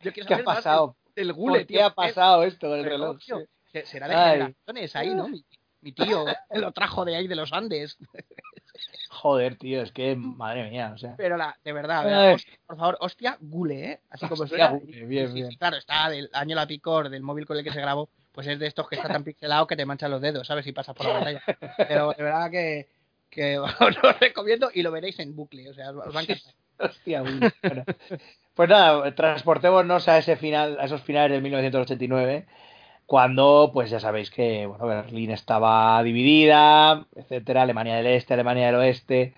Yo 0.00 0.12
quiero 0.12 0.26
¿qué 0.28 0.34
ha 0.34 0.36
saber 0.38 0.46
más 0.46 0.56
pasado? 0.56 0.96
del, 1.14 1.26
del 1.28 1.32
gule, 1.34 1.58
¿Por 1.60 1.66
tío. 1.66 1.76
qué 1.78 1.82
ha 1.82 1.88
¿qué 1.90 1.94
pasado 1.94 2.42
esto 2.44 2.68
con 2.68 2.78
el 2.78 2.84
reloj, 2.84 3.18
reloj? 3.26 3.42
Sí. 3.72 3.80
Será 3.86 4.08
de 4.08 4.14
Ay. 4.14 4.32
generaciones 4.32 4.96
ahí, 4.96 5.14
¿no? 5.14 5.28
Mi, 5.28 5.44
mi 5.80 5.92
tío 5.92 6.24
lo 6.54 6.72
trajo 6.72 7.04
de 7.04 7.16
ahí 7.16 7.26
de 7.26 7.36
los 7.36 7.52
Andes. 7.52 7.96
Joder, 9.10 9.56
tío, 9.56 9.80
es 9.82 9.92
que 9.92 10.16
madre 10.16 10.68
mía, 10.70 10.92
o 10.94 10.98
sea. 10.98 11.14
Pero 11.16 11.36
la, 11.36 11.56
de 11.64 11.72
verdad. 11.72 12.32
Hostia, 12.34 12.58
por 12.66 12.76
favor, 12.76 12.96
hostia, 13.00 13.38
gule, 13.40 13.84
¿eh? 13.92 14.00
Así 14.10 14.26
como 14.28 14.42
Hostia, 14.42 14.68
suena. 14.68 14.78
gule, 14.78 15.04
bien, 15.06 15.28
Sí, 15.28 15.34
bien. 15.34 15.50
sí, 15.50 15.56
claro, 15.56 15.76
está 15.76 16.08
del 16.10 16.28
año 16.32 16.56
la 16.56 16.66
picor 16.66 17.08
del 17.08 17.22
móvil 17.22 17.46
con 17.46 17.56
el 17.56 17.62
que 17.64 17.70
se 17.72 17.80
grabó, 17.80 18.08
pues 18.32 18.46
es 18.48 18.58
de 18.58 18.66
estos 18.66 18.88
que 18.88 18.96
está 18.96 19.08
tan 19.08 19.22
pixelado 19.24 19.66
que 19.66 19.76
te 19.76 19.86
manchan 19.86 20.10
los 20.10 20.20
dedos, 20.20 20.46
¿sabes? 20.46 20.64
Si 20.64 20.72
pasas 20.72 20.94
por 20.96 21.06
la 21.06 21.12
pantalla. 21.20 21.42
Pero 21.88 22.12
de 22.16 22.22
verdad 22.22 22.50
que, 22.50 22.88
que 23.30 23.58
os 23.58 23.70
lo 24.02 24.12
recomiendo 24.20 24.70
y 24.74 24.82
lo 24.82 24.90
veréis 24.90 25.18
en 25.20 25.34
bucle, 25.36 25.70
o 25.70 25.74
sea, 25.74 25.90
os 25.90 26.14
va 26.14 26.20
a 26.20 26.22
encantar. 26.24 26.54
Hostia, 26.78 27.22
bueno. 27.22 27.84
Pues 28.54 28.68
nada, 28.68 29.14
transportémonos 29.14 30.06
a 30.08 30.18
ese 30.18 30.36
final, 30.36 30.78
a 30.80 30.84
esos 30.84 31.02
finales 31.02 31.32
de 31.32 31.40
1989, 31.42 32.46
cuando, 33.06 33.70
pues 33.74 33.90
ya 33.90 34.00
sabéis 34.00 34.30
que, 34.30 34.66
bueno, 34.66 34.86
Berlín 34.86 35.30
estaba 35.30 36.02
dividida, 36.02 37.06
etcétera, 37.16 37.62
Alemania 37.62 37.96
del 37.96 38.06
Este, 38.06 38.34
Alemania 38.34 38.66
del 38.66 38.76
Oeste, 38.76 39.34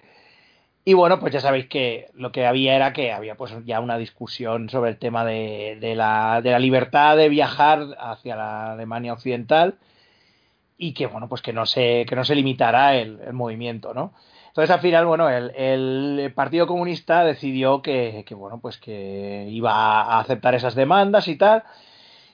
Y 0.84 0.94
bueno, 0.94 1.20
pues 1.20 1.32
ya 1.34 1.40
sabéis 1.40 1.66
que 1.68 2.10
lo 2.14 2.32
que 2.32 2.46
había 2.46 2.76
era 2.76 2.92
que 2.94 3.12
había 3.12 3.36
pues 3.36 3.54
ya 3.66 3.80
una 3.80 3.98
discusión 3.98 4.70
sobre 4.70 4.90
el 4.92 4.98
tema 4.98 5.24
de, 5.24 5.78
la, 5.96 6.40
de 6.42 6.52
la 6.52 6.58
libertad 6.60 7.16
de 7.16 7.28
viajar 7.30 7.96
hacia 7.98 8.36
la 8.36 8.72
Alemania 8.74 9.12
occidental 9.14 9.78
y 10.78 10.92
que 10.94 11.06
bueno, 11.06 11.28
pues 11.28 11.42
que 11.42 11.52
no 11.52 11.66
se, 11.66 12.04
que 12.08 12.16
no 12.16 12.24
se 12.24 12.34
limitara 12.34 12.96
el, 12.96 13.20
el 13.20 13.32
movimiento, 13.32 13.94
¿no? 13.94 14.12
Entonces 14.56 14.74
al 14.74 14.80
final, 14.80 15.04
bueno, 15.04 15.28
el, 15.28 15.52
el 15.54 16.32
Partido 16.32 16.66
Comunista 16.66 17.24
decidió 17.24 17.82
que, 17.82 18.24
que, 18.26 18.34
bueno, 18.34 18.58
pues 18.58 18.78
que 18.78 19.46
iba 19.50 19.70
a 19.70 20.18
aceptar 20.18 20.54
esas 20.54 20.74
demandas 20.74 21.28
y 21.28 21.36
tal, 21.36 21.62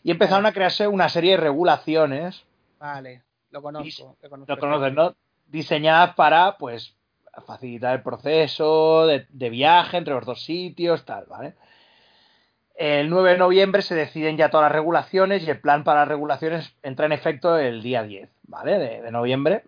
y 0.05 0.13
empezaron 0.13 0.47
a 0.47 0.53
crearse 0.53 0.87
una 0.87 1.09
serie 1.09 1.33
de 1.33 1.39
regulaciones. 1.39 2.45
Vale, 2.79 3.23
lo 3.51 3.61
conozco. 3.61 4.17
Lo, 4.23 4.31
conozco 4.31 4.55
lo 4.55 4.61
conoces, 4.61 4.95
¿no? 4.95 5.17
Diseñadas 5.49 6.15
para, 6.15 6.59
pues, 6.59 6.95
facilitar 7.45 7.97
el 7.97 8.05
proceso 8.05 9.05
de, 9.09 9.27
de, 9.29 9.51
viaje 9.51 9.97
entre 9.97 10.15
los 10.15 10.25
dos 10.25 10.45
sitios, 10.45 11.05
tal, 11.05 11.27
¿vale? 11.27 11.55
El 12.77 13.11
9 13.11 13.33
de 13.33 13.39
noviembre 13.39 13.83
se 13.83 13.97
deciden 13.97 14.37
ya 14.37 14.49
todas 14.49 14.67
las 14.67 14.73
regulaciones 14.73 15.45
y 15.45 15.51
el 15.51 15.61
plan 15.61 15.83
para 15.83 16.03
las 16.03 16.09
regulaciones 16.09 16.73
entra 16.85 17.07
en 17.07 17.13
efecto 17.13 17.59
el 17.59 17.83
día 17.83 18.05
10, 18.05 18.31
¿vale? 18.45 18.79
De, 18.79 19.03
de 19.03 19.11
noviembre. 19.11 19.65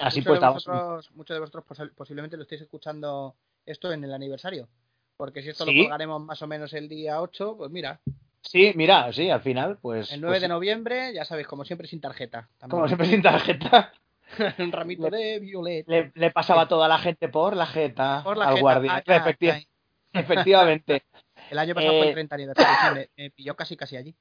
Así 0.00 0.20
muchos 0.20 0.24
pues 0.30 0.40
de 0.40 0.48
vosotros, 0.48 1.10
muchos 1.14 1.34
de 1.34 1.40
vosotros 1.40 1.64
posi- 1.66 1.94
posiblemente 1.94 2.36
lo 2.36 2.42
estéis 2.42 2.62
escuchando 2.62 3.34
esto 3.64 3.92
en 3.92 4.04
el 4.04 4.12
aniversario. 4.14 4.68
Porque 5.16 5.42
si 5.42 5.50
esto 5.50 5.64
Sí. 5.64 5.74
lo 5.74 5.82
colgaremos 5.84 6.22
más 6.22 6.40
o 6.42 6.46
menos 6.46 6.72
el 6.74 6.88
día 6.88 7.20
8, 7.20 7.56
pues 7.56 7.70
mira, 7.70 8.00
Sí, 8.42 8.72
mira, 8.76 9.12
sí, 9.12 9.28
al 9.28 9.40
final, 9.40 9.76
pues. 9.82 10.12
el 10.12 10.20
9 10.20 10.34
pues 10.34 10.42
de 10.42 10.48
noviembre, 10.48 11.12
ya 11.12 11.24
sabéis, 11.24 11.48
como 11.48 11.64
siempre 11.64 11.88
sin 11.88 12.00
tarjeta. 12.00 12.48
También. 12.58 12.70
Como 12.70 12.86
siempre 12.86 13.08
sin 13.08 13.20
tarjeta, 13.22 13.92
Un 14.58 14.70
ramito 14.72 15.08
de 15.10 15.40
violeta. 15.40 15.90
le, 15.90 16.12
le 16.14 16.30
pasaba 16.30 16.62
a 16.62 16.68
toda 16.68 16.86
la 16.86 16.98
gente 16.98 17.28
por 17.28 17.56
la 17.56 17.66
jeta 17.66 18.20
Por 18.22 18.36
la 18.36 18.48
al 18.48 18.60
guardia. 18.60 19.02
Ah. 19.06 19.60
Efectivamente. 20.12 21.02
El 21.50 21.58
año 21.58 21.74
pasado 21.74 21.92
fue 21.92 22.06
Eh, 22.06 22.08
el 22.08 22.14
30 22.14 22.34
aniversario, 22.34 22.74
sí, 22.80 22.94
me, 23.16 23.22
me 23.24 23.30
pilló 23.30 23.54
casi 23.56 23.76
casi 23.76 23.96
allí. 23.96 24.14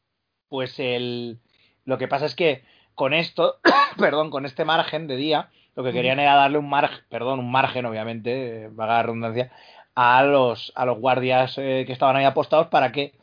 pues 0.49 0.79
el 0.79 1.39
lo 1.85 1.97
que 1.99 2.07
pasa 2.07 2.25
es 2.25 2.33
que 2.35 2.63
con 2.95 3.13
esto, 3.13 3.59
perdón, 3.97 4.31
con 4.31 4.45
este 4.45 4.65
margen 4.65 5.05
de 5.07 5.15
día, 5.17 5.49
lo 5.75 5.83
que 5.83 5.91
querían 5.91 6.19
era 6.19 6.35
darle 6.35 6.57
un 6.57 6.69
margen, 6.69 7.03
perdón, 7.09 7.39
un 7.39 7.51
margen, 7.51 7.85
obviamente, 7.85 8.65
eh, 8.65 8.69
vaga 8.71 8.95
la 8.95 9.03
redundancia, 9.03 9.51
a 9.95 10.23
los, 10.23 10.71
a 10.75 10.85
los 10.85 10.99
guardias 10.99 11.57
eh, 11.57 11.83
que 11.85 11.93
estaban 11.93 12.15
ahí 12.15 12.25
apostados 12.25 12.67
para 12.67 12.91
que 12.91 13.13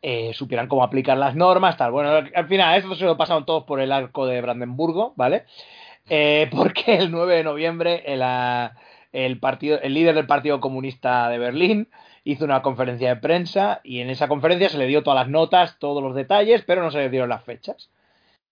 eh, 0.00 0.32
supieran 0.34 0.68
cómo 0.68 0.84
aplicar 0.84 1.18
las 1.18 1.34
normas, 1.34 1.76
tal. 1.76 1.90
Bueno, 1.90 2.10
al 2.32 2.48
final, 2.48 2.78
esto 2.78 2.94
se 2.94 3.04
lo 3.04 3.16
pasaron 3.16 3.44
todos 3.44 3.64
por 3.64 3.80
el 3.80 3.90
arco 3.92 4.26
de 4.26 4.40
Brandenburgo, 4.40 5.12
¿vale? 5.16 5.44
Eh, 6.08 6.48
porque 6.54 6.96
el 6.96 7.10
9 7.10 7.36
de 7.36 7.44
noviembre 7.44 8.02
el, 8.06 8.22
ah, 8.22 8.74
el, 9.12 9.38
partido, 9.40 9.80
el 9.80 9.94
líder 9.94 10.14
del 10.14 10.26
Partido 10.26 10.60
Comunista 10.60 11.28
de 11.28 11.38
Berlín 11.38 11.88
hizo 12.24 12.44
una 12.44 12.62
conferencia 12.62 13.08
de 13.08 13.20
prensa 13.20 13.80
y 13.82 14.00
en 14.00 14.10
esa 14.10 14.28
conferencia 14.28 14.68
se 14.68 14.78
le 14.78 14.86
dio 14.86 15.02
todas 15.02 15.20
las 15.20 15.28
notas, 15.28 15.78
todos 15.78 16.02
los 16.02 16.14
detalles, 16.14 16.62
pero 16.66 16.82
no 16.82 16.90
se 16.90 16.98
le 16.98 17.10
dieron 17.10 17.30
las 17.30 17.44
fechas. 17.44 17.90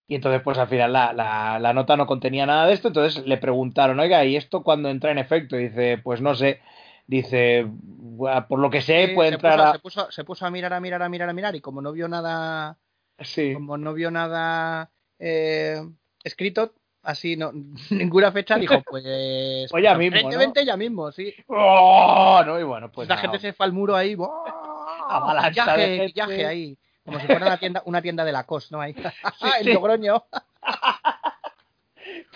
Y 0.09 0.15
entonces, 0.15 0.41
pues 0.43 0.57
al 0.59 0.69
final 0.69 0.93
la, 0.93 1.13
la, 1.13 1.59
la 1.59 1.73
nota 1.73 1.97
no 1.97 2.07
contenía 2.07 2.47
nada 2.47 2.67
de 2.67 2.75
esto, 2.75 2.89
entonces 2.89 3.27
le 3.27 3.39
preguntaron, 3.39 3.99
oiga, 3.99 4.25
¿y 4.25 4.37
esto 4.37 4.63
cuándo 4.63 4.89
entra 4.89 5.11
en 5.11 5.19
efecto? 5.19 5.59
Y 5.59 5.69
dice, 5.69 5.99
pues 5.99 6.21
no 6.21 6.35
sé. 6.35 6.61
Dice, 7.09 7.67
"Buah, 7.69 8.47
por 8.49 8.59
lo 8.59 8.69
que 8.71 8.81
sé, 8.83 9.09
Sí, 9.09 9.15
puede 9.15 9.31
se, 9.31 9.35
entrar 9.37 9.59
puso, 9.59 9.69
a... 9.69 9.73
se, 9.73 9.79
puso, 9.79 10.11
se 10.13 10.25
puso 10.25 10.47
a 10.47 10.51
mirar, 10.51 10.73
a 10.73 10.81
mirar, 10.81 11.03
a 11.03 11.09
mirar, 11.09 11.29
a 11.29 11.33
mirar 11.33 11.55
y 11.57 11.61
como 11.61 11.81
no 11.81 11.93
vio 11.93 12.09
nada, 12.09 12.79
Sí. 13.21 13.55
como 13.55 13.79
no 13.79 13.95
vio 13.95 14.11
nada 14.11 14.91
eh, 15.19 15.81
escrito, 16.25 16.75
así 17.03 17.37
no 17.37 17.53
ninguna 17.91 18.33
fecha, 18.33 18.59
dijo, 18.59 18.83
pues, 18.89 19.05
Pues 19.71 19.83
ya 19.83 19.95
mismo, 19.97 20.31
¿no? 20.31 20.53
ya 20.65 20.77
mismo, 20.77 21.13
sí. 21.13 21.33
¡Oh! 21.47 22.43
¿no? 22.45 22.59
Y 22.61 22.65
bueno, 22.65 22.91
pues 22.91 23.09
la 23.09 23.15
nada. 23.17 23.23
gente 23.23 23.39
se 23.41 23.53
fue 23.53 23.67
al 23.67 23.73
muro 23.73 23.95
ahí, 23.97 24.17
Avalancha 25.09 25.77
de 25.77 25.77
viaje, 25.77 25.97
gente. 25.99 26.13
viaje 26.13 26.47
ahí, 26.47 26.79
como 27.07 27.19
si 27.21 27.27
fuera 27.27 27.47
una 27.47 27.57
tienda, 27.57 27.83
una 27.87 28.03
tienda 28.03 28.25
de 28.25 28.33
Lacoste, 28.33 28.75
¿no? 28.75 28.81
Ahí, 28.83 28.95
el 29.61 29.65
sí. 29.67 29.73
Logroño. 29.73 30.25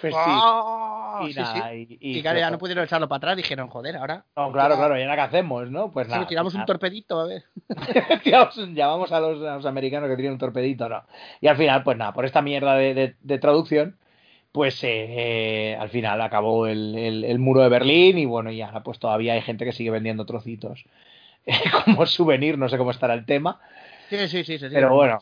Pues 0.01 0.15
sí. 0.15 0.21
¡Oh! 0.25 1.27
Y 1.29 1.35
nada, 1.35 1.71
sí. 1.73 1.99
y, 2.01 2.09
y- 2.15 2.19
Y 2.19 2.23
claro, 2.23 2.39
ya 2.39 2.51
no 2.51 2.59
pudieron 2.59 2.83
echarlo 2.85 3.07
para 3.09 3.19
atrás, 3.19 3.37
dijeron, 3.37 3.69
joder, 3.69 3.97
ahora 3.97 4.25
No, 4.35 4.51
claro, 4.51 4.77
claro, 4.77 4.99
¿y 4.99 5.03
ahora 5.03 5.15
qué 5.15 5.21
hacemos, 5.21 5.71
no? 5.71 5.91
Pues 5.93 6.07
sí, 6.07 6.13
nada. 6.13 6.27
tiramos 6.27 6.55
un 6.55 6.59
nada. 6.61 6.67
torpedito, 6.67 7.21
a 7.21 7.27
ver. 7.27 7.45
Llamamos 8.75 9.13
a 9.13 9.21
los, 9.21 9.43
a 9.47 9.57
los 9.57 9.67
americanos 9.67 10.09
que 10.09 10.17
tienen 10.17 10.33
un 10.33 10.39
torpedito, 10.39 10.89
no. 10.89 11.05
Y 11.41 11.47
al 11.49 11.57
final, 11.57 11.83
pues 11.85 11.97
nada, 11.99 12.13
por 12.15 12.25
esta 12.25 12.41
mierda 12.43 12.75
de, 12.75 12.95
de- 12.95 13.17
de 13.21 13.39
traducción, 13.39 13.97
pues 14.53 14.83
eh, 14.83 14.89
eh, 15.73 15.77
al 15.79 15.91
final 15.91 16.21
acabó 16.23 16.67
el, 16.67 16.97
el- 16.97 17.25
el 17.25 17.39
muro 17.39 17.61
de 17.63 17.69
Berlín 17.69 18.19
y 18.19 18.25
bueno, 18.25 18.51
ya 18.51 18.73
pues 18.83 18.99
todavía 18.99 19.35
hay 19.35 19.43
gente 19.43 19.65
que 19.65 19.73
sigue 19.73 19.91
vendiendo 19.91 20.25
trocitos 20.27 20.85
eh, 21.47 21.55
como 21.85 22.07
souvenir, 22.07 22.59
no 22.59 22.69
sé 22.69 22.77
cómo 22.79 22.91
estará 22.91 23.15
el 23.15 23.25
tema, 23.27 23.61
Sí, 24.11 24.19
sí, 24.29 24.45
sí, 24.45 24.59
sí. 24.59 24.59
sí. 24.59 24.69
pero 24.75 24.95
bueno, 24.95 25.21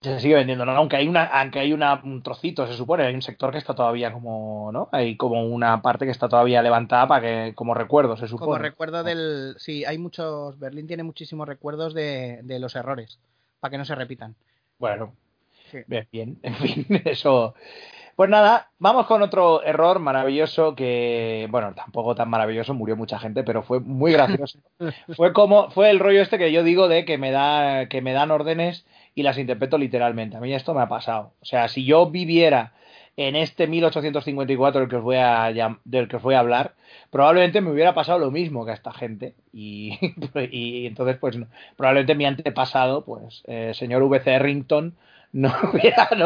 se 0.00 0.18
sigue 0.18 0.34
vendiendo, 0.34 0.64
¿no? 0.64 0.72
Aunque 0.72 0.96
hay 0.96 1.06
una, 1.08 1.24
aunque 1.24 1.60
hay 1.60 1.72
una, 1.72 2.00
un 2.02 2.22
trocito, 2.22 2.66
se 2.66 2.74
supone, 2.74 3.04
hay 3.04 3.14
un 3.14 3.22
sector 3.22 3.52
que 3.52 3.58
está 3.58 3.74
todavía 3.74 4.12
como, 4.12 4.70
¿no? 4.72 4.88
Hay 4.92 5.16
como 5.16 5.44
una 5.44 5.80
parte 5.82 6.04
que 6.04 6.10
está 6.10 6.28
todavía 6.28 6.62
levantada 6.62 7.06
para 7.06 7.20
que, 7.20 7.54
como 7.54 7.74
recuerdo, 7.74 8.16
se 8.16 8.26
supone. 8.28 8.46
Como 8.46 8.58
recuerdo 8.58 9.04
del... 9.04 9.54
Sí, 9.58 9.84
hay 9.84 9.98
muchos... 9.98 10.58
Berlín 10.58 10.86
tiene 10.86 11.02
muchísimos 11.02 11.46
recuerdos 11.46 11.94
de, 11.94 12.40
de 12.42 12.58
los 12.58 12.74
errores, 12.76 13.18
para 13.60 13.70
que 13.70 13.78
no 13.78 13.84
se 13.84 13.94
repitan. 13.94 14.34
Bueno, 14.78 15.12
Sí. 15.70 15.78
bien, 15.86 16.08
bien, 16.10 16.38
en 16.42 16.54
fin, 16.54 16.86
eso. 17.04 17.54
Pues 18.18 18.28
nada, 18.30 18.72
vamos 18.80 19.06
con 19.06 19.22
otro 19.22 19.62
error 19.62 20.00
maravilloso 20.00 20.74
que, 20.74 21.46
bueno, 21.52 21.72
tampoco 21.76 22.16
tan 22.16 22.28
maravilloso, 22.28 22.74
murió 22.74 22.96
mucha 22.96 23.20
gente, 23.20 23.44
pero 23.44 23.62
fue 23.62 23.78
muy 23.78 24.10
gracioso. 24.10 24.58
fue 25.16 25.32
como, 25.32 25.70
fue 25.70 25.88
el 25.90 26.00
rollo 26.00 26.20
este 26.20 26.36
que 26.36 26.50
yo 26.50 26.64
digo 26.64 26.88
de 26.88 27.04
que 27.04 27.16
me 27.16 27.30
da, 27.30 27.86
que 27.86 28.02
me 28.02 28.12
dan 28.12 28.32
órdenes 28.32 28.84
y 29.14 29.22
las 29.22 29.38
interpreto 29.38 29.78
literalmente. 29.78 30.36
A 30.36 30.40
mí 30.40 30.52
esto 30.52 30.74
me 30.74 30.82
ha 30.82 30.88
pasado. 30.88 31.30
O 31.40 31.44
sea, 31.44 31.68
si 31.68 31.84
yo 31.84 32.10
viviera 32.10 32.72
en 33.16 33.36
este 33.36 33.68
1854 33.68 34.80
del 34.80 34.90
que 34.90 34.96
os 34.96 35.04
voy 35.04 35.18
a, 35.18 35.78
del 35.84 36.08
que 36.08 36.16
os 36.16 36.22
voy 36.22 36.34
a 36.34 36.40
hablar, 36.40 36.74
probablemente 37.12 37.60
me 37.60 37.70
hubiera 37.70 37.94
pasado 37.94 38.18
lo 38.18 38.32
mismo 38.32 38.64
que 38.64 38.72
a 38.72 38.74
esta 38.74 38.92
gente. 38.92 39.36
Y, 39.52 39.96
y 40.50 40.86
entonces, 40.86 41.18
pues, 41.18 41.38
probablemente 41.76 42.16
mi 42.16 42.24
antepasado, 42.24 43.04
pues, 43.04 43.44
eh, 43.46 43.74
señor 43.74 44.02
V.C. 44.02 44.40
Rington, 44.40 44.96
no 45.32 45.52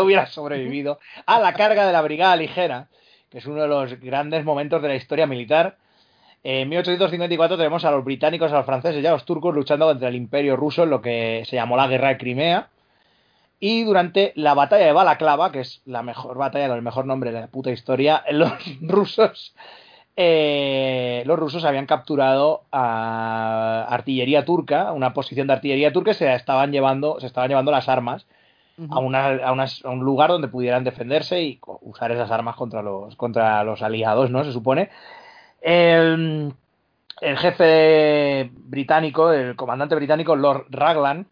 hubiera, 0.05 0.27
sobrevivido 0.27 0.99
a 1.27 1.41
la 1.41 1.55
carga 1.55 1.87
de 1.87 1.93
la 1.93 2.03
Brigada 2.03 2.37
Ligera, 2.37 2.89
que 3.31 3.39
es 3.39 3.47
uno 3.47 3.63
de 3.63 3.69
los 3.69 4.01
grandes 4.01 4.45
momentos 4.45 4.81
de 4.83 4.89
la 4.89 4.95
historia 4.95 5.27
militar. 5.27 5.77
En 6.45 6.69
1854 6.69 7.57
tenemos 7.57 7.85
a 7.85 7.91
los 7.91 8.05
británicos, 8.05 8.53
a 8.53 8.57
los 8.57 8.67
franceses 8.67 9.03
y 9.03 9.07
a 9.07 9.13
los 9.13 9.25
turcos 9.25 9.55
luchando 9.55 9.87
contra 9.87 10.09
el 10.09 10.17
imperio 10.17 10.57
ruso 10.57 10.85
en 10.85 10.91
lo 10.91 11.01
que 11.01 11.45
se 11.47 11.57
llamó 11.57 11.77
la 11.77 11.89
Guerra 11.89 12.09
de 12.09 12.19
Crimea. 12.19 12.69
Y 13.59 13.85
durante 13.85 14.33
la 14.35 14.55
batalla 14.55 14.87
de 14.87 14.93
Balaclava, 14.93 15.53
que 15.53 15.61
es 15.61 15.83
la 15.85 16.03
mejor 16.03 16.37
batalla 16.37 16.67
con 16.67 16.77
el 16.77 16.83
mejor 16.83 17.07
nombre 17.07 17.31
de 17.31 17.41
la 17.41 17.47
puta 17.47 17.71
historia, 17.71 18.25
los 18.31 18.53
rusos, 18.81 19.55
eh, 20.17 21.23
los 21.27 21.39
rusos 21.39 21.65
habían 21.65 21.87
capturado 21.87 22.65
a 22.73 23.87
artillería 23.89 24.45
turca, 24.45 24.93
una 24.93 25.15
posición 25.15 25.47
de 25.47 25.53
artillería 25.55 25.93
turca, 25.93 26.11
y 26.11 26.15
se 26.15 26.33
estaban 26.35 26.73
llevando, 26.73 27.21
se 27.21 27.27
estaban 27.27 27.49
llevando 27.49 27.71
las 27.71 27.89
armas 27.89 28.27
a, 28.91 28.99
una, 28.99 29.27
a, 29.45 29.53
unas- 29.53 29.85
a 29.85 29.91
un 29.91 30.01
lugar 30.01 30.31
donde 30.31 30.49
pudieran 30.49 30.85
defenderse 30.85 31.41
y 31.43 31.61
usar 31.83 32.11
esas 32.13 32.31
armas 32.31 32.57
contra 32.57 32.83
los, 32.83 33.15
contra 33.17 33.63
los 33.65 33.83
aliados, 33.83 34.31
¿no? 34.31 34.45
Se 34.45 34.53
supone. 34.53 34.91
El, 35.61 36.53
el 37.21 37.39
jefe 37.39 38.51
británico, 38.55 39.33
el 39.33 39.55
comandante 39.57 39.95
británico, 39.95 40.35
Lord 40.37 40.67
Raglan, 40.71 41.27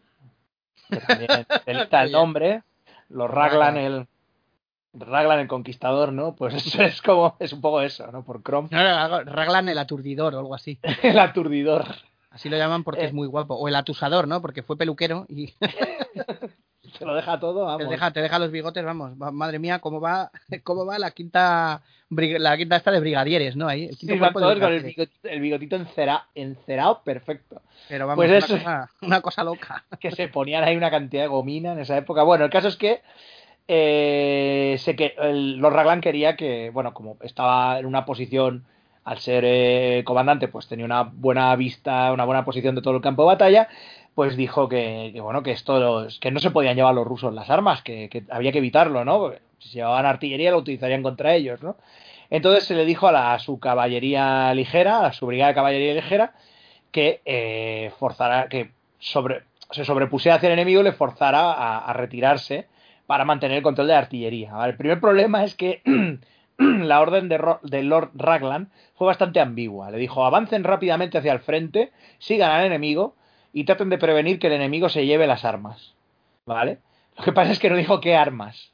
que 0.89 0.97
también 0.97 1.29
delita 1.65 2.03
el 2.03 2.11
nombre, 2.11 2.63
Lord 3.09 3.31
Raglan, 3.33 3.77
el 3.77 4.07
Raglan 4.93 5.39
el 5.39 5.47
conquistador, 5.47 6.11
¿no? 6.13 6.35
Pues 6.35 6.53
eso 6.53 6.81
es 6.83 7.01
como, 7.01 7.35
es 7.39 7.53
un 7.53 7.61
poco 7.61 7.81
eso, 7.81 8.11
¿no? 8.11 8.23
Por 8.23 8.41
Chrome, 8.43 8.67
No, 8.71 9.07
no, 9.09 9.23
Raglan 9.23 9.67
el 9.69 9.77
aturdidor 9.77 10.35
o 10.35 10.39
algo 10.39 10.55
así. 10.55 10.79
el 11.03 11.17
aturdidor. 11.19 11.85
Así 12.29 12.47
lo 12.49 12.57
llaman 12.57 12.83
porque 12.85 13.01
Eh. 13.01 13.05
es 13.07 13.13
muy 13.13 13.27
guapo. 13.27 13.55
O 13.55 13.67
el 13.67 13.75
atusador, 13.75 14.27
¿no? 14.27 14.41
Porque 14.41 14.63
fue 14.63 14.77
peluquero 14.77 15.25
y 15.27 15.53
Se 16.99 17.05
lo 17.05 17.15
deja 17.15 17.39
todo, 17.39 17.61
te 17.61 17.65
vamos. 17.83 17.89
deja, 17.89 18.11
te 18.11 18.21
deja 18.21 18.39
los 18.39 18.51
bigotes, 18.51 18.83
vamos. 18.83 19.13
va- 19.21 19.31
madre 19.31 19.59
mía, 19.59 19.79
cómo 19.79 19.99
va, 20.01 20.31
cómo 20.63 20.85
va 20.85 20.99
la 20.99 21.11
quinta 21.11 21.81
la 22.09 22.57
quinta 22.57 22.75
esta 22.75 22.91
de 22.91 22.99
brigadieres, 22.99 23.55
¿no? 23.55 23.67
Ahí, 23.69 23.85
el 23.85 23.97
quinto 23.97 24.15
Sí, 24.15 24.19
van 24.19 24.33
todos 24.33 24.59
con 24.59 24.73
el 24.73 24.83
bigotito, 24.83 25.29
el 25.29 25.39
bigotito 25.39 25.75
encera- 25.77 26.25
encerado 26.35 27.01
perfecto. 27.03 27.61
Pero 27.87 28.05
vamos, 28.05 28.17
Pues 28.25 28.29
una, 28.29 28.37
eso. 28.39 28.57
cosa, 28.57 28.89
una 29.01 29.21
cosa 29.21 29.43
loca. 29.45 29.85
que 29.99 30.11
se 30.11 30.27
ponían 30.27 30.63
ahí 30.65 30.75
una 30.75 30.91
cantidad 30.91 31.23
de 31.23 31.27
gomina 31.29 31.71
en 31.71 31.79
esa 31.79 31.95
época. 31.97 32.23
Bueno, 32.23 32.43
el 32.45 32.51
caso 32.51 32.67
es 32.67 32.75
que 32.75 33.01
eh, 33.67 34.75
sé 34.79 34.95
que 34.95 35.15
el, 35.17 35.57
Lord 35.57 35.73
Raglan 35.73 36.01
quería 36.01 36.35
que, 36.35 36.69
bueno, 36.71 36.93
como 36.93 37.17
estaba 37.21 37.79
en 37.79 37.85
una 37.85 38.05
posición 38.05 38.65
al 39.03 39.19
ser 39.19 39.43
eh, 39.45 40.03
comandante, 40.05 40.47
pues 40.47 40.67
tenía 40.67 40.85
una 40.85 41.03
buena 41.03 41.55
vista, 41.55 42.11
una 42.11 42.25
buena 42.25 42.45
posición 42.45 42.75
de 42.75 42.81
todo 42.81 42.95
el 42.95 43.01
campo 43.01 43.23
de 43.23 43.27
batalla, 43.27 43.67
pues 44.15 44.35
dijo 44.35 44.67
que, 44.69 45.13
bueno, 45.21 45.43
que 45.43 45.51
esto 45.51 45.79
los- 45.79 46.19
que 46.19 46.31
no 46.31 46.39
se 46.39 46.51
podían 46.51 46.75
llevar 46.75 46.93
los 46.95 47.07
rusos 47.07 47.33
las 47.33 47.49
armas, 47.49 47.81
que, 47.81 48.09
había 48.29 48.51
que 48.51 48.59
evitarlo, 48.59 49.05
¿no? 49.05 49.19
Porque 49.19 49.41
si 49.59 49.69
se 49.69 49.75
llevaban 49.75 50.05
artillería 50.05 50.51
lo 50.51 50.57
utilizarían 50.57 51.03
contra 51.03 51.33
ellos, 51.35 51.61
¿no? 51.63 51.77
Entonces 52.29 52.65
se 52.65 52.75
le 52.75 52.85
dijo 52.85 53.07
a, 53.07 53.11
la, 53.11 53.39
su 53.39 53.59
caballería 53.59 54.53
ligera, 54.53 55.05
a 55.05 55.13
su 55.13 55.25
brigada 55.25 55.49
de 55.49 55.55
caballería 55.55 55.93
ligera, 55.93 56.33
que 56.91 57.21
eh, 57.25 57.91
forzara, 57.99 58.47
que 58.49 58.71
sobre, 58.99 59.43
se 59.71 59.85
sobrepusiera 59.85 60.35
hacia 60.37 60.47
el 60.47 60.53
enemigo 60.53 60.81
y 60.81 60.85
le 60.85 60.93
forzara 60.93 61.51
a, 61.79 61.93
retirarse 61.93 62.67
para 63.07 63.25
mantener 63.25 63.57
el 63.57 63.63
control 63.63 63.87
de 63.87 63.93
la 63.93 63.99
artillería. 63.99 64.53
El 64.65 64.77
primer 64.77 64.99
problema 64.99 65.43
es 65.43 65.55
que 65.55 65.81
la 66.57 67.01
orden 67.01 67.29
de, 67.29 67.83
Lord 67.83 68.11
Raglan 68.15 68.71
fue 68.95 69.07
bastante 69.07 69.39
ambigua. 69.39 69.91
Le 69.91 69.97
dijo, 69.97 70.25
avancen 70.25 70.63
rápidamente 70.63 71.17
hacia 71.17 71.33
el 71.33 71.39
frente, 71.39 71.91
sigan 72.19 72.51
al 72.51 72.65
enemigo 72.65 73.15
y 73.53 73.65
traten 73.65 73.89
de 73.89 73.97
prevenir 73.97 74.39
que 74.39 74.47
el 74.47 74.53
enemigo 74.53 74.89
se 74.89 75.05
lleve 75.05 75.27
las 75.27 75.45
armas. 75.45 75.93
¿Vale? 76.45 76.79
Lo 77.17 77.23
que 77.23 77.33
pasa 77.33 77.51
es 77.51 77.59
que 77.59 77.69
no 77.69 77.75
dijo 77.75 78.01
qué 78.01 78.15
armas. 78.15 78.73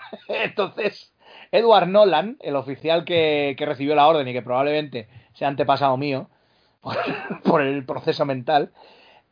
Entonces, 0.28 1.12
Edward 1.50 1.88
Nolan, 1.88 2.36
el 2.40 2.56
oficial 2.56 3.04
que, 3.04 3.54
que 3.58 3.66
recibió 3.66 3.94
la 3.94 4.06
orden 4.08 4.26
y 4.28 4.32
que 4.32 4.42
probablemente 4.42 5.08
sea 5.34 5.48
antepasado 5.48 5.96
mío 5.96 6.28
por, 6.80 6.96
por 7.44 7.62
el 7.62 7.84
proceso 7.84 8.24
mental, 8.24 8.72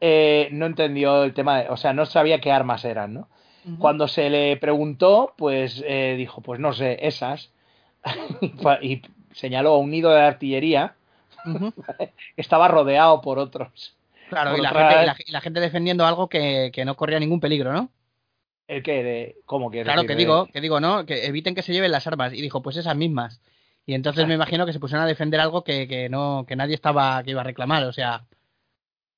eh, 0.00 0.48
no 0.52 0.66
entendió 0.66 1.24
el 1.24 1.34
tema, 1.34 1.62
de- 1.62 1.68
o 1.70 1.76
sea, 1.76 1.92
no 1.92 2.06
sabía 2.06 2.40
qué 2.40 2.52
armas 2.52 2.84
eran, 2.84 3.14
¿no? 3.14 3.28
Cuando 3.78 4.08
se 4.08 4.30
le 4.30 4.56
preguntó, 4.56 5.34
pues 5.36 5.82
eh, 5.86 6.14
dijo, 6.16 6.40
pues 6.40 6.60
no 6.60 6.72
sé, 6.72 6.98
esas. 7.06 7.50
y, 8.82 9.02
señaló 9.32 9.76
un 9.76 9.90
nido 9.90 10.10
de 10.10 10.22
artillería 10.22 10.94
estaba 12.36 12.68
rodeado 12.68 13.20
por 13.20 13.38
otros. 13.38 13.96
Claro, 14.28 14.50
Por 14.50 14.60
y 14.60 14.62
la, 14.62 14.70
otra- 14.70 14.88
gente, 14.88 15.02
y, 15.02 15.06
la, 15.06 15.16
y 15.26 15.32
la 15.32 15.40
gente 15.40 15.60
defendiendo 15.60 16.06
algo 16.06 16.28
que, 16.28 16.70
que 16.72 16.84
no 16.84 16.96
corría 16.96 17.18
ningún 17.18 17.40
peligro, 17.40 17.72
¿no? 17.72 17.90
¿El 18.68 18.82
que 18.84 19.02
de, 19.02 19.36
¿Cómo 19.46 19.70
que 19.70 19.82
Claro, 19.82 20.04
que 20.06 20.14
digo, 20.14 20.46
que 20.46 20.60
digo, 20.60 20.78
¿no? 20.78 21.04
Que 21.04 21.26
eviten 21.26 21.56
que 21.56 21.62
se 21.62 21.72
lleven 21.72 21.90
las 21.90 22.06
armas. 22.06 22.32
Y 22.32 22.40
dijo, 22.40 22.62
pues 22.62 22.76
esas 22.76 22.94
mismas. 22.94 23.40
Y 23.84 23.94
entonces 23.94 24.28
me 24.28 24.34
imagino 24.34 24.64
que 24.64 24.72
se 24.72 24.78
pusieron 24.78 25.04
a 25.04 25.08
defender 25.08 25.40
algo 25.40 25.64
que, 25.64 25.88
que 25.88 26.08
no, 26.08 26.44
que 26.46 26.54
nadie 26.54 26.76
estaba, 26.76 27.20
que 27.24 27.32
iba 27.32 27.40
a 27.40 27.44
reclamar, 27.44 27.82
o 27.84 27.92
sea, 27.92 28.26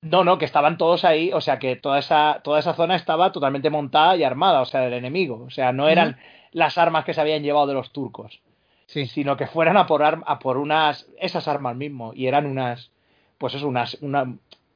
No, 0.03 0.24
no, 0.24 0.36
que 0.36 0.44
estaban 0.44 0.78
todos 0.78 1.05
ahí, 1.05 1.32
o 1.32 1.40
sea, 1.40 1.61
que 1.61 1.76
toda 1.76 2.00
esa, 2.00 2.40
toda 2.42 2.59
esa 2.59 2.74
zona 2.74 2.96
estaba 2.96 3.30
totalmente 3.30 3.70
montada 3.70 4.16
y 4.16 4.24
armada, 4.24 4.61
o 4.61 4.64
sea, 4.64 4.80
del 4.80 4.94
enemigo. 4.94 5.44
O 5.46 5.50
sea, 5.50 5.72
no 5.72 5.88
eran 5.88 6.18
las 6.50 6.76
armas 6.76 7.05
que 7.05 7.14
se 7.14 7.20
habían 7.20 7.44
llevado 7.44 7.68
de 7.68 7.74
los 7.74 7.92
turcos, 7.92 8.40
sí. 8.86 9.07
sino 9.07 9.36
que 9.36 9.46
fueran 9.46 9.76
a 9.76 9.86
por, 9.86 10.03
a 10.03 10.38
por 10.40 10.59
unas, 10.59 11.09
esas 11.20 11.46
armas 11.46 11.76
mismo, 11.76 12.12
y 12.14 12.26
eran 12.26 12.46
unas, 12.46 12.90
pues 13.38 13.55
eso, 13.55 13.68
unas, 13.68 13.94
una, 14.00 14.34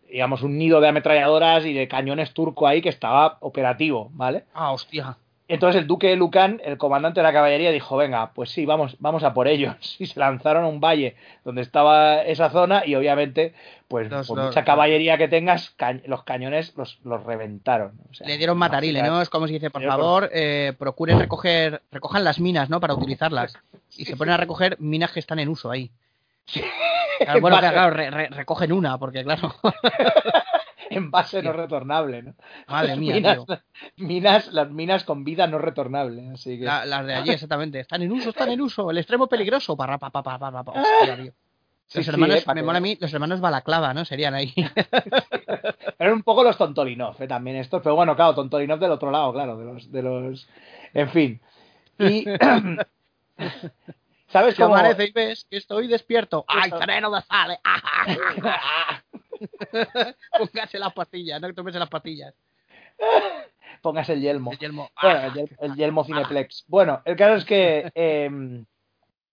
digamos, 0.08 0.42
un 0.42 0.58
nido 0.58 0.80
de 0.80 0.88
ametralladoras 0.88 1.66
y 1.66 1.72
de 1.72 1.88
cañones 1.88 2.32
turco 2.32 2.68
ahí 2.68 2.80
que 2.80 2.88
estaba 2.88 3.38
operativo, 3.40 4.10
¿vale? 4.12 4.44
Ah, 4.54 4.70
hostia. 4.70 5.18
Entonces 5.48 5.80
el 5.80 5.86
duque 5.86 6.08
de 6.08 6.16
Lucan, 6.16 6.60
el 6.64 6.76
comandante 6.76 7.20
de 7.20 7.24
la 7.24 7.32
caballería, 7.32 7.70
dijo, 7.70 7.96
venga, 7.96 8.32
pues 8.34 8.50
sí, 8.50 8.66
vamos, 8.66 8.96
vamos 8.98 9.22
a 9.22 9.32
por 9.32 9.46
ellos. 9.46 9.76
Y 10.00 10.06
se 10.06 10.18
lanzaron 10.18 10.64
a 10.64 10.66
un 10.66 10.80
valle 10.80 11.14
donde 11.44 11.62
estaba 11.62 12.22
esa 12.22 12.50
zona 12.50 12.82
y 12.84 12.96
obviamente, 12.96 13.54
pues 13.86 14.08
por 14.26 14.38
mucha 14.46 14.64
caballería 14.64 15.16
que 15.18 15.28
tengas, 15.28 15.70
ca- 15.70 16.00
los 16.06 16.24
cañones 16.24 16.74
los, 16.76 16.98
los 17.04 17.22
reventaron. 17.24 17.92
O 18.10 18.14
sea, 18.14 18.26
Le 18.26 18.36
dieron 18.38 18.58
matarile, 18.58 19.00
¿no? 19.08 19.22
Es 19.22 19.30
como 19.30 19.46
si 19.46 19.52
dice, 19.54 19.70
por 19.70 19.82
favor, 19.96 20.30
eh, 20.32 20.72
procuren 20.76 21.18
recoger, 21.20 21.80
recojan 21.92 22.24
las 22.24 22.40
minas, 22.40 22.68
¿no? 22.68 22.80
Para 22.80 22.94
utilizarlas. 22.94 23.54
Y 23.96 24.04
se 24.04 24.16
ponen 24.16 24.34
a 24.34 24.38
recoger 24.38 24.76
minas 24.80 25.12
que 25.12 25.20
están 25.20 25.38
en 25.38 25.48
uso 25.48 25.70
ahí. 25.70 25.92
Claro, 27.18 27.40
bueno, 27.40 27.56
claro, 27.72 27.90
re- 27.94 28.10
re- 28.10 28.28
recogen 28.30 28.72
una, 28.72 28.98
porque 28.98 29.22
claro, 29.22 29.54
En 30.90 31.10
base 31.10 31.42
no 31.42 31.52
retornable, 31.52 32.22
¿no? 32.22 32.34
madre 32.68 32.96
mía, 32.96 33.14
minas, 33.14 33.46
tío. 33.46 33.58
minas, 33.96 34.52
las 34.52 34.70
minas 34.70 35.04
con 35.04 35.24
vida 35.24 35.46
no 35.46 35.58
retornable. 35.58 36.28
Así 36.30 36.58
que... 36.58 36.64
La- 36.64 36.84
las 36.86 37.06
de 37.06 37.14
allí, 37.14 37.30
exactamente. 37.34 37.80
Están 37.80 38.02
en 38.02 38.12
uso, 38.12 38.30
están 38.30 38.50
en 38.50 38.60
uso. 38.60 38.90
El 38.90 38.98
extremo 38.98 39.28
peligroso. 39.28 39.76
Parra, 39.76 39.98
pa, 39.98 40.10
pa, 40.10 40.22
pa, 40.22 40.38
pa, 40.38 40.52
pa, 40.52 40.64
pa. 40.64 40.72
Hostia, 40.72 41.16
tío. 41.16 41.32
Sí, 41.88 41.98
Los 41.98 42.06
sí, 42.06 42.10
hermanos, 42.10 42.36
eh, 42.38 42.42
pa' 42.44 42.54
me 42.54 42.64
mola 42.64 42.78
a 42.78 42.80
mí, 42.80 42.98
los 43.00 43.14
hermanos 43.14 43.40
Balaclava, 43.40 43.94
¿no? 43.94 44.04
Serían 44.04 44.34
ahí. 44.34 44.52
Eran 45.98 46.14
un 46.14 46.22
poco 46.24 46.42
los 46.42 46.58
Tontolinov, 46.58 47.14
¿eh? 47.22 47.28
también 47.28 47.58
estos, 47.58 47.80
pero 47.80 47.94
bueno, 47.94 48.16
claro, 48.16 48.34
Tontolinov 48.34 48.80
del 48.80 48.90
otro 48.90 49.12
lado, 49.12 49.32
claro, 49.32 49.56
de 49.56 49.64
los, 49.64 49.92
de 49.92 50.02
los, 50.02 50.48
en 50.92 51.08
fin. 51.10 51.40
Y 52.00 52.24
¿sabes 54.26 54.56
cómo? 54.56 54.74
amanece 54.74 55.04
y 55.04 55.12
ves 55.12 55.46
que 55.48 55.58
estoy 55.58 55.86
despierto. 55.86 56.44
¡Ay, 56.48 56.70
sereno 56.70 57.08
de 57.10 57.22
sale! 57.22 57.60
Póngase 60.38 60.78
las 60.78 60.92
pastillas, 60.92 61.40
no 61.40 61.48
que 61.48 61.54
tomes 61.54 61.74
las 61.74 61.88
pastillas. 61.88 62.34
Pongas 63.82 64.08
el 64.08 64.20
yelmo. 64.20 64.52
El 64.52 64.58
yelmo. 64.58 64.90
Bueno, 65.02 65.20
el, 65.20 65.32
yel- 65.32 65.56
el 65.60 65.74
yelmo 65.76 66.04
Cineplex. 66.04 66.64
Bueno, 66.68 67.02
el 67.04 67.16
caso 67.16 67.34
es 67.36 67.44
que 67.44 67.90
eh, 67.94 68.30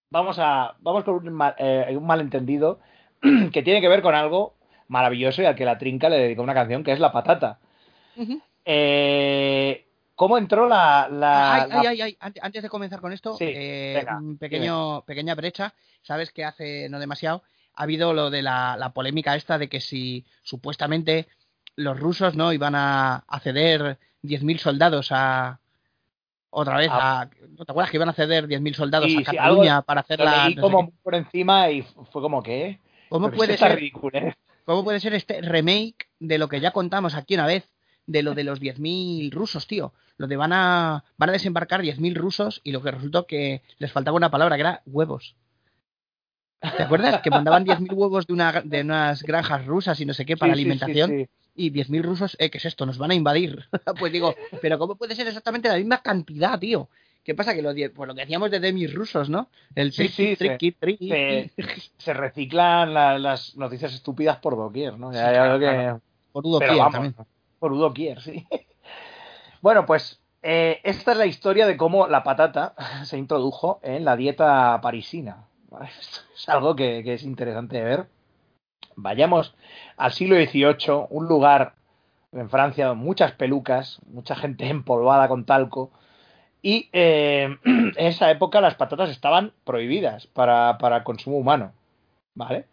vamos 0.09 0.37
a 0.39 0.75
vamos 0.79 1.03
con 1.03 1.15
un, 1.15 1.33
mal- 1.33 1.55
eh, 1.57 1.95
un 1.97 2.05
malentendido 2.05 2.79
que 3.51 3.63
tiene 3.63 3.81
que 3.81 3.87
ver 3.87 4.01
con 4.01 4.15
algo 4.15 4.55
maravilloso 4.89 5.41
y 5.41 5.45
al 5.45 5.55
que 5.55 5.65
la 5.65 5.77
trinca 5.77 6.09
le 6.09 6.17
dedicó 6.17 6.41
una 6.43 6.53
canción 6.53 6.83
que 6.83 6.91
es 6.91 6.99
La 6.99 7.11
Patata. 7.11 7.59
Eh, 8.65 9.85
¿Cómo 10.15 10.37
entró 10.37 10.67
la, 10.67 11.07
la- 11.09 11.53
ay, 11.63 11.69
la- 11.69 11.79
ay, 11.79 11.87
ay, 11.87 12.01
ay, 12.01 12.17
ante- 12.19 12.39
Antes 12.43 12.61
de 12.63 12.69
comenzar 12.69 13.01
con 13.01 13.11
esto, 13.11 13.35
Sí, 13.37 13.45
eh, 13.47 13.93
venga, 13.97 14.17
un 14.17 14.37
pequeño, 14.37 15.01
pequeña 15.05 15.33
brecha. 15.35 15.73
Sabes 16.03 16.31
que 16.31 16.45
hace 16.45 16.87
no 16.89 16.99
demasiado 16.99 17.43
ha 17.75 17.83
habido 17.83 18.13
lo 18.13 18.29
de 18.29 18.41
la, 18.41 18.77
la 18.77 18.93
polémica 18.93 19.35
esta 19.35 19.57
de 19.57 19.69
que 19.69 19.81
si 19.81 20.25
supuestamente 20.43 21.27
los 21.75 21.99
rusos 21.99 22.35
no 22.35 22.53
iban 22.53 22.75
a, 22.75 23.23
a 23.27 23.39
ceder 23.39 23.97
10.000 24.23 24.57
soldados 24.59 25.09
a 25.11 25.59
otra 26.49 26.77
vez 26.77 26.89
a, 26.91 27.29
¿no 27.57 27.65
te 27.65 27.71
acuerdas 27.71 27.89
que 27.89 27.97
iban 27.97 28.09
a 28.09 28.13
ceder 28.13 28.47
10.000 28.47 28.73
soldados 28.75 29.07
Sí, 29.07 29.17
a 29.17 29.23
Cataluña 29.23 29.81
para 29.81 30.01
hacer 30.01 30.19
la 30.19 30.45
leí 30.47 30.55
como 30.55 30.91
por 31.01 31.15
encima 31.15 31.71
y 31.71 31.81
fue 31.81 32.21
como 32.21 32.43
que 32.43 32.79
¿Cómo 33.13 33.27
Pero 33.27 33.37
puede 33.37 33.57
ser 33.57 33.75
ridículo, 33.75 34.17
¿eh? 34.17 34.35
¿Cómo 34.65 34.83
puede 34.83 34.99
ser 34.99 35.13
este 35.13 35.39
remake 35.39 36.07
de 36.19 36.39
lo 36.39 36.49
que 36.49 36.59
ya 36.59 36.71
contamos 36.71 37.13
aquí 37.13 37.35
una 37.35 37.45
vez? 37.45 37.69
De 38.07 38.23
lo 38.23 38.33
de 38.33 38.43
los 38.43 38.59
10.000 38.59 39.31
rusos, 39.31 39.67
tío. 39.67 39.93
Lo 40.17 40.25
de 40.25 40.35
van 40.35 40.51
a, 40.51 41.03
van 41.17 41.29
a 41.29 41.33
desembarcar 41.33 41.83
10.000 41.83 42.15
rusos 42.15 42.59
y 42.63 42.71
lo 42.71 42.81
que 42.81 42.89
resultó 42.89 43.27
que 43.27 43.61
les 43.77 43.91
faltaba 43.91 44.17
una 44.17 44.31
palabra 44.31 44.55
que 44.55 44.61
era 44.61 44.81
huevos. 44.87 45.35
¿Te 46.77 46.83
acuerdas? 46.83 47.21
Que 47.21 47.29
mandaban 47.29 47.65
10.000 47.65 47.91
huevos 47.93 48.25
de, 48.27 48.33
una, 48.33 48.61
de 48.61 48.81
unas 48.81 49.21
granjas 49.23 49.65
rusas 49.65 49.99
y 49.99 50.05
no 50.05 50.13
sé 50.13 50.25
qué 50.25 50.37
para 50.37 50.53
Sí, 50.53 50.59
sí, 50.59 50.63
sí, 50.63 50.69
alimentación. 50.71 51.09
sí. 51.11 51.27
Y 51.55 51.69
10.000 51.71 52.01
rusos, 52.03 52.35
eh, 52.39 52.49
¿qué 52.49 52.57
es 52.57 52.65
esto? 52.65 52.85
Nos 52.85 52.97
van 52.97 53.11
a 53.11 53.15
invadir. 53.15 53.65
pues 53.99 54.11
digo, 54.11 54.33
pero 54.61 54.79
¿cómo 54.79 54.95
puede 54.95 55.15
ser 55.15 55.27
exactamente 55.27 55.67
la 55.69 55.75
misma 55.77 56.01
cantidad, 56.01 56.57
tío? 56.59 56.89
¿Qué 57.23 57.35
pasa? 57.35 57.53
Que 57.53 57.61
die- 57.73 57.89
pues 57.89 58.07
lo 58.07 58.15
que 58.15 58.21
decíamos 58.21 58.51
de 58.51 58.59
Demis 58.59 58.93
rusos, 58.93 59.29
¿no? 59.29 59.49
El 59.75 59.93
Sí, 59.93 60.07
sí, 60.09 60.35
se- 60.35 62.13
reciclan 62.13 62.93
la- 62.93 63.17
las 63.17 63.55
noticias 63.55 63.93
estúpidas 63.93 64.37
por 64.37 64.55
doquier, 64.57 64.97
¿no? 64.97 65.11
Ya, 65.13 65.19
Sí, 65.19 65.25
ya 65.25 65.31
claro, 65.31 65.59
veo 65.59 65.69
que- 65.69 65.75
claro. 65.75 66.01
Boludo 66.33 66.59
Pero 66.59 66.73
Kier 66.73 66.89
también. 66.91 67.15
por 67.59 67.77
doquier, 67.77 68.21
sí. 68.21 68.45
Bueno, 69.61 69.85
pues 69.85 70.19
eh, 70.41 70.81
esta 70.83 71.13
es 71.13 71.17
la 71.17 71.25
historia 71.25 71.65
de 71.65 71.77
cómo 71.77 72.07
la 72.07 72.23
patata 72.23 72.73
se 73.05 73.17
introdujo 73.17 73.79
en 73.83 74.03
la 74.03 74.15
dieta 74.17 74.79
parisina. 74.81 75.45
Es 76.35 76.49
algo 76.49 76.75
que, 76.75 76.99
es 77.13 77.23
interesante 77.23 77.77
de 77.77 77.83
ver. 77.83 78.07
Vayamos 78.95 79.55
al 79.97 80.11
siglo 80.11 80.35
XVIII, 80.35 81.07
un 81.09 81.27
lugar 81.27 81.75
en 82.31 82.49
Francia 82.49 82.93
muchas 82.93 83.31
pelucas, 83.33 83.99
mucha 84.07 84.35
gente 84.35 84.67
empolvada 84.67 85.27
con 85.27 85.45
talco. 85.45 85.91
Y 86.61 86.89
eh, 86.93 87.57
en 87.65 87.93
esa 87.95 88.31
época 88.31 88.61
las 88.61 88.75
patatas 88.75 89.09
estaban 89.09 89.53
prohibidas 89.63 90.27
para, 90.27 90.77
para 90.77 91.03
consumo 91.03 91.37
humano. 91.37 91.73
¿Vale? 92.35 92.65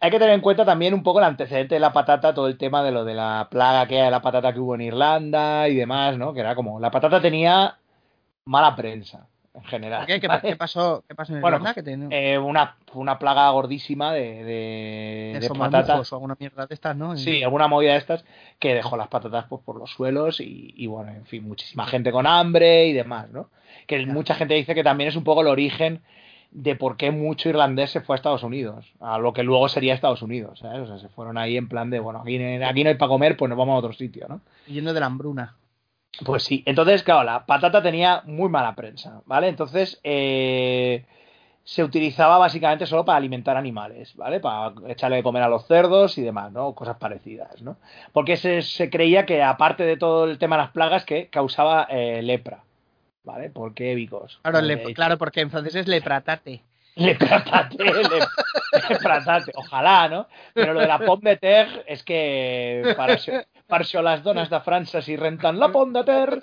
Hay 0.00 0.10
que 0.10 0.18
tener 0.18 0.34
en 0.34 0.40
cuenta 0.42 0.64
también 0.64 0.92
un 0.92 1.02
poco 1.02 1.20
el 1.20 1.24
antecedente 1.24 1.76
de 1.76 1.80
la 1.80 1.92
patata, 1.92 2.34
todo 2.34 2.48
el 2.48 2.58
tema 2.58 2.82
de 2.82 2.92
lo 2.92 3.04
de 3.04 3.14
la 3.14 3.48
plaga 3.50 3.86
que 3.86 3.98
hay 3.98 4.04
de 4.04 4.10
la 4.10 4.20
patata 4.20 4.52
que 4.52 4.60
hubo 4.60 4.74
en 4.74 4.82
Irlanda 4.82 5.68
y 5.68 5.76
demás, 5.76 6.18
¿no? 6.18 6.34
Que 6.34 6.40
era 6.40 6.54
como, 6.54 6.78
la 6.80 6.90
patata 6.90 7.22
tenía 7.22 7.78
mala 8.44 8.76
prensa, 8.76 9.28
en 9.54 9.62
general. 9.64 10.00
¿Por 10.00 10.06
qué? 10.08 10.20
¿Qué, 10.20 10.26
¿vale? 10.28 10.40
qué 10.42 10.56
pasó, 10.56 11.04
¿Qué 11.08 11.14
pasó 11.14 11.32
en 11.34 11.40
Bueno, 11.40 11.56
Irlanda? 11.58 11.74
que 11.74 11.82
te- 11.82 11.96
Eh, 12.10 12.38
una, 12.38 12.76
una 12.94 13.18
plaga 13.18 13.48
gordísima 13.50 14.12
de, 14.12 14.44
de, 14.44 15.48
patatas. 15.58 16.12
o 16.12 16.16
alguna 16.16 16.36
mierda 16.38 16.66
de 16.66 16.74
estas, 16.74 16.96
¿no? 16.96 17.16
Sí, 17.16 17.42
alguna 17.42 17.68
movida 17.68 17.92
de 17.92 17.98
estas 17.98 18.24
que 18.58 18.74
dejó 18.74 18.96
las 18.96 19.08
patatas 19.08 19.46
pues, 19.48 19.62
por 19.62 19.78
los 19.78 19.90
suelos 19.90 20.40
y, 20.40 20.74
y, 20.76 20.86
bueno, 20.86 21.12
en 21.12 21.24
fin, 21.24 21.46
muchísima 21.46 21.86
gente 21.86 22.10
con 22.12 22.26
hambre 22.26 22.86
y 22.86 22.92
demás, 22.92 23.30
¿no? 23.30 23.48
Que 23.86 24.04
mucha 24.06 24.34
gente 24.34 24.54
dice 24.54 24.74
que 24.74 24.82
también 24.84 25.08
es 25.08 25.16
un 25.16 25.24
poco 25.24 25.42
el 25.42 25.48
origen 25.48 26.02
de 26.50 26.76
por 26.76 26.96
qué 26.96 27.10
mucho 27.10 27.48
irlandés 27.48 27.90
se 27.90 28.00
fue 28.00 28.14
a 28.14 28.18
Estados 28.18 28.42
Unidos, 28.44 28.92
a 29.00 29.18
lo 29.18 29.32
que 29.32 29.42
luego 29.42 29.68
sería 29.68 29.92
Estados 29.94 30.22
Unidos, 30.22 30.60
¿sabes? 30.60 30.80
O 30.82 30.86
sea, 30.86 30.98
se 30.98 31.08
fueron 31.08 31.36
ahí 31.36 31.56
en 31.56 31.68
plan 31.68 31.90
de, 31.90 31.98
bueno, 31.98 32.20
aquí, 32.20 32.38
no- 32.38 32.66
aquí 32.66 32.84
no 32.84 32.90
hay 32.90 32.96
para 32.96 33.08
comer, 33.08 33.36
pues 33.36 33.48
nos 33.48 33.58
vamos 33.58 33.74
a 33.74 33.78
otro 33.78 33.92
sitio, 33.92 34.26
¿no? 34.28 34.40
Yendo 34.66 34.92
de 34.94 35.00
la 35.00 35.06
hambruna. 35.06 35.56
Pues 36.24 36.44
sí, 36.44 36.62
entonces, 36.66 37.02
claro, 37.02 37.24
la 37.24 37.46
patata 37.46 37.82
tenía 37.82 38.22
muy 38.26 38.48
mala 38.48 38.74
prensa, 38.74 39.22
¿vale? 39.26 39.48
Entonces, 39.48 40.00
eh, 40.04 41.04
se 41.64 41.82
utilizaba 41.82 42.38
básicamente 42.38 42.86
solo 42.86 43.04
para 43.04 43.18
alimentar 43.18 43.56
animales, 43.56 44.14
¿vale? 44.16 44.38
Para 44.38 44.74
echarle 44.86 45.16
de 45.16 45.22
comer 45.22 45.42
a 45.42 45.48
los 45.48 45.66
cerdos 45.66 46.18
y 46.18 46.22
demás, 46.22 46.52
¿no? 46.52 46.74
Cosas 46.74 46.98
parecidas, 46.98 47.62
¿no? 47.62 47.78
Porque 48.12 48.36
se, 48.36 48.62
se 48.62 48.90
creía 48.90 49.26
que, 49.26 49.42
aparte 49.42 49.84
de 49.84 49.96
todo 49.96 50.26
el 50.26 50.38
tema 50.38 50.56
de 50.56 50.62
las 50.62 50.72
plagas, 50.72 51.04
que 51.04 51.28
causaba 51.28 51.88
eh, 51.90 52.22
lepra, 52.22 52.62
¿vale? 53.24 53.50
¿Por 53.50 53.74
qué 53.74 53.94
Vicos? 53.94 54.38
Claro, 54.42 54.60
claro, 54.94 55.18
porque 55.18 55.40
en 55.40 55.50
francés 55.50 55.74
es 55.74 55.88
le 55.88 56.02
pratate. 56.02 56.62
Le 56.96 57.14
pratate, 57.16 57.76
le, 57.82 57.92
le 58.88 58.96
pratate. 59.02 59.50
Ojalá, 59.56 60.08
¿no? 60.08 60.28
Pero 60.52 60.72
lo 60.74 60.80
de 60.80 60.86
la 60.86 60.98
pomme 60.98 61.30
de 61.30 61.36
terre 61.38 61.84
es 61.88 62.02
que 62.04 62.82
això- 62.96 63.44
per 63.66 63.80
això 63.82 64.02
les 64.04 64.22
dones 64.22 64.48
de 64.50 64.60
França 64.60 65.00
si 65.02 65.16
renten 65.16 65.58
la 65.58 65.72
pomme 65.72 65.98
de 65.98 66.04
terre... 66.04 66.38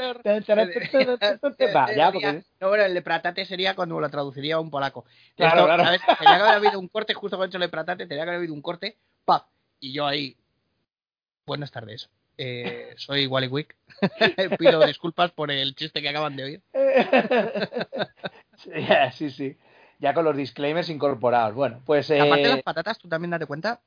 Va, 1.74 1.94
ya, 1.96 2.12
porque... 2.12 2.44
No, 2.60 2.68
bueno, 2.68 2.84
el 2.84 2.94
le 2.94 3.02
pratate 3.02 3.46
sería 3.46 3.76
cuando 3.76 4.00
lo 4.00 4.10
traduciría 4.10 4.56
a 4.56 4.60
un 4.60 4.70
polaco. 4.70 5.06
Claro, 5.38 5.56
Esto, 5.56 5.66
claro. 5.68 5.84
¿sabes? 5.86 6.02
Tenía 6.20 6.36
que 6.38 6.44
haber 6.44 6.56
habido 6.56 6.80
un 6.80 6.88
corte 6.90 7.14
justo 7.14 7.38
con 7.38 7.50
el 7.54 7.60
le 7.60 7.70
pratate, 7.70 8.06
tenía 8.08 8.24
que 8.24 8.30
haber 8.32 8.40
habido 8.40 8.54
un 8.54 8.62
corte, 8.62 8.98
¡paf! 9.24 9.44
Y 9.80 9.94
yo 9.94 10.06
ahí, 10.06 10.36
buenas 11.46 11.72
tardes. 11.72 12.10
Eh, 12.38 12.94
soy 12.98 13.28
Wally 13.28 13.48
Wick. 13.48 13.76
Pido 14.60 14.86
disculpas 14.86 15.32
por 15.32 15.52
el 15.52 15.76
chiste 15.76 16.02
que 16.02 16.10
acaban 16.10 16.36
de 16.36 16.44
oír. 16.44 16.62
Sí, 19.14 19.32
sí. 19.32 19.58
Ya 20.02 20.14
con 20.14 20.26
los 20.26 20.36
disclaimers 20.36 20.90
incorporados. 20.90 21.54
Bueno, 21.54 21.80
pues... 21.86 22.10
eh, 22.10 22.20
Aparte 22.20 22.44
de 22.48 22.56
las 22.56 22.64
patatas, 22.64 22.98
tú 22.98 23.08
también 23.08 23.32
date 23.32 23.46
cuenta 23.46 23.80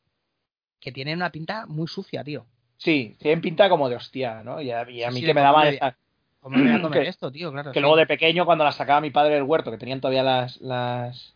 que 0.81 0.93
tienen 0.93 1.17
una 1.17 1.31
pinta 1.31 1.67
muy 1.67 1.89
sucia, 1.89 2.23
tío. 2.25 2.47
Sí, 2.79 3.17
tienen 3.19 3.41
pinta 3.41 3.69
como 3.69 3.89
de 3.89 3.97
hostia, 3.97 4.43
¿no? 4.45 4.61
Y 4.61 4.71
a, 4.71 4.89
y 4.89 5.03
a 5.03 5.09
Sí, 5.09 5.15
mí 5.15 5.21
sí, 5.21 5.27
que 5.27 5.35
me 5.35 5.41
daban 5.41 5.67
esa- 5.69 5.97
¿Cómo 6.41 6.57
me 6.59 6.71
voy 6.71 6.79
a 6.79 6.83
comer 6.83 7.03
Que- 7.03 7.09
esto, 7.09 7.33
tío? 7.33 7.51
Claro. 7.51 7.73
que 7.73 7.79
sí. 7.79 7.81
luego 7.81 7.97
de 7.97 8.07
pequeño 8.07 8.45
cuando 8.45 8.65
las 8.65 8.77
sacaba 8.77 9.01
mi 9.01 9.11
padre 9.11 9.35
del 9.35 9.43
huerto, 9.45 9.71
que 9.71 9.79
tenían 9.79 10.01
todavía 10.01 10.23
las 10.23 10.61
las 10.61 11.35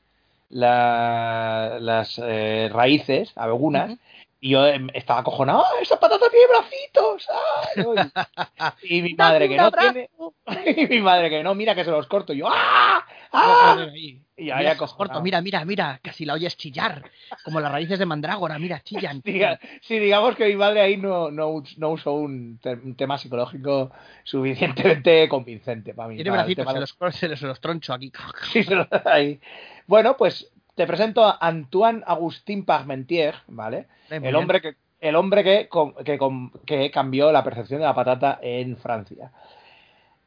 la- 0.50 1.78
las 1.80 2.20
eh, 2.22 2.68
raíces, 2.72 3.32
algunas, 3.36 3.90
Ujú. 3.92 3.98
y 4.40 4.50
yo 4.50 4.66
em, 4.66 4.88
estaba 4.94 5.20
acojonado, 5.20 5.64
¡ah, 5.64 5.80
esa 5.82 5.98
patata 5.98 6.26
tiene 6.30 6.46
bracitos! 6.46 7.28
¡ah! 7.32 8.74
Y, 8.82 9.02
mi 9.02 9.14
madre 9.18 9.48
que 9.48 9.56
no 9.56 9.70
tiene, 9.72 10.10
y 10.76 10.86
mi 10.86 11.00
madre 11.00 11.30
que 11.30 11.42
no, 11.42 11.54
mira 11.54 11.74
que 11.74 11.84
se 11.84 11.90
los 11.90 12.06
corto, 12.06 12.32
y 12.32 12.38
yo 12.38 12.46
¡ah! 12.48 13.04
¡ah! 13.32 13.86
Y 14.38 14.50
ahí 14.52 14.66
corto, 14.76 15.20
mira, 15.20 15.40
mira, 15.42 15.64
mira, 15.64 15.98
casi 16.02 16.24
la 16.24 16.34
oyes 16.34 16.56
chillar, 16.56 17.02
como 17.44 17.58
las 17.60 17.72
raíces 17.72 17.98
de 17.98 18.06
mandrágora, 18.06 18.58
mira, 18.58 18.80
chillan. 18.84 19.20
Diga- 19.22 19.58
sí, 19.82 19.98
digamos 19.98 20.36
que 20.36 20.46
mi 20.46 20.54
madre 20.54 20.80
ahí 20.80 20.96
no, 20.96 21.30
no, 21.30 21.62
no 21.76 21.88
usó 21.90 22.12
un, 22.12 22.58
te- 22.62 22.74
un 22.74 22.94
tema 22.94 23.18
psicológico 23.18 23.90
suficientemente 24.22 25.28
convincente 25.28 25.94
para 25.94 26.08
mí. 26.08 26.14
Tiene 26.16 26.30
para 26.30 26.42
bracitos, 26.44 26.72
se 26.72 26.80
los, 26.80 26.94
cor- 26.94 27.12
se 27.12 27.28
los, 27.28 27.38
se 27.40 27.46
los 27.46 27.60
troncho 27.60 27.92
aquí. 27.92 28.12
Sí, 28.52 28.62
se 28.62 28.74
lo 28.74 28.84
da 28.84 29.02
ahí. 29.06 29.40
Bueno, 29.86 30.16
pues 30.16 30.50
te 30.74 30.86
presento 30.86 31.24
a 31.24 31.38
Antoine 31.40 32.02
Agustín 32.06 32.64
Parmentier, 32.64 33.34
¿vale? 33.48 33.86
Eh, 34.10 34.20
El 34.22 34.36
hombre 34.36 34.60
que 34.60 34.76
el 35.00 35.14
hombre 35.14 35.44
que, 35.44 35.68
que, 36.04 36.18
que 36.66 36.90
cambió 36.90 37.30
la 37.30 37.44
percepción 37.44 37.78
de 37.80 37.86
la 37.86 37.94
patata 37.94 38.40
en 38.42 38.76
Francia. 38.76 39.30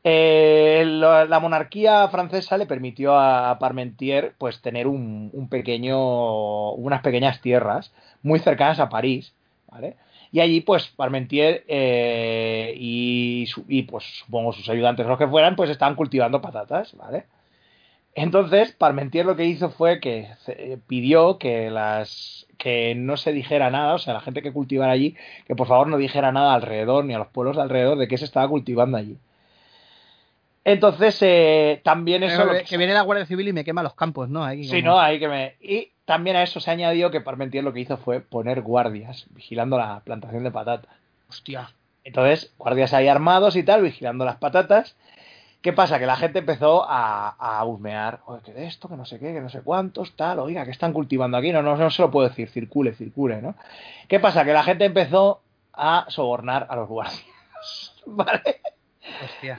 Eh, 0.03 0.83
la 0.87 1.39
monarquía 1.39 2.07
francesa 2.07 2.57
le 2.57 2.65
permitió 2.65 3.15
a 3.19 3.59
Parmentier 3.59 4.33
pues 4.39 4.59
tener 4.61 4.87
un, 4.87 5.29
un 5.31 5.47
pequeño 5.47 6.71
unas 6.71 7.01
pequeñas 7.01 7.39
tierras 7.41 7.93
muy 8.23 8.39
cercanas 8.39 8.79
a 8.79 8.89
París, 8.89 9.33
¿vale? 9.69 9.97
Y 10.31 10.39
allí 10.39 10.61
pues 10.61 10.87
Parmentier 10.87 11.63
eh, 11.67 12.73
y, 12.77 13.45
y 13.67 13.83
pues 13.83 14.03
supongo 14.25 14.53
sus 14.53 14.69
ayudantes 14.69 15.05
los 15.05 15.19
que 15.19 15.27
fueran 15.27 15.55
pues 15.55 15.69
estaban 15.69 15.95
cultivando 15.95 16.41
patatas, 16.41 16.95
¿vale? 16.97 17.25
Entonces, 18.15 18.73
Parmentier 18.73 19.25
lo 19.25 19.35
que 19.35 19.45
hizo 19.45 19.69
fue 19.69 19.99
que 20.01 20.27
eh, 20.47 20.77
pidió 20.87 21.37
que 21.37 21.69
las 21.71 22.47
que 22.57 22.93
no 22.95 23.17
se 23.17 23.31
dijera 23.33 23.69
nada, 23.71 23.95
o 23.95 23.99
sea, 23.99 24.13
la 24.13 24.21
gente 24.21 24.41
que 24.41 24.53
cultivara 24.53 24.91
allí, 24.91 25.15
que 25.47 25.55
por 25.55 25.67
favor 25.67 25.87
no 25.87 25.97
dijera 25.97 26.31
nada 26.31 26.53
alrededor 26.53 27.05
ni 27.05 27.13
a 27.13 27.17
los 27.19 27.27
pueblos 27.27 27.55
de 27.55 27.63
alrededor 27.63 27.97
de 27.97 28.07
qué 28.07 28.17
se 28.17 28.25
estaba 28.25 28.47
cultivando 28.49 28.97
allí. 28.97 29.17
Entonces, 30.63 31.17
eh, 31.21 31.81
también 31.83 32.23
eso... 32.23 32.43
que 32.67 32.77
viene 32.77 32.93
la 32.93 33.01
Guardia 33.01 33.25
Civil 33.25 33.47
y 33.47 33.53
me 33.53 33.63
quema 33.63 33.81
los 33.83 33.95
campos, 33.95 34.29
¿no? 34.29 34.43
Ahí 34.43 34.63
Sí, 34.65 34.81
como- 34.81 34.93
no, 34.93 34.99
hay 34.99 35.19
que 35.19 35.27
me... 35.27 35.55
Y 35.59 35.91
también 36.05 36.35
a 36.35 36.43
eso 36.43 36.59
se 36.59 36.69
añadió 36.71 37.09
que 37.09 37.21
Parmentier 37.21 37.63
lo 37.63 37.73
que 37.73 37.79
hizo 37.79 37.97
fue 37.97 38.19
poner 38.21 38.61
guardias 38.61 39.25
vigilando 39.31 39.77
la 39.77 40.01
plantación 40.01 40.43
de 40.43 40.51
patatas. 40.51 40.93
Hostia. 41.29 41.71
Entonces, 42.03 42.53
guardias 42.57 42.93
ahí 42.93 43.07
armados 43.07 43.55
y 43.55 43.63
tal, 43.63 43.81
vigilando 43.81 44.25
las 44.25 44.37
patatas. 44.37 44.95
¿Qué 45.61 45.73
pasa? 45.73 45.99
Que 45.99 46.07
la 46.07 46.15
gente 46.15 46.39
empezó 46.39 46.83
a, 46.87 47.29
a 47.29 47.63
husmear. 47.65 48.21
Oye, 48.25 48.41
que 48.43 48.51
de 48.53 48.65
esto, 48.65 48.89
que 48.89 48.97
no 48.97 49.05
sé 49.05 49.19
qué, 49.19 49.31
que 49.33 49.41
no 49.41 49.49
sé 49.49 49.61
cuántos, 49.61 50.15
tal. 50.15 50.39
Oiga, 50.39 50.65
que 50.65 50.71
están 50.71 50.91
cultivando 50.91 51.37
aquí? 51.37 51.51
No, 51.51 51.61
no, 51.61 51.75
no 51.77 51.89
se 51.91 52.01
lo 52.01 52.09
puedo 52.09 52.27
decir. 52.27 52.49
Circule, 52.49 52.93
circule, 52.93 53.41
¿no? 53.41 53.55
¿Qué 54.07 54.19
pasa? 54.19 54.43
Que 54.43 54.53
la 54.53 54.63
gente 54.63 54.85
empezó 54.85 55.41
a 55.73 56.05
sobornar 56.09 56.65
a 56.69 56.75
los 56.75 56.89
guardias. 56.89 57.23
¿Vale? 58.07 58.61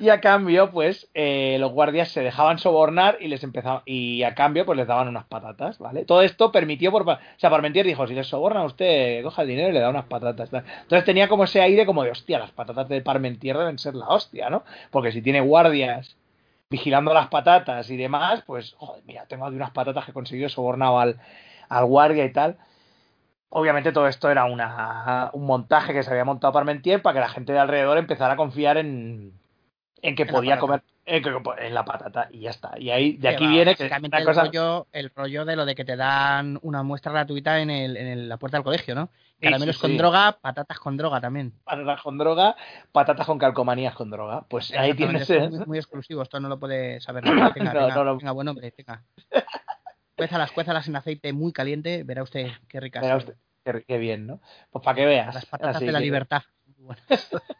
Y 0.01 0.09
a 0.09 0.20
cambio, 0.20 0.70
pues, 0.70 1.09
eh, 1.15 1.57
los 1.59 1.73
guardias 1.73 2.09
se 2.09 2.23
dejaban 2.23 2.59
sobornar 2.59 3.19
y 3.20 3.29
les 3.29 3.43
empezaban, 3.45 3.83
y 3.85 4.23
a 4.23 4.35
cambio, 4.35 4.65
pues 4.65 4.77
les 4.77 4.87
daban 4.87 5.09
unas 5.09 5.24
patatas, 5.24 5.79
¿vale? 5.79 6.05
Todo 6.05 6.23
esto 6.23 6.53
permitió 6.53 6.91
por, 6.91 7.09
o 7.09 7.19
sea, 7.37 7.51
Parmentier 7.51 7.87
dijo, 7.87 8.07
si 8.07 8.15
les 8.15 8.27
soborna 8.27 8.65
usted, 8.65 9.23
coja 9.23 9.43
el 9.43 9.49
dinero 9.49 9.70
y 9.70 9.73
le 9.73 9.81
da 9.81 9.91
unas 9.91 10.07
patatas. 10.07 10.51
Entonces 10.53 11.05
tenía 11.05 11.29
como 11.29 11.45
ese 11.45 11.61
aire 11.61 11.87
como 11.87 12.05
de, 12.05 12.11
hostia, 12.11 12.39
las 12.39 12.51
patatas 12.51 12.89
de 12.89 13.01
Parmentier 13.01 13.57
deben 13.57 13.79
ser 13.79 13.95
la 13.95 14.09
hostia, 14.09 14.51
¿no? 14.51 14.65
Porque 14.91 15.12
si 15.12 15.23
tiene 15.23 15.41
guardias 15.41 16.16
vigilando 16.70 17.12
las 17.12 17.29
patatas 17.29 17.91
y 17.91 17.97
demás, 17.97 18.43
pues, 18.47 18.74
joder, 18.79 19.03
mira, 19.07 19.27
tengo 19.27 19.47
aquí 19.47 19.57
unas 19.57 19.73
patatas 19.73 20.05
que 20.05 20.11
he 20.11 20.15
conseguido 20.15 20.49
sobornado 20.49 20.99
al, 20.99 21.20
al 21.69 21.85
guardia 21.85 22.24
y 22.24 22.33
tal. 22.33 22.57
Obviamente 23.51 23.93
todo 23.93 24.09
esto 24.09 24.31
era 24.31 24.47
una, 24.47 25.29
un 25.35 25.45
montaje 25.45 25.93
que 25.93 26.03
se 26.03 26.11
había 26.11 26.24
montado 26.24 26.55
Parmentier 26.55 27.03
para 27.03 27.15
que 27.15 27.20
la 27.20 27.29
gente 27.29 27.53
de 27.53 27.59
alrededor 27.59 27.99
empezara 27.99 28.33
a 28.33 28.37
confiar 28.37 28.79
en, 28.79 29.35
en 30.03 30.15
que 30.16 30.23
En 30.24 30.29
podía 30.29 30.59
comer 30.59 30.83
en, 31.05 31.74
la 31.74 31.85
patata 31.85 32.29
y 32.31 32.41
ya 32.41 32.51
está. 32.51 32.79
Y 32.79 32.91
ahí 32.91 33.16
de 33.16 33.29
aquí 33.29 33.45
va, 33.45 33.51
viene 33.51 33.74
que 33.74 33.85
el, 33.87 34.24
cosa 34.24 34.45
rollo, 34.45 34.87
el 34.93 35.11
rollo 35.15 35.45
de 35.45 35.57
lo 35.57 35.65
de 35.65 35.74
que 35.74 35.85
te 35.85 35.97
dan 35.97 36.59
una 36.62 36.83
muestra 36.83 37.12
gratuita 37.12 37.61
en, 37.61 37.70
el, 37.70 37.97
en 37.97 38.07
el- 38.09 38.29
la 38.29 38.37
puerta 38.37 38.57
del 38.57 38.65
colegio, 38.65 38.95
¿no? 38.95 39.09
Sí, 39.41 39.47
Caramelos 39.49 39.77
sí, 39.77 39.81
con 39.83 39.97
droga, 39.97 40.39
patatas 40.41 40.79
con 40.79 40.97
droga 40.97 41.20
también. 41.20 41.53
patatas 41.65 42.01
con 42.03 42.19
droga, 42.19 42.57
patatas 42.93 43.27
con 43.27 43.39
calcomanías 43.39 43.95
con 43.95 44.11
droga. 44.11 44.45
Pues 44.49 44.73
ahí 44.74 44.95
tienes 44.95 45.23
esto 45.23 45.35
es 45.35 45.51
muy, 45.51 45.66
muy 45.66 45.79
exclusivo, 45.79 46.23
esto 46.23 46.39
no 46.41 46.49
lo 46.49 46.59
puede 46.61 47.01
saber 47.01 47.24
nadie. 47.24 47.53
Tenga, 47.55 47.73
No, 47.73 47.89
no 47.89 48.05
lo- 48.05 48.19
tenga 48.19 48.33
buen 48.33 48.49
hombre, 48.49 48.70
tenga. 48.73 49.03
Cuézalas, 50.16 50.53
cuézalas 50.53 50.87
en 50.89 50.97
aceite 50.97 51.33
muy 51.33 51.53
caliente, 51.53 52.05
verá 52.05 52.23
usted 52.23 52.49
qué 52.69 52.79
ricas. 52.81 53.03
Verá 53.03 53.16
usted, 53.16 53.35
qué, 53.65 53.85
qué 53.87 53.99
bien, 53.99 54.27
¿no? 54.27 54.41
Pues 54.70 54.85
para 54.85 54.95
que 54.95 55.07
veas. 55.07 55.35
Las 55.35 55.47
patatas 55.47 55.77
Así 55.77 55.87
de 55.87 55.93
la 55.93 55.99
que- 55.99 56.05
libertad. 56.05 56.43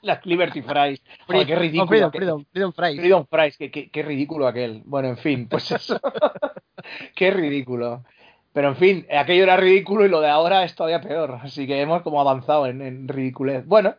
Las 0.03 0.25
Liberty 0.27 0.63
Fries. 0.63 1.01
Joder, 1.27 1.47
qué 1.47 1.55
Oh, 1.57 1.59
ridículo. 1.59 1.87
freedom, 1.89 2.09
aquel- 2.11 2.19
freedom, 2.21 2.45
freedom 2.53 2.73
fries. 2.73 2.97
Freedom 3.01 3.27
Fries, 3.27 3.57
qué, 3.57 3.71
qué- 3.71 3.91
qué 3.91 4.03
ridículo 4.03 4.47
aquel. 4.47 4.83
Bueno, 4.85 5.09
en 5.09 5.17
fin, 5.19 5.49
pues 5.49 5.71
eso. 5.73 6.01
qué 7.15 7.31
ridículo. 7.31 8.05
Pero 8.53 8.69
en 8.69 8.77
fin, 8.77 9.07
aquello 9.17 9.45
era 9.45 9.57
ridículo 9.57 10.05
y 10.05 10.09
lo 10.11 10.21
de 10.21 10.29
ahora 10.29 10.65
es 10.65 10.75
todavía 10.75 11.01
peor. 11.01 11.39
Así 11.43 11.67
que 11.67 11.81
hemos 11.81 12.03
como 12.03 12.21
avanzado 12.21 12.67
en, 12.67 12.83
en 12.83 13.09
ridiculez. 13.09 13.65
Bueno, 13.67 13.97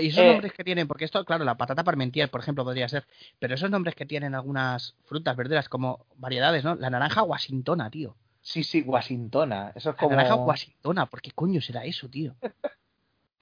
y 0.00 0.08
esos 0.08 0.24
Eh, 0.24 0.28
nombres 0.28 0.52
que 0.52 0.64
tienen, 0.64 0.88
porque 0.88 1.04
esto, 1.04 1.24
claro, 1.24 1.44
la 1.44 1.56
patata 1.56 1.84
parmentier, 1.84 2.30
por 2.30 2.40
ejemplo, 2.40 2.64
podría 2.64 2.88
ser, 2.88 3.06
pero 3.38 3.54
esos 3.54 3.70
nombres 3.70 3.94
que 3.94 4.06
tienen 4.06 4.34
algunas 4.34 4.96
frutas, 5.04 5.36
verduras, 5.36 5.68
como 5.68 6.06
variedades, 6.16 6.64
¿no? 6.64 6.74
La 6.74 6.90
naranja 6.90 7.22
washingtona, 7.22 7.90
tío. 7.90 8.16
sí, 8.40 8.64
sí, 8.64 8.82
Washingtona. 8.82 9.72
Eso 9.76 9.90
es 9.90 9.96
La 9.96 10.00
como. 10.00 10.16
naranja 10.16 10.34
washingtona, 10.36 11.06
¿por 11.06 11.20
qué 11.20 11.30
coño 11.32 11.60
será 11.60 11.84
eso, 11.84 12.08
tío? 12.08 12.34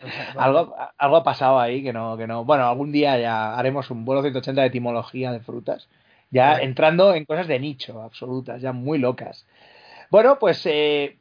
Algo, 0.36 0.74
algo 0.98 1.16
ha 1.16 1.22
pasado 1.24 1.58
ahí 1.60 1.82
que 1.82 1.92
no, 1.92 2.16
que 2.16 2.26
no. 2.26 2.44
Bueno, 2.44 2.66
algún 2.66 2.92
día 2.92 3.18
ya 3.18 3.56
haremos 3.58 3.90
un 3.90 4.04
vuelo 4.04 4.22
180 4.22 4.62
de 4.62 4.68
etimología 4.68 5.32
de 5.32 5.40
frutas. 5.40 5.88
Ya 6.30 6.58
entrando 6.60 7.14
en 7.14 7.24
cosas 7.26 7.46
de 7.46 7.58
nicho, 7.60 8.00
absolutas, 8.02 8.60
ya 8.62 8.72
muy 8.72 8.98
locas. 8.98 9.46
Bueno, 10.10 10.38
pues 10.38 10.62
eh, 10.66 11.18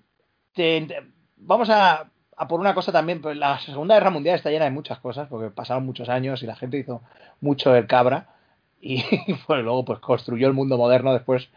te- 0.54 0.82
te- 0.88 1.04
vamos 1.38 1.70
a, 1.70 2.10
a 2.38 2.48
por 2.48 2.60
una 2.60 2.74
cosa 2.76 2.92
también. 2.92 3.22
pues 3.22 3.38
la 3.38 3.60
Segunda 3.60 3.96
Guerra 3.96 4.10
Mundial 4.12 4.36
está 4.36 4.50
llena 4.52 4.66
de 4.66 4.72
muchas 4.72 5.00
cosas, 5.00 5.28
porque 5.30 5.50
pasaron 5.52 5.86
muchos 5.86 6.10
años 6.10 6.44
y 6.44 6.48
la 6.48 6.56
gente 6.56 6.78
hizo 6.80 7.02
mucho 7.42 7.76
el 7.76 7.88
cabra. 7.88 8.28
Y 8.84 9.04
pues 9.48 9.64
luego 9.64 9.86
pues 9.86 10.00
construyó 10.00 10.48
el 10.48 10.54
mundo 10.54 10.78
moderno 10.78 11.14
después. 11.14 11.50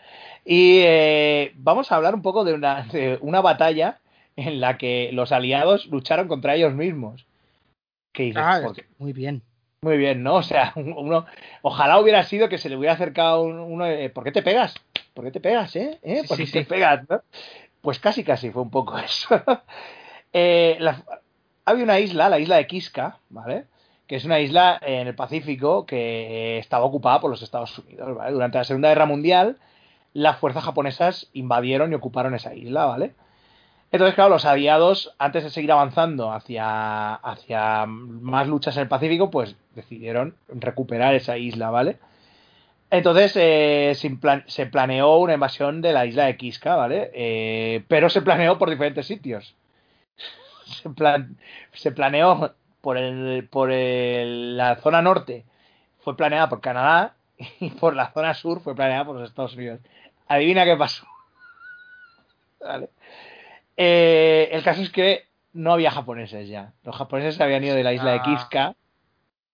Y 0.44 0.80
eh, 0.84 1.52
vamos 1.56 1.90
a 1.90 1.96
hablar 1.96 2.14
un 2.14 2.22
poco 2.22 2.44
de 2.44 2.52
una, 2.54 2.82
de 2.84 3.18
una 3.22 3.40
batalla 3.40 4.00
en 4.36 4.60
la 4.60 4.78
que 4.78 5.10
los 5.12 5.32
aliados 5.32 5.86
lucharon 5.86 6.28
contra 6.28 6.54
ellos 6.54 6.74
mismos. 6.74 7.26
¿Qué 8.12 8.24
dices? 8.24 8.42
ah, 8.44 8.72
muy 8.98 9.12
bien. 9.12 9.42
Muy 9.82 9.96
bien, 9.98 10.22
¿no? 10.22 10.36
O 10.36 10.42
sea, 10.42 10.72
uno, 10.76 11.26
ojalá 11.62 11.98
hubiera 12.00 12.22
sido 12.22 12.48
que 12.48 12.58
se 12.58 12.68
le 12.68 12.76
hubiera 12.76 12.94
acercado 12.94 13.42
un- 13.42 13.58
uno, 13.58 13.86
eh, 13.86 14.08
¿por 14.10 14.24
qué 14.24 14.32
te 14.32 14.42
pegas? 14.42 14.74
¿Por 15.12 15.24
qué 15.24 15.30
te 15.30 15.40
pegas, 15.40 15.76
eh? 15.76 15.98
¿Eh? 16.02 16.22
¿Por 16.26 16.36
sí, 16.36 16.46
qué 16.46 16.52
te 16.52 16.58
sí. 16.64 16.68
pegas, 16.68 17.08
no? 17.08 17.20
Pues 17.82 17.98
casi, 17.98 18.24
casi 18.24 18.50
fue 18.50 18.62
un 18.62 18.70
poco 18.70 18.96
eso. 18.98 19.42
Eh, 20.32 20.76
la- 20.80 21.04
había 21.64 21.84
una 21.84 22.00
isla, 22.00 22.28
la 22.28 22.38
isla 22.38 22.56
de 22.56 22.66
Kiska, 22.66 23.18
¿vale? 23.30 23.64
Que 24.06 24.16
es 24.16 24.24
una 24.24 24.40
isla 24.40 24.78
en 24.82 25.06
el 25.06 25.14
Pacífico 25.14 25.86
que 25.86 26.58
estaba 26.58 26.84
ocupada 26.84 27.20
por 27.20 27.30
los 27.30 27.42
Estados 27.42 27.78
Unidos, 27.78 28.16
¿vale? 28.16 28.32
Durante 28.32 28.58
la 28.58 28.64
Segunda 28.64 28.88
Guerra 28.88 29.06
Mundial, 29.06 29.58
las 30.12 30.38
fuerzas 30.38 30.64
japonesas 30.64 31.28
invadieron 31.32 31.92
y 31.92 31.94
ocuparon 31.94 32.34
esa 32.34 32.54
isla, 32.54 32.84
¿vale? 32.86 33.14
Entonces, 33.94 34.16
claro, 34.16 34.30
los 34.30 34.44
aliados, 34.44 35.14
antes 35.18 35.44
de 35.44 35.50
seguir 35.50 35.70
avanzando 35.70 36.32
hacia, 36.32 37.14
hacia 37.14 37.86
más 37.86 38.48
luchas 38.48 38.76
en 38.76 38.82
el 38.82 38.88
Pacífico, 38.88 39.30
pues 39.30 39.54
decidieron 39.76 40.34
recuperar 40.48 41.14
esa 41.14 41.38
isla, 41.38 41.70
¿vale? 41.70 41.98
Entonces 42.90 43.34
eh, 43.36 43.94
se, 43.96 44.18
se 44.48 44.66
planeó 44.66 45.18
una 45.18 45.34
invasión 45.34 45.82
de 45.82 45.92
la 45.92 46.06
isla 46.06 46.26
de 46.26 46.36
Kiska, 46.36 46.76
¿vale? 46.76 47.10
Eh, 47.14 47.84
pero 47.88 48.10
se 48.10 48.22
planeó 48.22 48.58
por 48.58 48.70
diferentes 48.70 49.06
sitios. 49.06 49.54
Se, 50.82 50.90
plan- 50.90 51.36
se 51.72 51.92
planeó 51.92 52.54
por, 52.80 52.96
el, 52.98 53.48
por 53.50 53.70
el- 53.72 54.56
la 54.56 54.76
zona 54.76 55.02
norte, 55.02 55.44
fue 56.00 56.16
planeada 56.16 56.48
por 56.48 56.60
Canadá, 56.62 57.16
y 57.60 57.70
por 57.70 57.96
la 57.96 58.12
zona 58.12 58.34
sur 58.34 58.60
fue 58.62 58.74
planeada 58.76 59.04
por 59.06 59.16
los 59.16 59.28
Estados 59.30 59.54
Unidos. 59.56 59.80
Adivina 60.28 60.64
qué 60.64 60.76
pasó. 60.76 61.06
Vale. 62.60 62.88
Eh, 63.76 64.48
el 64.52 64.62
caso 64.62 64.82
es 64.82 64.90
que 64.90 65.24
no 65.52 65.72
había 65.72 65.90
japoneses 65.90 66.48
ya. 66.48 66.72
Los 66.82 66.96
japoneses 66.96 67.36
se 67.36 67.42
habían 67.42 67.64
ido 67.64 67.74
de 67.74 67.84
la 67.84 67.92
isla 67.92 68.12
de 68.12 68.18
Ah. 68.18 68.22
Kiska 68.22 68.76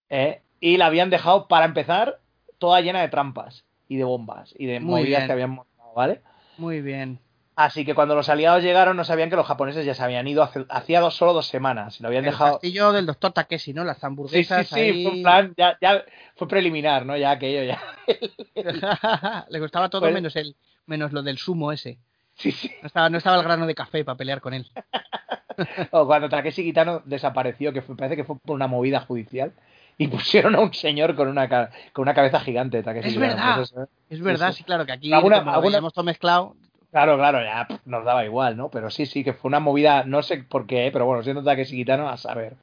¿eh? 0.08 0.40
y 0.60 0.76
la 0.76 0.86
habían 0.86 1.10
dejado, 1.10 1.48
para 1.48 1.64
empezar, 1.66 2.20
toda 2.58 2.80
llena 2.80 3.00
de 3.00 3.08
trampas 3.08 3.64
y 3.88 3.96
de 3.96 4.04
bombas 4.04 4.54
y 4.58 4.66
de 4.66 4.80
Muy 4.80 5.00
movidas 5.02 5.20
bien. 5.20 5.26
que 5.26 5.32
habían 5.32 5.50
montado, 5.50 5.92
¿vale? 5.94 6.20
Muy 6.58 6.80
bien. 6.80 7.18
Así 7.56 7.84
que 7.84 7.94
cuando 7.94 8.14
los 8.14 8.28
aliados 8.30 8.62
llegaron 8.62 8.96
no 8.96 9.04
sabían 9.04 9.28
que 9.28 9.36
los 9.36 9.46
japoneses 9.46 9.84
ya 9.84 9.94
se 9.94 10.02
habían 10.02 10.26
ido 10.26 10.42
hace, 10.42 10.64
hacía 10.70 11.00
dos, 11.00 11.14
solo 11.16 11.34
dos 11.34 11.46
semanas 11.48 11.98
y 12.00 12.02
lo 12.02 12.08
habían 12.08 12.24
El 12.24 12.30
dejado... 12.30 12.52
castillo 12.52 12.92
del 12.92 13.04
doctor 13.04 13.32
Takeshi, 13.32 13.74
¿no? 13.74 13.84
Las 13.84 13.96
Sí, 13.96 14.00
sí, 14.00 14.06
hamburguesas 14.06 14.66
sí, 14.68 14.80
ahí. 14.80 15.04
fue 15.04 15.22
plan, 15.22 15.54
ya, 15.58 15.76
ya 15.80 16.02
fue 16.36 16.48
preliminar, 16.48 17.04
¿no? 17.04 17.16
Ya 17.18 17.32
aquello, 17.32 17.62
ya. 17.64 17.82
Le 19.50 19.60
gustaba 19.60 19.90
todo 19.90 20.02
Pues- 20.02 20.14
menos 20.14 20.36
el 20.36 20.56
menos 20.86 21.12
lo 21.12 21.22
del 21.22 21.36
sumo 21.38 21.70
ese. 21.72 21.98
Sí, 22.40 22.52
sí. 22.52 22.70
No 22.80 22.86
estaba, 22.86 23.10
no 23.10 23.18
estaba 23.18 23.36
el 23.36 23.42
grano 23.42 23.66
de 23.66 23.74
café 23.74 24.04
para 24.04 24.16
pelear 24.16 24.40
con 24.40 24.54
él. 24.54 24.66
O 25.90 26.06
cuando 26.06 26.30
Takeshi 26.30 26.62
Kitano 26.64 27.02
desapareció, 27.04 27.70
que 27.72 27.82
fue- 27.82 27.94
parece 27.94 28.16
que 28.16 28.24
fue 28.24 28.38
por 28.38 28.54
una 28.54 28.66
movida 28.66 29.00
judicial, 29.00 29.52
y 29.98 30.08
pusieron 30.08 30.54
a 30.54 30.60
un 30.60 30.72
señor 30.72 31.14
con 31.14 31.28
una, 31.28 31.48
con 31.92 32.02
una 32.02 32.14
cabeza 32.14 32.40
gigante. 32.40 32.82
Takeshi 32.82 33.08
Es 33.08 33.14
Kitano. 33.14 33.34
verdad. 33.34 33.56
Pues 33.56 33.72
¿eh? 33.76 33.90
Es 34.08 34.22
verdad, 34.22 34.52
sí. 34.52 34.58
sí, 34.58 34.64
claro, 34.64 34.86
que 34.86 34.92
aquí 34.92 35.12
Alguna- 35.12 35.40
como 35.40 35.50
alguna- 35.50 35.68
veíamos 35.76 35.92
todo 35.92 36.04
mezclado. 36.06 36.56
Claro, 36.90 37.18
claro, 37.18 37.42
ya 37.44 37.66
pff, 37.68 37.80
nos 37.84 38.04
daba 38.06 38.24
igual, 38.24 38.56
¿no? 38.56 38.70
Pero 38.70 38.88
sí, 38.90 39.04
sí, 39.04 39.22
que 39.22 39.34
fue 39.34 39.48
una 39.50 39.60
movida, 39.60 40.02
no 40.04 40.22
sé 40.22 40.38
por 40.44 40.66
qué, 40.66 40.88
pero 40.92 41.04
bueno, 41.04 41.22
siendo 41.22 41.44
Takeshi 41.44 41.76
Kitano, 41.76 42.08
a 42.08 42.16
saber. 42.16 42.54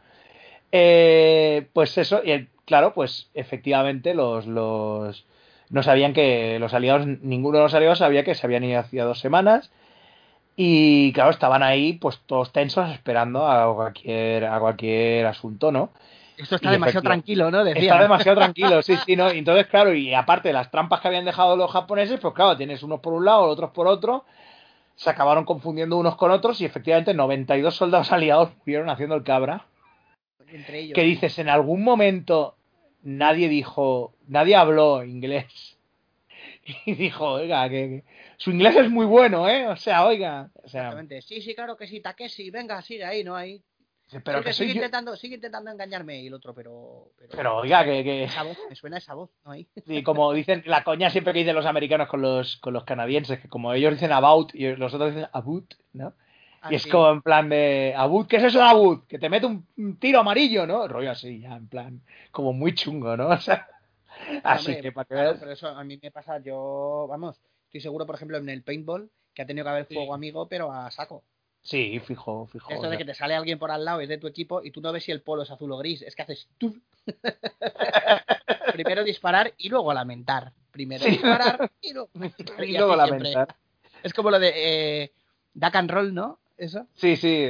Eh, 0.72 1.68
pues 1.74 1.98
eso, 2.00 2.22
y 2.24 2.32
el- 2.32 2.50
claro, 2.66 2.94
pues 2.94 3.30
efectivamente 3.36 4.14
los, 4.16 4.48
los 4.48 5.26
no 5.70 5.84
sabían 5.84 6.14
que 6.14 6.60
los 6.60 6.74
aliados, 6.74 7.06
ninguno 7.06 7.58
de 7.58 7.64
los 7.64 7.74
aliados 7.74 8.00
sabía 8.00 8.24
que 8.24 8.36
se 8.36 8.46
habían 8.46 8.64
ido 8.64 8.80
hacía 8.80 9.06
dos 9.06 9.20
semanas. 9.20 9.72
Y 10.56 11.14
claro, 11.14 11.30
estaban 11.30 11.62
ahí, 11.62 11.94
pues 11.94 12.20
todos 12.26 12.52
tensos, 12.52 12.90
esperando 12.90 13.48
a 13.48 13.74
cualquier, 13.76 14.46
a 14.46 14.60
cualquier 14.60 15.26
asunto, 15.28 15.72
¿no? 15.72 15.92
Esto 16.38 16.56
está 16.56 16.70
Y 16.70 16.72
demasiado 16.74 17.04
tranquilo, 17.04 17.52
¿no? 17.52 17.66
Está 17.66 18.02
demasiado 18.02 18.38
tranquilo, 18.42 18.82
sí, 18.82 18.96
sí, 19.06 19.16
¿no? 19.16 19.32
Y 19.32 19.40
Entonces, 19.40 19.68
claro, 19.68 19.94
y 19.94 20.14
aparte 20.14 20.50
de 20.50 20.54
las 20.54 20.72
trampas 20.72 21.02
que 21.02 21.10
habían 21.10 21.26
dejado 21.26 21.56
los 21.56 21.72
japoneses, 21.72 22.20
pues 22.20 22.34
claro, 22.34 22.58
tienes 22.58 22.82
unos 22.84 23.00
por 23.02 23.14
un 23.14 23.26
lado, 23.26 23.44
otros 23.44 23.72
por 23.72 23.88
otro, 23.88 24.26
se 24.96 25.10
acabaron 25.10 25.46
confundiendo 25.46 25.98
unos 25.98 26.16
con 26.16 26.32
otros 26.32 26.60
y 26.62 26.66
efectivamente 26.66 27.14
92 27.14 27.76
soldados 27.76 28.12
aliados 28.12 28.50
murieron 28.60 28.90
haciendo 28.90 29.16
el 29.16 29.24
cabra. 29.24 29.66
Entre 30.48 30.80
ellos. 30.80 30.96
Que 30.96 31.04
dices, 31.04 31.38
en 31.40 31.50
algún 31.50 31.84
momento 31.84 32.57
nadie 33.08 33.48
dijo, 33.48 34.14
nadie 34.28 34.56
habló 34.56 35.04
inglés. 35.04 35.78
Y 36.86 36.96
dijo, 36.96 37.26
oiga, 37.32 37.70
que, 37.70 37.76
que 37.88 38.04
su 38.36 38.52
inglés 38.52 38.76
es 38.76 38.90
muy 38.90 39.06
bueno, 39.06 39.48
¿eh? 39.48 39.68
O 39.68 39.78
sea, 39.78 40.06
oiga, 40.06 40.50
o 40.56 40.68
sea, 40.68 40.82
Exactamente. 40.82 41.22
Sí, 41.22 41.42
sí, 41.42 41.56
claro 41.56 41.78
que 41.78 41.88
sí, 41.88 42.02
Takeshi, 42.02 42.50
venga, 42.50 42.82
sigue 42.82 43.06
ahí, 43.06 43.24
no 43.24 43.38
hay. 43.38 43.62
pero 44.26 44.40
sigue, 44.40 44.44
que 44.44 44.54
sigue 44.54 44.70
yo- 44.74 44.76
intentando, 44.76 45.16
sigue 45.16 45.36
intentando 45.36 45.72
engañarme 45.72 46.22
y 46.22 46.28
el 46.28 46.34
otro, 46.34 46.54
pero. 46.54 47.12
Pero, 47.18 47.32
pero 47.34 47.58
oiga, 47.60 47.86
que, 47.86 48.04
que, 48.04 48.26
esa 48.26 48.44
voz, 48.44 48.58
me 48.70 48.76
suena 48.76 48.98
esa 48.98 49.14
voz, 49.14 49.30
no 49.46 49.52
hay. 49.52 49.66
Sí, 49.86 50.04
como 50.04 50.34
dicen, 50.34 50.62
la 50.66 50.84
coña 50.84 51.10
siempre 51.10 51.32
que 51.32 51.40
dicen 51.40 51.56
los 51.56 51.66
americanos 51.66 52.10
con 52.10 52.22
los, 52.22 52.58
con 52.58 52.74
los 52.74 52.84
canadienses, 52.84 53.40
que 53.40 53.48
como 53.48 53.72
ellos 53.72 53.94
dicen 53.94 54.12
about 54.12 54.54
y 54.54 54.76
los 54.76 54.94
otros 54.94 55.16
dicen 55.16 55.30
about, 55.32 55.74
¿no? 55.94 56.16
Y 56.70 56.76
es 56.76 56.84
sí. 56.84 56.90
como 56.90 57.10
en 57.12 57.22
plan 57.22 57.50
de, 57.50 57.94
about, 57.96 58.28
¿qué 58.28 58.38
es 58.38 58.44
eso 58.44 58.60
de 58.60 58.66
about? 58.66 59.08
Que 59.08 59.20
te 59.20 59.30
mete 59.30 59.46
un, 59.46 59.98
tiro 60.00 60.20
amarillo, 60.20 60.66
¿no? 60.66 60.88
Rollo 60.88 61.12
así, 61.12 61.40
ya, 61.42 61.56
en 61.56 61.68
plan, 61.68 62.02
como 62.32 62.54
muy 62.54 62.74
chungo, 62.74 63.16
¿no? 63.16 63.30
O 63.38 63.38
sea, 63.40 63.68
así 64.44 64.72
Hombre, 64.72 64.82
que 64.82 64.92
para 64.92 65.06
que 65.06 65.14
claro, 65.14 65.38
pero 65.40 65.52
eso 65.52 65.68
a 65.68 65.84
mí 65.84 66.00
me 66.02 66.12
pasa, 66.12 66.40
yo, 66.40 67.06
vamos, 67.08 67.40
estoy 67.66 67.82
seguro, 67.82 68.06
por 68.06 68.16
ejemplo, 68.16 68.38
en 68.38 68.50
el 68.50 68.64
paintball, 68.64 69.10
que 69.34 69.44
ha 69.44 69.46
tenido 69.46 69.64
que 69.66 69.70
haber 69.70 69.86
Sí. 69.86 69.94
fuego 69.94 70.14
amigo, 70.14 70.48
pero 70.48 70.72
a 70.72 70.90
saco. 70.92 71.24
Sí, 71.62 72.00
fijo, 72.00 72.48
fijo. 72.48 72.72
Esto 72.74 72.90
de 72.90 72.98
que 72.98 73.06
te 73.06 73.14
sale 73.14 73.36
alguien 73.36 73.60
por 73.60 73.72
al 73.72 73.86
lado, 73.86 74.00
es 74.00 74.10
de 74.10 74.18
tu 74.18 74.28
equipo, 74.28 74.64
y 74.64 74.72
tú 74.72 74.82
no 74.82 74.92
ves 74.92 75.04
si 75.04 75.12
el 75.12 75.22
polo 75.22 75.44
es 75.44 75.52
azul 75.52 75.72
o 75.72 75.78
gris, 75.78 76.02
es 76.02 76.16
que 76.16 76.22
haces 76.24 76.48
tú. 76.58 76.76
Primero 78.74 79.04
disparar 79.04 79.54
y 79.58 79.70
luego 79.70 79.94
lamentar. 79.94 80.54
Primero 80.72 81.04
Sí. 81.06 81.12
disparar 81.12 81.72
y 81.82 81.94
luego, 81.94 82.10
Y 82.60 82.64
y 82.64 82.78
luego 82.78 82.94
así 82.94 83.10
siempre. 83.10 83.32
lamentar. 83.34 83.56
Es 84.04 84.14
como 84.14 84.32
lo 84.32 84.40
de 84.40 84.54
eh, 85.04 85.12
Duck 85.54 85.76
and 85.76 85.92
Roll, 85.92 86.14
¿no? 86.14 86.40
Eso. 86.58 86.88
Sí, 86.96 87.16
sí. 87.16 87.48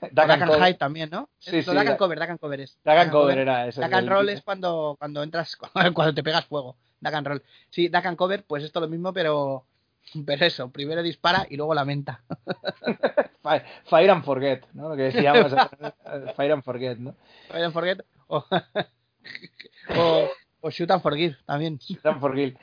And 0.00 0.18
and 0.18 0.46
cover. 0.46 0.60
Hide 0.68 0.74
también, 0.78 1.10
¿no? 1.10 1.28
Sí, 1.38 1.62
sí, 1.62 1.70
and 1.70 1.78
Duck- 1.88 1.96
Cover, 1.98 2.22
and 2.22 2.38
Cover 2.40 2.60
es. 2.60 2.78
And 2.84 3.10
cover 3.10 3.38
era 3.38 3.62
and 3.64 3.74
del- 3.74 4.06
Roll 4.08 4.28
es 4.30 4.42
cuando, 4.42 4.96
cuando 4.98 5.22
entras, 5.22 5.56
cuando 5.94 6.14
te 6.14 6.22
pegas 6.22 6.46
fuego. 6.46 6.76
Duck 7.00 7.14
and 7.14 7.26
Roll. 7.26 7.42
Sí, 7.70 7.88
Duck 7.88 8.06
and 8.06 8.16
Cover, 8.16 8.44
pues 8.44 8.64
esto 8.64 8.80
lo 8.80 8.88
mismo, 8.88 9.12
pero, 9.12 9.66
pero 10.24 10.44
eso, 10.46 10.70
primero 10.70 11.02
dispara 11.02 11.46
y 11.50 11.56
luego 11.56 11.74
lamenta. 11.74 12.22
Fire, 13.84 14.10
and 14.10 14.24
Forget, 14.24 14.64
¿no? 14.74 14.90
Lo 14.90 14.96
que 14.96 15.02
decíamos. 15.04 15.52
Fire 16.36 16.52
and 16.52 16.62
Forget, 16.62 16.98
¿no? 16.98 17.14
Fire 17.48 17.64
and 17.64 17.72
Forget 17.72 18.04
o, 18.28 18.44
o, 19.96 20.28
o 20.60 20.70
Shoot 20.70 20.90
and 20.90 21.02
Forgive 21.02 21.36
también. 21.46 21.78
Dan 22.02 22.20
for 22.20 22.34
Kill. 22.34 22.56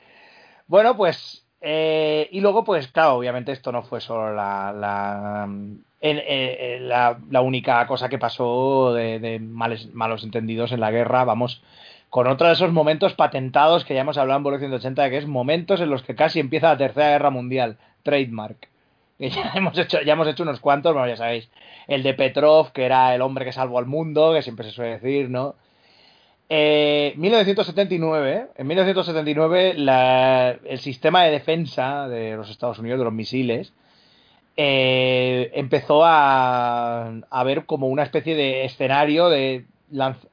Bueno, 0.68 0.96
pues. 0.96 1.44
Eh, 1.62 2.30
y 2.32 2.40
luego, 2.42 2.64
pues, 2.64 2.88
claro, 2.88 3.16
obviamente 3.16 3.52
esto 3.52 3.72
no 3.72 3.84
fue 3.84 4.00
solo 4.02 4.34
la, 4.34 4.72
la, 4.74 5.46
en- 5.46 5.82
eh, 6.02 6.78
la, 6.82 7.42
única 7.42 7.86
cosa 7.88 8.10
que 8.10 8.20
pasó 8.20 8.94
de, 8.94 9.20
de 9.20 9.40
malos 9.40 10.24
entendidos 10.24 10.72
en 10.72 10.80
la 10.80 10.92
guerra. 10.92 11.24
Vamos 11.24 11.62
con 12.10 12.28
otro 12.28 12.48
de 12.48 12.54
esos 12.54 12.72
momentos 12.72 13.14
patentados 13.16 13.84
que 13.86 13.94
ya 13.96 14.02
hemos 14.02 14.18
hablado 14.18 14.38
en 14.38 14.44
Vuelo 14.44 14.60
180, 14.60 15.10
que 15.10 15.18
es 15.18 15.28
momentos 15.28 15.82
en 15.82 15.90
los 15.90 16.04
que 16.04 16.16
casi 16.16 16.40
empieza 16.40 16.70
la 16.70 16.78
Tercera 16.78 17.10
Guerra 17.10 17.30
Mundial. 17.32 17.78
Trademark. 18.04 18.70
Que 19.18 19.30
ya 19.32 19.52
hemos 19.56 19.78
hecho, 19.78 20.00
ya 20.02 20.14
hemos 20.14 20.28
hecho 20.28 20.44
unos 20.44 20.60
cuantos, 20.60 20.94
bueno, 20.94 21.08
ya 21.08 21.18
sabéis. 21.18 21.50
El 21.88 22.04
de 22.04 22.14
Petrov, 22.14 22.72
que 22.72 22.86
era 22.86 23.14
el 23.16 23.22
hombre 23.22 23.46
que 23.46 23.52
salvó 23.54 23.80
al 23.80 23.86
mundo, 23.88 24.34
que 24.34 24.42
siempre 24.44 24.66
se 24.66 24.72
suele 24.72 24.92
decir, 25.00 25.30
¿no? 25.30 25.56
Eh, 26.50 27.14
1979, 27.18 28.48
en 28.56 28.68
1979 28.68 29.74
la- 29.76 30.52
el 30.66 30.80
sistema 30.80 31.24
de 31.24 31.32
defensa 31.32 32.08
de 32.08 32.36
los 32.38 32.50
Estados 32.50 32.80
Unidos, 32.80 33.00
de 33.00 33.06
los 33.06 33.14
misiles, 33.14 33.74
eh, 34.56 35.52
empezó 35.54 36.04
a, 36.06 37.12
a 37.30 37.44
ver 37.44 37.66
como 37.66 37.88
una 37.88 38.04
especie 38.04 38.36
de 38.36 38.66
escenario 38.66 39.30
de, 39.30 39.66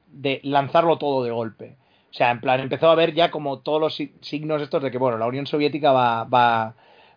de 0.07 0.39
lanzarlo 0.43 0.97
todo 0.97 1.23
de 1.23 1.31
golpe. 1.31 1.75
O 2.11 2.13
sea, 2.17 2.31
en 2.31 2.39
plan, 2.39 2.61
empezó 2.61 2.89
a 2.89 2.95
ver 2.95 3.13
ya 3.13 3.29
como 3.29 3.59
todos 3.59 3.81
los 3.81 3.95
si- 3.95 4.13
signos 4.21 4.61
estos 4.61 4.81
de 4.81 4.89
que, 4.89 4.97
bueno, 4.97 5.17
la 5.17 5.27
Unión 5.27 5.47
Soviética 5.47 5.91
va 5.91 6.21
a 6.31 6.73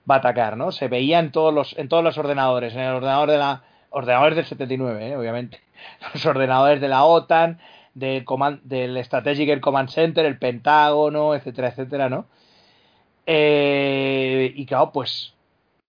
atacar, 0.08 0.56
¿no? 0.56 0.72
Se 0.72 0.88
veía 0.88 1.20
en 1.20 1.30
todos 1.30 1.54
los, 1.54 1.78
en 1.78 1.88
todos 1.88 2.02
los 2.02 2.18
ordenadores, 2.18 2.74
en 2.74 2.80
el 2.80 2.94
ordenador 2.94 3.30
de 3.30 3.38
la... 3.38 3.62
Ordenadores 3.90 4.36
del 4.36 4.44
79, 4.44 5.08
¿eh? 5.08 5.16
obviamente. 5.16 5.60
Los 6.12 6.26
ordenadores 6.26 6.78
de 6.80 6.88
la 6.88 7.04
OTAN, 7.04 7.58
del, 7.98 8.24
command- 8.24 8.62
del 8.62 9.02
Strategic 9.04 9.48
Air 9.48 9.60
Command 9.60 9.88
Center, 9.90 10.24
el 10.26 10.38
Pentágono, 10.38 11.34
etcétera, 11.34 11.68
etcétera, 11.68 12.08
¿no? 12.08 12.26
Eh, 13.26 14.52
y 14.56 14.64
claro, 14.66 14.90
pues 14.92 15.34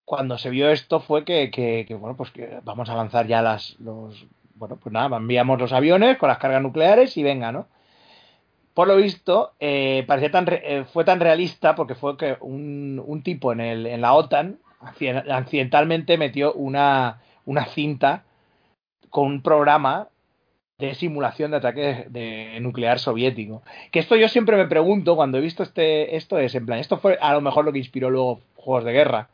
cuando 0.05 0.37
se 0.37 0.49
vio 0.49 0.69
esto 0.69 0.99
fue 0.99 1.23
que, 1.23 1.51
que- 1.51 1.85
bueno, 1.95 2.15
pues 2.17 2.31
que 2.31 2.59
vamos 2.63 2.89
a 2.89 2.95
lanzar 2.95 3.27
ya 3.27 3.41
las, 3.41 3.75
los, 3.79 4.25
bueno, 4.55 4.77
pues 4.77 4.91
nada, 4.91 5.15
enviamos 5.17 5.59
los 5.59 5.71
aviones 5.71 6.17
con 6.17 6.29
las 6.29 6.37
cargas 6.39 6.61
nucleares 6.61 7.15
y 7.17 7.23
venga, 7.23 7.51
¿no? 7.51 7.67
Por 8.73 8.87
lo 8.87 8.95
visto, 8.95 9.53
eh, 9.59 10.03
parecía 10.07 10.31
tan 10.31 10.45
re- 10.45 10.61
eh, 10.63 10.85
fue 10.85 11.03
tan 11.03 11.19
realista 11.19 11.75
porque 11.75 11.95
fue 11.95 12.15
que 12.17 12.37
un, 12.39 13.01
un 13.05 13.23
tipo 13.23 13.51
en, 13.51 13.59
el, 13.59 13.85
en 13.87 14.01
la 14.01 14.13
OTAN 14.13 14.59
acci- 14.81 15.31
accidentalmente 15.31 16.17
metió 16.17 16.53
una, 16.53 17.21
una 17.45 17.65
cinta 17.65 18.23
con 19.09 19.27
un 19.27 19.41
programa 19.41 20.07
de 20.79 20.95
simulación 20.95 21.51
de 21.51 21.57
ataque 21.57 22.05
de 22.09 22.57
nuclear 22.61 22.99
soviético. 22.99 23.61
Que 23.91 23.99
esto 23.99 24.15
yo 24.15 24.27
siempre 24.29 24.55
me 24.57 24.65
pregunto 24.67 25.15
cuando 25.15 25.37
he 25.37 25.41
visto 25.41 25.61
este 25.63 26.15
esto 26.15 26.39
es 26.39 26.55
en 26.55 26.65
plan, 26.65 26.79
esto 26.79 26.97
fue 26.97 27.17
a 27.21 27.33
lo 27.33 27.41
mejor 27.41 27.65
lo 27.65 27.71
que 27.73 27.79
inspiró 27.79 28.09
luego 28.09 28.39
Juegos 28.55 28.85
de 28.85 28.93
Guerra, 28.93 29.29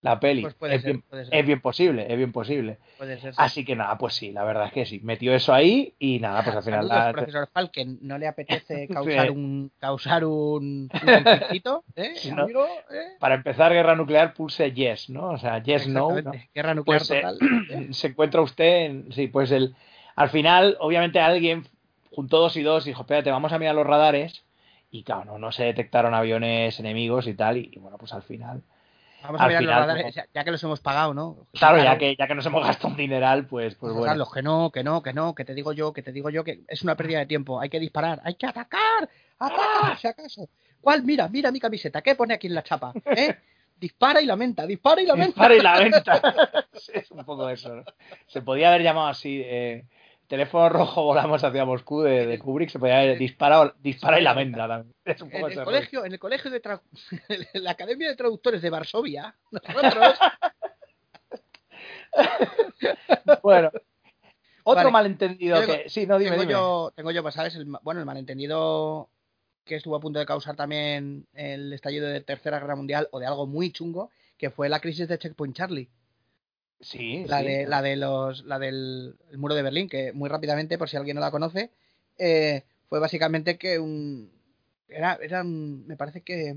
la 0.00 0.18
peli. 0.20 0.42
Pues 0.42 0.54
puede 0.54 0.76
es, 0.76 0.82
ser, 0.82 0.92
bien, 0.92 1.02
puede 1.02 1.24
ser. 1.26 1.34
es 1.34 1.46
bien 1.46 1.60
posible, 1.60 2.06
es 2.08 2.16
bien 2.16 2.32
posible. 2.32 2.78
Puede 2.98 3.18
ser. 3.18 3.32
sí. 3.34 3.36
Así 3.40 3.64
que 3.64 3.74
nada, 3.76 3.98
pues 3.98 4.14
sí, 4.14 4.30
la 4.32 4.44
verdad 4.44 4.66
es 4.68 4.72
que 4.72 4.86
sí, 4.86 5.00
metió 5.02 5.34
eso 5.34 5.52
ahí 5.52 5.92
y 5.98 6.20
nada, 6.20 6.42
pues 6.44 6.54
al 6.56 6.62
final 6.62 6.88
Saludos, 6.88 7.04
la- 7.06 7.12
profesor 7.12 7.48
Falken. 7.52 7.98
¿No 8.02 8.16
le 8.16 8.26
apetece 8.28 8.86
causar 8.92 9.26
Sí. 9.26 9.32
un 9.32 9.70
causar 9.80 10.24
un, 10.24 10.88
un 10.88 10.88
conflictito, 11.24 11.84
¿eh, 11.96 12.14
amigo? 12.36 12.64
¿Eh? 12.90 13.16
para 13.18 13.34
empezar 13.34 13.72
guerra 13.72 13.94
nuclear 13.96 14.32
pulse 14.34 14.72
yes, 14.72 15.10
¿no? 15.10 15.30
O 15.30 15.38
sea, 15.38 15.62
yes 15.62 15.86
no. 15.88 16.08
Guerra 16.54 16.74
nuclear 16.74 17.00
Pues, 17.00 17.10
eh, 17.10 17.20
total. 17.20 17.38
¿eh? 17.70 17.88
se 17.90 18.06
encuentra 18.06 18.40
usted 18.40 18.84
en, 18.86 19.12
sí, 19.12 19.26
pues 19.26 19.50
el 19.50 19.74
al 20.18 20.30
final 20.30 20.76
obviamente 20.80 21.20
alguien 21.20 21.66
juntó 22.10 22.38
dos 22.40 22.56
y 22.56 22.62
dos 22.62 22.86
y 22.86 22.90
dijo, 22.90 23.02
espérate, 23.02 23.30
vamos 23.30 23.52
a 23.52 23.58
mirar 23.58 23.74
los 23.74 23.86
radares 23.86 24.44
y 24.90 25.04
claro, 25.04 25.24
no, 25.24 25.38
no 25.38 25.52
se 25.52 25.64
detectaron 25.64 26.14
aviones 26.14 26.78
enemigos 26.80 27.26
y 27.26 27.34
tal, 27.34 27.58
y, 27.58 27.70
y 27.72 27.78
bueno, 27.78 27.98
pues 27.98 28.12
al 28.12 28.22
final... 28.22 28.62
Vamos 29.22 29.40
a 29.40 29.46
mirar 29.48 29.62
final, 29.62 29.74
los 29.76 29.86
radares, 29.86 30.14
como- 30.14 30.26
ya, 30.32 30.44
que 30.44 30.50
los 30.50 30.62
hemos 30.62 30.80
pagado, 30.80 31.12
¿no? 31.12 31.36
Claro, 31.52 31.82
ya 31.82 31.98
que, 31.98 32.14
ya 32.16 32.26
que 32.26 32.34
nos 32.36 32.46
hemos 32.46 32.64
gastado 32.64 32.88
un 32.88 32.96
dineral, 32.96 33.46
pues, 33.46 33.74
pues 33.74 33.92
bueno. 33.92 34.06
Carlos, 34.06 34.32
que 34.32 34.42
no, 34.42 34.70
que 34.70 34.84
no, 34.84 35.02
que 35.02 35.12
no, 35.12 35.34
que 35.34 35.44
te 35.44 35.54
digo 35.54 35.72
yo, 35.72 35.92
que 35.92 36.02
te 36.02 36.12
digo 36.12 36.30
yo, 36.30 36.44
que 36.44 36.60
es 36.68 36.82
una 36.82 36.96
pérdida 36.96 37.18
de 37.18 37.26
tiempo. 37.26 37.60
Hay 37.60 37.68
que 37.68 37.80
disparar, 37.80 38.20
hay 38.24 38.34
que 38.36 38.46
atacar, 38.46 39.08
ataca, 39.38 39.88
por 39.88 39.96
si 39.98 40.06
acaso. 40.06 40.48
¿Cuál? 40.80 41.02
Mira, 41.02 41.28
mira 41.28 41.50
mi 41.50 41.58
camiseta, 41.58 42.00
¿qué 42.00 42.14
pone 42.14 42.34
aquí 42.34 42.46
en 42.46 42.54
la 42.54 42.62
chapa? 42.62 42.92
¿Eh? 43.06 43.36
Dispara 43.76 44.20
y 44.22 44.26
lamenta, 44.26 44.66
dispara 44.66 45.02
y 45.02 45.06
lamenta. 45.06 45.48
Dispara 45.48 45.54
y 45.56 45.60
la 45.60 45.78
venta. 45.78 46.22
Sí, 46.74 46.92
es 46.94 47.10
un 47.10 47.24
poco 47.24 47.48
eso, 47.48 47.74
¿no? 47.74 47.84
Se 48.28 48.40
podía 48.40 48.68
haber 48.68 48.82
llamado 48.82 49.08
así, 49.08 49.42
eh, 49.44 49.84
teléfono 50.28 50.68
rojo 50.68 51.02
volamos 51.04 51.42
hacia 51.42 51.64
Moscú 51.64 52.02
de, 52.02 52.26
de 52.26 52.38
Kubrick, 52.38 52.70
se 52.70 52.78
podía 52.78 53.00
haber 53.00 53.18
disparado, 53.18 53.74
dispara 53.80 54.20
y 54.20 54.22
la 54.22 54.34
venta 54.34 54.68
también. 54.68 54.94
Es 55.04 55.20
un 55.22 55.32
En 55.34 55.44
el 55.46 55.64
colegio, 55.64 56.04
en 56.04 56.12
el 56.12 56.18
colegio 56.18 56.50
de 56.50 56.62
tra- 56.62 56.82
en 57.28 57.64
la 57.64 57.72
Academia 57.72 58.08
de 58.08 58.16
Traductores 58.16 58.62
de 58.62 58.70
Varsovia, 58.70 59.34
nosotros. 59.50 60.18
Bueno, 63.42 63.70
otro 64.64 64.76
Vale. 64.84 64.90
malentendido 64.90 65.60
tengo- 65.60 65.72
que... 65.82 65.88
Sí, 65.88 66.06
no, 66.06 66.18
dime, 66.18 66.30
tengo 66.32 66.42
dime. 66.42 66.52
yo, 66.52 66.92
tengo 66.94 67.10
yo, 67.10 67.30
sabes, 67.30 67.54
el, 67.56 67.64
bueno, 67.82 68.00
el 68.00 68.06
malentendido 68.06 69.08
que 69.64 69.76
estuvo 69.76 69.96
a 69.96 70.00
punto 70.00 70.18
de 70.18 70.26
causar 70.26 70.56
también 70.56 71.26
el 71.34 71.72
estallido 71.72 72.06
de 72.06 72.20
Tercera 72.22 72.58
Guerra 72.58 72.76
Mundial 72.76 73.08
o 73.12 73.18
de 73.20 73.26
algo 73.26 73.46
muy 73.46 73.70
chungo, 73.70 74.10
que 74.36 74.50
fue 74.50 74.68
la 74.68 74.80
crisis 74.80 75.08
de 75.08 75.18
Checkpoint 75.18 75.54
Charlie. 75.56 75.90
Sí, 76.80 77.24
la 77.26 77.40
sí. 77.40 77.44
de 77.46 77.66
la 77.66 77.82
de 77.82 77.96
los 77.96 78.44
la 78.44 78.58
del 78.58 79.16
el 79.30 79.38
muro 79.38 79.54
de 79.54 79.62
Berlín 79.62 79.88
que 79.88 80.12
muy 80.12 80.28
rápidamente 80.28 80.78
por 80.78 80.88
si 80.88 80.96
alguien 80.96 81.16
no 81.16 81.20
la 81.20 81.30
conoce 81.32 81.70
eh, 82.18 82.64
fue 82.88 83.00
básicamente 83.00 83.58
que 83.58 83.78
un 83.80 84.30
era 84.88 85.18
era 85.20 85.42
un- 85.42 85.86
me 85.86 85.96
parece 85.96 86.20
que 86.22 86.56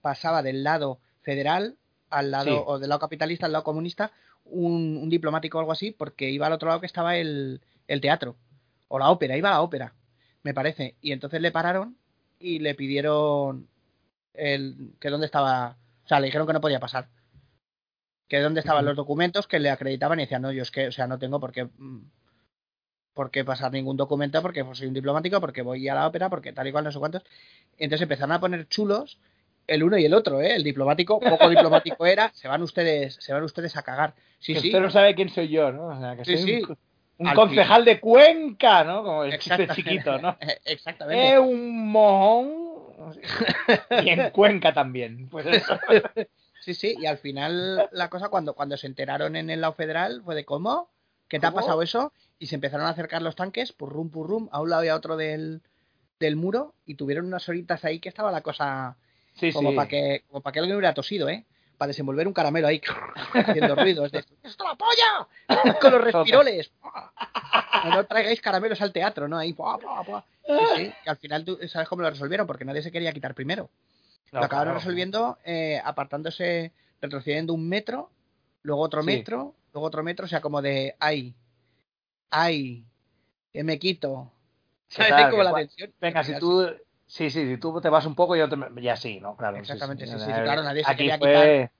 pasaba 0.00 0.42
del 0.42 0.64
lado 0.64 0.98
federal 1.22 1.76
al 2.08 2.30
lado 2.30 2.44
Sí. 2.56 2.62
o 2.66 2.78
del 2.78 2.88
lado 2.88 3.00
capitalista 3.00 3.44
al 3.46 3.52
lado 3.52 3.64
comunista 3.64 4.12
un, 4.46 4.96
un 4.96 5.10
diplomático 5.10 5.58
o 5.58 5.60
algo 5.60 5.72
así 5.72 5.90
porque 5.90 6.30
iba 6.30 6.46
al 6.46 6.54
otro 6.54 6.68
lado 6.68 6.80
que 6.80 6.86
estaba 6.86 7.16
el, 7.18 7.60
el 7.86 8.00
teatro 8.00 8.36
o 8.88 8.98
la 8.98 9.10
ópera 9.10 9.36
iba 9.36 9.50
a 9.50 9.52
la 9.52 9.60
ópera 9.62 9.92
me 10.42 10.54
parece 10.54 10.94
y 11.02 11.12
entonces 11.12 11.40
le 11.42 11.52
pararon 11.52 11.96
y 12.38 12.60
le 12.60 12.74
pidieron 12.74 13.68
el 14.32 14.94
que 14.98 15.10
dónde 15.10 15.26
estaba 15.26 15.76
o 16.04 16.08
sea 16.08 16.18
le 16.18 16.26
dijeron 16.26 16.46
que 16.46 16.54
no 16.54 16.60
podía 16.62 16.80
pasar 16.80 17.08
que 18.30 18.38
dónde 18.38 18.60
estaban 18.60 18.84
los 18.84 18.96
documentos 18.96 19.48
que 19.48 19.58
le 19.58 19.70
acreditaban 19.70 20.20
y 20.20 20.22
decían, 20.22 20.42
no, 20.42 20.52
yo 20.52 20.62
es 20.62 20.70
que, 20.70 20.86
o 20.86 20.92
sea, 20.92 21.08
no 21.08 21.18
tengo 21.18 21.40
por 21.40 21.50
qué, 21.50 21.64
mm, 21.64 21.98
por 23.12 23.32
qué 23.32 23.44
pasar 23.44 23.72
ningún 23.72 23.96
documento 23.96 24.40
porque 24.40 24.64
soy 24.72 24.86
un 24.86 24.94
diplomático, 24.94 25.40
porque 25.40 25.62
voy 25.62 25.88
a 25.88 25.96
la 25.96 26.06
ópera, 26.06 26.30
porque 26.30 26.52
tal 26.52 26.68
y 26.68 26.72
cual, 26.72 26.84
no 26.84 26.92
sé 26.92 27.00
cuántos. 27.00 27.24
Entonces 27.76 28.04
empezaron 28.04 28.30
a 28.30 28.38
poner 28.38 28.68
chulos 28.68 29.18
el 29.66 29.82
uno 29.82 29.98
y 29.98 30.04
el 30.04 30.14
otro, 30.14 30.40
¿eh? 30.40 30.54
El 30.54 30.62
diplomático, 30.62 31.18
poco 31.18 31.48
diplomático 31.48 32.06
era, 32.06 32.30
se 32.32 32.46
van 32.46 32.62
ustedes, 32.62 33.16
se 33.18 33.32
van 33.32 33.42
ustedes 33.42 33.76
a 33.76 33.82
cagar. 33.82 34.14
Sí, 34.38 34.54
que 34.54 34.60
sí, 34.60 34.68
usted 34.68 34.80
no 34.80 34.90
sabe 34.90 35.16
quién 35.16 35.28
soy 35.28 35.48
yo, 35.48 35.72
¿no? 35.72 35.88
O 35.88 35.98
sea, 36.00 36.14
que 36.16 36.24
Sí, 36.24 36.36
soy 36.38 36.46
sí. 36.46 36.62
un, 36.62 36.78
un 37.18 37.28
Al 37.28 37.34
concejal 37.34 37.84
de 37.84 37.98
Cuenca, 37.98 38.84
¿no? 38.84 39.02
Como 39.02 39.24
el 39.24 39.36
chiste 39.40 39.66
chiquito, 39.74 40.18
¿no? 40.18 40.36
Exactamente. 40.64 41.32
Es 41.32 41.38
un 41.40 41.90
mojón. 41.90 42.48
Y 44.04 44.08
en 44.08 44.30
Cuenca 44.30 44.72
también. 44.72 45.28
Pues 45.28 45.46
eso. 45.46 45.76
Sí, 46.60 46.74
sí, 46.74 46.94
y 46.98 47.06
al 47.06 47.18
final 47.18 47.88
la 47.92 48.08
cosa 48.10 48.28
cuando, 48.28 48.54
cuando 48.54 48.76
se 48.76 48.86
enteraron 48.86 49.34
en 49.36 49.50
el 49.50 49.60
lado 49.62 49.72
federal 49.72 50.22
fue 50.24 50.34
de 50.34 50.44
¿cómo? 50.44 50.88
¿Qué 51.28 51.38
te 51.40 51.46
ha 51.46 51.52
pasado 51.52 51.80
eso? 51.82 52.12
Y 52.38 52.46
se 52.46 52.54
empezaron 52.56 52.86
a 52.86 52.90
acercar 52.90 53.22
los 53.22 53.36
tanques, 53.36 53.72
purrum, 53.72 54.10
purrum, 54.10 54.48
a 54.52 54.60
un 54.60 54.70
lado 54.70 54.84
y 54.84 54.88
a 54.88 54.96
otro 54.96 55.16
del, 55.16 55.62
del 56.18 56.36
muro, 56.36 56.74
y 56.86 56.94
tuvieron 56.96 57.26
unas 57.26 57.48
horitas 57.48 57.84
ahí 57.84 57.98
que 58.00 58.08
estaba 58.08 58.30
la 58.32 58.40
cosa 58.42 58.96
Sí, 59.34 59.52
como 59.52 59.70
sí. 59.70 59.76
para 59.76 59.88
que, 59.88 60.24
como 60.28 60.40
para 60.40 60.52
que 60.52 60.58
alguien 60.58 60.76
hubiera 60.76 60.92
tosido, 60.92 61.28
¿eh? 61.28 61.44
Para 61.78 61.88
desenvolver 61.88 62.26
un 62.26 62.32
caramelo 62.34 62.66
ahí, 62.66 62.82
haciendo 63.32 63.74
ruidos 63.76 64.10
de 64.12 64.24
¡Esto 64.42 64.64
la 64.64 64.74
polla! 64.76 65.74
Con 65.80 65.92
los 65.92 66.00
respiroles. 66.02 66.72
No, 67.84 67.90
no 67.90 68.04
traigáis 68.04 68.40
caramelos 68.40 68.82
al 68.82 68.92
teatro, 68.92 69.28
¿no? 69.28 69.38
Ahí, 69.38 69.52
¡pua, 69.54 69.78
pua, 69.78 70.02
pua! 70.04 70.24
Sí, 70.76 70.92
y 71.06 71.08
al 71.08 71.16
final 71.16 71.46
sabes 71.68 71.88
cómo 71.88 72.02
lo 72.02 72.10
resolvieron, 72.10 72.46
porque 72.46 72.64
nadie 72.64 72.82
se 72.82 72.90
quería 72.90 73.12
quitar 73.12 73.34
primero 73.34 73.70
Lo 74.32 74.40
acabaron 74.44 74.72
claro. 74.74 74.80
resolviendo 74.80 75.38
eh, 75.44 75.80
apartándose, 75.84 76.72
retrocediendo 77.00 77.52
un 77.52 77.68
metro, 77.68 78.10
luego 78.62 78.82
otro 78.82 79.02
Sí. 79.02 79.06
metro, 79.06 79.54
luego 79.72 79.86
otro 79.86 80.02
metro, 80.02 80.26
o 80.26 80.28
sea, 80.28 80.40
como 80.40 80.62
de 80.62 80.94
ay, 81.00 81.34
ay, 82.30 82.84
que 83.52 83.64
me 83.64 83.78
quito. 83.78 84.32
¿Sabes? 84.88 85.08
Claro, 85.14 85.30
como 85.30 85.40
que 85.40 85.44
la 85.44 85.50
cua- 85.52 85.58
tensión. 85.60 85.94
Venga, 86.00 86.24
si 86.24 86.38
tú. 86.38 86.66
Sí, 87.06 87.28
sí, 87.28 87.44
si 87.44 87.56
tú 87.58 87.80
te 87.80 87.88
vas 87.88 88.06
un 88.06 88.14
poco, 88.14 88.36
yo 88.36 88.48
te. 88.48 88.56
Ya 88.80 88.96
sí, 88.96 89.18
¿no? 89.20 89.36
Claro. 89.36 89.56
Exactamente, 89.56 90.06
sí, 90.06 90.12
sí, 90.12 90.32
claro, 90.42 90.62
nadie 90.62 90.84
se 90.84 90.96
quería 90.96 91.18
fue. 91.18 91.70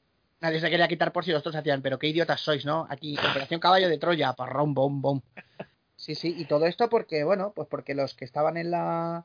Nadie 0.41 0.59
se 0.59 0.71
quería 0.71 0.89
quitar 0.89 1.13
por 1.13 1.25
si 1.25 1.33
los 1.33 1.41
otros 1.41 1.55
hacían, 1.55 1.83
pero 1.83 1.99
qué 1.99 2.09
idiotas 2.09 2.41
sois, 2.41 2.65
¿no? 2.65 2.87
Aquí, 2.89 3.15
Operación 3.17 3.61
Caballo 3.61 3.89
de 3.91 3.99
Troya, 3.99 4.33
parrón, 4.33 4.73
bom, 4.73 5.03
bom. 5.03 5.21
Sí, 5.97 6.15
sí, 6.15 6.35
y 6.37 6.47
todo 6.47 6.65
esto 6.67 6.89
porque, 6.89 7.25
bueno, 7.25 7.53
pues 7.55 7.69
porque 7.69 7.95
los 7.95 8.15
que 8.15 8.25
estaban 8.25 8.57
en 8.57 8.71
la 8.71 9.23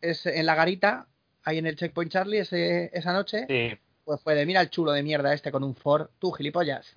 en 0.00 0.46
la 0.46 0.54
garita, 0.54 1.08
ahí 1.46 1.58
en 1.58 1.66
el 1.66 1.76
Checkpoint 1.76 2.12
Charlie 2.12 2.40
ese, 2.40 2.90
esa 2.92 3.12
noche, 3.14 3.46
Sí, 3.48 3.78
pues 4.04 4.20
fue 4.20 4.34
de 4.36 4.46
mira 4.46 4.60
el 4.60 4.70
chulo 4.70 4.92
de 4.92 5.02
mierda 5.02 5.32
este 5.34 5.50
con 5.50 5.64
un 5.64 5.74
Ford, 5.74 6.08
tú 6.20 6.30
gilipollas. 6.30 6.92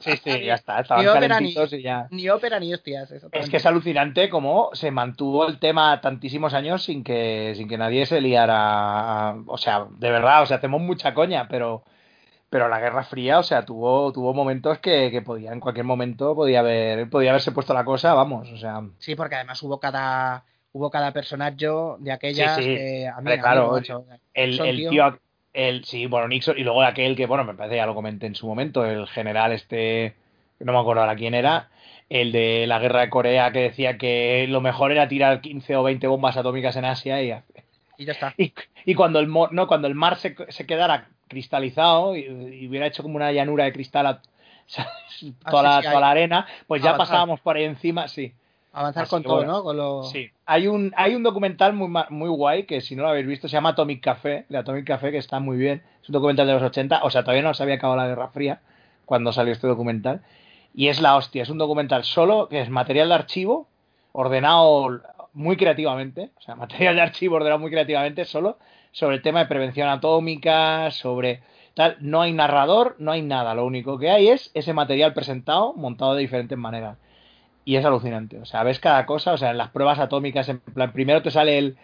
sí, 0.00 0.12
sí, 0.24 0.44
ya 0.44 0.54
está. 0.60 0.80
Estaban 0.80 1.04
Ni 1.04 1.10
ópera, 1.10 1.28
calentitos 1.28 1.72
y 1.74 1.82
ya. 1.82 2.08
Ni 2.10 2.28
ópera 2.30 2.58
ni 2.58 2.72
hostias. 2.72 3.12
Es 3.32 3.50
que 3.50 3.58
es 3.58 3.66
alucinante 3.66 4.30
cómo 4.30 4.70
se 4.72 4.90
mantuvo 4.90 5.46
el 5.46 5.58
tema 5.58 6.00
tantísimos 6.00 6.54
años 6.54 6.82
sin 6.82 7.04
que, 7.04 7.52
sin 7.56 7.68
que 7.68 7.76
nadie 7.76 8.06
se 8.06 8.22
liara. 8.22 9.34
O 9.46 9.58
sea, 9.58 9.86
de 9.90 10.10
verdad, 10.10 10.42
o 10.42 10.46
sea, 10.46 10.56
hacemos 10.56 10.80
mucha 10.80 11.12
coña, 11.12 11.46
pero, 11.46 11.84
pero 12.48 12.70
la 12.70 12.80
Guerra 12.80 13.04
Fría, 13.04 13.38
o 13.38 13.42
sea, 13.42 13.66
tuvo, 13.66 14.10
tuvo 14.10 14.32
momentos 14.32 14.78
que, 14.78 15.10
que 15.10 15.20
podía, 15.20 15.52
en 15.52 15.60
cualquier 15.60 15.84
momento 15.84 16.34
podía 16.34 16.60
haber, 16.60 17.10
podía 17.10 17.30
haberse 17.30 17.52
puesto 17.52 17.74
la 17.74 17.84
cosa, 17.84 18.14
vamos, 18.14 18.50
o 18.50 18.56
sea. 18.56 18.80
Sí, 18.98 19.14
porque 19.14 19.34
además 19.34 19.62
hubo 19.62 19.78
cada 19.78 20.44
hubo 20.72 20.90
cada 20.90 21.12
personaje 21.12 21.56
de 21.98 22.12
aquellas 22.12 22.56
Sí, 22.56 22.62
sí. 22.62 22.74
que 22.76 23.08
a 23.08 23.20
mí, 23.20 23.30
a 23.32 23.36
mí, 23.36 23.40
claro, 23.42 23.70
macho, 23.72 24.04
El, 24.34 24.60
el 24.60 24.76
tío. 24.76 24.90
tío, 24.90 25.18
el, 25.52 25.84
sí, 25.84 26.06
bueno, 26.06 26.28
Nixon, 26.28 26.58
y 26.58 26.62
luego 26.62 26.82
aquel 26.82 27.16
que, 27.16 27.26
bueno, 27.26 27.44
me 27.44 27.54
parece 27.54 27.76
ya 27.76 27.86
lo 27.86 27.94
comenté 27.94 28.26
en 28.26 28.34
su 28.34 28.46
momento, 28.46 28.84
el 28.84 29.06
general 29.08 29.52
este, 29.52 30.14
no 30.60 30.72
me 30.72 30.78
acuerdo 30.78 31.02
ahora 31.02 31.16
quién 31.16 31.34
era, 31.34 31.68
el 32.08 32.32
de 32.32 32.66
la 32.66 32.78
guerra 32.78 33.00
de 33.00 33.10
Corea 33.10 33.50
que 33.52 33.60
decía 33.60 33.98
que 33.98 34.46
lo 34.48 34.60
mejor 34.60 34.92
era 34.92 35.08
tirar 35.08 35.40
15 35.40 35.76
o 35.76 35.82
20 35.82 36.06
bombas 36.06 36.36
atómicas 36.36 36.76
en 36.76 36.84
Asia 36.84 37.22
y, 37.22 37.32
y 37.98 38.04
ya 38.04 38.12
está. 38.12 38.34
y, 38.38 38.52
y 38.84 38.94
cuando 38.94 39.18
el 39.18 39.28
no, 39.28 39.66
cuando 39.66 39.88
el 39.88 39.94
mar 39.94 40.16
se, 40.16 40.36
se 40.48 40.66
quedara 40.66 41.08
cristalizado 41.28 42.16
y, 42.16 42.20
y 42.24 42.68
hubiera 42.68 42.86
hecho 42.86 43.02
como 43.02 43.16
una 43.16 43.32
llanura 43.32 43.64
de 43.64 43.72
cristal 43.72 44.06
a- 44.06 44.22
¿sabes? 44.66 44.90
toda, 45.50 45.62
la, 45.62 45.82
toda 45.82 46.00
la 46.00 46.10
arena, 46.10 46.46
pues 46.68 46.80
ya 46.82 46.96
pasábamos 46.96 47.40
por 47.40 47.56
ahí 47.56 47.64
encima, 47.64 48.06
sí. 48.08 48.32
Avanzar 48.72 49.02
Así 49.02 49.10
con 49.10 49.22
todo, 49.24 49.36
bueno, 49.36 49.52
¿no? 49.52 49.62
Con 49.64 49.76
lo... 49.76 50.04
Sí, 50.04 50.30
hay 50.46 50.68
un, 50.68 50.92
hay 50.96 51.16
un 51.16 51.24
documental 51.24 51.72
muy, 51.72 51.88
muy 52.10 52.28
guay 52.28 52.64
que 52.64 52.80
si 52.80 52.94
no 52.94 53.02
lo 53.02 53.08
habéis 53.08 53.26
visto 53.26 53.48
se 53.48 53.54
llama 53.54 53.70
Atomic 53.70 54.00
Café, 54.00 54.46
de 54.48 54.58
Atomic 54.58 54.86
Café, 54.86 55.10
que 55.10 55.18
está 55.18 55.40
muy 55.40 55.56
bien. 55.56 55.82
Es 56.02 56.08
un 56.08 56.12
documental 56.12 56.46
de 56.46 56.52
los 56.52 56.62
80, 56.62 57.00
o 57.02 57.10
sea, 57.10 57.22
todavía 57.22 57.42
no 57.42 57.52
se 57.52 57.64
había 57.64 57.76
acabado 57.76 58.00
la 58.00 58.06
Guerra 58.06 58.28
Fría 58.28 58.60
cuando 59.06 59.32
salió 59.32 59.52
este 59.52 59.66
documental. 59.66 60.22
Y 60.72 60.86
es 60.86 61.00
la 61.00 61.16
hostia, 61.16 61.42
es 61.42 61.50
un 61.50 61.58
documental 61.58 62.04
solo, 62.04 62.48
que 62.48 62.60
es 62.60 62.70
material 62.70 63.08
de 63.08 63.14
archivo, 63.14 63.66
ordenado 64.12 65.00
muy 65.32 65.56
creativamente, 65.56 66.30
o 66.38 66.40
sea, 66.40 66.54
material 66.56 66.94
de 66.94 67.02
archivo 67.02 67.36
ordenado 67.36 67.58
muy 67.58 67.72
creativamente 67.72 68.24
solo, 68.24 68.58
sobre 68.92 69.16
el 69.16 69.22
tema 69.22 69.40
de 69.40 69.46
prevención 69.46 69.88
atómica, 69.88 70.92
sobre 70.92 71.42
tal. 71.74 71.96
No 72.00 72.22
hay 72.22 72.32
narrador, 72.32 72.94
no 73.00 73.10
hay 73.10 73.22
nada, 73.22 73.52
lo 73.54 73.64
único 73.64 73.98
que 73.98 74.10
hay 74.10 74.28
es 74.28 74.52
ese 74.54 74.72
material 74.74 75.12
presentado, 75.12 75.72
montado 75.72 76.14
de 76.14 76.20
diferentes 76.20 76.56
maneras 76.56 76.98
y 77.70 77.76
es 77.76 77.84
alucinante. 77.84 78.38
O 78.38 78.44
sea, 78.44 78.62
ves 78.64 78.80
cada 78.80 79.06
cosa, 79.06 79.32
o 79.32 79.36
sea, 79.38 79.50
en 79.50 79.58
las 79.58 79.68
pruebas 79.70 79.98
atómicas, 80.00 80.48
en 80.48 80.58
plan, 80.60 80.92
primero 80.92 81.22
te 81.22 81.30
sale 81.30 81.56
el, 81.58 81.78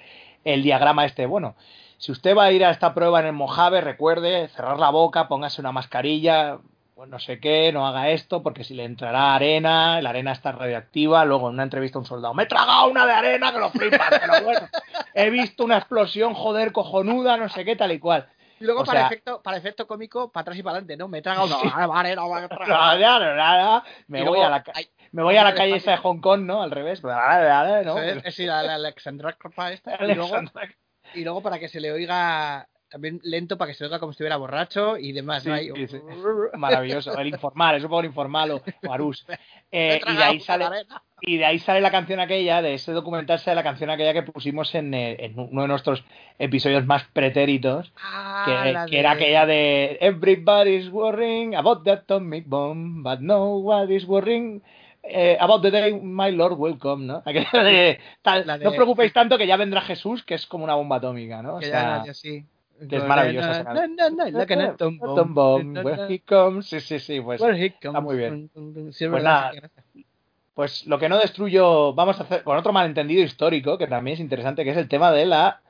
el 0.44 0.62
diagrama 0.62 1.04
este, 1.04 1.26
bueno, 1.26 1.54
si 1.98 2.10
usted 2.12 2.36
va 2.36 2.44
a 2.44 2.52
ir 2.52 2.64
a 2.64 2.70
esta 2.70 2.92
prueba 2.92 3.20
en 3.20 3.26
el 3.26 3.32
Mojave, 3.32 3.80
recuerde 3.80 4.48
cerrar 4.48 4.78
la 4.80 4.90
boca, 4.90 5.28
póngase 5.28 5.60
una 5.60 5.70
mascarilla, 5.72 6.58
pues 6.96 7.08
no 7.08 7.18
sé 7.18 7.38
qué, 7.38 7.72
no 7.72 7.86
haga 7.86 8.08
esto, 8.10 8.42
porque 8.42 8.64
si 8.64 8.74
le 8.74 8.84
entrará 8.84 9.34
arena, 9.34 10.00
la 10.02 10.10
arena 10.10 10.32
está 10.32 10.50
radioactiva, 10.52 11.24
luego 11.24 11.48
en 11.48 11.54
una 11.54 11.62
entrevista 11.62 11.98
a 11.98 12.00
un 12.00 12.06
soldado, 12.06 12.34
me 12.34 12.42
he 12.42 12.46
tragado 12.46 12.88
una 12.90 13.06
de 13.06 13.12
arena 13.12 13.52
que 13.52 13.58
lo 13.58 13.70
flipas, 13.70 14.10
pero 14.20 14.42
bueno, 14.44 14.66
he 15.14 15.30
visto 15.30 15.64
una 15.64 15.76
explosión, 15.78 16.34
joder, 16.34 16.72
cojonuda, 16.72 17.36
no 17.36 17.48
sé 17.48 17.64
qué, 17.64 17.76
tal 17.76 17.92
y 17.92 17.98
cual. 18.00 18.26
Y 18.58 18.64
luego 18.64 18.80
o 18.80 18.84
para, 18.86 19.00
sea- 19.00 19.06
efecto, 19.08 19.42
para 19.42 19.58
efecto 19.58 19.86
cómico, 19.86 20.30
para 20.32 20.40
atrás 20.42 20.56
y 20.58 20.62
para 20.62 20.72
adelante, 20.78 20.96
¿no? 20.96 21.08
Me 21.08 21.18
he 21.18 21.22
tragado 21.22 21.44
una 21.46 21.56
no, 21.56 21.62
me 22.40 22.44
he 22.46 22.48
tragado. 22.48 23.76
no, 23.76 23.82
me 24.08 24.20
Y 24.20 24.22
voy 24.22 24.30
luego 24.38 24.46
a 24.46 24.50
la 24.50 24.64
hay- 24.74 24.88
me 25.16 25.22
voy 25.22 25.36
a 25.36 25.44
la 25.44 25.55
calle 25.55 25.76
esa 25.76 25.93
de 25.93 25.97
Hong 25.97 26.20
Kong, 26.20 26.43
¿no? 26.43 26.62
Al 26.62 26.70
revés, 26.70 27.02
¿no? 27.02 27.10
eso 27.10 27.98
es, 28.02 28.24
es 28.24 28.38
ir 28.38 28.51
a 28.51 28.62
la 28.62 28.74
Alexandra 28.74 29.32
Cropa 29.32 29.72
esta, 29.72 29.97
y 30.05 30.14
luego, 30.14 30.36
y 31.14 31.24
luego 31.24 31.43
para 31.43 31.59
que 31.59 31.68
se 31.68 31.80
le 31.80 31.90
oiga 31.90 32.68
también 32.88 33.20
lento 33.24 33.59
para 33.59 33.70
que 33.70 33.74
se 33.74 33.84
oiga 33.84 33.98
como 33.98 34.12
si 34.12 34.16
estuviera 34.16 34.36
borracho 34.36 34.97
y 34.97 35.12
demás. 35.12 35.43
Sí, 35.43 35.48
¿no? 35.48 35.56
Sí, 35.56 35.88
sí. 35.88 35.98
Maravilloso. 36.56 37.18
El 37.18 37.28
informal, 37.28 37.76
es 37.76 37.82
un 37.82 37.88
poco 37.88 38.01
el 38.01 38.06
informal 38.06 38.51
o, 38.52 38.62
o 38.86 38.93
Arús. 38.93 39.26
Eh, 39.72 40.01
y, 40.06 40.16
de 40.16 40.22
ahí 40.22 40.40
sale, 40.40 40.64
y 41.20 41.38
de 41.38 41.44
ahí 41.44 41.59
sale 41.59 41.80
la 41.80 41.90
canción 41.90 42.20
aquella, 42.20 42.62
de 42.62 42.74
ese 42.74 42.93
documental 42.93 43.40
sale 43.40 43.56
la 43.56 43.64
canción 43.64 43.90
aquella 43.90 44.12
que 44.12 44.22
pusimos 44.22 44.72
en, 44.76 44.94
eh, 44.94 45.16
en 45.18 45.36
uno 45.36 45.62
de 45.62 45.68
nuestros 45.68 46.05
episodios 46.38 46.86
más 46.86 47.02
pretéritos, 47.12 47.93
Ah, 48.01 48.44
que, 48.47 48.72
la 48.72 48.86
que 48.86 48.98
era 49.01 49.10
aquella 49.10 49.44
de 49.44 49.98
Everybody's 50.01 50.88
worrying 50.88 51.56
about 51.56 51.82
the 51.82 51.90
atomic 51.90 52.47
bomb, 52.47 53.02
but 53.02 53.18
nobody's 53.18 54.06
worrying 54.06 54.62
eh, 55.09 55.37
about 55.41 55.62
the 55.62 55.70
day 55.70 55.93
my 56.01 56.31
Lord 56.33 56.55
will 56.59 56.78
come, 56.78 57.07
¿no? 57.07 57.23
De, 57.24 57.99
tal, 58.23 58.47
La 58.47 58.59
de- 58.59 58.65
No 58.65 58.70
os 58.70 58.77
preocupéis 58.77 59.12
tanto 59.12 59.39
que 59.39 59.47
ya 59.47 59.57
vendrá 59.57 59.81
Jesús, 59.83 60.23
que 60.24 60.35
es 60.35 60.47
como 60.47 60.65
una 60.65 60.74
bomba 60.74 60.97
atómica, 60.97 61.43
¿no? 61.43 61.57
O 61.57 61.59
Que 61.61 61.66
sea, 61.66 62.05
ya 62.05 62.15
que 62.89 62.97
es 62.97 63.05
maravillosa 63.05 63.65
atom 64.73 64.99
bomb. 64.99 65.12
Atom 65.12 65.35
bomb, 65.35 65.73
Na, 65.73 65.83
na, 65.83 65.85
where 65.85 66.15
he 66.15 66.20
comes. 66.20 66.66
Sí, 66.66 66.81
sí, 66.81 66.99
sí, 66.99 67.20
pues, 67.20 67.41
Where 67.41 67.59
he 67.65 67.70
comes. 67.81 68.03
muy 68.03 68.16
bien. 68.16 68.51
Sí, 68.93 69.09
Pues 69.09 69.23
nada, 69.23 69.53
sí, 69.93 70.07
pues 70.55 70.87
lo 70.87 70.99
que 70.99 71.09
no 71.09 71.19
destruyo, 71.19 71.93
vamos 71.95 72.19
a 72.19 72.23
hacer 72.23 72.43
con 72.43 72.57
otro 72.57 72.73
malentendido 72.73 73.23
histórico, 73.23 73.77
que 73.77 73.87
también 73.87 74.15
es 74.15 74.20
interesante, 74.20 74.65
que 74.65 74.70
es 74.70 74.77
el 74.77 74.89
tema 74.89 75.12
de 75.12 75.27
la 75.27 75.61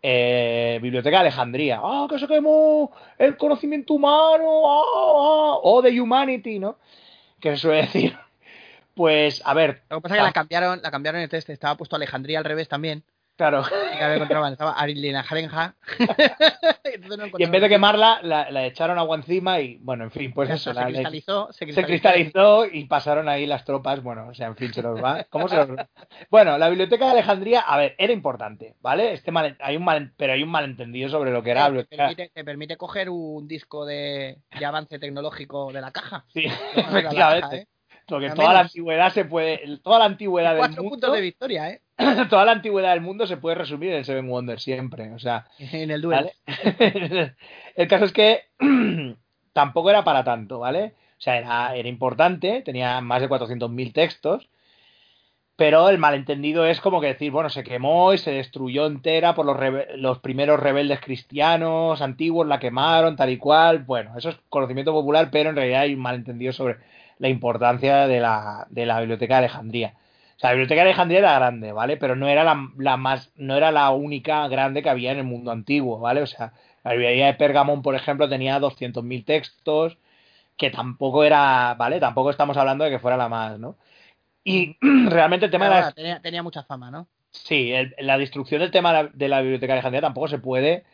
eh, 0.00 0.78
Biblioteca 0.80 1.16
de 1.16 1.22
Alejandría. 1.22 1.80
¡Ah, 1.82 2.06
que 2.08 2.18
se 2.20 2.28
quemó 2.28 2.92
el 3.18 3.36
conocimiento 3.36 3.94
humano! 3.94 4.62
¡Ah, 4.64 4.82
ah! 4.94 5.58
¡Oh, 5.62 5.82
the 5.82 6.00
humanity! 6.00 6.58
¿no? 6.60 6.76
Que 7.40 7.50
se 7.50 7.56
suele 7.58 7.82
decir. 7.82 8.16
Pues, 8.98 9.40
a 9.44 9.54
ver, 9.54 9.82
Lo 9.90 9.98
que 9.98 10.02
pasa 10.02 10.16
es 10.16 10.20
que 10.22 10.26
la 10.26 10.32
cambiaron, 10.32 10.80
la 10.82 10.90
cambiaron 10.90 11.20
el 11.20 11.28
test. 11.28 11.48
Estaba 11.50 11.76
puesto 11.76 11.94
Alejandría 11.94 12.40
al 12.40 12.44
revés 12.44 12.66
también. 12.66 13.04
claro. 13.36 13.62
Y 13.92 14.52
estaba 14.52 14.72
Arilina 14.72 15.22
Jarenja. 15.22 15.76
No 17.06 17.26
Y 17.38 17.44
en 17.44 17.50
vez 17.52 17.62
de 17.62 17.68
quemarla, 17.68 18.18
la, 18.22 18.50
la 18.50 18.66
echaron 18.66 18.98
agua 18.98 19.14
encima 19.16 19.60
y, 19.60 19.76
bueno, 19.82 20.02
en 20.02 20.10
fin, 20.10 20.32
pues 20.32 20.50
eso. 20.50 20.70
está, 20.70 20.82
la- 20.82 20.86
se 20.88 20.92
cristalizó, 20.94 21.52
se 21.52 21.58
se 21.58 21.64
cristalizó. 21.66 21.86
cristalizó 21.86 22.66
y 22.66 22.86
pasaron 22.86 23.28
ahí 23.28 23.46
las 23.46 23.64
tropas. 23.64 24.02
Bueno, 24.02 24.26
o 24.28 24.34
sea, 24.34 24.48
en 24.48 24.56
fin, 24.56 24.72
se 24.74 24.82
nos 24.82 25.00
va. 25.00 25.22
¿Cómo 25.30 25.48
se 25.48 25.54
nos 25.54 25.70
va? 25.70 25.88
Bueno, 26.30 26.58
la 26.58 26.68
biblioteca 26.68 27.04
de 27.04 27.12
Alejandría, 27.12 27.60
a 27.60 27.76
ver, 27.76 27.94
era 27.98 28.12
importante, 28.12 28.74
¿vale? 28.80 29.12
Este 29.12 29.30
mal, 29.30 29.56
hay 29.60 29.76
un 29.76 29.84
mal, 29.84 30.12
pero 30.16 30.32
hay 30.32 30.42
un 30.42 30.50
malentendido 30.50 31.08
sobre 31.08 31.30
lo 31.30 31.40
que 31.44 31.52
era 31.52 31.70
te, 31.72 31.84
permite, 31.84 32.30
te 32.34 32.44
permite 32.44 32.76
coger 32.76 33.10
un 33.10 33.46
disco 33.46 33.86
de, 33.86 34.38
de 34.58 34.64
avance 34.66 34.98
tecnológico 34.98 35.72
de 35.72 35.80
la 35.80 35.92
caja. 35.92 36.24
Sí, 36.32 36.46
efectivamente. 36.74 37.68
Porque 38.08 38.30
toda 38.30 38.52
la 38.54 38.60
antigüedad 38.60 39.12
se 39.12 39.24
puede, 39.24 39.78
toda 39.78 39.98
la 39.98 40.04
antigüedad 40.06 40.50
del 40.50 40.58
Cuatro 40.58 40.82
mundo, 40.82 40.90
puntos 40.90 41.12
de 41.12 41.20
victoria, 41.20 41.70
¿eh? 41.70 41.80
toda 42.30 42.44
la 42.44 42.52
antigüedad 42.52 42.92
del 42.92 43.00
mundo 43.00 43.26
se 43.26 43.36
puede 43.36 43.56
resumir 43.56 43.90
en 43.90 43.98
el 43.98 44.04
Seven 44.04 44.28
Wonders 44.28 44.62
siempre, 44.62 45.12
o 45.12 45.18
sea, 45.18 45.46
En 45.58 45.90
el 45.90 46.00
duelo. 46.00 46.30
¿vale? 46.46 47.34
el 47.76 47.88
caso 47.88 48.04
es 48.06 48.12
que 48.12 48.42
tampoco 49.52 49.90
era 49.90 50.04
para 50.04 50.24
tanto, 50.24 50.58
¿vale? 50.60 50.94
O 51.18 51.20
sea, 51.20 51.36
era, 51.38 51.74
era 51.74 51.88
importante, 51.88 52.62
tenía 52.62 53.00
más 53.00 53.20
de 53.20 53.28
400.000 53.28 53.92
textos, 53.92 54.48
pero 55.56 55.88
el 55.88 55.98
malentendido 55.98 56.64
es 56.66 56.80
como 56.80 57.00
que 57.00 57.08
decir, 57.08 57.32
bueno, 57.32 57.50
se 57.50 57.64
quemó 57.64 58.14
y 58.14 58.18
se 58.18 58.30
destruyó 58.30 58.86
entera 58.86 59.34
por 59.34 59.44
los, 59.44 59.56
rebe- 59.56 59.88
los 59.96 60.20
primeros 60.20 60.60
rebeldes 60.60 61.00
cristianos 61.00 62.00
antiguos, 62.00 62.46
la 62.46 62.60
quemaron, 62.60 63.16
tal 63.16 63.30
y 63.30 63.38
cual. 63.38 63.80
Bueno, 63.80 64.16
eso 64.16 64.28
es 64.28 64.36
conocimiento 64.48 64.92
popular, 64.92 65.30
pero 65.32 65.50
en 65.50 65.56
realidad 65.56 65.80
hay 65.80 65.94
un 65.94 66.00
malentendido 66.00 66.52
sobre 66.52 66.76
la 67.18 67.28
importancia 67.28 68.06
de 68.06 68.20
la, 68.20 68.66
de 68.70 68.86
la 68.86 69.00
biblioteca 69.00 69.34
de 69.34 69.38
Alejandría. 69.46 69.94
O 70.36 70.40
sea, 70.40 70.50
la 70.50 70.54
biblioteca 70.54 70.82
de 70.82 70.88
Alejandría 70.90 71.18
era 71.20 71.34
grande, 71.38 71.72
¿vale? 71.72 71.96
Pero 71.96 72.16
no 72.16 72.28
era 72.28 72.44
la, 72.44 72.70
la 72.78 72.96
más, 72.96 73.32
no 73.36 73.56
era 73.56 73.72
la 73.72 73.90
única 73.90 74.46
grande 74.48 74.82
que 74.82 74.90
había 74.90 75.12
en 75.12 75.18
el 75.18 75.24
mundo 75.24 75.50
antiguo, 75.50 75.98
¿vale? 75.98 76.22
O 76.22 76.26
sea, 76.26 76.52
la 76.84 76.92
librería 76.92 77.26
de 77.26 77.34
Pergamón, 77.34 77.82
por 77.82 77.94
ejemplo, 77.96 78.28
tenía 78.28 78.58
200.000 78.60 79.24
textos, 79.24 79.98
que 80.56 80.70
tampoco 80.70 81.24
era, 81.24 81.74
¿vale? 81.78 82.00
Tampoco 82.00 82.30
estamos 82.30 82.56
hablando 82.56 82.84
de 82.84 82.90
que 82.90 82.98
fuera 83.00 83.16
la 83.16 83.28
más, 83.28 83.58
¿no? 83.58 83.76
Y 84.44 84.76
realmente 85.10 85.46
el 85.46 85.52
tema 85.52 85.66
Pero 85.66 85.76
de 85.76 85.82
la, 85.82 85.92
tenía, 85.92 86.20
tenía 86.22 86.42
mucha 86.42 86.64
fama, 86.64 86.90
¿no? 86.90 87.08
Sí, 87.30 87.72
el- 87.72 87.94
la 87.98 88.18
destrucción 88.18 88.60
del 88.60 88.70
tema 88.70 88.92
de 88.92 89.02
la, 89.04 89.10
de 89.12 89.28
la 89.28 89.40
biblioteca 89.40 89.72
de 89.72 89.78
Alejandría 89.78 90.00
tampoco 90.02 90.28
se 90.28 90.38
puede 90.38 90.84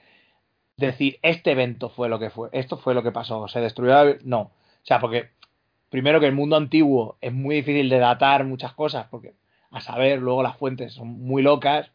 decir 0.76 1.18
este 1.22 1.52
evento 1.52 1.90
fue 1.90 2.08
lo 2.08 2.18
que 2.18 2.30
fue, 2.30 2.48
esto 2.52 2.76
fue 2.78 2.94
lo 2.94 3.02
que 3.02 3.12
pasó, 3.12 3.48
se 3.48 3.60
destruyó 3.60 3.92
la 3.92 4.16
no, 4.24 4.40
o 4.42 4.52
sea, 4.82 5.00
porque 5.00 5.30
primero 5.94 6.18
que 6.18 6.26
el 6.26 6.32
mundo 6.32 6.56
antiguo 6.56 7.18
es 7.20 7.32
muy 7.32 7.54
difícil 7.54 7.88
de 7.88 8.00
datar 8.00 8.42
muchas 8.42 8.72
cosas, 8.72 9.06
porque 9.12 9.34
a 9.70 9.80
saber, 9.80 10.18
luego 10.18 10.42
las 10.42 10.56
fuentes 10.56 10.92
son 10.92 11.06
muy 11.06 11.40
locas, 11.40 11.88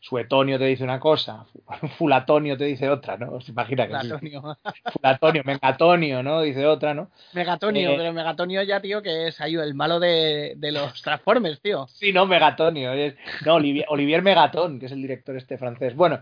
Suetonio 0.00 0.58
te 0.58 0.64
dice 0.64 0.82
una 0.82 0.98
cosa, 0.98 1.44
Fulatonio 1.98 2.56
te 2.56 2.64
dice 2.64 2.88
otra, 2.88 3.18
¿no? 3.18 3.42
Se 3.42 3.52
imagina 3.52 3.86
que 3.86 4.00
sí. 4.00 4.08
Platonio. 4.08 4.56
Fulatonio, 4.94 5.42
Megatonio, 5.44 6.22
¿no? 6.22 6.40
Dice 6.40 6.64
otra, 6.64 6.94
¿no? 6.94 7.10
Megatonio, 7.34 7.90
Eh, 7.90 7.94
pero 7.98 8.12
Megatonio 8.14 8.62
ya, 8.62 8.80
tío, 8.80 9.02
que 9.02 9.28
es 9.28 9.38
ahí 9.42 9.56
el 9.56 9.74
malo 9.74 10.00
de, 10.00 10.54
de 10.56 10.72
los 10.72 11.02
Transformers, 11.02 11.60
tío. 11.60 11.86
Sí, 11.88 12.14
no, 12.14 12.24
Megatonio. 12.24 12.94
es- 12.94 13.14
no, 13.44 13.56
Olivier, 13.56 13.84
Olivier 13.90 14.22
Megaton, 14.22 14.80
que 14.80 14.86
es 14.86 14.92
el 14.92 15.02
director 15.02 15.36
este 15.36 15.58
francés. 15.58 15.94
Bueno, 15.94 16.20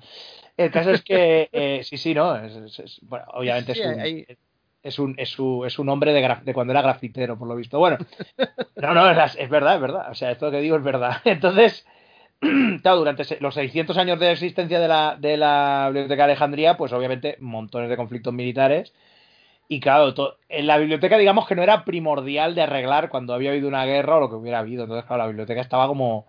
el 0.57 0.73
caso 0.73 0.90
es 0.90 1.03
que 1.03 1.49
eh, 1.53 1.82
sí, 1.85 1.97
sí, 1.99 2.15
no. 2.15 2.35
es- 2.35 2.57
es- 2.57 2.78
es- 2.81 2.99
bueno, 3.03 3.27
obviamente 3.35 3.74
Sí, 3.74 3.81
es, 3.81 3.86
un, 3.86 4.36
es, 4.82 4.98
un, 4.98 5.14
es, 5.18 5.30
su- 5.30 5.64
es 5.66 5.78
un 5.78 5.88
hombre 5.88 6.12
de, 6.12 6.36
de 6.44 6.54
cuando 6.54 6.72
era 6.72 6.82
grafitero, 6.82 7.38
por 7.38 7.48
lo 7.48 7.56
visto. 7.56 7.78
Bueno, 7.78 7.98
no, 8.78 8.94
no, 8.94 9.10
es, 9.10 9.36
es 9.36 9.48
verdad, 9.50 9.76
es 9.76 9.80
verdad. 9.80 10.10
O 10.10 10.14
sea, 10.14 10.30
esto 10.32 10.50
que 10.50 10.60
digo 10.60 10.76
es 10.76 10.82
verdad. 10.84 11.18
Entonces, 11.24 11.86
claro, 12.82 12.98
durante 12.98 13.24
los 13.40 13.54
600 13.54 13.98
años 13.98 14.20
de 14.20 14.32
existencia 14.32 14.80
de 14.80 14.88
la, 14.88 15.16
de 15.20 15.36
la 15.36 15.84
Biblioteca 15.88 16.16
de 16.26 16.32
Alejandría, 16.32 16.76
pues 16.76 16.92
obviamente 16.92 17.36
montones 17.40 17.90
de 17.90 17.96
conflictos 17.96 18.34
militares. 18.34 18.92
Y 19.68 19.80
claro, 19.80 20.12
to- 20.14 20.36
en 20.48 20.66
la 20.66 20.78
biblioteca 20.78 21.18
digamos 21.18 21.46
que 21.46 21.54
no 21.54 21.62
era 21.62 21.84
primordial 21.84 22.54
de 22.54 22.62
arreglar 22.62 23.09
cuando 23.09 23.34
había 23.34 23.50
habido 23.50 23.68
una 23.68 23.84
guerra 23.86 24.16
o 24.16 24.20
lo 24.20 24.28
que 24.28 24.36
hubiera 24.36 24.59
habido. 24.60 24.84
Entonces, 24.84 25.06
claro, 25.06 25.22
la 25.22 25.28
biblioteca 25.28 25.60
estaba 25.62 25.86
como, 25.88 26.26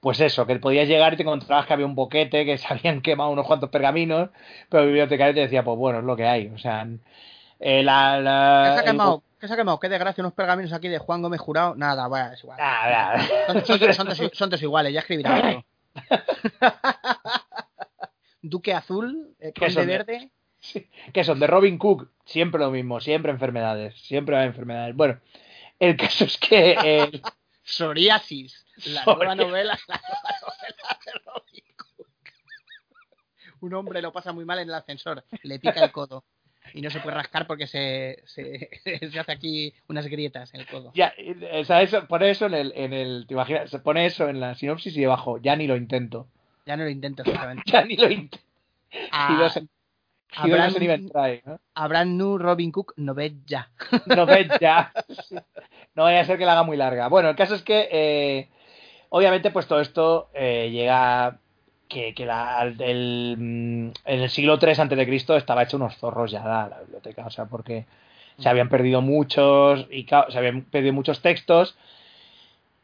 pues 0.00 0.20
eso, 0.20 0.46
que 0.46 0.56
podías 0.58 0.88
llegar 0.88 1.14
y 1.14 1.16
te 1.16 1.22
encontrabas 1.22 1.66
que 1.66 1.72
había 1.74 1.86
un 1.86 1.94
boquete, 1.94 2.44
que 2.44 2.58
se 2.58 2.66
habían 2.72 3.00
quemado 3.02 3.30
unos 3.30 3.46
cuantos 3.46 3.70
pergaminos, 3.70 4.30
pero 4.68 4.82
el 4.84 4.88
bibliotecario 4.90 5.34
te 5.34 5.40
decía, 5.40 5.64
pues 5.64 5.78
bueno, 5.78 6.00
es 6.00 6.04
lo 6.04 6.16
que 6.16 6.26
hay. 6.26 6.48
O 6.48 6.58
sea, 6.58 6.86
eh, 7.62 7.82
la... 7.82 8.20
la- 8.20 8.64
¿Qué 8.64 8.72
se 8.74 8.78
ha 8.78 8.80
el- 8.80 8.90
quemado? 8.90 9.22
¿Qué 9.40 9.48
se 9.48 9.54
ha 9.54 9.56
quemado? 9.56 9.80
Qué 9.80 9.88
desgracia, 9.88 10.22
unos 10.22 10.34
pergaminos 10.34 10.72
aquí 10.72 10.88
de 10.88 10.98
Juan 10.98 11.22
Gómez 11.22 11.40
Jurado. 11.40 11.74
Nada, 11.74 12.06
vaya, 12.08 12.32
es 12.34 12.40
igual. 12.44 12.58
Ah. 12.60 13.26
Son, 13.46 13.64
son- 13.64 13.94
son 13.94 14.06
todos- 14.08 14.30
son 14.34 14.50
todos 14.50 14.62
iguales, 14.62 14.92
ya 14.92 15.00
escribirá 15.00 15.36
otro. 15.38 15.64
Duque 18.42 18.74
azul, 18.74 19.34
eh, 19.38 19.52
¿Qué 19.54 19.66
conde 19.66 19.86
verde. 19.86 20.30
que 21.12 21.24
son 21.24 21.38
de 21.38 21.46
Robin 21.46 21.78
Cook, 21.78 22.10
siempre 22.24 22.60
lo 22.60 22.70
mismo, 22.70 23.00
siempre 23.00 23.30
enfermedades, 23.30 24.00
siempre 24.00 24.36
hay 24.36 24.46
enfermedades. 24.46 24.96
Bueno, 24.96 25.20
el 25.78 25.96
caso 25.96 26.24
es 26.24 26.36
que 26.38 26.76
eh, 26.82 27.22
Psoriasis. 27.62 28.64
La 28.86 29.02
Psoriasis. 29.04 29.06
nueva 29.06 29.34
novela, 29.36 29.78
la 29.86 30.00
nueva 30.00 30.34
novela 30.42 30.98
de 31.04 31.12
Robin 31.24 31.64
Cook. 31.76 32.08
Un 33.60 33.74
hombre 33.74 34.02
lo 34.02 34.12
pasa 34.12 34.32
muy 34.32 34.44
mal 34.44 34.58
en 34.58 34.68
el 34.68 34.74
ascensor, 34.74 35.24
le 35.42 35.58
pica 35.60 35.84
el 35.84 35.92
codo. 35.92 36.24
Y 36.74 36.80
no 36.80 36.90
se 36.90 37.00
puede 37.00 37.16
rascar 37.16 37.46
porque 37.46 37.66
se, 37.66 38.22
se, 38.26 38.68
se 39.10 39.18
hace 39.20 39.32
aquí 39.32 39.74
unas 39.88 40.06
grietas 40.06 40.52
en 40.54 40.60
el 40.60 40.66
codo. 40.66 40.90
ya, 40.94 41.12
eh, 41.16 41.60
o 41.60 41.64
sea, 41.64 41.82
eso, 41.82 42.06
pone 42.06 42.30
eso 42.30 42.46
en 42.46 42.54
el, 42.54 42.72
en 42.74 42.92
el, 42.92 43.24
te 43.26 43.34
imaginas, 43.34 43.70
se 43.70 43.78
pone 43.78 44.06
eso 44.06 44.28
en 44.28 44.40
la 44.40 44.54
sinopsis 44.54 44.96
y 44.96 45.00
debajo, 45.00 45.38
ya 45.38 45.54
ni 45.56 45.66
lo 45.66 45.76
intento, 45.76 46.26
Ya 46.66 46.76
no 46.76 46.84
lo 46.84 46.90
intento 46.90 47.22
exactamente. 47.26 47.62
ya 47.70 47.84
ni 47.84 47.96
lo 47.96 48.10
intento. 48.10 48.38
Ah, 49.10 49.28
He 49.30 49.42
doesn't- 49.44 49.68
he 50.34 50.40
Abraham- 50.52 50.82
even 50.82 51.10
try, 51.10 51.42
¿no? 51.44 51.60
Abraham 51.74 52.16
New 52.16 52.38
Robin 52.38 52.72
Cook 52.72 52.94
no 52.96 53.12
ve 53.14 53.34
ya. 53.46 53.68
No 54.06 54.24
ves 54.24 54.48
ya. 54.60 54.92
No 55.94 56.04
vaya 56.04 56.20
a 56.20 56.24
ser 56.24 56.38
que 56.38 56.46
la 56.46 56.52
haga 56.52 56.62
muy 56.62 56.76
larga. 56.78 57.08
Bueno, 57.08 57.28
el 57.28 57.36
caso 57.36 57.54
es 57.54 57.62
que, 57.62 57.88
eh, 57.92 58.48
obviamente, 59.10 59.50
pues 59.50 59.66
todo 59.66 59.80
esto 59.82 60.30
eh, 60.32 60.70
llega 60.70 61.38
que, 62.14 62.24
la- 62.26 62.62
el, 62.62 63.36
mm, 63.38 63.86
en 64.06 64.20
el 64.20 64.30
siglo 64.30 64.58
III 64.60 64.80
antes 64.82 64.98
de 64.98 65.06
Cristo 65.06 65.36
estaba 65.36 65.62
hecho 65.62 65.76
unos 65.76 65.96
zorros 65.96 66.30
ya 66.30 66.44
la, 66.44 66.68
la 66.68 66.78
biblioteca, 66.80 67.26
o 67.26 67.30
sea, 67.30 67.44
porque 67.46 67.84
se 68.38 68.48
habían 68.48 68.68
perdido 68.68 69.02
muchos 69.02 69.86
y 69.90 70.04
se 70.04 70.38
habían 70.38 70.62
perdido 70.62 70.92
muchos 70.94 71.20
textos 71.20 71.76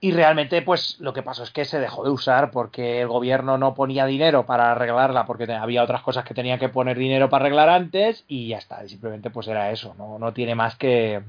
y 0.01 0.13
realmente 0.13 0.63
pues 0.63 0.97
lo 1.01 1.13
que 1.13 1.23
pasó 1.23 1.43
es 1.43 1.51
que 1.51 1.65
se 1.65 1.81
dejó 1.81 2.05
de 2.05 2.11
usar 2.11 2.51
porque 2.53 3.01
el 3.01 3.09
gobierno 3.09 3.59
no 3.59 3.75
ponía 3.75 4.07
dinero 4.07 4.47
para 4.47 4.71
arreglarla 4.71 5.27
porque 5.27 5.53
había 5.53 5.83
otras 5.83 6.03
cosas 6.03 6.25
que 6.25 6.35
tenía 6.35 6.59
que 6.59 6.69
poner 6.69 6.97
dinero 6.97 7.29
para 7.29 7.47
arreglar 7.47 7.69
antes 7.69 8.25
y 8.29 8.49
ya 8.49 8.59
está, 8.59 8.87
simplemente 8.87 9.31
pues 9.31 9.49
era 9.49 9.73
eso, 9.73 9.95
no, 9.99 10.19
no 10.19 10.33
tiene 10.33 10.55
más 10.55 10.77
que, 10.77 11.21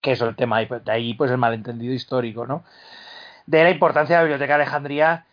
que 0.00 0.12
eso 0.12 0.26
el 0.26 0.34
tema 0.34 0.60
pues, 0.66 0.84
de 0.84 0.90
ahí 0.90 1.14
pues 1.14 1.30
el 1.30 1.38
malentendido 1.38 1.92
histórico, 1.94 2.46
¿no? 2.46 2.64
De 3.46 3.62
la 3.62 3.70
importancia 3.70 4.16
de 4.16 4.22
la 4.22 4.24
biblioteca 4.24 4.56
de 4.56 4.62
Alejandría 4.62 5.26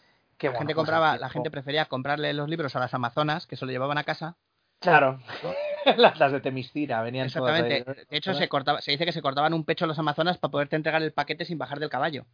La 0.47 0.51
bueno, 0.51 0.59
gente 0.59 0.75
compraba, 0.75 1.17
la 1.17 1.29
gente 1.29 1.51
prefería 1.51 1.85
comprarle 1.85 2.33
los 2.33 2.49
libros 2.49 2.75
a 2.75 2.79
las 2.79 2.93
amazonas, 2.93 3.47
que 3.47 3.55
se 3.55 3.65
lo 3.65 3.71
llevaban 3.71 3.97
a 3.97 4.03
casa. 4.03 4.35
Claro. 4.79 5.19
las, 5.97 6.19
las 6.19 6.31
de 6.31 6.41
Temiscira 6.41 7.01
venían 7.01 7.29
todas 7.29 7.59
Exactamente. 7.59 7.85
¿no? 7.87 8.07
De 8.09 8.17
hecho, 8.17 8.33
se 8.33 8.49
cortaba, 8.49 8.81
se 8.81 8.91
dice 8.91 9.05
que 9.05 9.11
se 9.11 9.21
cortaban 9.21 9.53
un 9.53 9.63
pecho 9.63 9.85
los 9.85 9.99
amazonas 9.99 10.37
para 10.37 10.51
poderte 10.51 10.75
entregar 10.75 11.01
el 11.01 11.13
paquete 11.13 11.45
sin 11.45 11.57
bajar 11.57 11.79
del 11.79 11.89
caballo. 11.89 12.25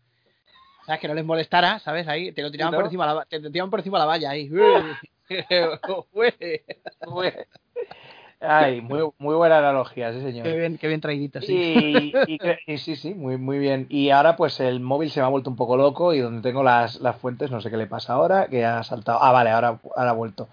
¿Sabes? 0.85 1.01
Que 1.01 1.07
no 1.09 1.13
les 1.13 1.25
molestara, 1.25 1.79
¿sabes? 1.79 2.07
Ahí 2.07 2.31
te 2.31 2.41
lo 2.41 2.49
tiraban 2.49 2.71
¿No? 2.71 2.77
por 2.77 2.85
encima 2.85 3.13
la, 3.13 3.25
te, 3.25 3.41
te 3.41 3.51
tiraban 3.51 3.69
por 3.69 3.81
encima 3.81 3.97
de 3.97 4.01
la 4.01 4.05
valla 4.05 4.29
ahí. 4.29 4.49
Ay, 8.39 8.81
muy, 8.81 9.01
muy 9.17 9.35
buena 9.35 9.57
analogía, 9.59 10.13
sí, 10.13 10.21
señor. 10.21 10.47
qué 10.47 10.57
bien, 10.57 10.77
qué 10.77 10.87
bien 10.87 11.01
traidito, 11.01 11.41
sí. 11.41 11.65
Y, 11.65 12.19
y 12.25 12.39
cre- 12.39 12.59
y 12.67 12.77
sí, 12.77 12.95
sí, 12.95 13.13
muy, 13.15 13.37
muy 13.37 13.59
bien. 13.59 13.87
Y 13.89 14.09
ahora 14.11 14.35
pues 14.35 14.59
el 14.59 14.79
móvil 14.79 15.11
se 15.11 15.19
me 15.21 15.25
ha 15.25 15.29
vuelto 15.29 15.49
un 15.49 15.55
poco 15.55 15.77
loco 15.77 16.13
y 16.13 16.19
donde 16.19 16.41
tengo 16.41 16.63
las, 16.63 16.99
las 17.01 17.17
fuentes, 17.17 17.51
no 17.51 17.61
sé 17.61 17.69
qué 17.71 17.77
le 17.77 17.87
pasa 17.87 18.13
ahora, 18.13 18.47
que 18.47 18.65
ha 18.65 18.83
saltado. 18.83 19.19
Ah, 19.23 19.31
vale, 19.31 19.51
ahora, 19.51 19.79
ahora 19.95 20.09
ha 20.11 20.13
vuelto. 20.13 20.49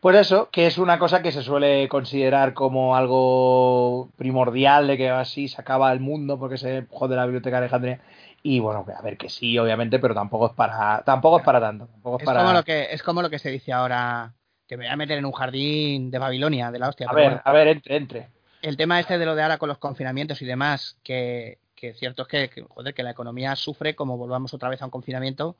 Pues 0.00 0.16
eso, 0.18 0.50
que 0.52 0.66
es 0.66 0.78
una 0.78 0.98
cosa 0.98 1.22
que 1.22 1.32
se 1.32 1.42
suele 1.42 1.88
considerar 1.88 2.54
como 2.54 2.96
algo 2.96 4.10
primordial 4.16 4.86
de 4.88 4.96
que 4.98 5.10
así 5.10 5.48
se 5.48 5.60
acaba 5.60 5.92
el 5.92 6.00
mundo 6.00 6.38
porque 6.38 6.58
se 6.58 6.86
jode 6.90 7.16
la 7.16 7.24
biblioteca 7.26 7.56
de 7.58 7.64
Alejandría. 7.66 8.00
Y 8.42 8.60
bueno, 8.60 8.86
a 8.96 9.02
ver 9.02 9.18
que 9.18 9.28
sí, 9.30 9.58
obviamente, 9.58 9.98
pero 10.00 10.14
tampoco 10.14 10.46
es 10.48 10.52
para, 10.54 11.02
tampoco 11.04 11.38
es 11.38 11.44
para 11.44 11.60
tanto. 11.60 11.86
Tampoco 11.88 12.18
es 12.18 12.22
Es 12.22 12.26
para... 12.26 12.40
como, 12.42 12.52
lo 12.52 12.64
que, 12.64 12.92
es 12.92 13.02
como 13.02 13.22
lo 13.22 13.30
que 13.30 13.38
se 13.38 13.50
dice 13.50 13.72
ahora, 13.72 14.34
que 14.68 14.76
me 14.76 14.84
voy 14.84 14.92
a 14.92 14.96
meter 14.96 15.18
en 15.18 15.24
un 15.24 15.32
jardín 15.32 16.10
de 16.10 16.18
Babilonia, 16.18 16.70
de 16.70 16.78
la 16.78 16.90
hostia. 16.90 17.08
A 17.08 17.14
ver, 17.14 17.24
bueno. 17.24 17.42
a 17.42 17.52
ver, 17.52 17.68
entre, 17.68 17.96
entre. 17.96 18.28
el 18.60 18.76
tema 18.76 19.00
este 19.00 19.18
de 19.18 19.24
lo 19.24 19.34
de 19.34 19.42
ahora 19.42 19.58
con 19.58 19.68
los 19.68 19.78
confinamientos 19.78 20.42
y 20.42 20.44
demás, 20.44 20.98
que, 21.02 21.58
que 21.74 21.94
cierto 21.94 22.22
es 22.22 22.28
que, 22.28 22.50
que, 22.50 22.62
joder, 22.62 22.92
que 22.92 23.02
la 23.02 23.10
economía 23.10 23.56
sufre 23.56 23.96
como 23.96 24.18
volvamos 24.18 24.52
otra 24.52 24.68
vez 24.68 24.82
a 24.82 24.84
un 24.84 24.90
confinamiento, 24.90 25.56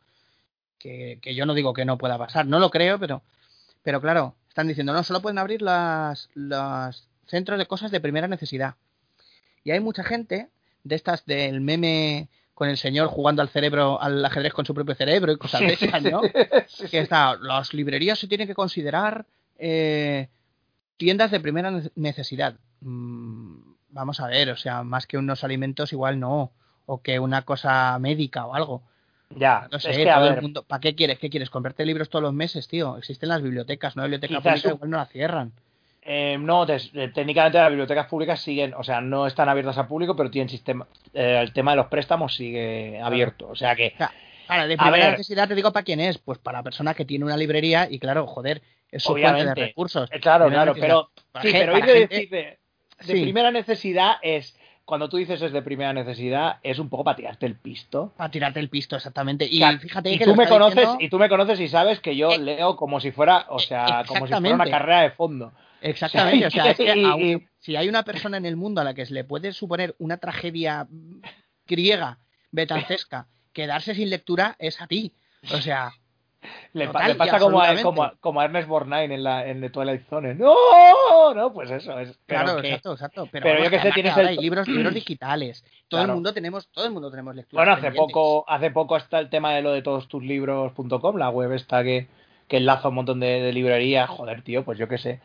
que, 0.79 1.19
que 1.23 1.35
yo 1.35 1.47
no 1.47 1.55
digo 1.55 1.73
que 1.73 1.87
no 1.87 1.97
pueda 1.97 2.19
pasar, 2.19 2.47
no 2.47 2.59
lo 2.59 2.71
creo, 2.71 2.99
pero, 2.99 3.23
pero 3.83 4.01
claro, 4.01 4.35
están 4.49 4.69
diciendo, 4.69 4.93
no, 4.93 5.03
solo 5.03 5.23
pueden 5.23 5.39
abrir 5.39 5.63
las, 5.63 6.29
los 6.35 7.09
centros 7.27 7.59
de 7.59 7.67
cosas 7.67 7.91
de 7.91 8.01
primera 8.01 8.29
necesidad. 8.29 8.75
Y 9.65 9.71
hay 9.71 9.81
mucha 9.81 10.05
gente 10.05 10.49
de 10.85 10.95
estas 10.95 11.25
del 11.25 11.61
meme 11.61 12.29
con 12.59 12.69
el 12.69 12.77
señor 12.77 13.07
jugando 13.07 13.41
al 13.41 13.49
cerebro, 13.51 14.03
al 14.03 14.25
ajedrez 14.25 14.53
con 14.53 14.67
su 14.67 14.75
propio 14.75 14.97
cerebro 14.97 15.31
y 15.31 15.37
cosas 15.39 15.61
de 15.61 15.75
esas, 15.75 16.03
¿no? 16.03 16.23
Sí, 16.67 16.89
que 16.89 16.99
está, 16.99 17.37
las 17.37 17.73
librerías 17.73 18.19
se 18.19 18.27
tienen 18.27 18.49
que 18.49 18.55
considerar 18.57 19.27
eh, 19.61 20.29
tiendas 20.97 21.31
de 21.31 21.39
primera 21.39 21.71
ne- 21.71 21.91
necesidad. 21.95 22.57
Mm, 22.81 23.61
vamos 23.91 24.19
a 24.19 24.27
ver, 24.27 24.51
o 24.51 24.57
sea, 24.57 24.83
más 24.83 25.07
que 25.07 25.17
unos 25.19 25.45
alimentos 25.45 25.93
igual 25.93 26.19
no, 26.19 26.51
o 26.87 27.01
que 27.01 27.21
una 27.21 27.43
cosa 27.43 27.97
médica 28.01 28.45
o 28.45 28.57
algo. 28.57 28.83
Ya, 29.31 29.69
No 29.71 29.79
sé, 29.79 29.91
es 29.91 29.97
que 29.99 30.11
a 30.11 30.17
todo 30.17 30.25
ver, 30.25 30.39
el 30.39 30.43
mundo, 30.43 30.63
¿para 30.65 30.81
qué 30.81 30.97
quieres? 30.97 31.21
¿Qué 31.21 31.31
quieres? 31.31 31.51
¿Comprarte 31.51 31.87
libros 31.87 32.09
todos 32.11 32.25
los 32.25 32.33
meses, 32.35 32.67
tío? 32.67 32.97
Existen 32.97 33.29
las 33.29 33.41
bibliotecas, 33.41 33.95
¿no? 33.95 34.03
La 34.03 34.07
biblioteca 34.09 34.41
pública 34.51 34.69
un- 34.71 34.75
igual 34.75 34.91
no 34.91 34.97
la 34.97 35.07
cierran. 35.07 35.53
Eh, 36.11 36.39
no, 36.41 36.65
des- 36.65 36.91
eh, 36.95 37.09
técnicamente 37.13 37.59
las 37.59 37.69
bibliotecas 37.69 38.07
públicas 38.07 38.41
siguen, 38.41 38.73
o 38.73 38.83
sea, 38.83 39.03
no 39.03 39.27
están 39.27 39.47
abiertas 39.51 39.77
al 39.77 39.87
público, 39.87 40.17
pero 40.17 40.31
tienen 40.31 40.49
sistema, 40.49 40.87
eh, 41.13 41.39
el 41.43 41.53
tema 41.53 41.73
de 41.73 41.77
los 41.77 41.89
préstamos 41.89 42.35
sigue 42.35 42.99
abierto. 43.03 43.47
O 43.49 43.55
sea 43.55 43.77
que, 43.77 43.93
claro, 43.93 44.67
de 44.69 44.77
primera 44.79 45.05
ver. 45.05 45.11
necesidad 45.13 45.47
te 45.47 45.55
digo 45.55 45.71
para 45.71 45.85
quién 45.85 46.01
es, 46.01 46.17
pues 46.17 46.39
para 46.39 46.61
la 46.61 46.63
persona 46.63 46.95
que 46.95 47.05
tiene 47.05 47.27
una 47.27 47.37
librería 47.37 47.89
y 47.91 47.99
claro, 47.99 48.27
joder, 48.27 48.63
es 48.91 49.03
su 49.03 49.13
fuente 49.13 49.45
de 49.45 49.55
recursos. 49.55 50.09
eh, 50.11 50.19
claro, 50.19 50.49
claro, 50.49 50.73
pero 50.81 51.11
sí, 51.43 51.51
pero 51.53 51.75
de 51.75 51.83
gente- 51.83 52.07
decir 52.09 52.31
de, 52.31 52.39
de 52.39 52.59
Sí. 53.15 53.23
primera 53.23 53.51
necesidad 53.51 54.13
es, 54.23 54.59
cuando 54.87 55.11
tú 55.11 55.19
dices 55.19 55.43
es 55.43 55.53
de 55.53 55.61
primera 55.61 55.93
necesidad, 55.93 56.57
es 56.63 56.79
un 56.79 56.89
poco 56.89 57.05
para 57.05 57.17
tirarte 57.17 57.45
el 57.45 57.55
pisto. 57.57 58.15
Para 58.17 58.31
tirarte 58.31 58.61
el 58.61 58.71
pisto, 58.71 58.97
exactamente. 58.97 59.45
Y 59.45 59.63
O 59.63 59.69
sea, 59.69 59.79
fíjate 59.79 60.11
y 60.11 60.19
que 60.19 60.25
tú 60.25 60.35
me 60.35 60.49
conoces, 60.49 60.75
diciendo- 60.77 60.97
y 61.05 61.11
tú 61.11 61.19
me 61.19 61.29
conoces 61.29 61.61
y 61.61 61.69
sabes 61.69 62.01
que 62.01 62.17
yo 62.17 62.31
Eh, 62.33 62.39
leo 62.39 62.77
como 62.77 62.99
si 62.99 63.11
fuera, 63.13 63.45
o 63.51 63.59
sea, 63.59 64.05
como 64.09 64.27
si 64.27 64.33
fuera 64.33 64.55
una 64.55 64.65
carrera 64.71 65.03
de 65.03 65.11
fondo. 65.11 65.53
Exactamente, 65.81 66.47
o 66.47 66.51
sea, 66.51 66.71
es 66.71 66.77
que 66.77 66.91
aún- 67.05 67.49
si 67.61 67.77
hay 67.77 67.89
una 67.89 68.03
persona 68.03 68.37
en 68.37 68.47
el 68.47 68.57
mundo 68.57 68.81
a 68.81 68.85
la 68.85 68.95
que 68.95 69.07
se 69.07 69.15
le 69.15 69.25
puede 69.25 69.53
suponer 69.53 69.95
una 69.99 70.17
tragedia 70.19 70.87
griega, 71.67 72.19
betancesca, 72.51 73.27
quedarse 73.53 73.95
sin 73.95 74.11
lectura 74.11 74.57
es 74.59 74.81
a 74.81 74.87
ti. 74.87 75.13
O 75.53 75.59
sea, 75.61 75.91
Le, 76.73 76.87
Total 76.87 77.17
pasa 77.17 77.39
como 77.39 77.61
a, 77.61 77.75
como, 77.83 78.03
a, 78.05 78.15
como 78.21 78.41
a 78.41 78.45
Ernest 78.45 78.69
Borgnine 78.69 79.15
en, 79.15 79.23
la, 79.25 79.47
en 79.47 79.61
The 79.61 79.71
Twilight 79.71 80.09
Zone. 80.09 80.35
¡No! 80.35 81.35
No, 81.35 81.53
pues 81.53 81.71
eso 81.71 81.99
es. 81.99 82.19
pero 82.27 82.45
claro, 82.45 82.63
que- 82.63 82.69
exacto, 82.69 82.93
exacto. 82.93 83.29
Pero, 83.31 83.63
yo 83.65 83.71
que 83.71 83.81
sé, 83.81 83.93
tienes 83.93 84.13
ahora 84.13 84.23
el- 84.31 84.39
hay 84.39 84.39
libros, 84.39 84.69
libros 84.69 84.95
digitales. 84.95 85.63
Todo 85.89 85.99
Claro. 86.01 86.13
el 86.13 86.15
mundo 86.15 86.33
tenemos, 86.33 86.69
todo 86.69 86.87
el 86.87 86.93
mundo 86.93 87.11
tenemos 87.11 87.35
lectura. 87.35 87.65
Bueno, 87.65 87.79
hace 87.79 87.91
poco, 87.97 88.45
hace 88.49 88.71
poco 88.71 88.97
está 88.97 89.19
el 89.19 89.29
tema 89.31 89.53
de 89.55 89.63
lo 89.63 89.73
de 89.73 89.83
todos 89.83 90.09
tus 90.09 90.23
libros.com, 90.23 91.17
la 91.17 91.29
web 91.31 91.53
esta 91.53 91.83
que, 91.83 92.07
que 92.49 92.57
enlaza 92.57 92.89
un 92.89 92.95
montón 92.97 93.21
de, 93.21 93.41
de 93.41 93.53
librerías. 93.53 94.09
Joder, 94.11 94.43
tío, 94.43 94.65
pues 94.65 94.79
yo 94.79 94.89
qué 94.89 94.99
sé. 94.99 95.21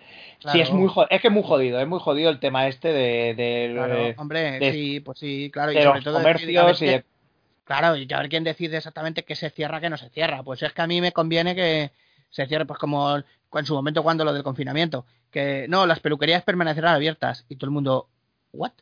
Sí, 0.52 0.60
es 0.60 0.70
muy 0.72 0.90
jo- 0.90 1.08
es 1.10 1.22
que 1.22 1.28
es 1.28 1.34
muy 1.34 1.44
jodido, 1.44 1.80
es 1.80 1.88
muy 1.88 2.00
jodido 2.00 2.30
el 2.30 2.40
tema 2.40 2.68
este 2.68 2.90
de, 2.90 3.34
de, 3.34 3.72
Claro, 3.74 3.96
de- 3.96 4.16
hombre, 4.18 4.72
sí, 4.74 5.00
pues 5.00 5.20
sí, 5.20 5.50
claro. 5.52 5.72
y 5.72 5.76
sobre 5.76 5.86
los 5.96 6.04
todo 6.04 6.18
comercios 6.18 6.82
y 6.82 6.86
de- 6.86 7.04
Claro, 7.64 7.96
y 7.96 8.08
a 8.14 8.18
ver 8.20 8.28
quién 8.30 8.44
decide 8.44 8.76
exactamente 8.78 9.24
qué 9.24 9.36
se 9.36 9.50
cierra, 9.50 9.80
qué 9.80 9.90
no 9.90 9.98
se 9.98 10.10
cierra. 10.10 10.44
Pues 10.44 10.62
es 10.62 10.74
que 10.74 10.82
a 10.82 10.88
mí 10.88 11.00
me 11.00 11.14
conviene 11.14 11.56
que 11.56 11.92
se 12.30 12.46
cierre, 12.46 12.66
pues 12.66 12.78
como 12.78 13.16
en 13.18 13.66
su 13.66 13.74
momento 13.74 14.04
cuando 14.04 14.26
lo 14.26 14.34
del 14.34 14.44
confinamiento, 14.44 15.06
que 15.32 15.66
no, 15.70 15.86
las 15.86 16.02
peluquerías 16.02 16.44
permanecerán 16.44 16.94
abiertas 16.96 17.46
y 17.48 17.56
todo 17.56 17.68
el 17.68 17.72
mundo, 17.74 18.10
¿what? 18.52 18.74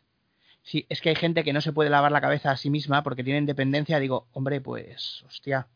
Sí, 0.63 0.85
es 0.89 0.99
que 1.01 1.09
hay 1.09 1.15
gente 1.15 1.43
que 1.43 1.53
no 1.53 1.61
se 1.61 1.73
puede 1.73 1.89
lavar 1.91 2.11
la 2.11 2.21
cabeza 2.21 2.49
a 2.51 2.57
sí 2.57 2.69
misma 2.71 3.03
porque 3.03 3.23
tienen 3.23 3.45
dependencia. 3.45 3.99
Digo, 3.99 4.25
hombre, 4.33 4.61
pues, 4.61 5.23
hostia, 5.27 5.67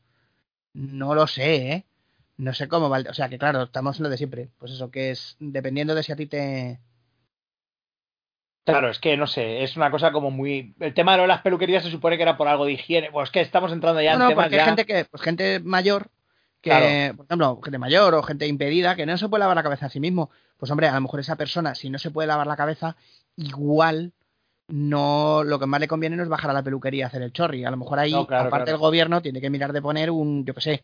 no 0.74 1.14
lo 1.16 1.28
sé, 1.28 1.56
¿eh? 1.72 1.86
No 2.38 2.54
sé 2.54 2.68
cómo 2.68 2.88
O 2.88 3.14
sea, 3.14 3.30
que 3.30 3.38
claro, 3.38 3.64
estamos 3.64 3.98
en 3.98 4.04
lo 4.04 4.10
de 4.10 4.18
siempre. 4.18 4.50
Pues 4.58 4.72
eso, 4.74 4.92
que 4.92 5.12
es 5.12 5.38
dependiendo 5.40 5.96
de 5.96 6.04
si 6.04 6.12
a 6.12 6.16
ti 6.16 6.26
te. 6.28 6.80
Claro, 8.66 8.90
es 8.90 8.98
que 9.00 9.16
no 9.16 9.28
sé, 9.28 9.64
es 9.64 9.78
una 9.78 9.92
cosa 9.92 10.12
como 10.12 10.32
muy. 10.32 10.76
El 10.80 10.94
tema 10.96 11.16
de 11.16 11.28
las 11.28 11.42
peluquerías 11.42 11.84
se 11.84 11.92
supone 11.92 12.18
que 12.18 12.24
era 12.24 12.36
por 12.36 12.48
algo 12.48 12.66
de 12.66 12.74
higiene. 12.74 13.12
Pues 13.12 13.28
es 13.28 13.32
que 13.32 13.42
estamos 13.42 13.72
entrando 13.72 14.02
ya 14.02 14.14
No, 14.14 14.16
en 14.16 14.20
no, 14.24 14.30
temas 14.30 14.46
porque 14.46 14.56
ya- 14.56 14.62
hay 14.64 14.68
gente 14.70 14.86
que, 14.86 15.06
pues 15.06 15.22
gente 15.22 15.60
mayor, 15.60 16.10
que, 16.62 16.72
Claro. 16.72 17.16
por 17.18 17.26
ejemplo, 17.28 17.62
gente 17.64 17.78
mayor 17.78 18.16
o 18.16 18.24
gente 18.24 18.48
impedida, 18.48 18.96
que 18.96 19.06
no 19.06 19.18
se 19.20 19.30
puede 19.30 19.42
lavar 19.42 19.56
la 19.56 19.64
cabeza 19.64 19.86
a 19.86 19.90
sí 19.90 20.00
mismo. 20.00 20.32
Pues 20.58 20.72
hombre, 20.72 20.88
a 20.88 20.96
lo 20.96 21.02
mejor 21.02 21.20
esa 21.20 21.36
persona, 21.36 21.76
si 21.76 21.92
no 21.92 22.00
se 22.00 22.10
puede 22.10 22.28
lavar 22.28 22.48
la 22.48 22.56
cabeza, 22.58 22.96
igual 23.36 24.14
no 24.68 25.44
lo 25.44 25.60
que 25.60 25.68
más 25.68 25.80
le 25.80 25.88
conviene 25.88 26.16
no 26.16 26.24
es 26.24 26.30
bajar 26.30 26.50
a 26.50 26.54
la 26.54 26.64
peluquería 26.64 27.06
a 27.06 27.08
hacer 27.10 27.22
el 27.22 27.34
chorri. 27.34 27.66
A 27.66 27.72
lo 27.72 27.78
mejor 27.78 28.00
ahí, 28.00 28.14
No, 28.14 28.26
claro, 28.26 28.48
aparte 28.48 28.66
claro. 28.66 28.78
el 28.78 28.82
gobierno 28.82 29.22
tiene 29.22 29.40
que 29.42 29.52
mirar 29.52 29.74
de 29.74 29.82
poner 29.84 30.10
un, 30.10 30.44
yo 30.44 30.56
qué 30.56 30.62
sé, 30.62 30.84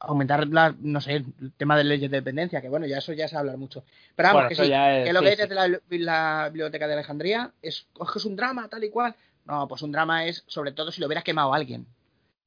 aumentar 0.00 0.46
la, 0.48 0.74
no 0.80 1.00
sé, 1.00 1.16
el 1.16 1.52
tema 1.56 1.76
de 1.76 1.84
leyes 1.84 2.10
de 2.10 2.18
dependencia, 2.18 2.60
que 2.60 2.68
bueno, 2.68 2.86
ya 2.86 2.98
eso 2.98 3.12
ya 3.12 3.24
es 3.26 3.34
hablar 3.34 3.56
mucho. 3.56 3.84
Pero 4.14 4.28
vamos, 4.28 4.42
Bueno, 4.42 4.48
que 4.50 4.54
sí, 4.54 4.62
es- 4.72 5.04
que 5.06 5.12
lo 5.12 5.20
sí, 5.20 5.24
que 5.24 5.30
sí. 5.30 5.36
dices 5.36 5.48
de 5.48 5.54
la, 5.54 5.68
la 5.90 6.48
biblioteca 6.50 6.86
de 6.86 6.92
Alejandría 6.94 7.50
es, 7.62 7.86
es 8.00 8.10
que 8.12 8.18
es 8.18 8.24
un 8.24 8.36
drama, 8.36 8.68
tal 8.68 8.84
y 8.84 8.90
cual. 8.90 9.14
No, 9.44 9.66
pues 9.66 9.82
un 9.82 9.92
drama 9.92 10.26
es, 10.26 10.44
sobre 10.46 10.72
todo, 10.72 10.92
si 10.92 11.00
lo 11.00 11.06
hubiera 11.06 11.22
quemado 11.22 11.52
alguien. 11.54 11.86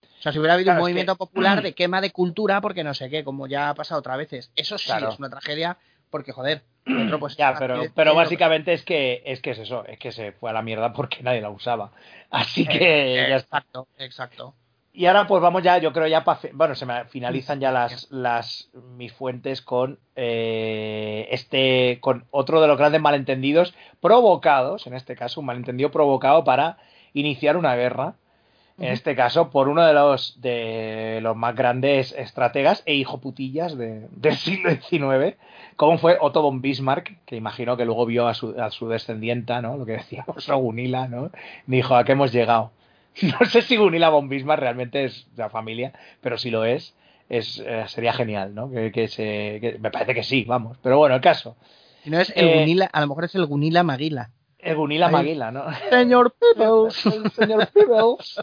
O 0.04 0.22
sea, 0.22 0.32
si 0.32 0.38
hubiera 0.40 0.54
habido 0.54 0.68
Claro, 0.68 0.80
un 0.82 0.86
que- 0.86 0.92
movimiento 0.92 1.16
popular 1.16 1.62
de 1.64 1.74
quema 1.74 2.00
de 2.00 2.12
cultura, 2.12 2.62
porque 2.62 2.84
no 2.84 2.94
sé 2.94 3.10
qué, 3.10 3.24
como 3.24 3.48
ya 3.48 3.70
ha 3.70 3.74
pasado 3.76 4.00
otras 4.00 4.18
veces. 4.18 4.52
Eso 4.56 4.78
sí 4.78 4.86
Claro. 4.86 5.10
es 5.10 5.20
una 5.20 5.30
tragedia, 5.30 5.78
porque 6.10 6.32
joder, 6.32 6.62
otro 7.06 7.20
pues. 7.20 7.36
Ya, 7.38 7.56
pero, 7.96 8.16
básicamente 8.16 8.72
es 8.74 8.84
que 8.84 9.24
es 9.26 9.42
que 9.42 9.52
es 9.52 9.60
eso, 9.60 9.84
es 9.86 9.98
que 10.00 10.12
se 10.12 10.32
fue 10.32 10.52
a 10.52 10.54
la 10.54 10.62
mierda 10.62 10.94
porque 10.94 11.24
nadie 11.24 11.42
la 11.42 11.50
usaba. 11.50 11.92
Así 12.30 12.66
que 12.68 13.16
eh, 13.26 13.30
ya 13.30 13.36
está. 13.38 13.58
Exacto, 13.58 13.88
exacto. 13.98 14.56
Y 14.94 15.06
ahora 15.06 15.26
pues 15.26 15.42
vamos 15.42 15.64
ya, 15.64 15.78
yo 15.78 15.94
creo 15.94 16.08
ya 16.08 16.24
para... 16.26 16.40
Bueno, 16.54 16.76
se 16.76 16.86
me 16.86 17.06
finalizan 17.06 17.60
ya 17.62 17.72
las, 17.72 18.12
las 18.12 18.70
mis 18.98 19.14
fuentes 19.14 19.62
con 19.62 20.00
eh, 20.18 21.28
este, 21.32 22.00
con 22.02 22.26
otro 22.32 22.60
de 22.60 22.68
los 22.68 22.78
grandes 22.78 23.02
malentendidos 23.02 23.74
provocados, 24.02 24.88
en 24.88 24.94
este 24.94 25.16
caso, 25.16 25.40
un 25.40 25.46
malentendido 25.46 25.92
provocado 25.92 26.44
para 26.44 26.78
iniciar 27.14 27.56
una 27.56 27.76
guerra. 27.76 28.16
En 28.78 28.92
este 28.92 29.16
caso, 29.16 29.52
por 29.52 29.68
uno 29.68 29.86
de 29.86 29.94
los 29.94 30.42
de 30.42 31.20
los 31.22 31.36
más 31.36 31.56
grandes 31.56 32.14
estrategas 32.14 32.82
e 32.88 32.96
hijoputillas 32.96 33.78
de, 33.78 34.08
del 34.10 34.36
siglo 34.38 34.72
XIX, 34.72 35.38
como 35.76 36.00
fue 36.00 36.18
Otto 36.20 36.42
von 36.42 36.62
Bismarck, 36.62 37.16
que 37.26 37.36
imagino 37.36 37.78
que 37.78 37.86
luego 37.86 38.08
vio 38.08 38.28
a 38.28 38.34
su, 38.34 38.60
a 38.60 38.72
su 38.72 38.90
descendienta, 38.90 39.62
¿no? 39.62 39.78
Lo 39.78 39.86
que 39.86 39.94
decíamos, 39.94 40.50
a 40.50 40.56
Gunila, 40.56 41.08
¿no? 41.08 41.30
Dijo, 41.68 41.96
¿a 41.96 42.04
qué 42.04 42.14
hemos 42.14 42.32
llegado? 42.32 42.72
No 43.40 43.46
sé 43.46 43.62
si 43.62 43.76
Gunilla 43.78 44.10
von 44.10 44.30
Bismarck 44.30 44.62
realmente 44.62 45.04
es 45.06 45.28
la 45.36 45.50
familia, 45.50 45.94
pero 46.22 46.38
si 46.38 46.50
lo 46.50 46.66
es, 46.66 46.96
es 47.30 47.62
eh, 47.66 47.84
sería 47.88 48.14
genial, 48.14 48.54
¿no? 48.56 48.70
Que, 48.72 48.92
que 48.92 49.08
se, 49.08 49.58
que- 49.62 49.78
me 49.80 49.92
parece 49.92 50.14
que 50.14 50.24
sí, 50.24 50.44
vamos. 50.46 50.78
Pero 50.82 50.98
bueno, 50.98 51.16
el 51.16 51.22
caso. 51.22 51.56
Si 52.04 52.10
no 52.10 52.20
es 52.20 52.32
el 52.36 52.48
Eh, 52.48 52.60
Gunila, 52.60 52.86
a 52.92 53.02
lo 53.02 53.08
mejor 53.08 53.26
es 53.26 53.36
el 53.36 53.46
Gunila 53.46 53.84
Maguila. 53.84 54.30
El 54.60 54.76
Gunilla 54.76 55.08
Ahí. 55.08 55.12
Maguila, 55.14 55.52
¿no? 55.52 55.66
Señor 55.90 56.34
Peebles. 56.40 57.06
El 57.06 57.32
señor 57.32 57.68
Peebles. 57.74 58.40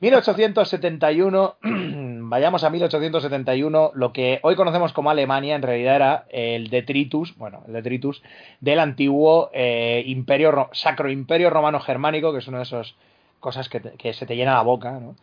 1871, 0.00 1.56
vayamos 1.62 2.64
a 2.64 2.70
1871, 2.70 3.92
lo 3.94 4.12
que 4.12 4.40
hoy 4.42 4.56
conocemos 4.56 4.92
como 4.92 5.10
Alemania 5.10 5.54
en 5.56 5.62
realidad 5.62 5.96
era 5.96 6.26
el 6.30 6.68
detritus, 6.68 7.36
bueno, 7.36 7.62
el 7.66 7.72
detritus 7.74 8.22
del 8.60 8.78
antiguo 8.80 9.50
eh, 9.52 10.02
imperio, 10.06 10.50
ro- 10.52 10.70
sacro 10.72 11.10
imperio 11.10 11.50
romano 11.50 11.80
germánico, 11.80 12.32
que 12.32 12.38
es 12.38 12.48
una 12.48 12.58
de 12.58 12.64
esas 12.64 12.94
cosas 13.40 13.68
que, 13.68 13.80
te- 13.80 13.90
que 13.96 14.12
se 14.12 14.26
te 14.26 14.36
llena 14.36 14.54
la 14.54 14.62
boca, 14.62 14.92
¿no? 14.92 15.16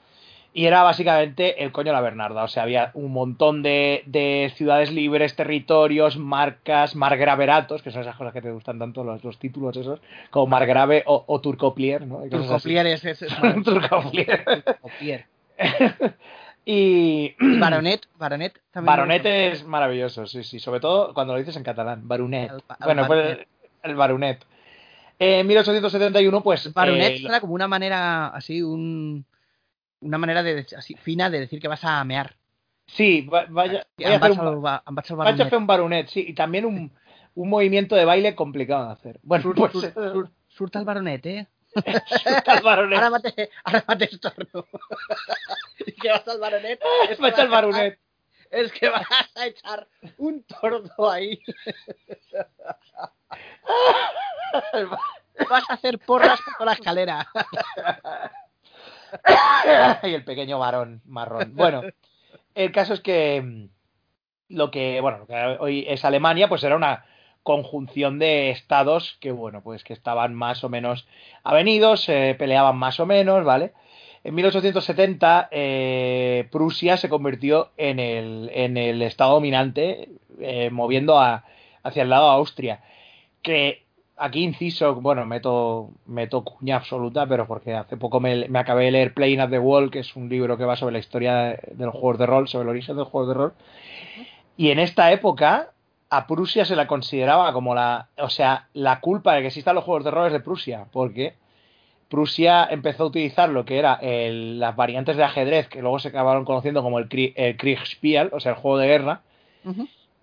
Y 0.54 0.66
era 0.66 0.82
básicamente 0.82 1.64
el 1.64 1.72
coño 1.72 1.88
de 1.88 1.94
la 1.94 2.02
Bernarda. 2.02 2.44
O 2.44 2.48
sea, 2.48 2.64
había 2.64 2.90
un 2.96 3.12
montón 3.12 3.62
de, 3.62 4.02
de 4.08 4.52
ciudades 4.56 4.92
libres, 4.92 5.36
territorios, 5.36 6.18
marcas, 6.18 6.96
margraveratos, 6.96 7.84
que 7.84 7.92
son 7.92 8.02
esas 8.02 8.16
cosas 8.16 8.34
que 8.34 8.42
te 8.42 8.50
gustan 8.52 8.80
tanto, 8.80 9.04
los, 9.04 9.24
los 9.24 9.38
títulos 9.38 9.78
esos, 9.78 10.00
como 10.32 10.48
margrave 10.48 11.04
o, 11.06 11.24
o 11.28 11.42
turcoplier, 11.42 12.08
¿no? 12.08 12.22
Turcoplier 12.30 12.88
es, 12.88 13.06
es, 13.06 13.22
es 13.22 13.34
Turcoplier. 13.64 14.44
Turcoplier. 14.46 15.26
y 16.66 17.36
Baronet, 17.60 18.08
Baronet 18.18 18.60
también. 18.72 18.86
Baronet 18.88 19.26
es 19.26 19.64
maravilloso, 19.66 20.26
sí, 20.28 20.44
sí, 20.44 20.60
sobre 20.60 20.80
todo 20.80 21.14
cuando 21.14 21.34
lo 21.34 21.40
dices 21.40 21.56
en 21.56 21.64
catalán, 21.64 22.08
Baronet. 22.08 22.52
Bueno, 22.84 23.06
pues 23.06 23.40
el 23.84 23.96
Baronet. 23.96 24.44
En 25.20 25.48
1871, 25.48 26.44
pues... 26.44 26.74
Baronet 26.74 27.16
eh, 27.16 27.20
suena 27.22 27.40
como 27.42 27.54
una 27.54 27.68
manera 27.68 28.28
así, 28.28 28.62
un, 28.62 29.26
una 30.02 30.18
manera 30.18 30.44
de, 30.44 30.66
así, 30.78 30.94
fina 30.96 31.30
de 31.30 31.40
decir 31.40 31.60
que 31.60 31.68
vas 31.68 31.84
a 31.84 32.04
mear. 32.04 32.36
sí, 32.86 33.22
va- 33.22 33.46
vaya, 33.50 33.88
Y 33.98 34.04
voy 34.04 34.14
a 34.14 34.18
hacer 34.18 34.32
un, 34.32 34.40
al 34.40 34.46
al 34.86 35.18
Baronet. 35.18 35.54
un 35.58 35.68
sí, 36.08 36.26
y 36.28 36.34
también 36.34 36.66
un, 36.66 36.92
un 37.36 37.50
movimiento 37.50 37.96
de 37.96 38.06
baile 38.06 38.36
complicado 38.36 38.86
de 38.88 38.94
hacer. 38.94 39.20
Bueno, 39.24 39.54
pues... 39.56 39.72
surt, 39.72 39.94
surt, 39.94 40.32
surt 40.48 40.76
el 40.76 40.86
Baronet, 40.86 41.26
eh? 41.26 41.48
el 42.58 42.62
Baronet. 42.64 42.98
Ara 42.98 43.10
mateix, 43.10 43.50
ara 43.64 43.84
mateix 43.88 44.20
torno. 44.20 44.66
I 45.88 45.92
que 45.94 46.10
vas 46.10 46.28
al 46.28 46.40
Baronet. 46.40 46.80
al 47.40 47.48
vas 47.48 47.48
a- 47.48 47.52
Baronet. 47.52 48.00
Es 48.52 48.72
que 48.72 48.90
vas 48.90 49.08
a 49.36 49.46
echar 49.46 49.88
un 50.18 50.44
tordo 50.44 51.10
ahí. 51.10 51.40
Vas 55.50 55.70
a 55.70 55.74
hacer 55.74 56.00
porras 56.00 56.40
por 56.58 56.66
la 56.66 56.74
escalera. 56.74 57.28
y 60.04 60.14
el 60.14 60.24
pequeño 60.24 60.60
varón 60.60 61.02
marrón. 61.06 61.56
Bueno, 61.56 61.82
el 62.56 62.72
caso 62.72 62.94
es 62.94 63.02
que 63.02 63.42
mm, 63.42 63.70
lo 64.50 64.72
que, 64.72 65.02
bueno, 65.02 65.20
lo 65.20 65.28
que 65.28 65.36
hoy 65.60 65.86
es 65.88 66.06
Alemania, 66.06 66.50
pues 66.50 66.64
era 66.64 66.76
una 66.76 67.06
conjunción 67.44 68.20
de 68.20 68.50
estados 68.50 69.18
que, 69.22 69.32
bueno, 69.32 69.62
pues 69.62 69.84
que 69.84 69.94
estaban 69.94 70.34
más 70.34 70.64
o 70.64 70.70
menos 70.70 71.08
avenidos, 71.44 72.04
se 72.04 72.36
peleaban 72.38 72.76
más 72.76 73.00
o 73.00 73.06
menos, 73.06 73.46
¿vale? 73.46 73.74
En 74.24 74.36
1870 74.36 75.50
eh, 75.52 76.48
Prusia 76.52 76.98
se 76.98 77.10
convirtió 77.10 77.70
en 77.78 78.00
el, 78.00 78.50
en 78.54 78.78
el 78.78 79.02
estado 79.02 79.34
dominante, 79.34 80.10
eh, 80.40 80.70
moviendo 80.70 81.20
hacia 81.20 82.04
el 82.04 82.10
lado 82.10 82.30
de 82.30 82.36
Austria. 82.36 82.82
Que 83.42 83.84
aquí 84.18 84.44
inciso, 84.44 84.96
bueno, 84.96 85.26
meto, 85.26 85.92
meto 86.06 86.44
cuña 86.44 86.78
absoluta, 86.78 87.26
pero 87.28 87.48
porque 87.48 87.74
hace 87.74 87.98
poco 87.98 88.20
me, 88.20 88.48
acabé 88.56 88.86
de 88.86 88.92
leer 88.92 89.14
Playing 89.14 89.42
at 89.42 89.50
the 89.50 89.60
Wall, 89.60 89.92
que 89.92 90.00
es 90.00 90.16
un 90.16 90.28
libro 90.30 90.58
que 90.58 90.66
va 90.66 90.76
sobre 90.76 90.94
la 90.94 91.00
historia 91.00 91.36
de, 91.36 91.60
de 91.72 91.86
los 91.86 91.94
juegos 91.94 92.18
de 92.18 92.26
rol, 92.26 92.48
sobre 92.48 92.64
el 92.64 92.70
origen 92.70 92.96
de 92.96 93.02
los 93.02 93.10
juegos 93.10 93.30
de 93.30 93.34
rol. 93.36 93.54
Y 94.58 94.72
en 94.72 94.80
esta 94.80 95.12
época 95.12 95.72
a 96.10 96.28
Prusia 96.28 96.66
se 96.66 96.76
la 96.76 96.88
consideraba 96.88 97.52
como 97.54 97.76
la, 97.76 98.10
o 98.18 98.30
sea, 98.30 98.68
la 98.74 99.00
culpa 99.00 99.34
de 99.34 99.42
que 99.42 99.48
existan 99.48 99.76
los 99.76 99.84
juegos 99.84 100.04
de 100.04 100.12
rol 100.12 100.28
es 100.28 100.34
de 100.34 100.40
Prusia, 100.40 100.86
porque 100.92 101.36
Prusia 102.10 102.66
empezó 102.70 103.04
a 103.04 103.08
utilizar 103.08 103.50
lo 103.50 103.66
que 103.66 103.78
era 103.80 103.96
el- 103.96 104.60
las 104.60 104.76
variantes 104.76 105.18
de 105.18 105.24
ajedrez 105.24 105.68
que 105.68 105.82
luego 105.82 106.00
se 106.00 106.08
acabaron 106.10 106.46
conociendo 106.46 106.82
como 106.82 107.00
el, 107.00 107.08
el 107.36 107.58
Kriegspiel, 107.58 108.30
o 108.32 108.40
sea, 108.40 108.54
el 108.54 108.58
juego 108.58 108.78
de 108.78 108.88
guerra, 108.88 109.22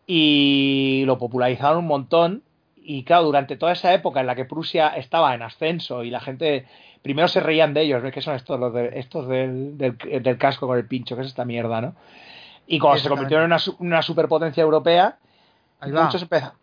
y 0.06 1.04
lo 1.06 1.18
popularizaron 1.18 1.78
un 1.78 1.86
montón. 1.86 2.42
Y 2.76 3.04
claro, 3.04 3.24
durante 3.24 3.56
toda 3.56 3.72
esa 3.72 3.94
época 3.94 4.20
en 4.20 4.26
la 4.26 4.34
que 4.34 4.44
Prusia 4.44 4.88
estaba 4.88 5.34
en 5.34 5.42
ascenso 5.42 6.02
y 6.04 6.10
la 6.10 6.20
gente 6.20 6.66
primero 7.02 7.28
se 7.28 7.40
reían 7.40 7.74
de 7.74 7.82
ellos, 7.82 8.02
¿ves 8.02 8.12
que 8.12 8.20
son 8.22 8.34
estos 8.34 8.58
los 8.60 8.72
de, 8.74 8.98
estos 8.98 9.26
del, 9.28 9.76
del, 9.78 9.96
del 10.22 10.38
casco 10.38 10.66
con 10.66 10.76
el 10.78 10.86
pincho, 10.86 11.16
que 11.16 11.22
es 11.22 11.28
esta 11.28 11.44
mierda, 11.44 11.80
¿no? 11.80 11.94
Y 12.66 12.78
cuando 12.78 12.96
se 13.02 13.08
convirtieron 13.10 13.44
en 13.44 13.48
una, 13.52 13.58
su- 13.58 13.76
una 13.78 14.02
superpotencia 14.02 14.62
europea, 14.62 15.18
Ahí 15.80 15.90
va. 15.90 16.04
muchos 16.06 16.22
empezaron. 16.22 16.56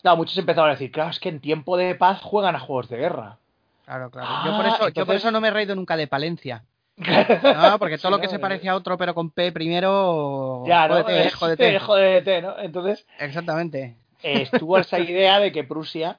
Claro, 0.00 0.16
muchos 0.18 0.38
empezaron 0.38 0.70
a 0.70 0.72
decir, 0.74 0.90
claro, 0.92 1.10
es 1.10 1.20
que 1.20 1.28
en 1.28 1.40
tiempo 1.40 1.76
de 1.76 1.94
paz 1.94 2.20
juegan 2.22 2.54
a 2.54 2.60
juegos 2.60 2.88
de 2.88 2.96
guerra. 2.98 3.38
Claro, 3.86 4.10
claro. 4.10 4.28
yo, 4.44 4.56
por 4.56 4.66
Ah, 4.66 4.74
eso, 4.74 4.88
yo 4.90 5.06
por 5.06 5.14
eso 5.14 5.30
no 5.30 5.40
me 5.40 5.48
he 5.48 5.50
reído 5.52 5.74
nunca 5.74 5.96
de 5.96 6.06
Palencia. 6.08 6.64
No, 7.42 7.78
porque 7.78 7.98
todo 7.98 8.10
Sí, 8.10 8.16
lo 8.16 8.20
que 8.20 8.26
no, 8.26 8.30
se 8.30 8.36
eh. 8.36 8.40
parece 8.40 8.68
a 8.68 8.74
otro, 8.76 8.98
pero 8.98 9.14
con 9.14 9.30
P 9.30 9.52
primero. 9.52 10.64
Ya, 10.66 10.88
¿no? 10.88 10.94
jódete, 10.94 11.26
Es- 11.26 11.34
jódete. 11.34 11.76
eh, 11.76 11.78
jódete, 11.78 12.42
¿no? 12.42 12.58
Entonces, 12.58 13.06
Exactamente. 13.20 13.96
eh, 14.22 14.42
estuvo 14.42 14.78
esa 14.78 14.98
idea 14.98 15.38
de 15.38 15.52
que 15.52 15.64
Prusia 15.64 16.18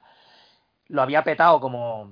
lo 0.88 1.02
había 1.02 1.24
petado 1.24 1.60
como, 1.60 2.10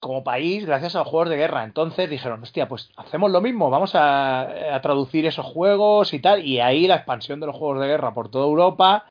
como 0.00 0.24
país 0.24 0.66
gracias 0.66 0.94
a 0.94 1.00
los 1.00 1.08
juegos 1.08 1.30
de 1.30 1.36
guerra. 1.36 1.64
Entonces 1.64 2.10
dijeron, 2.10 2.42
hostia, 2.42 2.68
pues 2.68 2.90
hacemos 2.96 3.30
lo 3.30 3.40
mismo, 3.40 3.70
vamos 3.70 3.94
a, 3.94 4.74
a 4.76 4.80
traducir 4.82 5.26
esos 5.26 5.46
juegos 5.46 6.12
y 6.12 6.20
tal. 6.20 6.44
Y 6.44 6.60
ahí 6.60 6.86
la 6.86 6.96
expansión 6.96 7.40
de 7.40 7.46
los 7.46 7.56
juegos 7.56 7.80
de 7.80 7.86
guerra 7.86 8.12
por 8.14 8.30
toda 8.30 8.46
Europa. 8.46 9.06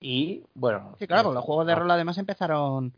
Y 0.00 0.42
bueno. 0.54 0.94
Sí, 0.98 1.06
claro, 1.06 1.24
porque 1.24 1.36
los 1.36 1.44
juegos 1.44 1.66
de 1.66 1.74
rol 1.74 1.90
además 1.90 2.18
empezaron. 2.18 2.94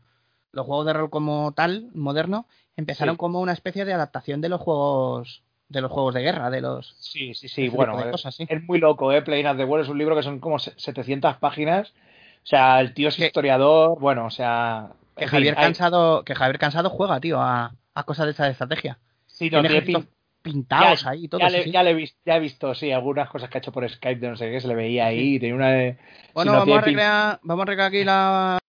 Los 0.51 0.65
juegos 0.65 0.85
de 0.85 0.93
rol 0.93 1.09
como 1.09 1.51
tal, 1.53 1.89
moderno, 1.93 2.47
empezaron 2.75 3.15
Sí. 3.15 3.17
como 3.19 3.39
una 3.41 3.53
especie 3.53 3.85
de 3.85 3.93
adaptación 3.93 4.41
de 4.41 4.49
los 4.49 4.61
juegos 4.61 5.43
de 5.69 5.81
los 5.81 5.91
juegos 5.91 6.13
de 6.13 6.21
guerra, 6.21 6.49
de 6.49 6.61
los. 6.61 6.95
Sí, 6.97 7.33
sí, 7.33 7.49
sí, 7.49 7.67
bueno, 7.67 7.99
es, 7.99 8.05
cosas, 8.11 8.33
sí. 8.35 8.45
es 8.47 8.63
muy 8.63 8.79
loco, 8.79 9.11
¿eh? 9.11 9.21
Playing 9.21 9.47
at 9.47 9.57
the 9.57 9.65
World 9.65 9.83
es 9.83 9.89
un 9.91 9.97
libro 9.97 10.15
que 10.15 10.23
son 10.23 10.39
como 10.39 10.59
se- 10.59 10.73
700 10.79 11.35
páginas. 11.37 11.89
O 11.89 12.45
sea, 12.49 12.79
el 12.79 12.93
tío 12.93 13.09
es 13.09 13.17
Que- 13.17 13.25
historiador, 13.25 13.99
bueno, 13.99 14.25
o 14.27 14.29
sea... 14.29 14.91
Que 15.17 15.25
fin, 15.25 15.31
Javier 15.31 15.55
hay- 15.57 15.65
Cansado, 15.65 16.23
que 16.23 16.35
Javier 16.35 16.57
Cansado 16.57 16.89
juega, 16.89 17.19
tío, 17.19 17.41
a, 17.41 17.73
a 17.93 18.03
cosas 18.03 18.27
de 18.27 18.31
esa 18.31 18.47
estrategia. 18.47 18.97
sí, 19.25 19.49
no, 19.49 19.59
Tiene 19.59 19.83
pin- 19.83 20.07
pintados 20.41 21.03
ya, 21.03 21.09
ahí 21.09 21.25
y 21.25 21.27
todo. 21.27 21.41
ya 21.41 21.49
le, 21.49 21.63
sí. 21.65 21.71
ya 21.71 21.83
le 21.83 21.89
he 21.89 21.93
visto, 21.95 22.17
ya 22.25 22.37
he 22.37 22.39
visto, 22.39 22.73
sí, 22.73 22.93
algunas 22.93 23.29
cosas 23.29 23.49
que 23.49 23.57
ha 23.57 23.59
hecho 23.59 23.73
por 23.73 23.87
Skype 23.89 24.21
de 24.21 24.29
no 24.29 24.37
sé 24.37 24.49
qué, 24.49 24.61
se 24.61 24.69
le 24.69 24.75
veía 24.75 25.07
ahí, 25.07 25.37
tenía 25.37 25.55
una 25.55 25.69
de... 25.71 25.97
Bueno, 26.33 26.51
si 26.51 26.55
no 26.55 26.59
vamos, 26.65 26.77
a 26.77 26.81
recrear, 26.81 27.39
vamos 27.43 27.63
a 27.63 27.65
recrear 27.65 27.87
aquí 27.89 28.03
la 28.05 28.57
eh, 28.61 28.66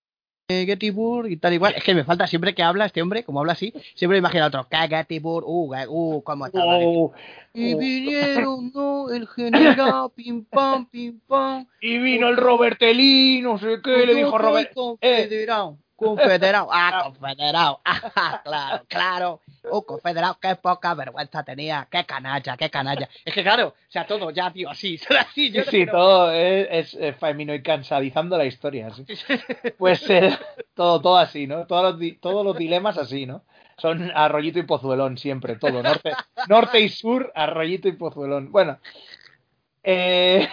Gettysburg 0.50 1.30
y 1.30 1.36
tal 1.36 1.52
igual. 1.52 1.74
Es 1.76 1.84
que 1.84 1.94
me 1.94 2.04
falta 2.04 2.26
siempre 2.26 2.54
que 2.54 2.62
habla 2.62 2.86
este 2.86 3.02
hombre, 3.02 3.22
como 3.22 3.40
habla 3.40 3.52
así, 3.52 3.70
siempre 3.94 4.16
me 4.16 4.20
imagino 4.20 4.44
a 4.44 4.46
otro. 4.48 4.66
"Que 4.68 4.78
Gettysburg, 4.88 5.44
uh, 5.46 5.74
uh, 5.88 6.22
cómo 6.22 6.46
está. 6.46 6.64
vale". 6.64 6.84
Oh, 6.86 7.12
Y 7.52 7.74
oh. 7.74 7.78
vinieron, 7.78 8.72
no, 8.74 9.10
el 9.10 9.28
general, 9.28 10.10
pim 10.16 10.44
pam, 10.46 10.86
pim 10.86 11.20
pam. 11.26 11.66
y 11.82 11.98
vino 11.98 12.28
el 12.28 12.36
Robertelí, 12.38 13.42
no 13.42 13.58
sé 13.58 13.78
qué, 13.84 14.06
le 14.06 14.14
dijo 14.14 14.38
Robert... 14.38 14.70
Eh, 15.02 15.46
Confederado. 15.98 16.68
Confederado. 16.68 16.70
Ah, 16.72 17.02
confederado. 17.04 17.80
Ah, 17.84 18.40
claro, 18.44 18.84
claro. 18.88 19.40
Oh, 19.70 19.82
confederado, 19.84 20.38
qué 20.40 20.56
poca 20.56 20.94
vergüenza 20.94 21.42
tenía. 21.42 21.86
Qué 21.90 22.04
canalla, 22.04 22.56
qué 22.56 22.70
canalla. 22.70 23.06
Es 23.22 23.34
que 23.34 23.42
claro, 23.42 23.68
o 23.68 23.90
sea, 23.90 24.06
todo 24.06 24.30
ya, 24.30 24.50
tío, 24.50 24.70
así, 24.70 24.98
así. 25.18 25.50
Yo 25.50 25.62
Sí, 25.64 25.66
no 25.66 25.70
sí, 25.70 25.86
todo 25.86 26.32
es, 26.32 26.94
es, 26.94 27.16
femino 27.18 27.52
y 27.52 27.62
cansadizando 27.62 28.38
la 28.38 28.46
historia. 28.46 28.88
sí. 28.90 29.04
Pues 29.76 30.08
eh, 30.08 30.38
todo, 30.74 31.02
todo 31.02 31.18
así, 31.18 31.46
¿no? 31.46 31.66
Todos 31.66 31.98
los, 32.00 32.20
todos 32.20 32.44
los 32.46 32.56
dilemas 32.56 32.96
así, 32.96 33.26
¿no? 33.26 33.42
Son 33.76 34.10
arroyito 34.14 34.58
y 34.58 34.62
pozuelón 34.62 35.18
siempre, 35.18 35.56
todo. 35.56 35.82
Norte, 35.82 36.12
norte 36.48 36.80
y 36.80 36.88
sur, 36.88 37.30
arroyito 37.34 37.88
y 37.88 37.92
pozuelón. 37.92 38.50
Bueno, 38.50 38.78
eh, 39.82 40.48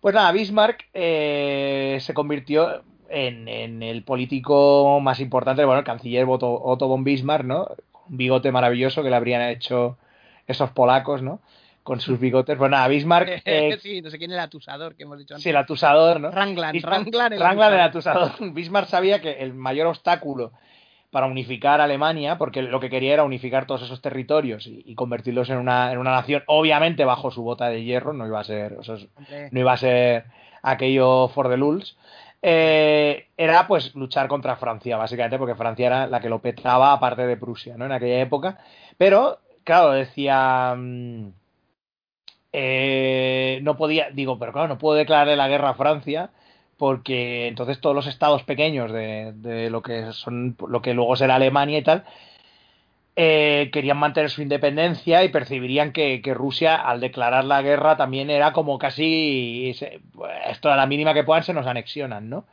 pues 0.00 0.14
nada, 0.14 0.32
Bismarck 0.32 0.88
eh, 0.94 1.98
se 2.00 2.14
convirtió 2.14 2.82
en, 3.12 3.46
en 3.48 3.82
el 3.82 4.02
político 4.04 4.98
más 5.00 5.20
importante, 5.20 5.64
bueno, 5.64 5.80
el 5.80 5.84
canciller 5.84 6.26
Otto, 6.28 6.60
Otto 6.62 6.88
von 6.88 7.04
Bismarck, 7.04 7.44
¿no? 7.44 7.68
Un 8.08 8.16
bigote 8.16 8.50
maravilloso 8.50 9.02
que 9.02 9.10
le 9.10 9.16
habrían 9.16 9.42
hecho 9.42 9.98
esos 10.46 10.70
polacos, 10.70 11.22
¿no? 11.22 11.40
Con 11.82 12.00
sus 12.00 12.18
bigotes. 12.20 12.56
Pues 12.56 12.70
nada, 12.70 12.86
Bismarck, 12.88 13.42
eh, 13.44 13.76
sí, 13.80 14.02
no 14.02 14.10
sé 14.10 14.18
quién 14.18 14.32
el 14.32 14.38
atusador 14.38 14.94
que 14.96 15.02
hemos 15.04 15.18
dicho 15.18 15.34
antes. 15.34 15.42
sí, 15.42 15.50
el 15.50 15.56
atusador, 15.56 16.20
¿no? 16.20 16.30
Ranglan, 16.30 16.74
Bismarck- 16.74 16.90
Ranglan, 17.04 17.32
el 17.32 17.40
Ranglan 17.40 17.74
el 17.74 17.80
atusador. 17.80 18.22
atusador. 18.30 18.52
Bismarck 18.54 18.88
sabía 18.88 19.20
que 19.20 19.42
el 19.42 19.54
mayor 19.54 19.86
obstáculo 19.88 20.52
para 21.10 21.26
unificar 21.26 21.80
Alemania, 21.82 22.38
porque 22.38 22.62
lo 22.62 22.80
que 22.80 22.88
quería 22.88 23.12
era 23.12 23.24
unificar 23.24 23.66
todos 23.66 23.82
esos 23.82 24.00
territorios 24.00 24.66
y, 24.66 24.82
y 24.86 24.94
convertirlos 24.94 25.50
en 25.50 25.58
una, 25.58 25.92
en 25.92 25.98
una 25.98 26.12
nación, 26.12 26.42
obviamente 26.46 27.04
bajo 27.04 27.30
su 27.30 27.42
bota 27.42 27.68
de 27.68 27.84
hierro, 27.84 28.14
no 28.14 28.26
iba 28.26 28.40
a 28.40 28.44
ser, 28.44 28.72
o 28.78 28.82
sea, 28.82 28.94
Hombre, 29.16 29.48
no 29.52 29.60
iba 29.60 29.72
a 29.72 29.76
ser 29.76 30.24
aquello 30.62 31.28
for 31.28 31.50
the 31.50 31.56
lulz, 31.58 31.96
eh, 32.42 33.28
era 33.36 33.66
pues 33.66 33.94
luchar 33.94 34.28
contra 34.28 34.56
Francia, 34.56 34.96
básicamente, 34.96 35.38
porque 35.38 35.54
Francia 35.54 35.86
era 35.86 36.06
la 36.06 36.20
que 36.20 36.28
lo 36.28 36.40
petaba 36.42 36.92
aparte 36.92 37.26
de 37.26 37.36
Prusia, 37.36 37.76
¿no? 37.76 37.86
En 37.86 37.92
aquella 37.92 38.20
época. 38.20 38.58
Pero, 38.98 39.40
claro, 39.64 39.92
decía. 39.92 40.74
mm, 40.76 41.28
eh, 42.52 43.60
no 43.62 43.76
podía, 43.76 44.10
digo, 44.10 44.38
pero 44.38 44.52
claro, 44.52 44.68
no 44.68 44.78
puedo 44.78 44.96
declararle 44.96 45.36
la 45.36 45.48
guerra 45.48 45.70
a 45.70 45.74
Francia 45.74 46.30
porque 46.76 47.46
entonces 47.48 47.80
todos 47.80 47.94
los 47.94 48.06
estados 48.06 48.42
pequeños 48.42 48.92
de, 48.92 49.32
de 49.36 49.70
lo 49.70 49.82
que 49.82 50.12
son 50.12 50.56
lo 50.68 50.82
que 50.82 50.94
luego 50.94 51.16
será 51.16 51.36
Alemania 51.36 51.78
y 51.78 51.82
tal 51.82 52.04
eh, 53.16 53.70
querían 53.72 53.98
mantener 53.98 54.30
su 54.30 54.42
independencia 54.42 55.24
y 55.24 55.28
percibirían 55.30 55.92
que, 55.92 56.22
Rusia 56.34 56.76
al 56.76 57.00
declarar 57.00 57.44
la 57.44 57.62
guerra 57.62 57.96
también 57.96 58.30
era 58.30 58.52
como 58.52 58.78
casi 58.78 59.74
esto 60.48 60.70
a 60.72 60.76
la 60.76 60.86
mínima 60.86 61.14
que 61.14 61.24
puedan 61.24 61.44
se 61.44 61.52
nos 61.54 61.66
anexionan, 61.66 62.28
¿no? 62.30 62.46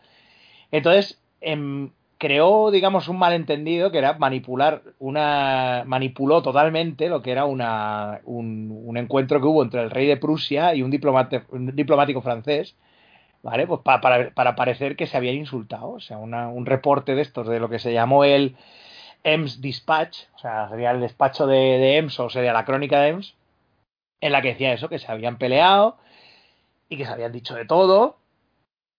Entonces 0.71 1.21
em, 1.41 1.91
creó, 2.17 2.71
digamos, 2.71 3.07
un 3.07 3.17
malentendido 3.19 3.91
que 3.91 3.99
era 3.99 4.13
manipular 4.17 4.83
una 4.99 5.83
manipuló 5.85 6.41
totalmente 6.41 7.09
lo 7.09 7.21
que 7.21 7.31
era 7.31 7.45
una, 7.45 8.21
un, 8.25 8.71
encuentro 8.97 9.39
que 9.41 9.47
hubo 9.47 9.63
entre 9.63 9.81
el 9.81 9.91
rey 9.91 10.07
de 10.07 10.17
Prusia 10.17 10.75
y 10.75 10.81
un 10.83 10.91
diplomático 11.75 12.21
francés, 12.21 12.75
¿vale? 13.43 13.67
Pues 13.67 13.81
pa- 13.81 14.01
para, 14.01 14.31
para 14.33 14.55
parecer 14.55 14.95
que 14.95 15.07
se 15.07 15.17
habían 15.17 15.35
insultado, 15.35 15.91
o 15.91 15.99
sea, 15.99 16.17
una- 16.17 16.49
un 16.49 16.65
reporte 16.65 17.15
de 17.15 17.21
estos 17.21 17.47
de 17.47 17.59
lo 17.59 17.69
que 17.69 17.79
se 17.79 17.93
llamó 17.93 18.23
el 18.25 18.55
Ems 19.23 19.61
Dispatch, 19.61 20.25
o 20.35 20.39
sea, 20.39 20.69
sería 20.69 20.91
el 20.91 21.01
despacho 21.01 21.45
de, 21.47 21.55
de 21.57 21.97
Ems 21.97 22.19
o 22.19 22.29
sería 22.29 22.53
la 22.53 22.65
crónica 22.65 22.99
de 23.01 23.09
Ems, 23.09 23.35
en 24.21 24.31
la 24.31 24.41
que 24.41 24.49
decía 24.49 24.73
eso, 24.73 24.89
que 24.89 24.99
se 24.99 25.11
habían 25.11 25.37
peleado 25.37 25.97
y 26.89 26.97
que 26.97 27.05
se 27.05 27.11
habían 27.11 27.31
dicho 27.31 27.55
de 27.55 27.65
todo. 27.65 28.17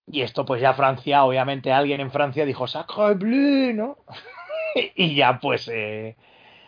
Y 0.07 0.21
esto, 0.21 0.45
pues 0.45 0.61
ya 0.61 0.73
Francia, 0.73 1.23
obviamente 1.23 1.71
alguien 1.71 2.01
en 2.01 2.11
Francia 2.11 2.45
dijo 2.45 2.67
Sacre 2.67 3.13
bleu, 3.15 3.73
¿no? 3.73 3.97
y 4.95 5.15
ya 5.15 5.39
pues 5.39 5.67
eh, 5.71 6.15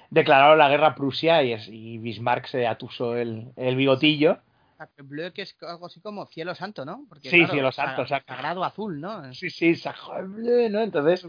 declararon 0.09 0.57
la 0.57 0.69
guerra 0.69 0.87
a 0.87 0.95
Prusia 0.95 1.43
y, 1.43 1.53
es- 1.53 1.67
y 1.67 1.97
Bismarck 1.97 2.45
se 2.47 2.67
atusó 2.67 3.15
el, 3.17 3.51
el 3.55 3.75
bigotillo. 3.75 4.39
Sacre 4.77 5.03
bleu, 5.03 5.31
que 5.33 5.43
es 5.43 5.55
algo 5.61 5.85
así 5.87 5.99
como 6.01 6.25
cielo 6.27 6.55
santo, 6.55 6.85
¿no? 6.85 7.05
Porque, 7.09 7.29
Sí, 7.29 7.45
cielo 7.47 7.71
santo, 7.71 8.01
sag- 8.01 8.05
exacto. 8.05 8.33
Sagrado 8.33 8.63
azul, 8.63 8.99
¿no? 9.01 9.33
Sí, 9.33 9.49
sí, 9.49 9.75
Sacre 9.75 10.23
bleu, 10.23 10.69
¿no? 10.69 10.81
Entonces, 10.81 11.25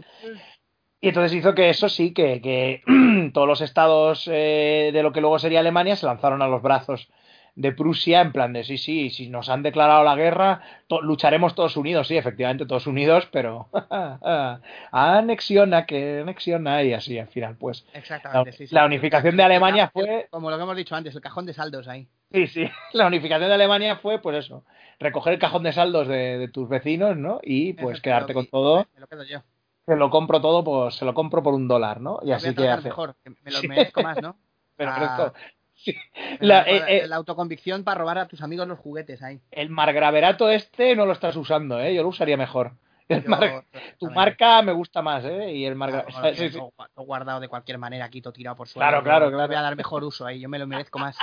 y 1.01 1.09
entonces 1.09 1.33
hizo 1.37 1.53
que 1.53 1.69
eso 1.69 1.89
sí, 1.89 2.13
que, 2.13 2.41
que 2.41 2.81
todos 3.33 3.47
los 3.47 3.61
estados 3.61 4.27
eh, 4.31 4.91
de 4.93 5.03
lo 5.03 5.11
que 5.11 5.21
luego 5.21 5.39
sería 5.39 5.59
Alemania 5.59 5.95
se 5.95 6.05
lanzaron 6.05 6.41
a 6.41 6.47
los 6.47 6.61
brazos 6.61 7.09
de 7.57 7.71
Prusia 7.71 8.19
en 8.21 8.33
plan 8.33 8.51
de 8.51 8.65
sí, 8.65 8.77
sí, 8.77 9.09
si 9.09 9.29
nos 9.29 9.47
han 9.47 9.63
declarado 9.63 10.03
la 10.03 10.15
guerra, 10.15 10.61
to- 10.87 11.01
lucharemos 11.01 11.55
todos 11.55 11.77
unidos, 11.77 12.07
sí, 12.09 12.17
efectivamente 12.17 12.65
todos 12.65 12.85
unidos, 12.85 13.29
pero 13.31 13.69
anexiona, 14.91 15.85
que 15.85 16.19
anexiona 16.21 16.83
y 16.83 16.93
así 16.93 17.17
al 17.17 17.27
final, 17.27 17.55
pues. 17.57 17.85
Exactamente, 17.93 18.51
La- 18.51 18.57
sí, 18.57 18.67
sí. 18.67 18.75
la 18.75 18.85
unificación 18.85 19.37
de 19.37 19.43
Alemania 19.43 19.89
fue- 19.93 20.27
Como 20.31 20.49
lo 20.49 20.57
que 20.57 20.63
hemos 20.63 20.75
dicho 20.75 20.95
antes, 20.95 21.15
el 21.15 21.21
cajón 21.21 21.45
de 21.45 21.53
saldos 21.53 21.87
ahí. 21.87 22.07
Sí, 22.31 22.47
sí, 22.47 22.65
la 22.93 23.07
unificación 23.07 23.47
de 23.49 23.55
Alemania 23.55 23.97
fue 23.97 24.19
pues 24.19 24.37
eso, 24.45 24.65
recoger 24.99 25.33
el 25.33 25.39
cajón 25.39 25.63
de 25.63 25.71
saldos 25.71 26.07
de, 26.07 26.37
de 26.37 26.47
tus 26.49 26.67
vecinos, 26.67 27.15
¿no? 27.15 27.39
Y 27.43 27.73
pues 27.73 28.01
quedarte 28.01 28.33
con 28.33 28.47
todo, 28.47 28.85
Me 28.93 28.99
lo 28.99 29.07
quedo 29.07 29.23
yo. 29.23 29.41
Se 29.85 29.95
lo 29.95 30.09
compro 30.09 30.41
todo, 30.41 30.63
pues 30.63 30.95
se 30.95 31.05
lo 31.05 31.13
compro 31.13 31.43
por 31.43 31.53
un 31.53 31.67
dólar, 31.67 32.01
¿no? 32.01 32.19
Y 32.23 32.31
así 32.31 32.53
que 32.55 32.67
hace. 32.69 32.89
mejor, 32.89 33.15
que 33.23 33.29
me 33.43 33.51
lo 33.51 33.61
merezco 33.63 34.01
más, 34.01 34.21
¿no? 34.21 34.35
Pero 34.75 34.91
Ah. 34.93 35.33
sí. 35.75 35.95
La- 36.39 36.63
merezco 36.63 36.87
eh, 36.87 36.97
eh, 37.03 37.07
la 37.07 37.15
autoconvicción 37.17 37.83
para 37.83 37.99
robar 37.99 38.17
a 38.17 38.27
tus 38.27 38.41
amigos 38.41 38.67
los 38.67 38.79
juguetes 38.79 39.21
ahí. 39.21 39.39
el 39.51 39.69
margraverato 39.69 40.49
este 40.49 40.95
no 40.95 41.05
lo 41.05 41.11
estás 41.13 41.35
usando, 41.35 41.79
¿eh? 41.79 41.93
Yo 41.93 42.01
lo 42.03 42.09
usaría 42.09 42.37
mejor. 42.37 42.71
El 43.07 43.21
Yo, 43.23 43.29
mar- 43.29 43.63
tu 43.99 44.09
marca 44.09 44.63
me 44.63 44.71
gusta 44.71 45.03
más, 45.03 45.23
¿eh? 45.25 45.51
Y 45.53 45.65
el. 45.65 45.73
Ah, 45.73 45.75
bueno, 45.75 46.03
sí, 46.35 46.49
sí. 46.49 46.57
Lo 46.57 47.03
guardado 47.03 47.39
de 47.39 47.47
cualquier 47.47 47.77
manera 47.77 48.05
aquí, 48.05 48.19
todo 48.19 48.33
tirado 48.33 48.55
por 48.55 48.67
suelo. 48.67 48.83
Claro, 48.87 49.03
claro, 49.03 49.29
claro. 49.29 49.47
voy 49.47 49.55
a 49.57 49.61
dar 49.61 49.75
mejor 49.75 50.03
uso 50.03 50.25
ahí, 50.25 50.39
yo 50.39 50.49
me 50.49 50.57
lo 50.57 50.65
merezco 50.65 50.97
más. 50.97 51.15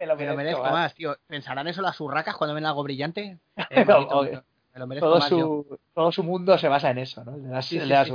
Me 0.00 0.06
lo 0.06 0.16
Me 0.16 0.26
lo 0.26 0.34
merezco, 0.34 0.62
merezco 0.62 0.76
más, 0.76 0.94
tío. 0.94 1.16
¿Pensarán 1.28 1.68
eso 1.68 1.80
las 1.80 2.00
urracas 2.00 2.36
cuando 2.36 2.54
ven 2.56 2.66
algo 2.66 2.82
brillante? 2.82 3.38
Eh, 3.70 3.84
No. 3.84 4.08
Me 4.74 4.80
lo 4.80 4.86
merezco 4.86 5.08
Todo 5.08 5.18
más 5.18 5.30
yo. 5.30 5.36
su, 5.38 5.78
todo 5.94 6.12
su 6.12 6.22
mundo 6.22 6.56
se 6.58 6.68
basa 6.68 6.90
en 6.90 6.98
eso, 6.98 7.24
¿no? 7.24 7.34
El 7.34 7.44
de 7.44 7.50
las, 7.50 7.66
Sí, 7.66 7.76
el 7.76 7.82
sí, 7.82 7.88
de 7.88 7.94
las 7.94 8.08
sí. 8.08 8.14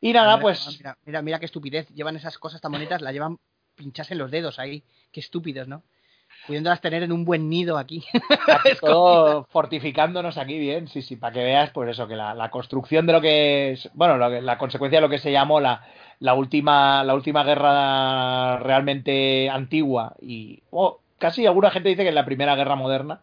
Y 0.00 0.12
nada, 0.12 0.40
pues 0.40 0.64
más. 0.66 0.78
Mira, 0.78 0.98
mira, 1.04 1.22
mira 1.22 1.38
qué 1.38 1.46
estupidez. 1.46 1.88
Llevan 1.90 2.16
esas 2.16 2.38
cosas 2.38 2.60
tan 2.60 2.72
bonitas, 2.72 3.02
las 3.02 3.12
llevan 3.12 3.38
pinchas 3.74 4.10
en 4.10 4.18
los 4.18 4.30
dedos 4.30 4.58
ahí. 4.58 4.82
Qué 5.12 5.20
estúpidos, 5.20 5.68
¿no? 5.68 5.82
Pudiéndolas 6.46 6.80
tener 6.80 7.02
en 7.02 7.12
un 7.12 7.24
buen 7.24 7.48
nido 7.48 7.76
aquí. 7.78 8.04
todo 8.80 9.44
fortificándonos 9.50 10.38
aquí 10.38 10.58
bien, 10.58 10.88
sí, 10.88 11.02
sí, 11.02 11.16
para 11.16 11.32
que 11.34 11.44
veas, 11.44 11.70
pues 11.70 11.90
eso, 11.90 12.08
que 12.08 12.16
la, 12.16 12.34
la 12.34 12.50
construcción 12.50 13.06
de 13.06 13.12
lo 13.12 13.20
que 13.20 13.72
es, 13.72 13.90
bueno, 13.94 14.16
lo 14.16 14.30
que- 14.30 14.40
la 14.40 14.58
consecuencia 14.58 14.98
de 14.98 15.02
lo 15.02 15.10
que 15.10 15.18
se 15.18 15.32
llamó 15.32 15.60
la, 15.60 15.84
la 16.18 16.34
última, 16.34 17.04
la 17.04 17.14
última 17.14 17.44
guerra 17.44 18.58
realmente 18.58 19.48
antigua 19.50 20.14
y 20.20 20.62
oh, 20.70 21.00
casi 21.18 21.46
alguna 21.46 21.70
gente 21.70 21.90
dice 21.90 22.02
que 22.02 22.08
es 22.08 22.14
la 22.14 22.24
primera 22.24 22.56
guerra 22.56 22.74
moderna, 22.74 23.20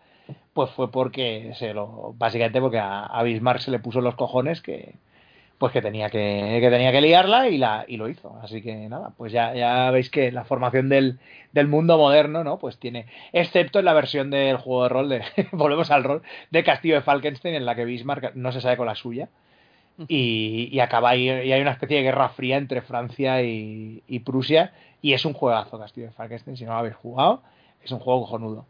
pues 0.54 0.72
fue 0.72 0.92
porque 0.92 1.54
se 1.56 1.74
lo, 1.74 2.14
básicamente 2.18 2.60
porque 2.60 2.80
a, 2.80 3.06
a 3.06 3.24
Bismarck 3.24 3.60
se 3.62 3.72
le 3.72 3.80
puso 3.80 4.02
los 4.02 4.16
cojones 4.16 4.62
que, 4.62 4.96
pues 5.58 5.74
que 5.74 5.82
tenía 5.82 6.10
que, 6.10 6.60
que 6.62 6.70
tenía 6.70 6.92
que 6.92 7.02
liarla 7.02 7.50
y 7.50 7.58
la, 7.58 7.86
y 7.88 7.98
lo 7.98 8.10
hizo. 8.10 8.38
Así 8.44 8.62
que 8.62 8.76
nada, 8.90 9.12
pues 9.18 9.32
ya, 9.32 9.54
ya 9.56 9.90
veis 9.92 10.10
que 10.10 10.32
la 10.32 10.44
formación 10.44 10.90
del, 10.90 11.20
del 11.52 11.68
mundo 11.68 11.98
moderno, 11.98 12.44
¿no? 12.44 12.60
Pues 12.60 12.78
tiene, 12.78 13.08
excepto 13.34 13.80
en 13.80 13.86
la 13.86 13.94
versión 13.94 14.30
del 14.30 14.58
juego 14.58 14.84
de 14.84 14.90
rol 14.90 15.10
de, 15.10 15.24
volvemos 15.52 15.90
al 15.90 16.04
rol, 16.04 16.22
de 16.52 16.64
Castillo 16.64 16.96
de 16.96 17.02
Falkenstein, 17.02 17.56
en 17.56 17.66
la 17.66 17.76
que 17.76 17.86
Bismarck 17.86 18.36
no 18.36 18.52
se 18.52 18.62
sabe 18.62 18.78
con 18.78 18.88
la 18.88 18.96
suya. 18.96 19.30
Y, 20.08 20.70
y 20.72 20.80
acaba 20.80 21.10
ahí, 21.10 21.28
y 21.28 21.52
hay 21.52 21.60
una 21.60 21.72
especie 21.72 21.98
de 21.98 22.04
guerra 22.04 22.30
fría 22.30 22.58
entre 22.58 22.84
Francia 22.84 23.42
y, 23.42 24.04
y 24.08 24.20
Prusia, 24.20 24.72
y 25.02 25.14
es 25.14 25.26
un 25.26 25.34
juegazo 25.34 25.80
Castillo 25.80 26.06
de 26.06 26.14
Falkenstein, 26.14 26.56
si 26.56 26.66
no 26.66 26.74
lo 26.74 26.78
habéis 26.78 26.96
jugado, 26.96 27.42
es 27.84 27.92
un 27.92 27.98
juego 27.98 28.22
cojonudo. 28.22 28.66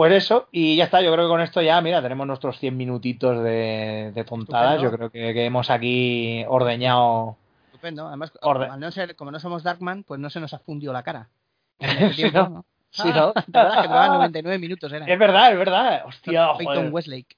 Pues 0.00 0.14
eso, 0.14 0.48
y 0.50 0.76
ya 0.76 0.84
está, 0.84 1.02
yo 1.02 1.12
creo 1.12 1.26
que 1.26 1.28
con 1.28 1.42
esto 1.42 1.60
ya, 1.60 1.78
mira, 1.82 2.00
tenemos 2.00 2.26
nuestros 2.26 2.58
100 2.58 2.74
minutitos 2.74 3.44
de, 3.44 4.12
de 4.14 4.24
tontadas, 4.24 4.76
Estupendo. 4.76 4.90
yo 4.90 4.96
creo 4.96 5.10
que, 5.10 5.34
que 5.34 5.44
hemos 5.44 5.68
aquí 5.68 6.42
ordeñado... 6.48 7.36
Estupendo. 7.66 8.08
Además, 8.08 8.32
al 8.40 8.80
no 8.80 8.90
ser, 8.92 9.14
como 9.14 9.30
no 9.30 9.38
somos 9.38 9.62
Darkman, 9.62 10.04
pues 10.04 10.18
no 10.18 10.30
se 10.30 10.40
nos 10.40 10.54
ha 10.54 10.58
fundido 10.58 10.94
la 10.94 11.02
cara. 11.02 11.28
Sí, 12.14 12.30
¿no? 12.32 12.64
Sí, 12.88 13.08
¿no? 13.14 13.32
¿Te 13.52 13.58
acuerdas 13.58 13.82
que 13.82 13.88
duraban 13.88 14.12
99 14.14 14.58
minutos? 14.58 14.90
Era. 14.90 15.04
Es 15.04 15.18
verdad, 15.18 15.52
es 15.52 15.58
verdad, 15.58 16.02
hostia, 16.06 16.48
Peyton 16.56 16.76
joder, 16.76 16.92
Westlake. 16.94 17.36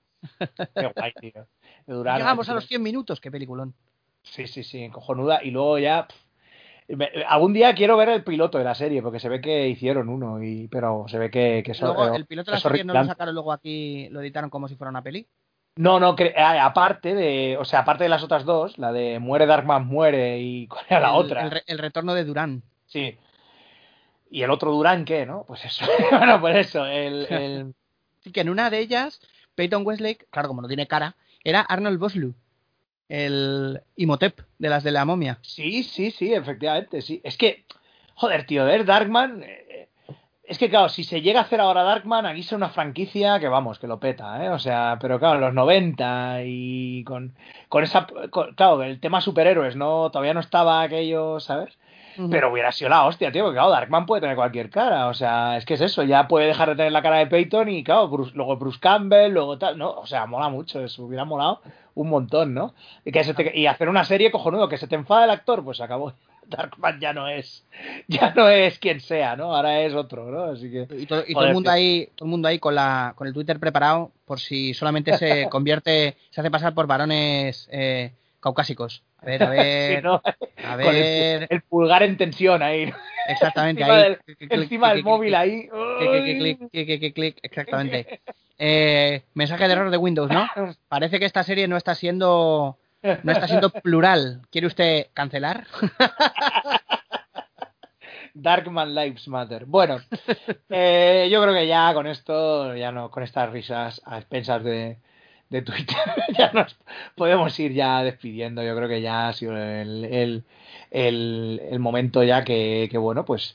qué 0.73 0.93
guay, 0.95 1.13
tío. 1.21 1.47
Llegamos 1.89 2.49
a 2.49 2.55
los 2.55 2.69
100 2.69 2.81
minutos, 2.81 3.21
qué 3.21 3.33
peliculón. 3.33 3.75
Sí, 4.23 4.47
sí, 4.47 4.63
sí, 4.63 4.89
cojonuda. 4.91 5.43
Y 5.43 5.51
luego 5.51 5.81
ya. 5.81 6.07
pff, 6.07 6.17
algún 7.29 7.53
día 7.53 7.75
quiero 7.75 7.97
ver 7.97 8.09
el 8.11 8.25
piloto 8.25 8.59
de 8.59 8.65
la 8.65 8.75
serie, 8.75 9.03
porque 9.03 9.21
se 9.21 9.29
ve 9.29 9.41
que 9.41 9.69
hicieron 9.69 10.09
uno, 10.09 10.43
y 10.43 10.69
pero 10.69 11.07
se 11.09 11.19
ve 11.19 11.31
que, 11.31 11.63
que 11.65 11.73
Luego, 11.81 12.15
el 12.15 12.27
piloto 12.27 12.51
de 12.51 12.57
la 12.57 12.61
serie 12.61 12.85
no 12.85 12.95
lo 12.95 13.05
sacaron 13.05 13.35
luego 13.35 13.53
aquí, 13.53 14.09
lo 14.11 14.21
editaron 14.21 14.51
como 14.51 14.69
si 14.69 14.75
fuera 14.77 14.91
una 14.91 15.03
peli. 15.03 15.27
No, 15.77 15.99
no, 15.99 16.15
aparte 16.61 17.15
de. 17.15 17.57
O 17.59 17.65
sea, 17.65 17.81
aparte 17.81 18.05
de 18.05 18.11
las 18.11 18.23
otras 18.23 18.45
dos, 18.45 18.77
la 18.77 18.93
de 18.93 19.19
Muere 19.19 19.47
Darkman 19.47 19.87
Muere 19.87 20.39
y 20.39 20.67
¿cuál 20.69 20.85
era 20.89 21.01
la 21.01 21.09
el, 21.11 21.15
otra? 21.15 21.43
El, 21.43 21.51
re- 21.51 21.65
el 21.67 21.79
retorno 21.79 22.15
de 22.15 22.25
Durán. 22.25 22.63
Sí. 22.87 23.17
¿Y 24.31 24.43
el 24.43 24.51
otro 24.51 24.71
Durán 24.73 25.05
qué, 25.05 25.25
no? 25.25 25.45
Pues 25.47 25.65
eso. 25.65 25.87
bueno, 26.11 26.41
pues 26.41 26.67
eso. 26.69 26.85
El, 26.87 27.27
el- 27.31 27.75
Así 28.21 28.31
que 28.33 28.41
en 28.43 28.51
una 28.51 28.71
de 28.71 28.79
ellas, 28.79 29.21
Peyton 29.55 29.85
Westlake, 29.85 30.27
claro, 30.31 30.49
como 30.49 30.63
no 30.63 30.69
tiene 30.69 30.87
cara, 30.87 31.17
era 31.43 31.61
Arnold 31.61 31.99
Bosley, 31.99 32.35
el 33.09 33.81
Imhotep 33.97 34.41
de 34.59 34.69
las 34.69 34.83
de 34.85 34.91
la 34.93 35.05
momia. 35.05 35.39
Sí, 35.43 35.83
sí, 35.83 36.11
sí, 36.11 36.33
efectivamente, 36.33 37.03
sí. 37.03 37.21
Es 37.25 37.37
que, 37.37 37.65
joder, 38.15 38.47
tío, 38.47 38.65
ver 38.65 38.85
Darkman. 38.85 39.43
eh, 39.43 39.89
Es 40.45 40.59
que, 40.59 40.69
claro, 40.69 40.89
si 40.89 41.05
se 41.05 41.23
llega 41.23 41.41
a 41.41 41.45
hacer 41.45 41.61
ahora 41.61 41.83
Darkman, 41.83 42.27
aquí 42.27 42.41
es 42.41 42.53
una 42.53 42.69
franquicia 42.69 43.39
que, 43.41 43.49
vamos, 43.49 43.79
que 43.79 43.87
lo 43.87 44.01
peta, 44.01 44.45
¿eh? 44.45 44.51
O 44.51 44.59
sea, 44.59 44.99
pero 45.01 45.19
claro, 45.19 45.37
en 45.37 45.41
los 45.43 45.55
90 45.55 46.41
y 46.45 47.05
con, 47.05 47.35
con 47.69 47.85
esa. 47.85 48.07
claro, 48.57 48.83
el 48.83 49.01
tema 49.01 49.21
superhéroes, 49.21 49.77
¿no? 49.77 50.11
Todavía 50.11 50.35
no 50.35 50.41
estaba 50.41 50.83
aquello, 50.83 51.39
¿sabes? 51.41 51.79
Pero 52.31 52.53
hubiera 52.53 52.73
sido 52.73 52.91
la 52.91 53.05
hostia, 53.05 53.33
tío, 53.33 53.45
porque 53.45 53.57
claro, 53.57 53.71
Darkman 53.71 54.07
puede 54.07 54.21
tener 54.23 54.37
cualquier 54.37 54.69
cara, 54.71 55.09
o 55.09 55.15
sea, 55.15 55.57
es 55.57 55.65
que 55.65 55.75
es 55.75 55.81
eso, 55.81 56.03
ya 56.03 56.29
puede 56.29 56.47
dejar 56.47 56.69
de 56.71 56.77
tener 56.77 56.93
la 56.93 57.03
cara 57.03 57.19
de 57.19 57.27
Peyton 57.27 57.69
y 57.69 57.83
claro, 57.85 58.09
Bruce- 58.09 58.33
luego 58.35 58.57
Bruce 58.57 58.79
Campbell, 58.81 59.33
luego 59.33 59.59
tal, 59.59 59.79
¿no? 59.79 59.91
O 59.93 60.07
sea, 60.07 60.27
mola 60.27 60.49
mucho, 60.49 60.85
eso 60.85 61.05
hubiera 61.05 61.25
molado 61.25 61.61
un 61.95 62.09
montón, 62.09 62.55
¿no? 62.55 62.75
Y, 63.05 63.13
que 63.13 63.25
se 63.25 63.35
te- 63.35 63.59
y 63.59 63.67
hacer 63.67 63.89
una 63.89 64.05
serie 64.05 64.31
cojonudo, 64.31 64.69
que 64.69 64.79
se 64.79 64.87
te 64.87 64.95
enfada 64.95 65.25
el 65.25 65.31
actor, 65.31 65.63
pues 65.65 65.81
acabó. 65.81 66.13
Darkman 66.47 67.01
ya 67.01 67.13
no 67.15 67.29
es, 67.29 67.65
ya 68.09 68.35
no 68.35 68.49
es 68.49 68.79
quien 68.79 69.01
sea, 69.01 69.37
¿no? 69.37 69.55
Ahora 69.57 69.81
es 69.81 69.95
otro, 69.95 70.31
¿no? 70.31 70.45
Así 70.53 70.71
que... 70.71 70.87
Y, 70.99 71.07
todo, 71.07 71.21
y 71.27 71.33
todo 71.33 71.35
Joder, 71.35 71.49
el 71.49 71.55
mundo 71.55 71.71
ahí, 71.71 72.09
todo 72.17 72.27
el 72.27 72.31
mundo 72.31 72.49
ahí 72.49 72.59
con 72.59 72.75
la, 72.75 73.15
con 73.17 73.27
el 73.27 73.33
Twitter 73.33 73.59
preparado 73.59 74.11
por 74.27 74.39
si 74.41 74.75
solamente 74.75 75.17
se 75.17 75.49
convierte, 75.51 76.17
se 76.31 76.41
hace 76.41 76.51
pasar 76.51 76.75
por 76.75 76.87
varones 76.87 77.69
eh, 77.73 78.13
caucásicos. 78.41 79.03
A 79.23 79.25
ver, 79.27 79.43
a 79.43 79.49
ver, 79.51 79.99
Sí, 79.99 80.03
¿no? 80.03 80.15
a 80.15 80.23
Con 80.77 80.95
el, 80.95 81.01
ver, 81.03 81.47
el 81.51 81.63
pulgar 81.63 82.03
en 82.03 82.17
tensión 82.17 82.63
ahí, 82.63 82.93
exactamente 83.29 83.83
encima 83.83 83.97
ahí. 83.99 84.03
del- 84.05 84.19
Clic, 84.19 84.39
clic, 84.39 84.51
clic, 84.51 84.63
encima 84.63 84.87
del 84.89 84.95
clic, 84.97 85.05
móvil 85.05 85.35
ahí. 85.35 85.69
clic, 87.15 87.39
exactamente. 87.43 88.21
Eh, 88.59 89.23
mensaje 89.35 89.67
de 89.67 89.73
error 89.73 89.91
de 89.91 89.97
Windows, 89.97 90.31
¿no? 90.31 90.45
Parece 90.89 91.19
que 91.19 91.25
esta 91.25 91.43
serie 91.43 91.67
no 91.69 91.77
está 91.77 91.95
siendo 91.95 92.77
no 93.23 93.33
está 93.33 93.49
siendo 93.49 93.71
plural. 93.71 94.43
¿Quiere 94.51 94.67
usted 94.69 95.07
cancelar? 95.15 95.67
Darkman 98.35 98.95
Lives 98.95 99.29
Matter. 99.29 99.65
Bueno, 99.67 99.99
eh, 100.71 101.29
yo 101.31 101.43
creo 101.43 101.55
que 101.55 101.67
ya 101.67 101.93
con 101.95 102.07
esto, 102.07 102.75
ya 102.77 102.91
no, 102.93 103.11
con 103.11 103.23
estas 103.23 103.51
risas 103.51 104.01
a 104.05 104.19
expensas 104.19 104.63
de, 104.65 104.99
de 105.53 105.63
Twitter, 105.63 105.99
ya 106.37 106.51
nos 106.53 106.77
podemos 107.15 107.57
ir 107.61 107.73
ya 107.73 108.03
despidiendo. 108.03 108.63
Yo 108.63 108.75
creo 108.75 108.89
que 108.89 109.03
ya 109.03 109.29
ha 109.29 109.33
sido 109.35 109.57
el, 109.57 110.05
el, 110.07 110.45
el, 110.91 111.61
el 111.71 111.79
momento 111.79 112.25
ya 112.25 112.43
que, 112.43 112.89
que, 112.91 112.99
bueno, 112.99 113.25
pues. 113.25 113.55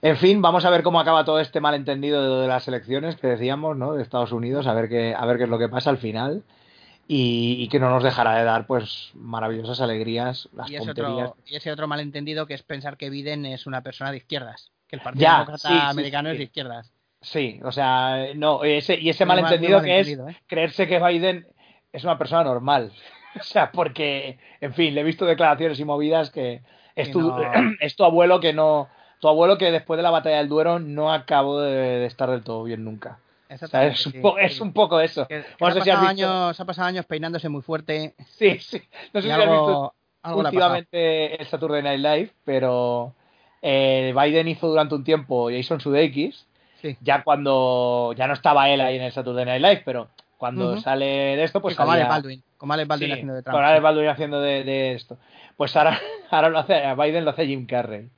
En 0.00 0.16
fin, 0.16 0.40
vamos 0.40 0.64
a 0.64 0.70
ver 0.70 0.84
cómo 0.84 1.00
acaba 1.00 1.24
todo 1.24 1.40
este 1.40 1.60
malentendido 1.60 2.36
de, 2.36 2.42
de 2.42 2.46
las 2.46 2.68
elecciones 2.68 3.16
que 3.16 3.26
decíamos, 3.26 3.76
¿no? 3.76 3.94
De 3.94 4.02
Estados 4.02 4.30
Unidos, 4.30 4.68
a 4.68 4.72
ver 4.72 4.88
qué, 4.88 5.12
a 5.12 5.26
ver 5.26 5.38
qué 5.38 5.44
es 5.44 5.50
lo 5.50 5.58
que 5.58 5.68
pasa 5.68 5.90
al 5.90 5.98
final. 5.98 6.44
Y, 7.08 7.56
y 7.58 7.68
que 7.68 7.80
no 7.80 7.90
nos 7.90 8.04
dejará 8.04 8.36
de 8.38 8.44
dar, 8.44 8.66
pues, 8.66 9.10
maravillosas 9.14 9.80
alegrías, 9.80 10.48
las 10.54 10.70
Y 10.70 10.76
ese, 10.76 10.90
otro, 10.90 11.36
y 11.46 11.56
ese 11.56 11.72
otro 11.72 11.88
malentendido 11.88 12.46
que 12.46 12.54
es 12.54 12.62
pensar 12.62 12.96
que 12.96 13.10
Biden 13.10 13.44
es 13.46 13.66
una 13.66 13.82
persona 13.82 14.12
de 14.12 14.18
izquierdas. 14.18 14.70
Que 14.86 14.96
el 14.96 15.02
Partido 15.02 15.22
Ya, 15.22 15.32
Demócrata 15.32 15.68
sí, 15.68 15.74
sí, 15.74 15.80
Americano 15.82 16.28
sí. 16.28 16.32
es 16.32 16.38
de 16.38 16.44
izquierdas. 16.44 16.92
Sí, 17.20 17.60
o 17.64 17.72
sea, 17.72 18.28
no, 18.36 18.62
ese, 18.64 18.98
y 18.98 19.08
ese 19.08 19.24
Muy 19.26 19.36
malentendido 19.36 19.82
que 19.82 19.98
es 20.00 20.08
¿eh? 20.08 20.36
creerse 20.46 20.86
que 20.86 21.00
Biden 21.00 21.46
es 21.92 22.04
una 22.04 22.18
persona 22.18 22.44
normal. 22.44 22.92
O 23.38 23.42
sea, 23.44 23.70
porque, 23.70 24.38
en 24.60 24.72
fin, 24.74 24.94
le 24.94 25.02
he 25.02 25.04
visto 25.04 25.24
declaraciones 25.26 25.78
y 25.78 25.84
movidas 25.84 26.30
que 26.30 26.62
es 26.96 27.10
tu, 27.12 27.20
no. 27.20 27.38
es 27.80 27.94
tu 27.94 28.02
abuelo 28.02 28.40
que 28.40 28.52
no, 28.52 28.88
tu 29.20 29.28
abuelo 29.28 29.58
que 29.58 29.70
después 29.70 29.96
de 29.98 30.02
la 30.02 30.10
batalla 30.10 30.38
del 30.38 30.48
Duero 30.48 30.78
no 30.80 31.12
acabó 31.12 31.60
de, 31.60 31.70
de 31.72 32.06
estar 32.06 32.28
del 32.30 32.42
todo 32.42 32.64
bien 32.64 32.82
nunca. 32.84 33.18
O 33.50 33.66
sea, 33.68 33.86
es, 33.86 34.04
un 34.06 34.12
sí, 34.12 34.18
po- 34.18 34.36
sí. 34.38 34.44
es 34.44 34.60
un 34.60 34.72
poco 34.72 34.98
eso. 35.00 35.28
Que- 35.28 35.42
que 35.42 35.64
No 35.64 35.70
se, 35.70 35.78
ha 35.78 35.82
si 35.84 35.90
visto- 35.90 36.06
años, 36.08 36.56
se 36.56 36.62
ha 36.62 36.66
pasado 36.66 36.88
años 36.88 37.04
peinándose 37.06 37.48
muy 37.48 37.62
fuerte 37.62 38.14
Sí, 38.26 38.58
sí. 38.58 38.82
No 39.12 39.20
sé 39.20 39.28
y 39.28 39.30
si 39.30 39.30
has 39.30 39.38
visto 39.38 39.94
algo, 40.22 40.40
últimamente 40.40 41.40
el 41.40 41.46
Saturday 41.46 41.82
Night 41.82 42.00
Live, 42.00 42.30
pero 42.44 43.14
eh, 43.62 44.12
Biden 44.16 44.48
hizo 44.48 44.68
durante 44.68 44.94
un 44.96 45.04
tiempo 45.04 45.48
Jason 45.50 45.80
Sudeikis, 45.80 46.46
Sí. 46.80 46.96
ya 47.00 47.22
cuando 47.22 48.12
ya 48.16 48.26
no 48.26 48.34
estaba 48.34 48.68
él 48.70 48.80
ahí 48.80 48.96
en 48.96 49.02
el 49.02 49.12
Saturday 49.12 49.44
Night 49.44 49.62
Live, 49.62 49.82
pero 49.84 50.08
cuando 50.36 50.80
sale 50.80 51.06
de 51.36 51.42
esto, 51.44 51.60
pues 51.60 51.74
con 51.74 51.90
Alec 51.90 52.08
Baldwin. 52.08 52.42
Con 52.56 52.70
Alec 52.70 52.86
Baldwin 52.88 53.08
Sí, 53.08 53.12
haciendo 53.12 53.34
de 53.34 53.42
Trump. 53.42 53.56
con 53.56 53.64
Alec 53.64 53.82
Baldwin 53.82 54.08
haciendo 54.08 54.40
de, 54.40 54.62
de 54.64 54.92
esto. 54.92 55.16
Pues 55.56 55.76
ahora, 55.76 55.98
ahora 56.30 56.48
lo 56.48 56.58
hace, 56.60 56.74
a 56.84 56.94
Biden 56.94 57.24
lo 57.24 57.30
hace 57.32 57.46
Jim 57.46 57.66
Carrey. 57.66 58.08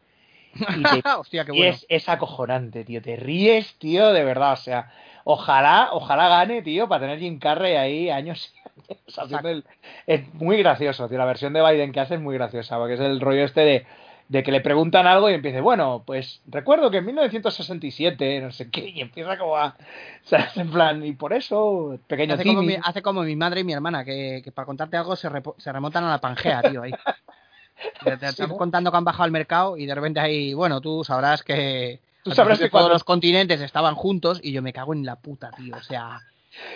Y, 0.55 0.83
te- 0.83 1.09
Hostia, 1.19 1.45
qué 1.47 1.53
y 1.55 1.59
bueno. 1.59 1.73
es, 1.73 1.87
es 1.89 2.09
acojonante, 2.09 2.85
tío. 2.85 3.01
Te 3.01 3.17
ríes, 3.17 3.75
tío, 3.79 4.13
de 4.13 4.25
verdad. 4.25 4.53
O 4.53 4.57
sea, 4.57 4.91
ojalá, 5.25 5.89
ojalá 5.93 6.29
gane, 6.29 6.61
tío, 6.63 6.89
para 6.89 7.03
tener 7.03 7.19
Jim 7.19 7.39
Carrey 7.39 7.77
ahí 7.77 8.11
años 8.11 8.53
y 8.55 8.59
años 8.93 9.19
haciendo 9.19 9.49
el- 9.49 9.65
Es 10.07 10.35
muy 10.35 10.59
gracioso, 10.59 11.09
tío. 11.09 11.17
La 11.19 11.25
versión 11.25 11.53
de 11.55 11.63
Biden 11.63 11.93
que 11.93 12.01
hace 12.01 12.15
es 12.17 12.21
muy 12.21 12.35
graciosa, 12.35 12.77
porque 12.79 12.95
es 12.95 13.01
el 13.01 13.21
rollo 13.21 13.45
este 13.45 13.61
de, 13.63 13.87
de 14.31 14.45
que 14.45 14.53
le 14.53 14.61
preguntan 14.61 15.09
algo 15.09 15.29
y 15.29 15.35
empieza, 15.35 15.61
bueno, 15.61 16.05
pues 16.07 16.41
recuerdo 16.47 16.89
que 16.91 16.99
en 16.99 17.07
1967, 17.07 18.41
no 18.43 18.53
sé 18.53 18.71
qué, 18.71 18.89
y 18.89 19.01
empieza 19.01 19.37
como 19.37 19.57
a. 19.57 19.77
O 20.25 20.29
sea, 20.29 20.51
en 20.55 20.71
plan, 20.71 21.05
y 21.05 21.13
por 21.13 21.33
eso, 21.33 21.99
pequeño 22.07 22.35
Hace 22.35 22.45
como, 22.45 22.63
mi, 22.63 22.77
hace 22.81 23.03
como 23.03 23.23
mi 23.25 23.35
madre 23.35 23.63
y 23.63 23.65
mi 23.65 23.73
hermana, 23.73 24.05
que, 24.05 24.41
que 24.45 24.53
para 24.53 24.67
contarte 24.67 24.97
algo 24.97 25.17
se, 25.17 25.29
repo- 25.29 25.57
se 25.59 25.73
remontan 25.73 26.05
a 26.05 26.11
la 26.11 26.19
Pangea, 26.21 26.63
tío, 26.63 26.83
ahí. 26.83 26.93
Te, 28.05 28.47
¿no? 28.47 28.57
contando 28.57 28.91
que 28.91 28.97
han 28.99 29.05
bajado 29.05 29.25
al 29.25 29.31
mercado 29.31 29.77
y 29.79 29.87
de 29.87 29.95
repente 29.95 30.21
ahí, 30.21 30.53
bueno, 30.55 30.81
tú 30.81 31.03
sabrás 31.03 31.43
que, 31.43 31.99
Tú 32.23 32.31
sabrás 32.33 32.59
que 32.59 32.69
cuando- 32.71 32.89
todos 32.89 32.95
los 32.97 33.05
continentes 33.05 33.61
estaban 33.63 33.95
juntos 33.95 34.39
y 34.43 34.53
yo 34.53 34.61
me 34.63 34.73
cago 34.75 34.93
en 34.93 35.05
la 35.07 35.17
puta, 35.17 35.51
tío. 35.57 35.75
O 35.77 35.83
sea, 35.83 36.21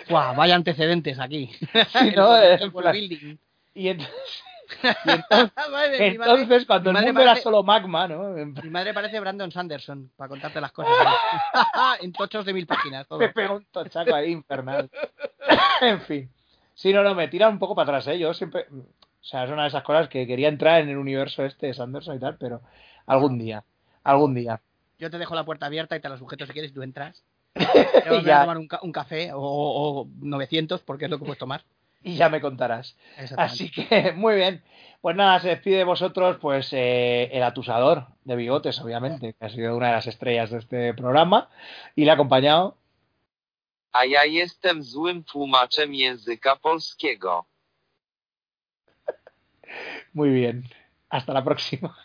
¡buah! 0.09 0.33
vaya 0.33 0.55
antecedentes 0.55 1.19
aquí. 1.19 1.51
Sí, 1.53 2.11
¿no? 2.15 2.35
El- 2.35 2.53
el 2.53 2.61
En 2.63 2.73
world 2.73 2.81
plan- 2.81 2.91
building. 2.93 3.37
Y 3.75 3.87
entonces, 3.89 4.15
y 5.05 5.09
entonces, 5.11 5.51
Madre, 5.71 6.17
madre- 6.17 6.65
cuando 6.65 6.89
el 6.91 6.95
mundo 7.05 7.21
era 7.21 7.35
solo 7.43 7.63
magma, 7.63 8.07
¿no? 8.07 8.29
Mi 8.31 8.69
madre 8.69 8.93
parece 8.93 9.19
Brandon 9.19 9.51
Sanderson, 9.51 10.11
para 10.15 10.29
contarte 10.29 10.59
las 10.61 10.71
cosas. 10.71 10.91
en 12.01 12.11
tochos 12.13 12.45
de 12.45 12.53
mil 12.53 12.65
páginas. 12.67 13.07
todo. 13.07 13.19
Me 13.19 13.29
pega 13.29 13.53
un 13.53 13.65
tochaco 13.65 14.13
ahí 14.13 14.31
infernal. 14.31 14.89
en 15.81 16.01
fin. 16.01 16.29
Sí, 16.73 16.91
no, 16.91 17.03
no, 17.03 17.15
me 17.15 17.27
tira 17.27 17.47
un 17.49 17.59
poco 17.59 17.75
para 17.75 17.97
atrás, 17.97 18.07
¿eh? 18.13 18.19
Yo 18.19 18.33
siempre. 18.33 18.65
O 18.71 19.27
sea, 19.27 19.45
es 19.45 19.49
una 19.51 19.63
de 19.63 19.69
esas 19.69 19.83
cosas 19.83 20.07
que 20.09 20.27
quería 20.27 20.49
entrar 20.49 20.81
en 20.81 20.89
el 20.89 20.97
universo 20.97 21.43
este 21.43 21.67
de 21.67 21.73
Sanderson 21.73 22.15
y 22.15 22.19
tal, 22.19 22.37
pero 22.37 22.61
algún 23.07 23.39
día. 23.39 23.63
Algún 24.03 24.35
día. 24.35 24.61
Yo 24.99 25.09
te 25.09 25.17
dejo 25.17 25.33
la 25.35 25.43
puerta 25.43 25.65
abierta 25.65 25.95
y 25.95 25.99
te 25.99 26.09
la 26.09 26.17
sujeto 26.17 26.45
si 26.45 26.53
quieres 26.53 26.71
y 26.71 26.73
tú 26.73 26.83
entras. 26.83 27.23
Te 27.53 28.09
vas 28.09 28.25
a 28.27 28.41
tomar 28.41 28.57
un, 28.57 28.67
ca- 28.67 28.79
un 28.83 28.91
café 28.91 29.31
o, 29.33 29.39
o 29.41 30.07
900, 30.21 30.81
porque 30.83 31.05
es 31.05 31.11
lo 31.11 31.17
que 31.17 31.25
puedes 31.25 31.39
tomar. 31.39 31.63
Y 32.05 32.17
ya 32.17 32.29
me 32.29 32.39
contarás. 32.39 32.95
Así 33.35 33.71
que, 33.71 34.11
muy 34.15 34.35
bien. 34.35 34.63
Pues 35.01 35.15
nada, 35.15 35.39
se 35.39 35.49
despide 35.49 35.77
de 35.77 35.83
vosotros, 35.83 36.37
pues 36.39 36.71
eh, 36.71 37.29
el 37.31 37.41
atusador 37.41 38.05
de 38.23 38.35
bigotes, 38.35 38.79
obviamente, 38.79 39.33
que 39.33 39.45
ha 39.45 39.49
sido 39.49 39.75
una 39.75 39.87
de 39.87 39.93
las 39.93 40.07
estrellas 40.07 40.51
de 40.51 40.59
este 40.59 40.93
programa, 40.93 41.49
y 41.95 42.05
le 42.05 42.11
ha 42.11 42.13
acompañado. 42.13 42.77
A 43.91 44.05
ja 44.07 44.27
jestem 44.27 44.83
złym 44.83 45.23
tłumaczem 45.23 45.93
języka 45.93 46.55
polskiego. 46.55 47.45
Muy 50.13 50.29
bien. 50.29 50.63
Hasta 51.09 51.33
la 51.33 51.43
próxima. 51.43 51.95